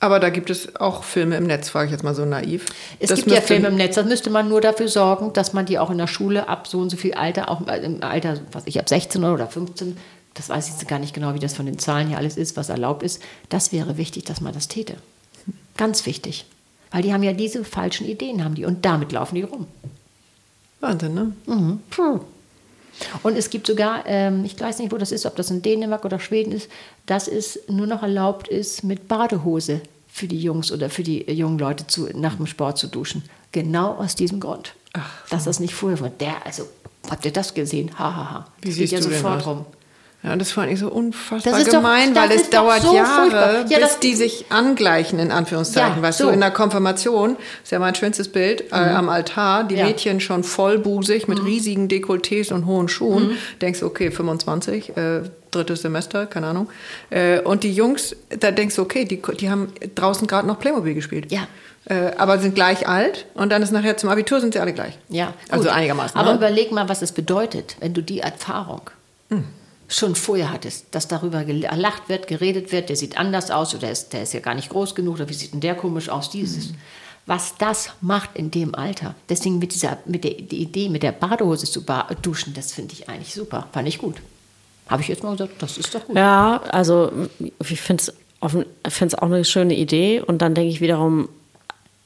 Aber 0.00 0.20
da 0.20 0.30
gibt 0.30 0.48
es 0.48 0.76
auch 0.76 1.02
Filme 1.02 1.36
im 1.36 1.44
Netz, 1.44 1.70
frage 1.70 1.86
ich 1.86 1.92
jetzt 1.92 2.04
mal 2.04 2.14
so 2.14 2.24
naiv. 2.24 2.66
Es 3.00 3.08
das 3.08 3.18
gibt 3.18 3.32
ja 3.32 3.40
Filme 3.40 3.68
im 3.68 3.74
Netz, 3.74 3.96
da 3.96 4.04
müsste 4.04 4.30
man 4.30 4.48
nur 4.48 4.60
dafür 4.60 4.86
sorgen, 4.86 5.32
dass 5.32 5.52
man 5.54 5.66
die 5.66 5.78
auch 5.78 5.90
in 5.90 5.98
der 5.98 6.06
Schule 6.06 6.48
ab 6.48 6.68
so 6.68 6.78
und 6.78 6.90
so 6.90 6.96
viel 6.96 7.14
Alter, 7.14 7.50
auch 7.50 7.62
im 7.62 8.02
Alter, 8.04 8.38
was 8.52 8.66
ich, 8.66 8.78
ab 8.78 8.88
16 8.88 9.24
oder 9.24 9.48
15, 9.48 9.96
das 10.34 10.48
weiß 10.48 10.68
ich 10.68 10.74
jetzt 10.74 10.86
gar 10.86 11.00
nicht 11.00 11.14
genau, 11.14 11.34
wie 11.34 11.40
das 11.40 11.54
von 11.54 11.66
den 11.66 11.80
Zahlen 11.80 12.06
hier 12.08 12.18
alles 12.18 12.36
ist, 12.36 12.56
was 12.56 12.68
erlaubt 12.68 13.02
ist, 13.02 13.20
das 13.48 13.72
wäre 13.72 13.96
wichtig, 13.96 14.24
dass 14.24 14.40
man 14.40 14.54
das 14.54 14.68
täte. 14.68 14.94
Ganz 15.76 16.06
wichtig. 16.06 16.46
Weil 16.90 17.02
die 17.02 17.12
haben 17.12 17.22
ja 17.22 17.32
diese 17.32 17.64
falschen 17.64 18.06
Ideen, 18.06 18.44
haben 18.44 18.54
die. 18.54 18.64
Und 18.64 18.84
damit 18.84 19.12
laufen 19.12 19.34
die 19.34 19.42
rum. 19.42 19.66
Wahnsinn, 20.80 21.14
ne? 21.14 21.32
Mhm. 21.46 21.80
Puh. 21.90 22.20
Und 23.22 23.36
es 23.36 23.50
gibt 23.50 23.66
sogar, 23.66 24.04
ähm, 24.06 24.44
ich 24.44 24.58
weiß 24.58 24.78
nicht, 24.78 24.92
wo 24.92 24.96
das 24.96 25.12
ist, 25.12 25.26
ob 25.26 25.36
das 25.36 25.50
in 25.50 25.62
Dänemark 25.62 26.04
oder 26.04 26.18
Schweden 26.18 26.52
ist, 26.52 26.68
dass 27.06 27.28
es 27.28 27.60
nur 27.68 27.86
noch 27.86 28.02
erlaubt 28.02 28.48
ist, 28.48 28.82
mit 28.82 29.08
Badehose 29.08 29.80
für 30.08 30.26
die 30.26 30.40
Jungs 30.40 30.72
oder 30.72 30.90
für 30.90 31.02
die 31.02 31.30
jungen 31.30 31.58
Leute 31.58 31.86
zu, 31.86 32.08
nach 32.14 32.36
dem 32.36 32.46
Sport 32.46 32.78
zu 32.78 32.88
duschen. 32.88 33.22
Genau 33.52 33.94
aus 33.94 34.14
diesem 34.14 34.40
Grund. 34.40 34.74
Ach, 34.94 35.28
dass 35.28 35.44
das 35.44 35.60
nicht 35.60 35.74
vorher 35.74 36.00
war. 36.00 36.10
Der, 36.10 36.44
also, 36.44 36.64
habt 37.08 37.24
ihr 37.24 37.32
das 37.32 37.54
gesehen? 37.54 37.98
Hahaha. 37.98 38.16
Ha, 38.16 38.30
ha. 38.32 38.46
Wie 38.62 38.72
siehst 38.72 38.92
ja 38.92 38.98
du 38.98 39.04
sofort 39.04 39.46
rum. 39.46 39.66
Ja, 40.24 40.34
das 40.34 40.50
fand 40.50 40.72
ich 40.72 40.80
so 40.80 40.88
unfassbar 40.88 41.62
gemein, 41.62 42.12
doch, 42.12 42.22
weil 42.22 42.32
es 42.32 42.50
dauert 42.50 42.82
so 42.82 42.92
Jahre, 42.92 43.64
ja, 43.68 43.78
bis 43.78 44.00
die 44.00 44.16
sich 44.16 44.46
angleichen, 44.48 45.20
in 45.20 45.30
Anführungszeichen. 45.30 45.98
Ja, 45.98 46.02
weißt 46.02 46.18
so. 46.18 46.24
du, 46.26 46.30
in 46.30 46.40
der 46.40 46.50
Konfirmation, 46.50 47.36
ist 47.62 47.70
ja 47.70 47.78
mein 47.78 47.94
schönstes 47.94 48.28
Bild, 48.28 48.72
äh, 48.72 48.80
mhm. 48.80 48.96
am 48.96 49.08
Altar, 49.10 49.62
die 49.62 49.76
ja. 49.76 49.84
Mädchen 49.84 50.18
schon 50.18 50.42
vollbusig 50.42 51.28
mit 51.28 51.38
mhm. 51.38 51.44
riesigen 51.44 51.88
Dekolletés 51.88 52.52
und 52.52 52.66
hohen 52.66 52.88
Schuhen. 52.88 53.28
Mhm. 53.28 53.36
Denkst, 53.62 53.84
okay, 53.84 54.10
25, 54.10 54.96
äh, 54.96 55.20
drittes 55.52 55.82
Semester, 55.82 56.26
keine 56.26 56.48
Ahnung. 56.48 56.68
Äh, 57.10 57.38
und 57.40 57.62
die 57.62 57.72
Jungs, 57.72 58.16
da 58.40 58.50
denkst 58.50 58.74
du, 58.74 58.82
okay, 58.82 59.04
die, 59.04 59.22
die 59.38 59.48
haben 59.48 59.72
draußen 59.94 60.26
gerade 60.26 60.48
noch 60.48 60.58
Playmobil 60.58 60.94
gespielt. 60.94 61.30
Ja. 61.30 61.46
Äh, 61.84 62.10
aber 62.18 62.40
sind 62.40 62.56
gleich 62.56 62.88
alt 62.88 63.26
und 63.34 63.50
dann 63.50 63.62
ist 63.62 63.70
nachher 63.70 63.96
zum 63.96 64.10
Abitur 64.10 64.40
sind 64.40 64.52
sie 64.52 64.58
alle 64.58 64.72
gleich. 64.72 64.98
Ja, 65.08 65.26
also 65.26 65.36
gut. 65.36 65.52
also 65.52 65.68
einigermaßen. 65.70 66.18
Aber 66.18 66.32
ne? 66.32 66.38
überleg 66.38 66.72
mal, 66.72 66.88
was 66.88 67.02
es 67.02 67.12
bedeutet, 67.12 67.76
wenn 67.78 67.94
du 67.94 68.02
die 68.02 68.18
Erfahrung 68.18 68.90
mhm 69.28 69.44
schon 69.88 70.14
vorher 70.14 70.52
hattest, 70.52 70.86
dass 70.90 71.08
darüber 71.08 71.44
gelacht 71.44 72.08
wird, 72.08 72.28
geredet 72.28 72.72
wird, 72.72 72.90
der 72.90 72.96
sieht 72.96 73.16
anders 73.16 73.50
aus 73.50 73.74
oder 73.74 73.90
ist, 73.90 74.12
der 74.12 74.22
ist 74.22 74.34
ja 74.34 74.40
gar 74.40 74.54
nicht 74.54 74.68
groß 74.68 74.94
genug 74.94 75.14
oder 75.14 75.28
wie 75.28 75.34
sieht 75.34 75.54
denn 75.54 75.60
der 75.60 75.74
komisch 75.74 76.10
aus, 76.10 76.30
dieses. 76.30 76.70
Mhm. 76.70 76.74
Was 77.24 77.56
das 77.58 77.90
macht 78.00 78.30
in 78.34 78.50
dem 78.50 78.74
Alter. 78.74 79.14
Deswegen 79.28 79.58
mit 79.58 79.74
dieser, 79.74 79.98
mit 80.06 80.24
der 80.24 80.32
die 80.32 80.62
Idee, 80.62 80.88
mit 80.88 81.02
der 81.02 81.12
Badehose 81.12 81.66
zu 81.66 81.84
duschen, 82.22 82.54
das 82.54 82.72
finde 82.72 82.94
ich 82.94 83.08
eigentlich 83.08 83.34
super. 83.34 83.68
Fand 83.72 83.88
ich 83.88 83.98
gut. 83.98 84.16
Habe 84.88 85.02
ich 85.02 85.08
jetzt 85.08 85.22
mal 85.22 85.32
gesagt, 85.32 85.60
das 85.60 85.76
ist 85.76 85.94
doch 85.94 86.06
gut. 86.06 86.16
Ja, 86.16 86.62
also 86.70 87.12
ich 87.68 87.80
finde 87.80 88.02
es 88.02 89.14
auch 89.14 89.22
eine 89.22 89.44
schöne 89.44 89.76
Idee 89.76 90.20
und 90.20 90.40
dann 90.40 90.54
denke 90.54 90.70
ich 90.70 90.80
wiederum, 90.80 91.28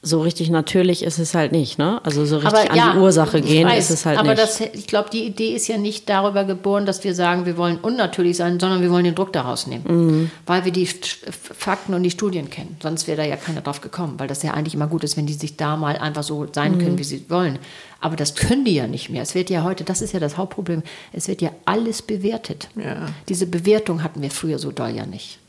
so 0.05 0.19
richtig 0.19 0.49
natürlich 0.49 1.01
ist 1.01 1.17
es 1.17 1.33
halt 1.33 1.53
nicht, 1.53 1.79
ne? 1.79 2.01
Also 2.03 2.25
so 2.25 2.35
richtig 2.35 2.69
aber, 2.69 2.71
an 2.71 2.91
die 2.93 2.99
Ursache 2.99 3.41
gehen 3.41 3.69
weiß, 3.69 3.85
ist 3.85 3.89
es 3.89 4.05
halt 4.05 4.19
aber 4.19 4.31
nicht. 4.31 4.41
Aber 4.41 4.47
das, 4.47 4.59
ich 4.59 4.85
glaube, 4.85 5.09
die 5.09 5.23
Idee 5.23 5.55
ist 5.55 5.69
ja 5.69 5.77
nicht 5.77 6.09
darüber 6.09 6.43
geboren, 6.43 6.85
dass 6.85 7.05
wir 7.05 7.15
sagen, 7.15 7.45
wir 7.45 7.55
wollen 7.55 7.77
unnatürlich 7.77 8.35
sein, 8.35 8.59
sondern 8.59 8.81
wir 8.81 8.91
wollen 8.91 9.05
den 9.05 9.15
Druck 9.15 9.31
daraus 9.31 9.65
nehmen. 9.65 9.85
Mhm. 9.87 10.31
Weil 10.45 10.65
wir 10.65 10.73
die 10.73 10.85
Fakten 10.85 11.93
und 11.93 12.03
die 12.03 12.11
Studien 12.11 12.49
kennen. 12.49 12.75
Sonst 12.83 13.07
wäre 13.07 13.15
da 13.15 13.23
ja 13.23 13.37
keiner 13.37 13.61
drauf 13.61 13.79
gekommen, 13.79 14.15
weil 14.17 14.27
das 14.27 14.43
ja 14.43 14.53
eigentlich 14.53 14.73
immer 14.73 14.87
gut 14.87 15.05
ist, 15.05 15.15
wenn 15.15 15.25
die 15.25 15.33
sich 15.33 15.55
da 15.55 15.77
mal 15.77 15.97
einfach 15.97 16.23
so 16.23 16.45
sein 16.51 16.77
können, 16.79 16.95
mhm. 16.95 16.99
wie 16.99 17.03
sie 17.05 17.25
wollen. 17.29 17.57
Aber 18.01 18.17
das 18.17 18.35
können 18.35 18.65
die 18.65 18.75
ja 18.75 18.87
nicht 18.87 19.09
mehr. 19.09 19.23
Es 19.23 19.35
wird 19.35 19.49
ja 19.49 19.63
heute, 19.63 19.85
das 19.85 20.01
ist 20.01 20.13
ja 20.13 20.19
das 20.19 20.37
Hauptproblem, 20.37 20.83
es 21.13 21.29
wird 21.29 21.41
ja 21.41 21.51
alles 21.63 22.01
bewertet. 22.01 22.67
Ja. 22.75 23.05
Diese 23.29 23.47
Bewertung 23.47 24.03
hatten 24.03 24.21
wir 24.21 24.31
früher 24.31 24.59
so 24.59 24.71
doll 24.71 24.89
ja 24.89 25.05
nicht. 25.05 25.39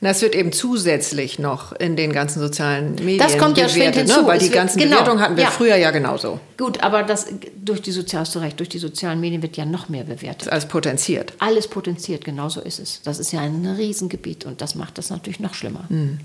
Das 0.00 0.22
wird 0.22 0.34
eben 0.34 0.52
zusätzlich 0.52 1.38
noch 1.38 1.72
in 1.72 1.96
den 1.96 2.12
ganzen 2.12 2.40
sozialen 2.40 2.94
Medien 2.94 3.18
Das 3.18 3.38
kommt 3.38 3.58
ja 3.58 3.66
bewertet, 3.66 4.06
hinzu. 4.06 4.22
Ne? 4.22 4.26
Weil 4.26 4.38
die 4.38 4.50
ganzen 4.50 4.78
genau, 4.78 4.96
Bewertungen 4.96 5.20
hatten 5.20 5.36
wir 5.36 5.44
ja. 5.44 5.50
früher 5.50 5.76
ja 5.76 5.90
genauso. 5.90 6.40
Gut, 6.56 6.82
aber 6.82 7.02
das 7.02 7.26
durch 7.56 7.82
die 7.82 7.92
Sozial, 7.92 8.24
Recht, 8.36 8.58
durch 8.58 8.68
die 8.68 8.78
sozialen 8.78 9.20
Medien 9.20 9.42
wird 9.42 9.56
ja 9.56 9.64
noch 9.64 9.88
mehr 9.88 10.04
bewertet. 10.04 10.50
Alles 10.50 10.66
potenziert. 10.66 11.32
Alles 11.38 11.68
potenziert, 11.68 12.24
genau 12.24 12.48
so 12.48 12.60
ist 12.60 12.78
es. 12.78 13.02
Das 13.02 13.18
ist 13.18 13.32
ja 13.32 13.40
ein 13.40 13.66
Riesengebiet 13.66 14.44
und 14.44 14.60
das 14.60 14.74
macht 14.74 14.98
das 14.98 15.10
natürlich 15.10 15.40
noch 15.40 15.54
schlimmer. 15.54 15.84
Mhm. 15.88 16.18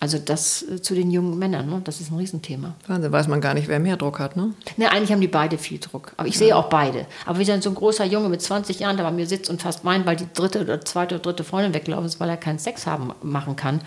Also 0.00 0.18
das 0.18 0.62
äh, 0.62 0.80
zu 0.80 0.94
den 0.94 1.10
jungen 1.10 1.38
Männern, 1.38 1.68
ne? 1.68 1.80
das 1.82 2.00
ist 2.00 2.12
ein 2.12 2.18
Riesenthema. 2.18 2.74
Wahnsinn, 2.86 3.10
weiß 3.10 3.26
man 3.26 3.40
gar 3.40 3.54
nicht, 3.54 3.66
wer 3.66 3.80
mehr 3.80 3.96
Druck 3.96 4.20
hat, 4.20 4.36
ne? 4.36 4.54
Ne, 4.76 4.90
eigentlich 4.90 5.10
haben 5.10 5.20
die 5.20 5.28
beide 5.28 5.58
viel 5.58 5.78
Druck. 5.78 6.12
Aber 6.16 6.28
ich 6.28 6.34
ja. 6.34 6.38
sehe 6.38 6.56
auch 6.56 6.68
beide. 6.68 7.06
Aber 7.26 7.38
wie 7.38 7.44
dann 7.44 7.62
so 7.62 7.70
ein 7.70 7.74
großer 7.74 8.04
Junge 8.04 8.28
mit 8.28 8.40
20 8.40 8.78
Jahren, 8.78 8.96
der 8.96 9.04
bei 9.04 9.10
mir 9.10 9.26
sitzt 9.26 9.50
und 9.50 9.60
fast 9.60 9.84
weint, 9.84 10.06
weil 10.06 10.16
die 10.16 10.28
dritte 10.32 10.60
oder 10.60 10.80
zweite 10.82 11.16
oder 11.16 11.22
dritte 11.22 11.44
Freundin 11.44 11.74
weggelaufen 11.74 12.06
ist, 12.06 12.20
weil 12.20 12.28
er 12.28 12.36
keinen 12.36 12.60
Sex 12.60 12.86
haben 12.86 13.12
machen 13.22 13.56
kann. 13.56 13.80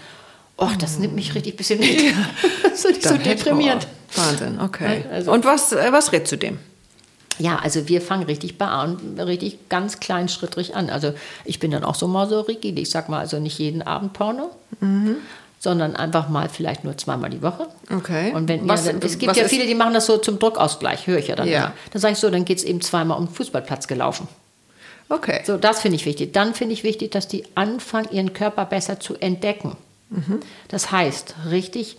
Och, 0.58 0.76
das 0.76 1.00
nimmt 1.00 1.16
mich 1.16 1.34
richtig 1.34 1.54
ein 1.54 1.58
bisschen 1.58 1.80
mit. 1.80 2.14
das 2.64 2.84
ist 2.86 3.04
so 3.04 3.18
deprimierend. 3.18 3.88
Wahnsinn, 4.14 4.60
okay. 4.60 5.06
Also, 5.10 5.32
und 5.32 5.46
was, 5.46 5.72
äh, 5.72 5.92
was 5.92 6.12
rätst 6.12 6.34
du 6.34 6.38
dem? 6.38 6.60
Ja, 7.40 7.58
also 7.58 7.88
wir 7.88 8.02
fangen 8.02 8.24
richtig 8.24 8.58
bei 8.58 8.84
und 8.84 9.18
richtig 9.18 9.70
ganz 9.70 10.00
kleinschrittlich 10.02 10.76
an. 10.76 10.90
Also 10.90 11.14
ich 11.46 11.60
bin 11.60 11.72
dann 11.72 11.86
auch 11.86 11.96
so 11.96 12.08
mal 12.08 12.28
so 12.28 12.42
rigid. 12.42 12.78
Ich 12.78 12.92
sag 12.92 13.08
mal 13.08 13.20
also 13.20 13.40
nicht 13.40 13.58
jeden 13.58 13.82
Abend 13.82 14.12
Porno. 14.14 14.52
Mhm 14.82 15.16
sondern 15.62 15.96
einfach 15.96 16.28
mal 16.28 16.50
vielleicht 16.50 16.84
nur 16.84 16.98
zweimal 16.98 17.30
die 17.30 17.44
Woche. 17.44 17.68
Okay. 17.96 18.34
Und 18.34 18.50
wenn 18.50 18.68
was, 18.68 18.88
ja, 18.88 18.94
es 19.00 19.20
gibt 19.20 19.36
ja 19.38 19.48
viele, 19.48 19.68
die 19.68 19.76
machen 19.76 19.94
das 19.94 20.08
so 20.08 20.18
zum 20.18 20.40
Druckausgleich, 20.40 21.06
höre 21.06 21.20
ich 21.20 21.28
ja 21.28 21.36
dann. 21.36 21.48
Ja. 21.48 21.74
Dann 21.92 22.02
sage 22.02 22.14
ich 22.14 22.20
so, 22.20 22.32
dann 22.32 22.46
geht 22.46 22.58
es 22.58 22.64
eben 22.64 22.82
zweimal 22.82 23.20
um 23.20 23.28
den 23.28 23.34
Fußballplatz 23.36 23.88
gelaufen. 23.88 24.28
Okay. 25.08 25.42
So, 25.46 25.58
das 25.58 25.82
finde 25.82 25.98
ich 25.98 26.08
wichtig. 26.08 26.34
Dann 26.34 26.56
finde 26.56 26.74
ich 26.74 26.84
wichtig, 26.84 27.12
dass 27.12 27.28
die 27.28 27.44
anfangen, 27.54 28.08
ihren 28.12 28.34
Körper 28.34 28.66
besser 28.66 29.00
zu 29.00 29.16
entdecken. 29.18 29.78
Mhm. 30.10 30.40
Das 30.68 30.92
heißt, 30.92 31.36
richtig 31.52 31.98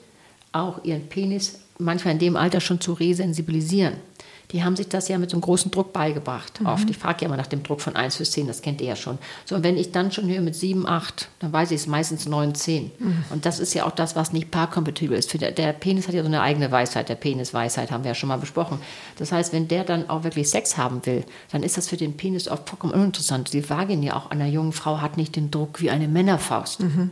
auch 0.50 0.82
ihren 0.82 1.08
Penis 1.08 1.60
manchmal 1.78 2.14
in 2.14 2.18
dem 2.18 2.36
Alter 2.36 2.60
schon 2.60 2.80
zu 2.80 2.94
resensibilisieren 2.94 3.94
die 4.52 4.62
haben 4.62 4.76
sich 4.76 4.88
das 4.88 5.08
ja 5.08 5.18
mit 5.18 5.30
so 5.30 5.36
einem 5.36 5.42
großen 5.42 5.70
Druck 5.70 5.92
beigebracht. 5.92 6.60
Mhm. 6.60 6.66
Oft. 6.66 6.90
Ich 6.90 6.98
frage 6.98 7.22
ja 7.22 7.26
immer 7.26 7.36
nach 7.36 7.46
dem 7.46 7.62
Druck 7.62 7.80
von 7.80 7.96
1 7.96 8.18
bis 8.18 8.32
10, 8.32 8.46
das 8.46 8.62
kennt 8.62 8.80
ihr 8.80 8.88
ja 8.88 8.96
schon. 8.96 9.18
So, 9.46 9.56
und 9.56 9.64
wenn 9.64 9.76
ich 9.76 9.92
dann 9.92 10.12
schon 10.12 10.28
höre 10.28 10.42
mit 10.42 10.54
7, 10.54 10.86
8, 10.86 11.28
dann 11.40 11.52
weiß 11.52 11.70
ich 11.70 11.80
es 11.80 11.86
meistens 11.86 12.26
9, 12.26 12.54
10. 12.54 12.90
Mhm. 12.98 13.24
Und 13.30 13.46
das 13.46 13.58
ist 13.58 13.74
ja 13.74 13.86
auch 13.86 13.92
das, 13.92 14.14
was 14.14 14.32
nicht 14.32 14.50
paarkompatibel 14.50 15.16
ist. 15.16 15.32
Der, 15.40 15.52
der, 15.52 15.72
Penis 15.72 16.06
hat 16.06 16.14
ja 16.14 16.22
so 16.22 16.28
eine 16.28 16.42
eigene 16.42 16.70
Weisheit, 16.70 17.08
der 17.08 17.14
Penisweisheit 17.14 17.90
haben 17.90 18.04
wir 18.04 18.10
ja 18.10 18.14
schon 18.14 18.28
mal 18.28 18.36
besprochen. 18.36 18.78
Das 19.16 19.32
heißt, 19.32 19.52
wenn 19.52 19.68
der 19.68 19.84
dann 19.84 20.10
auch 20.10 20.24
wirklich 20.24 20.50
Sex 20.50 20.76
haben 20.76 21.04
will, 21.06 21.24
dann 21.50 21.62
ist 21.62 21.76
das 21.76 21.88
für 21.88 21.96
den 21.96 22.16
Penis 22.16 22.48
oft 22.48 22.68
vollkommen 22.68 22.92
uninteressant. 22.92 23.52
Die 23.52 23.68
Vagina 23.68 24.16
auch 24.16 24.30
einer 24.30 24.46
jungen 24.46 24.72
Frau 24.72 25.00
hat 25.00 25.16
nicht 25.16 25.36
den 25.36 25.50
Druck 25.50 25.80
wie 25.80 25.90
eine 25.90 26.08
Männerfaust. 26.08 26.80
Mhm. 26.80 27.10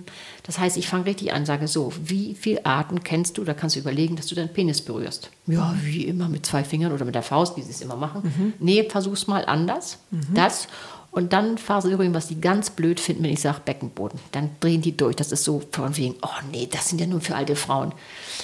Das 0.51 0.59
heißt, 0.59 0.77
ich 0.79 0.89
fange 0.89 1.07
richtig 1.07 1.33
an, 1.33 1.47
sage 1.47 1.69
so, 1.69 1.93
wie 2.03 2.35
viele 2.35 2.67
Arten 2.67 3.05
kennst 3.05 3.39
du, 3.39 3.45
da 3.45 3.55
kannst 3.55 3.77
du 3.77 3.81
überlegen, 3.81 4.17
dass 4.17 4.27
du 4.27 4.35
deinen 4.35 4.49
Penis 4.49 4.83
berührst. 4.83 5.31
Ja, 5.47 5.77
wie 5.85 6.07
immer 6.07 6.29
mit 6.29 6.45
zwei 6.45 6.65
Fingern 6.65 6.91
oder 6.91 7.05
mit 7.05 7.15
der 7.15 7.23
Faust, 7.23 7.57
wie 7.57 7.63
sie 7.63 7.71
es 7.71 7.81
immer 7.81 7.95
machen. 7.95 8.23
Mhm. 8.25 8.53
Nee, 8.59 8.83
versuch's 8.91 9.29
mal 9.29 9.45
anders. 9.45 10.01
Mhm. 10.11 10.35
Das. 10.35 10.67
Und 11.13 11.33
dann 11.33 11.59
fahren 11.59 11.91
übrigens, 11.91 12.15
was 12.15 12.29
die 12.29 12.41
ganz 12.41 12.71
blöd 12.71 13.01
finden, 13.01 13.25
wenn 13.25 13.33
ich 13.33 13.41
sage 13.41 13.61
Beckenboden. 13.65 14.21
Dann 14.31 14.51
drehen 14.61 14.81
die 14.81 14.97
durch. 14.97 15.17
Das 15.17 15.33
ist 15.33 15.43
so 15.43 15.61
von 15.73 15.97
wegen, 15.97 16.15
oh 16.23 16.29
nee, 16.53 16.69
das 16.71 16.89
sind 16.89 17.01
ja 17.01 17.07
nur 17.07 17.21
für 17.21 17.35
alte 17.35 17.57
Frauen. 17.57 17.93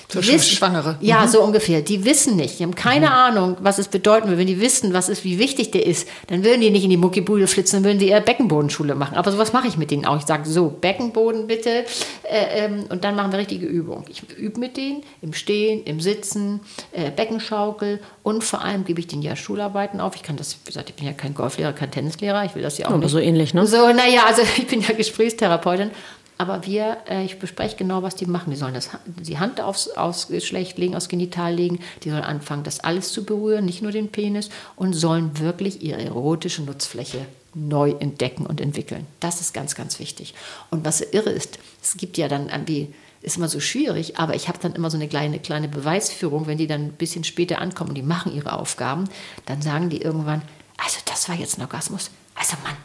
So 0.08 0.20
wissen, 0.20 0.40
Schwangere. 0.40 0.98
Ja, 1.00 1.22
mhm. 1.22 1.28
so 1.28 1.42
ungefähr. 1.42 1.82
Die 1.82 2.04
wissen 2.04 2.34
nicht. 2.34 2.58
Die 2.58 2.64
haben 2.64 2.74
keine 2.74 3.06
mhm. 3.06 3.12
Ahnung, 3.12 3.56
was 3.60 3.78
es 3.78 3.86
bedeuten 3.86 4.26
würde. 4.26 4.38
Wenn 4.38 4.48
die 4.48 4.60
wissen, 4.60 4.92
was 4.92 5.08
ist, 5.08 5.22
wie 5.22 5.38
wichtig 5.38 5.70
der 5.70 5.86
ist, 5.86 6.08
dann 6.26 6.42
würden 6.42 6.60
die 6.60 6.70
nicht 6.70 6.82
in 6.82 6.90
die 6.90 6.96
Muckibude 6.96 7.46
flitzen, 7.46 7.76
dann 7.76 7.84
würden 7.84 8.00
die 8.00 8.08
eher 8.08 8.20
Beckenbodenschule 8.20 8.96
machen. 8.96 9.16
Aber 9.16 9.30
sowas 9.30 9.52
mache 9.52 9.68
ich 9.68 9.76
mit 9.76 9.92
denen 9.92 10.04
auch. 10.04 10.18
Ich 10.18 10.26
sage 10.26 10.48
so, 10.48 10.68
Beckenboden 10.68 11.46
bitte. 11.46 11.84
Äh, 12.24 12.64
ähm, 12.64 12.86
und 12.88 13.04
dann 13.04 13.14
machen 13.14 13.30
wir 13.30 13.38
richtige 13.38 13.66
Übungen. 13.66 14.04
Ich 14.08 14.24
übe 14.36 14.58
mit 14.58 14.76
denen 14.76 15.04
im 15.22 15.32
Stehen, 15.34 15.84
im 15.84 16.00
Sitzen, 16.00 16.60
äh, 16.90 17.12
Beckenschaukel 17.12 18.00
und 18.24 18.42
vor 18.42 18.62
allem 18.62 18.84
gebe 18.84 18.98
ich 18.98 19.06
denen 19.06 19.22
ja 19.22 19.36
Schularbeiten 19.36 20.00
auf. 20.00 20.16
Ich 20.16 20.24
kann 20.24 20.36
das, 20.36 20.56
wie 20.64 20.66
gesagt, 20.66 20.90
ich 20.90 20.96
bin 20.96 21.06
ja 21.06 21.12
kein 21.12 21.32
Golflehrer, 21.32 21.72
kein 21.72 21.92
Tennislehrer. 21.92 22.44
Ich 22.44 22.55
will 22.56 22.62
das 22.62 22.78
ja 22.78 22.86
auch 22.86 22.90
Aber 22.90 22.98
nicht. 22.98 23.12
so 23.12 23.18
ähnlich, 23.18 23.54
ne? 23.54 23.66
So, 23.66 23.92
naja, 23.92 24.24
also 24.26 24.42
ich 24.56 24.66
bin 24.66 24.80
ja 24.80 24.94
Gesprächstherapeutin. 24.94 25.90
Aber 26.38 26.66
wir, 26.66 26.98
äh, 27.08 27.24
ich 27.24 27.38
bespreche 27.38 27.76
genau, 27.76 28.02
was 28.02 28.14
die 28.14 28.26
machen. 28.26 28.50
Die 28.50 28.56
sollen 28.56 28.74
das, 28.74 28.90
die 29.06 29.38
Hand 29.38 29.60
aufs, 29.60 29.88
aufs 29.88 30.28
Geschlecht 30.28 30.76
legen, 30.76 30.94
aufs 30.94 31.08
Genital 31.08 31.54
legen. 31.54 31.78
Die 32.02 32.10
sollen 32.10 32.24
anfangen, 32.24 32.62
das 32.62 32.80
alles 32.80 33.12
zu 33.12 33.24
berühren, 33.24 33.64
nicht 33.64 33.80
nur 33.80 33.92
den 33.92 34.08
Penis. 34.08 34.50
Und 34.74 34.92
sollen 34.92 35.38
wirklich 35.38 35.82
ihre 35.82 36.02
erotische 36.02 36.62
Nutzfläche 36.62 37.20
neu 37.54 37.92
entdecken 37.92 38.44
und 38.44 38.60
entwickeln. 38.60 39.06
Das 39.20 39.40
ist 39.40 39.54
ganz, 39.54 39.74
ganz 39.74 39.98
wichtig. 39.98 40.34
Und 40.70 40.84
was 40.84 41.00
irre 41.00 41.30
ist, 41.30 41.58
es 41.82 41.96
gibt 41.96 42.18
ja 42.18 42.28
dann 42.28 42.50
irgendwie 42.50 42.92
ist 43.22 43.38
immer 43.38 43.48
so 43.48 43.58
schwierig, 43.58 44.18
aber 44.18 44.36
ich 44.36 44.46
habe 44.46 44.58
dann 44.60 44.74
immer 44.74 44.90
so 44.90 44.96
eine 44.96 45.08
kleine, 45.08 45.40
kleine 45.40 45.68
Beweisführung, 45.68 46.46
wenn 46.46 46.58
die 46.58 46.68
dann 46.68 46.82
ein 46.82 46.92
bisschen 46.92 47.24
später 47.24 47.60
ankommen 47.60 47.90
und 47.90 47.96
die 47.96 48.02
machen 48.02 48.32
ihre 48.32 48.52
Aufgaben, 48.52 49.08
dann 49.46 49.62
sagen 49.62 49.88
die 49.88 50.00
irgendwann, 50.00 50.42
also 50.76 50.98
das 51.06 51.28
war 51.28 51.34
jetzt 51.34 51.58
ein 51.58 51.62
Orgasmus. 51.62 52.10
Also 52.38 52.56
Mann, 52.62 52.76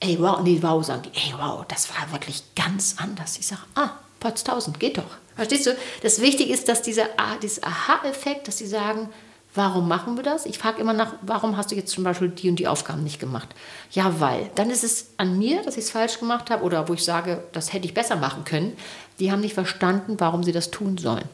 ey, 0.00 0.18
wow, 0.20 0.40
nee, 0.42 0.58
wow, 0.60 0.84
sagen 0.84 1.02
die, 1.02 1.16
ey, 1.18 1.34
wow, 1.38 1.64
das 1.66 1.88
war 1.90 2.10
wirklich 2.12 2.42
ganz 2.54 2.96
anders. 2.98 3.38
Ich 3.38 3.46
sage, 3.46 3.62
ah, 3.74 3.90
Potztausend, 4.20 4.78
geht 4.78 4.98
doch. 4.98 5.16
Verstehst 5.34 5.66
du? 5.66 5.76
Das 6.02 6.20
Wichtige 6.20 6.52
ist, 6.52 6.68
dass 6.68 6.82
dieser, 6.82 7.06
dieser 7.42 7.66
Aha-Effekt, 7.66 8.46
dass 8.46 8.58
sie 8.58 8.66
sagen, 8.66 9.08
warum 9.54 9.88
machen 9.88 10.16
wir 10.16 10.22
das? 10.22 10.44
Ich 10.44 10.58
frage 10.58 10.80
immer 10.80 10.92
nach, 10.92 11.14
warum 11.22 11.56
hast 11.56 11.70
du 11.70 11.74
jetzt 11.74 11.90
zum 11.90 12.04
Beispiel 12.04 12.28
die 12.28 12.50
und 12.50 12.56
die 12.56 12.68
Aufgaben 12.68 13.02
nicht 13.02 13.18
gemacht? 13.18 13.48
Ja, 13.90 14.20
weil. 14.20 14.50
Dann 14.54 14.70
ist 14.70 14.84
es 14.84 15.08
an 15.16 15.38
mir, 15.38 15.62
dass 15.62 15.78
ich 15.78 15.84
es 15.84 15.90
falsch 15.90 16.20
gemacht 16.20 16.50
habe 16.50 16.62
oder 16.64 16.88
wo 16.88 16.92
ich 16.92 17.04
sage, 17.04 17.42
das 17.52 17.72
hätte 17.72 17.86
ich 17.86 17.94
besser 17.94 18.16
machen 18.16 18.44
können. 18.44 18.76
Die 19.18 19.32
haben 19.32 19.40
nicht 19.40 19.54
verstanden, 19.54 20.16
warum 20.18 20.42
sie 20.42 20.52
das 20.52 20.70
tun 20.70 20.98
sollen. 20.98 21.24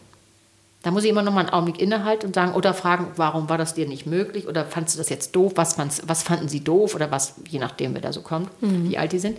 Da 0.87 0.93
muss 0.93 1.03
ich 1.03 1.11
immer 1.11 1.23
noch 1.23 1.33
mal 1.33 1.41
einen 1.41 1.51
Augenblick 1.51 1.83
innehalten 1.83 2.29
und 2.29 2.35
sagen 2.37 2.55
oder 2.55 2.73
fragen, 2.73 3.09
warum 3.17 3.49
war 3.49 3.59
das 3.59 3.75
dir 3.75 3.89
nicht 3.89 4.07
möglich 4.07 4.47
oder 4.47 4.65
fandest 4.65 4.95
du 4.95 4.99
das 5.01 5.09
jetzt 5.09 5.35
doof? 5.35 5.55
Was, 5.57 5.77
was 6.07 6.23
fanden 6.23 6.49
sie 6.49 6.61
doof 6.61 6.95
oder 6.95 7.11
was, 7.11 7.35
je 7.49 7.59
nachdem, 7.59 7.95
wer 7.95 8.01
da 8.01 8.13
so 8.13 8.21
kommt, 8.21 8.51
mhm. 8.63 8.89
wie 8.89 8.97
alt 8.97 9.11
die 9.11 9.19
sind. 9.19 9.37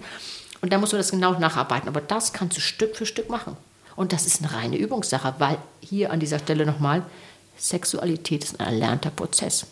Und 0.60 0.74
da 0.74 0.78
musst 0.78 0.91
du 0.91 0.98
das 0.98 1.10
genau 1.10 1.39
nacharbeiten. 1.39 1.88
Aber 1.88 2.02
das 2.02 2.34
kannst 2.34 2.58
du 2.58 2.60
Stück 2.60 2.98
für 2.98 3.06
Stück 3.06 3.30
machen. 3.30 3.56
Und 3.95 4.12
das 4.12 4.28
ist 4.28 4.43
eine 4.43 4.52
reine 4.52 4.76
Übungssache, 4.76 5.36
weil 5.38 5.58
hier 5.80 6.12
an 6.12 6.20
dieser 6.20 6.39
Stelle 6.39 6.66
nochmal, 6.66 7.04
Sexualität 7.58 8.43
ist 8.43 8.60
ein 8.60 8.66
erlernter 8.66 9.12
Prozess. 9.12 9.68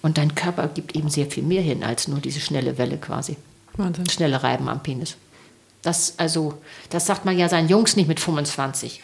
Und 0.00 0.16
dein 0.16 0.34
Körper 0.34 0.68
gibt 0.68 0.96
eben 0.96 1.10
sehr 1.10 1.26
viel 1.26 1.42
mehr 1.42 1.60
hin 1.60 1.84
als 1.84 2.08
nur 2.08 2.18
diese 2.18 2.40
schnelle 2.40 2.78
Welle 2.78 2.96
quasi. 2.96 3.36
Wahnsinn. 3.74 4.08
Schnelle 4.08 4.42
Reiben 4.42 4.70
am 4.70 4.82
Penis. 4.82 5.16
Das, 5.82 6.14
also, 6.16 6.54
das 6.88 7.04
sagt 7.04 7.26
man 7.26 7.38
ja 7.38 7.50
seinen 7.50 7.68
Jungs 7.68 7.94
nicht 7.94 8.08
mit 8.08 8.20
25. 8.20 9.02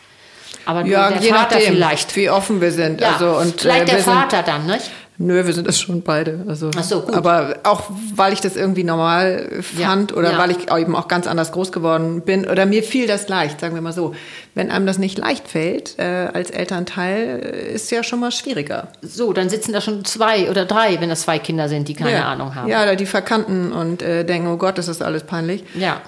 Aber 0.67 0.85
ja, 0.85 1.11
der 1.11 1.21
je 1.21 1.31
Vater 1.31 1.57
nachdem, 1.57 1.75
vielleicht. 1.75 2.17
Wie 2.17 2.29
offen 2.29 2.61
wir 2.61 2.73
sind. 2.73 3.01
Ja, 3.01 3.13
also, 3.13 3.39
und, 3.39 3.61
vielleicht 3.61 3.89
äh, 3.89 3.93
der 3.93 3.99
Vater 4.01 4.43
dann, 4.43 4.67
nicht? 4.67 4.91
Nö, 5.19 5.47
wir 5.47 5.53
sind 5.55 5.67
das 5.67 5.81
schon 5.81 6.03
beide. 6.03 6.45
Also, 6.47 6.71
Ach 6.77 6.85
so, 6.85 7.01
gut. 7.01 7.15
Aber 7.15 7.57
auch, 7.63 7.85
weil 8.15 8.35
ich 8.35 8.41
das 8.41 8.55
irgendwie 8.55 8.85
normal 8.85 9.49
fand 9.63 10.11
ja, 10.11 10.17
oder 10.17 10.33
ja. 10.33 10.39
weil 10.39 10.51
ich 10.51 10.71
eben 10.71 10.95
auch 10.95 11.09
ganz 11.09 11.27
anders 11.27 11.53
groß 11.53 11.73
geworden 11.73 12.21
bin 12.21 12.47
oder 12.47 12.67
mir 12.67 12.83
fiel 12.83 13.07
das 13.07 13.29
leicht, 13.29 13.61
sagen 13.61 13.75
wir 13.75 13.81
mal 13.81 13.95
so. 13.95 14.15
Wenn 14.55 14.71
einem 14.71 14.87
das 14.87 14.99
nicht 14.99 15.19
leicht 15.19 15.49
fällt 15.49 15.99
äh, 15.99 16.29
als 16.33 16.51
Elternteil, 16.51 17.39
ist 17.75 17.91
ja 17.91 18.03
schon 18.03 18.21
mal 18.21 18.31
schwieriger. 18.31 18.89
So, 19.01 19.33
dann 19.33 19.49
sitzen 19.49 19.73
da 19.73 19.81
schon 19.81 20.05
zwei 20.05 20.51
oder 20.51 20.67
drei, 20.67 21.01
wenn 21.01 21.09
das 21.09 21.23
zwei 21.23 21.39
Kinder 21.39 21.69
sind, 21.69 21.89
die 21.89 21.95
keine 21.95 22.13
ja. 22.13 22.25
Ahnung 22.25 22.55
haben. 22.55 22.69
Ja, 22.69 22.95
die 22.95 23.07
verkannten 23.07 23.73
und 23.73 24.03
äh, 24.03 24.25
denken, 24.25 24.49
oh 24.49 24.57
Gott, 24.57 24.77
das 24.77 24.89
ist 24.89 25.03
alles 25.03 25.25
peinlich. 25.25 25.65
Ja. 25.79 26.03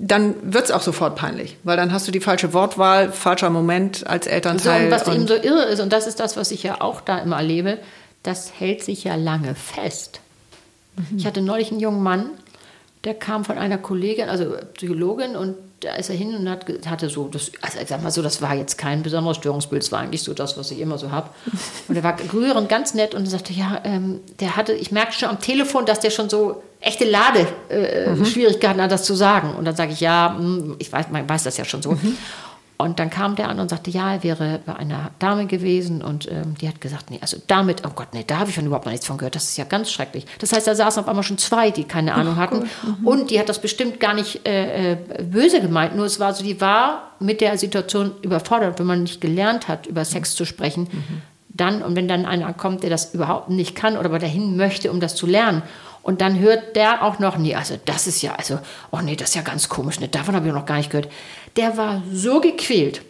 Dann 0.00 0.34
wird 0.42 0.64
es 0.64 0.70
auch 0.70 0.82
sofort 0.82 1.16
peinlich, 1.16 1.56
weil 1.64 1.76
dann 1.76 1.92
hast 1.92 2.08
du 2.08 2.12
die 2.12 2.20
falsche 2.20 2.52
Wortwahl, 2.52 3.12
falscher 3.12 3.50
Moment 3.50 4.06
als 4.06 4.26
Elternteil. 4.26 4.80
So, 4.80 4.84
und 4.86 4.90
was 4.90 5.08
und 5.08 5.14
eben 5.14 5.26
so 5.28 5.34
irre 5.34 5.64
ist, 5.64 5.80
und 5.80 5.92
das 5.92 6.06
ist 6.06 6.18
das, 6.18 6.36
was 6.36 6.50
ich 6.50 6.62
ja 6.62 6.80
auch 6.80 7.00
da 7.00 7.18
immer 7.18 7.36
erlebe, 7.36 7.78
das 8.22 8.52
hält 8.58 8.82
sich 8.82 9.04
ja 9.04 9.14
lange 9.14 9.54
fest. 9.54 10.20
Mhm. 10.96 11.18
Ich 11.18 11.26
hatte 11.26 11.40
neulich 11.40 11.70
einen 11.70 11.80
jungen 11.80 12.02
Mann, 12.02 12.30
der 13.04 13.14
kam 13.14 13.44
von 13.44 13.58
einer 13.58 13.78
Kollegin, 13.78 14.28
also 14.28 14.56
Psychologin, 14.74 15.36
und 15.36 15.54
da 15.80 15.94
ist 15.94 16.10
er 16.10 16.16
hin 16.16 16.34
und 16.34 16.48
hat, 16.48 16.66
hatte 16.86 17.08
so, 17.08 17.28
das, 17.28 17.52
also 17.60 17.78
ich 17.80 17.88
sag 17.88 18.02
mal 18.02 18.10
so, 18.10 18.20
das 18.20 18.42
war 18.42 18.54
jetzt 18.54 18.76
kein 18.78 19.02
besonderes 19.02 19.36
Störungsbild, 19.36 19.82
es 19.82 19.92
war 19.92 20.00
eigentlich 20.00 20.24
so 20.24 20.34
das, 20.34 20.58
was 20.58 20.72
ich 20.72 20.80
immer 20.80 20.98
so 20.98 21.12
habe. 21.12 21.30
Und 21.86 21.94
er 21.94 22.02
war 22.02 22.16
rührend, 22.32 22.68
ganz 22.68 22.94
nett 22.94 23.14
und 23.14 23.26
sagte, 23.26 23.52
ja, 23.52 23.80
ähm, 23.84 24.20
der 24.40 24.56
hatte, 24.56 24.72
ich 24.72 24.90
merkte 24.90 25.16
schon 25.16 25.28
am 25.28 25.40
Telefon, 25.40 25.86
dass 25.86 26.00
der 26.00 26.10
schon 26.10 26.28
so 26.28 26.62
echte 26.80 27.04
Ladeschwierigkeiten 27.04 28.78
äh, 28.78 28.82
mhm. 28.82 28.82
hat, 28.82 28.92
das 28.92 29.04
zu 29.04 29.14
sagen. 29.14 29.54
Und 29.54 29.64
dann 29.64 29.76
sage 29.76 29.92
ich, 29.92 30.00
ja, 30.00 30.34
hm, 30.36 30.76
ich 30.78 30.92
weiß, 30.92 31.06
man 31.10 31.28
weiß 31.28 31.44
das 31.44 31.56
ja 31.56 31.64
schon 31.64 31.82
so. 31.82 31.92
Mhm. 31.92 32.16
Und 32.80 33.00
dann 33.00 33.10
kam 33.10 33.34
der 33.34 33.48
an 33.48 33.58
und 33.58 33.68
sagte, 33.68 33.90
ja, 33.90 34.14
er 34.14 34.22
wäre 34.22 34.60
bei 34.64 34.76
einer 34.76 35.10
Dame 35.18 35.46
gewesen 35.46 36.00
und 36.00 36.30
ähm, 36.30 36.54
die 36.60 36.68
hat 36.68 36.80
gesagt, 36.80 37.10
nee, 37.10 37.18
also 37.20 37.36
damit, 37.48 37.82
oh 37.84 37.90
Gott, 37.92 38.08
nee, 38.12 38.22
da 38.24 38.38
habe 38.38 38.50
ich 38.50 38.54
schon 38.54 38.66
überhaupt 38.66 38.86
noch 38.86 38.92
nichts 38.92 39.04
von 39.04 39.18
gehört, 39.18 39.34
das 39.34 39.50
ist 39.50 39.56
ja 39.56 39.64
ganz 39.64 39.90
schrecklich. 39.90 40.26
Das 40.38 40.52
heißt, 40.52 40.64
da 40.64 40.76
saßen 40.76 41.02
auf 41.02 41.08
einmal 41.08 41.24
schon 41.24 41.38
zwei, 41.38 41.72
die 41.72 41.82
keine 41.82 42.14
Ahnung 42.14 42.34
Ach, 42.36 42.40
hatten 42.40 42.68
mhm. 43.00 43.04
und 43.04 43.30
die 43.32 43.40
hat 43.40 43.48
das 43.48 43.60
bestimmt 43.60 43.98
gar 43.98 44.14
nicht 44.14 44.46
äh, 44.46 44.92
äh, 44.92 44.96
böse 45.24 45.60
gemeint, 45.60 45.96
nur 45.96 46.06
es 46.06 46.20
war 46.20 46.32
so, 46.32 46.44
die 46.44 46.60
war 46.60 47.10
mit 47.18 47.40
der 47.40 47.58
Situation 47.58 48.12
überfordert, 48.22 48.78
wenn 48.78 48.86
man 48.86 49.02
nicht 49.02 49.20
gelernt 49.20 49.66
hat, 49.66 49.88
über 49.88 50.04
Sex 50.04 50.36
zu 50.36 50.44
sprechen. 50.44 50.84
Mhm. 50.84 51.22
Dann, 51.48 51.82
und 51.82 51.96
wenn 51.96 52.06
dann 52.06 52.26
einer 52.26 52.52
kommt, 52.52 52.84
der 52.84 52.90
das 52.90 53.12
überhaupt 53.12 53.50
nicht 53.50 53.74
kann 53.74 53.96
oder 53.96 54.06
aber 54.06 54.20
dahin 54.20 54.56
möchte, 54.56 54.92
um 54.92 55.00
das 55.00 55.16
zu 55.16 55.26
lernen 55.26 55.64
und 56.08 56.22
dann 56.22 56.38
hört 56.38 56.74
der 56.74 57.02
auch 57.02 57.18
noch, 57.18 57.36
nee, 57.36 57.54
also 57.54 57.78
das 57.84 58.06
ist 58.06 58.22
ja, 58.22 58.32
also, 58.32 58.58
oh 58.92 59.00
nee, 59.02 59.14
das 59.14 59.28
ist 59.28 59.34
ja 59.34 59.42
ganz 59.42 59.68
komisch, 59.68 60.00
ne, 60.00 60.08
davon 60.08 60.34
habe 60.34 60.48
ich 60.48 60.54
noch 60.54 60.64
gar 60.64 60.78
nicht 60.78 60.88
gehört. 60.88 61.12
Der 61.56 61.76
war 61.76 62.02
so 62.10 62.40
gequält. 62.40 63.02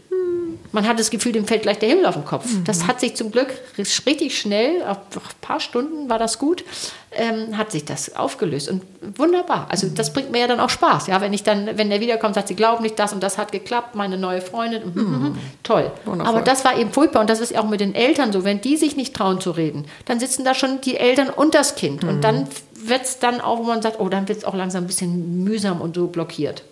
Man 0.73 0.87
hat 0.87 0.99
das 0.99 1.11
Gefühl, 1.11 1.33
dem 1.33 1.47
fällt 1.47 1.63
gleich 1.63 1.79
der 1.79 1.89
Himmel 1.89 2.07
auf 2.07 2.15
den 2.15 2.25
Kopf. 2.25 2.47
Mhm. 2.47 2.65
Das 2.65 2.87
hat 2.87 3.01
sich 3.01 3.17
zum 3.17 3.31
Glück 3.31 3.49
richtig 3.79 4.39
schnell, 4.39 4.83
auf 4.83 4.99
ein 5.15 5.21
paar 5.41 5.61
Stunden 5.61 6.11
war 6.11 6.19
das 6.19 6.39
gut, 6.39 6.65
ähm, 7.13 7.57
hat 7.57 7.73
sich 7.73 7.85
das 7.85 8.17
aufgelöst. 8.17 8.69
Und 8.69 8.83
wunderbar. 9.17 9.67
Also 9.71 9.87
mhm. 9.87 9.95
das 9.95 10.13
bringt 10.13 10.31
mir 10.31 10.41
ja 10.41 10.47
dann 10.47 10.61
auch 10.61 10.69
Spaß. 10.69 11.07
Ja, 11.07 11.21
wenn 11.21 11.33
ich 11.33 11.43
dann, 11.43 11.79
wenn 11.79 11.89
der 11.89 12.01
wiederkommt, 12.01 12.35
sagt, 12.35 12.49
sie 12.49 12.55
glauben 12.55 12.83
nicht, 12.83 12.99
das 12.99 13.13
und 13.13 13.23
das 13.23 13.39
hat 13.39 13.51
geklappt, 13.51 13.95
meine 13.95 14.19
neue 14.19 14.41
Freundin. 14.41 14.83
Mhm. 14.95 15.03
mhm. 15.03 15.39
Toll. 15.63 15.91
Wundervoll. 16.05 16.35
Aber 16.35 16.45
das 16.45 16.65
war 16.65 16.79
eben 16.79 16.93
furchtbar. 16.93 17.21
Und 17.21 17.31
das 17.31 17.41
ist 17.41 17.57
auch 17.57 17.69
mit 17.69 17.81
den 17.81 17.95
Eltern 17.95 18.33
so. 18.33 18.45
Wenn 18.45 18.61
die 18.61 18.77
sich 18.77 18.97
nicht 18.97 19.15
trauen 19.15 19.41
zu 19.41 19.53
reden, 19.53 19.87
dann 20.05 20.21
sitzen 20.21 20.45
da 20.45 20.55
schon 20.55 20.81
die 20.83 20.97
Eltern 20.97 21.31
und 21.31 21.55
das 21.55 21.77
Kind. 21.77 22.05
Und 22.05 22.17
mhm. 22.17 22.21
dann 22.21 22.49
wird 22.75 23.03
es 23.03 23.19
dann 23.19 23.41
auch, 23.41 23.59
wo 23.59 23.63
man 23.65 23.83
sagt, 23.83 24.01
oh, 24.01 24.09
dann 24.09 24.29
wird 24.29 24.39
es 24.39 24.45
auch 24.45 24.55
langsam 24.55 24.85
ein 24.85 24.87
bisschen 24.87 25.45
mühsam 25.45 25.81
und 25.81 25.97
so 25.97 26.09
blockiert. 26.09 26.63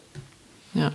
Ja. 0.74 0.92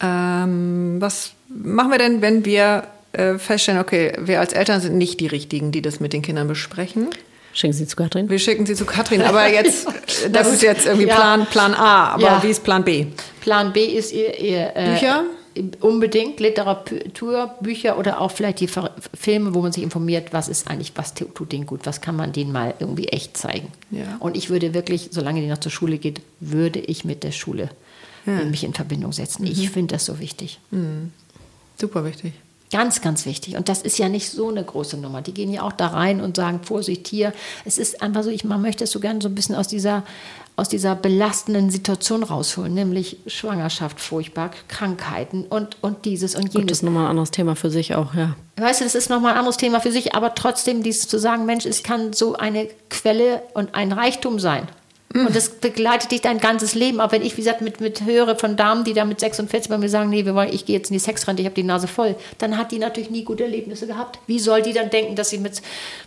Ähm, 0.00 0.96
was 1.00 1.32
machen 1.48 1.90
wir 1.90 1.98
denn, 1.98 2.22
wenn 2.22 2.44
wir 2.44 2.84
äh, 3.12 3.38
feststellen, 3.38 3.80
okay, 3.80 4.12
wir 4.18 4.40
als 4.40 4.52
Eltern 4.52 4.80
sind 4.80 4.96
nicht 4.96 5.20
die 5.20 5.26
Richtigen, 5.26 5.72
die 5.72 5.82
das 5.82 6.00
mit 6.00 6.12
den 6.12 6.22
Kindern 6.22 6.48
besprechen? 6.48 7.08
Schicken 7.52 7.72
Sie 7.72 7.86
zu 7.86 7.96
Katrin? 7.96 8.28
Wir 8.28 8.38
schicken 8.38 8.66
Sie 8.66 8.74
zu 8.74 8.84
Katrin, 8.84 9.22
aber 9.22 9.50
jetzt, 9.50 9.88
das 10.30 10.52
ist 10.52 10.62
jetzt 10.62 10.84
irgendwie 10.84 11.06
Plan, 11.06 11.40
ja. 11.40 11.46
Plan 11.46 11.74
A, 11.74 12.08
aber 12.08 12.22
ja. 12.22 12.42
wie 12.42 12.50
ist 12.50 12.62
Plan 12.62 12.84
B? 12.84 13.06
Plan 13.40 13.72
B 13.72 13.84
ist 13.84 14.12
ihr, 14.12 14.38
ihr 14.38 14.72
äh, 14.74 14.90
Bücher? 14.92 15.24
unbedingt 15.80 16.38
Literatur, 16.40 17.54
Bücher 17.60 17.98
oder 17.98 18.20
auch 18.20 18.30
vielleicht 18.30 18.60
die 18.60 18.68
Filme, 18.68 19.54
wo 19.54 19.62
man 19.62 19.72
sich 19.72 19.82
informiert, 19.82 20.32
was 20.32 20.48
ist 20.48 20.68
eigentlich, 20.68 20.92
was 20.96 21.14
tut 21.14 21.52
denen 21.52 21.66
gut, 21.66 21.80
was 21.84 22.00
kann 22.00 22.16
man 22.16 22.32
denen 22.32 22.52
mal 22.52 22.74
irgendwie 22.78 23.08
echt 23.08 23.36
zeigen. 23.36 23.68
Ja. 23.90 24.16
Und 24.20 24.36
ich 24.36 24.50
würde 24.50 24.74
wirklich, 24.74 25.08
solange 25.12 25.40
die 25.40 25.46
noch 25.46 25.58
zur 25.58 25.72
Schule 25.72 25.98
geht, 25.98 26.20
würde 26.40 26.80
ich 26.80 27.04
mit 27.04 27.24
der 27.24 27.32
Schule 27.32 27.70
ja. 28.26 28.44
mich 28.44 28.64
in 28.64 28.74
Verbindung 28.74 29.12
setzen. 29.12 29.44
Mhm. 29.44 29.50
Ich 29.50 29.70
finde 29.70 29.94
das 29.94 30.04
so 30.04 30.18
wichtig. 30.18 30.60
Mhm. 30.70 31.12
Super 31.78 32.04
wichtig. 32.04 32.32
Ganz, 32.72 33.00
ganz 33.00 33.26
wichtig. 33.26 33.56
Und 33.56 33.68
das 33.68 33.82
ist 33.82 33.96
ja 33.96 34.08
nicht 34.08 34.30
so 34.30 34.48
eine 34.48 34.64
große 34.64 34.96
Nummer. 34.96 35.22
Die 35.22 35.32
gehen 35.32 35.52
ja 35.52 35.62
auch 35.62 35.72
da 35.72 35.88
rein 35.88 36.20
und 36.20 36.36
sagen, 36.36 36.60
Vorsicht 36.64 37.06
hier. 37.06 37.32
Es 37.64 37.78
ist 37.78 38.02
einfach 38.02 38.24
so, 38.24 38.30
ich, 38.30 38.44
man 38.44 38.60
möchte 38.60 38.84
es 38.84 38.90
so 38.90 38.98
gerne 38.98 39.20
so 39.22 39.28
ein 39.28 39.36
bisschen 39.36 39.54
aus 39.54 39.68
dieser, 39.68 40.02
aus 40.56 40.68
dieser 40.68 40.96
belastenden 40.96 41.70
Situation 41.70 42.24
rausholen, 42.24 42.74
nämlich 42.74 43.18
Schwangerschaft, 43.28 44.00
furchtbar, 44.00 44.50
Krankheiten 44.66 45.44
und, 45.44 45.76
und 45.80 46.06
dieses 46.06 46.34
und 46.34 46.42
jenes. 46.42 46.54
Gut, 46.54 46.70
das 46.70 46.78
ist 46.78 46.82
nochmal 46.82 47.04
ein 47.04 47.10
anderes 47.10 47.30
Thema 47.30 47.54
für 47.54 47.70
sich 47.70 47.94
auch, 47.94 48.14
ja. 48.14 48.34
Weißt 48.56 48.80
du, 48.80 48.84
das 48.84 48.96
ist 48.96 49.10
nochmal 49.10 49.32
ein 49.32 49.38
anderes 49.38 49.58
Thema 49.58 49.80
für 49.80 49.92
sich, 49.92 50.14
aber 50.16 50.34
trotzdem 50.34 50.82
dieses 50.82 51.06
zu 51.06 51.18
sagen, 51.18 51.46
Mensch, 51.46 51.66
es 51.66 51.84
kann 51.84 52.14
so 52.14 52.34
eine 52.34 52.68
Quelle 52.90 53.42
und 53.54 53.74
ein 53.76 53.92
Reichtum 53.92 54.40
sein. 54.40 54.66
Und 55.14 55.34
das 55.34 55.48
begleitet 55.48 56.10
dich 56.10 56.20
dein 56.20 56.38
ganzes 56.38 56.74
Leben. 56.74 57.00
Auch 57.00 57.12
wenn 57.12 57.22
ich, 57.22 57.32
wie 57.36 57.40
gesagt, 57.40 57.60
mit, 57.60 57.80
mit 57.80 58.04
höre 58.04 58.36
von 58.36 58.56
Damen, 58.56 58.84
die 58.84 58.92
da 58.92 59.04
mit 59.04 59.20
46 59.20 59.70
bei 59.70 59.78
mir 59.78 59.88
sagen, 59.88 60.10
nee, 60.10 60.26
wir 60.26 60.34
wollen, 60.34 60.52
ich 60.52 60.66
gehe 60.66 60.76
jetzt 60.76 60.90
in 60.90 60.94
die 60.94 61.00
Sexrente, 61.00 61.42
ich 61.42 61.46
habe 61.46 61.54
die 61.54 61.62
Nase 61.62 61.86
voll, 61.86 62.16
dann 62.38 62.58
hat 62.58 62.72
die 62.72 62.78
natürlich 62.78 63.10
nie 63.10 63.24
gute 63.24 63.44
Erlebnisse 63.44 63.86
gehabt. 63.86 64.18
Wie 64.26 64.38
soll 64.38 64.62
die 64.62 64.72
dann 64.72 64.90
denken, 64.90 65.16
dass 65.16 65.30
sie 65.30 65.38
mit, 65.38 65.62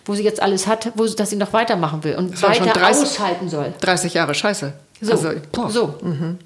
wo 0.06 0.14
sie 0.16 0.24
jetzt 0.24 0.42
alles 0.42 0.68
hat, 0.68 0.92
wo, 0.96 1.08
dass 1.08 1.30
sie 1.30 1.38
noch 1.38 1.54
weitermachen 1.54 2.04
will 2.04 2.16
und 2.16 2.42
weiter 2.42 2.66
30, 2.66 3.04
aushalten 3.04 3.50
soll? 3.50 3.74
30 3.82 4.14
Jahre 4.14 4.34
Scheiße. 4.34 4.74
So. 5.02 5.12
Also, 5.12 5.32
so. 5.70 5.96
Mhm. 6.02 6.38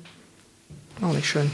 Auch 1.02 1.14
nicht 1.14 1.28
schön. 1.28 1.50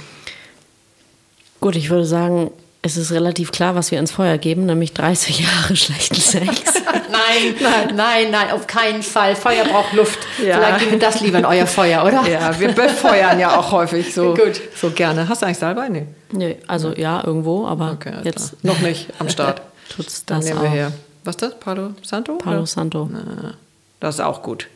Gut, 1.61 1.75
ich 1.75 1.89
würde 1.89 2.05
sagen, 2.05 2.51
es 2.81 2.95
ist 2.95 3.11
relativ 3.11 3.51
klar, 3.51 3.75
was 3.75 3.91
wir 3.91 3.99
ins 3.99 4.11
Feuer 4.11 4.37
geben, 4.37 4.65
nämlich 4.65 4.93
30 4.93 5.39
Jahre 5.45 5.75
schlechten 5.75 6.15
Sex. 6.15 6.61
nein, 7.11 7.55
nein, 7.59 7.95
nein, 7.95 8.31
nein, 8.31 8.51
auf 8.51 8.67
keinen 8.67 9.03
Fall. 9.03 9.35
Feuer 9.35 9.65
braucht 9.65 9.93
Luft. 9.93 10.19
Ja. 10.43 10.57
Vielleicht 10.57 10.79
geben 10.79 10.91
wir 10.91 10.99
das 10.99 11.21
lieber 11.21 11.39
in 11.39 11.45
euer 11.45 11.67
Feuer, 11.67 12.05
oder? 12.05 12.25
Ja, 12.27 12.57
wir 12.59 12.71
befeuern 12.71 13.39
ja 13.39 13.57
auch 13.57 13.71
häufig 13.71 14.13
so, 14.13 14.33
Gut. 14.35 14.61
so 14.75 14.91
gerne. 14.91 15.27
Hast 15.27 15.41
du 15.41 15.45
eigentlich 15.45 15.59
Salbei? 15.59 15.89
Nee. 15.89 16.07
nee 16.31 16.57
also 16.67 16.93
ja, 16.93 17.23
irgendwo, 17.25 17.67
aber 17.67 17.91
okay, 17.91 18.13
jetzt 18.23 18.63
noch 18.63 18.79
nicht 18.79 19.09
am 19.19 19.29
Start. 19.29 19.61
Tut's 19.89 20.25
das 20.25 20.45
Dann 20.45 20.47
nehmen 20.47 20.61
wir 20.61 20.69
her. 20.69 20.91
Was 21.23 21.35
ist 21.35 21.41
das? 21.41 21.59
Palo 21.59 21.91
Santo? 22.03 22.35
Palo 22.35 22.57
oder? 22.59 22.65
Santo. 22.67 23.09
Na, 23.11 23.55
das 23.99 24.15
ist 24.15 24.21
auch 24.21 24.41
gut. 24.41 24.67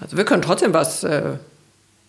Also 0.00 0.16
wir 0.16 0.24
können 0.24 0.42
trotzdem 0.42 0.74
was 0.74 1.04
äh, 1.04 1.34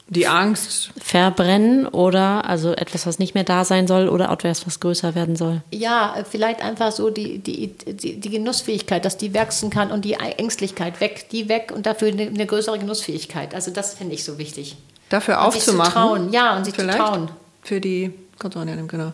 die 0.10 0.28
Angst. 0.28 0.92
Verbrennen 1.00 1.88
oder 1.88 2.46
also 2.50 2.74
etwas, 2.74 3.06
was 3.06 3.20
nicht 3.20 3.36
mehr 3.36 3.44
da 3.44 3.64
sein 3.64 3.88
soll 3.88 4.10
oder 4.10 4.32
etwas, 4.32 4.66
was 4.66 4.80
größer 4.80 5.16
werden 5.16 5.36
soll. 5.36 5.62
Ja, 5.72 6.16
vielleicht 6.30 6.62
einfach 6.64 6.92
so 6.92 7.10
die, 7.10 7.40
die, 7.40 7.68
die, 7.68 8.20
die 8.20 8.30
Genussfähigkeit, 8.30 9.06
dass 9.06 9.18
die 9.18 9.34
wachsen 9.34 9.70
kann 9.70 9.92
und 9.92 10.06
die 10.06 10.14
Ängstlichkeit 10.14 11.00
weg, 11.00 11.28
die 11.32 11.50
weg 11.50 11.72
und 11.76 11.86
dafür 11.86 12.10
eine, 12.10 12.24
eine 12.24 12.46
größere 12.46 12.80
Genussfähigkeit. 12.80 13.54
Also 13.54 13.72
das 13.72 13.94
finde 13.94 14.16
ich 14.16 14.24
so 14.24 14.38
wichtig. 14.38 14.78
Dafür 15.10 15.38
und 15.38 15.46
aufzumachen. 15.46 15.86
Sich 15.86 15.94
zu 15.94 16.00
trauen, 16.00 16.34
ja, 16.34 16.58
und 16.58 16.66
sich 16.66 16.76
vielleicht 16.76 16.98
zu 16.98 17.04
trauen. 17.04 17.30
Für 17.64 17.80
die, 17.80 18.12
genau 18.40 19.14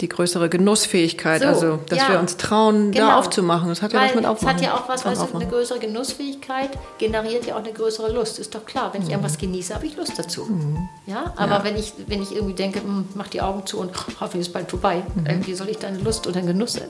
die 0.00 0.08
größere 0.08 0.48
Genussfähigkeit, 0.48 1.42
so, 1.42 1.48
also 1.48 1.78
dass 1.88 1.98
ja, 1.98 2.08
wir 2.10 2.20
uns 2.20 2.36
trauen, 2.36 2.90
genau. 2.90 3.08
da 3.08 3.18
aufzumachen. 3.18 3.68
Das 3.68 3.82
hat 3.82 3.92
ja 3.92 4.02
was 4.02 4.14
mit 4.14 4.26
Aufmachen. 4.26 4.56
Das 4.56 4.66
hat 4.66 4.72
ja 4.72 4.74
auch 4.74 4.88
was, 4.88 5.04
was 5.04 5.34
eine 5.34 5.46
größere 5.46 5.78
Genussfähigkeit 5.78 6.70
generiert 6.98 7.46
ja 7.46 7.54
auch 7.54 7.60
eine 7.60 7.72
größere 7.72 8.12
Lust. 8.12 8.38
Ist 8.38 8.54
doch 8.54 8.64
klar, 8.64 8.92
wenn 8.92 9.02
ich 9.02 9.08
mhm. 9.08 9.12
irgendwas 9.12 9.38
genieße, 9.38 9.74
habe 9.74 9.86
ich 9.86 9.96
Lust 9.96 10.18
dazu. 10.18 10.44
Mhm. 10.44 10.88
Ja, 11.06 11.32
aber 11.36 11.58
ja. 11.58 11.64
wenn 11.64 11.76
ich 11.76 11.92
wenn 12.06 12.22
ich 12.22 12.34
irgendwie 12.34 12.54
denke, 12.54 12.80
hm, 12.80 13.08
mach 13.14 13.28
die 13.28 13.42
Augen 13.42 13.66
zu 13.66 13.78
und 13.78 13.92
hoffentlich 14.20 14.40
ist 14.40 14.48
es 14.48 14.52
bald 14.52 14.70
vorbei, 14.70 15.02
mhm. 15.14 15.26
irgendwie 15.26 15.54
soll 15.54 15.68
ich 15.68 15.78
deine 15.78 15.98
Lust 15.98 16.26
oder 16.26 16.40
Genuss, 16.40 16.80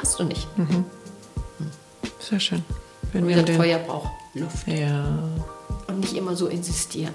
hast 0.00 0.20
du 0.20 0.24
nicht. 0.24 0.46
Mhm. 0.56 0.68
Hm. 0.68 0.84
Sehr 2.18 2.40
schön. 2.40 2.64
Wenn 3.12 3.26
wir 3.26 3.42
den 3.42 3.56
Feuer 3.56 3.78
braucht 3.78 4.10
Luft. 4.34 4.66
Ja. 4.66 5.04
Und 5.88 6.00
nicht 6.00 6.14
immer 6.14 6.34
so 6.34 6.46
insistieren. 6.46 7.14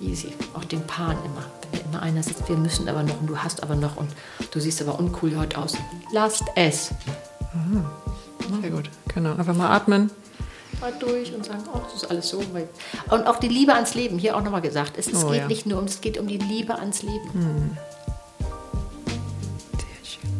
Easy. 0.00 0.32
Auch 0.54 0.64
den 0.64 0.84
Paaren 0.86 1.18
immer 1.24 1.44
immer 1.80 2.02
einer 2.02 2.22
sagt, 2.22 2.48
wir 2.48 2.56
müssen 2.56 2.88
aber 2.88 3.02
noch 3.02 3.20
und 3.20 3.26
du 3.26 3.38
hast 3.38 3.62
aber 3.62 3.74
noch 3.74 3.96
und 3.96 4.10
du 4.50 4.60
siehst 4.60 4.80
aber 4.82 4.98
uncool 4.98 5.36
heute 5.36 5.58
aus. 5.58 5.76
Lasst 6.12 6.44
es. 6.54 6.90
Mhm. 7.54 7.84
Sehr 8.60 8.70
gut, 8.70 8.90
genau. 9.14 9.34
Einfach 9.34 9.54
mal 9.54 9.70
atmen. 9.70 10.10
Mal 10.80 10.92
durch 10.98 11.32
und 11.32 11.44
sagen, 11.44 11.62
oh, 11.72 11.80
das 11.84 12.02
ist 12.02 12.10
alles 12.10 12.28
so. 12.28 12.42
Und 13.10 13.26
auch 13.26 13.36
die 13.36 13.48
Liebe 13.48 13.74
ans 13.74 13.94
Leben, 13.94 14.18
hier 14.18 14.36
auch 14.36 14.42
nochmal 14.42 14.62
gesagt. 14.62 14.98
Es, 14.98 15.06
es 15.06 15.24
oh, 15.24 15.28
geht 15.28 15.38
ja. 15.38 15.46
nicht 15.46 15.66
nur 15.66 15.78
um, 15.78 15.84
es 15.84 16.00
geht 16.00 16.18
um 16.18 16.26
die 16.26 16.38
Liebe 16.38 16.74
ans 16.76 17.02
Leben. 17.02 17.30
Mhm. 17.32 17.76
Sehr 19.78 20.04
schön. 20.04 20.30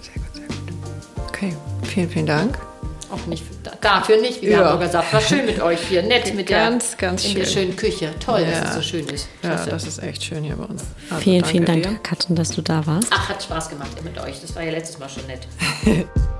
Sehr 0.00 0.14
gut, 0.14 0.34
sehr 0.34 0.46
gut. 0.46 1.28
Okay, 1.28 1.56
vielen, 1.82 2.08
vielen 2.08 2.26
Dank. 2.26 2.58
Auch 3.10 3.26
nicht 3.26 3.42
dafür 3.80 4.20
nicht, 4.20 4.42
wie 4.42 4.48
ja. 4.48 4.58
Hamburger 4.58 4.88
sagt. 4.88 5.12
War 5.12 5.20
schön 5.20 5.46
mit 5.46 5.60
euch 5.60 5.80
hier, 5.88 6.02
nett 6.02 6.34
mit 6.34 6.46
ganz, 6.46 6.96
der, 6.96 7.08
ganz 7.08 7.24
in 7.24 7.30
schön. 7.30 7.40
der 7.40 7.46
schönen 7.46 7.76
Küche. 7.76 8.12
Toll, 8.20 8.42
ja. 8.42 8.50
dass 8.50 8.70
es 8.70 8.74
so 8.74 8.82
schön 8.82 9.08
ist. 9.08 9.28
Ja, 9.42 9.64
das 9.64 9.84
ist 9.84 10.02
echt 10.02 10.22
schön 10.22 10.44
hier 10.44 10.56
bei 10.56 10.64
uns. 10.64 10.84
Also, 11.10 11.22
vielen, 11.22 11.44
vielen 11.44 11.64
Dank, 11.64 11.82
dir. 11.82 11.98
Katrin, 12.02 12.36
dass 12.36 12.50
du 12.50 12.60
da 12.60 12.86
warst. 12.86 13.08
Ach, 13.10 13.28
hat 13.28 13.42
Spaß 13.42 13.70
gemacht 13.70 13.90
mit 14.04 14.18
euch. 14.20 14.40
Das 14.40 14.54
war 14.54 14.62
ja 14.62 14.72
letztes 14.72 14.98
Mal 14.98 15.08
schon 15.08 15.26
nett. 15.26 15.46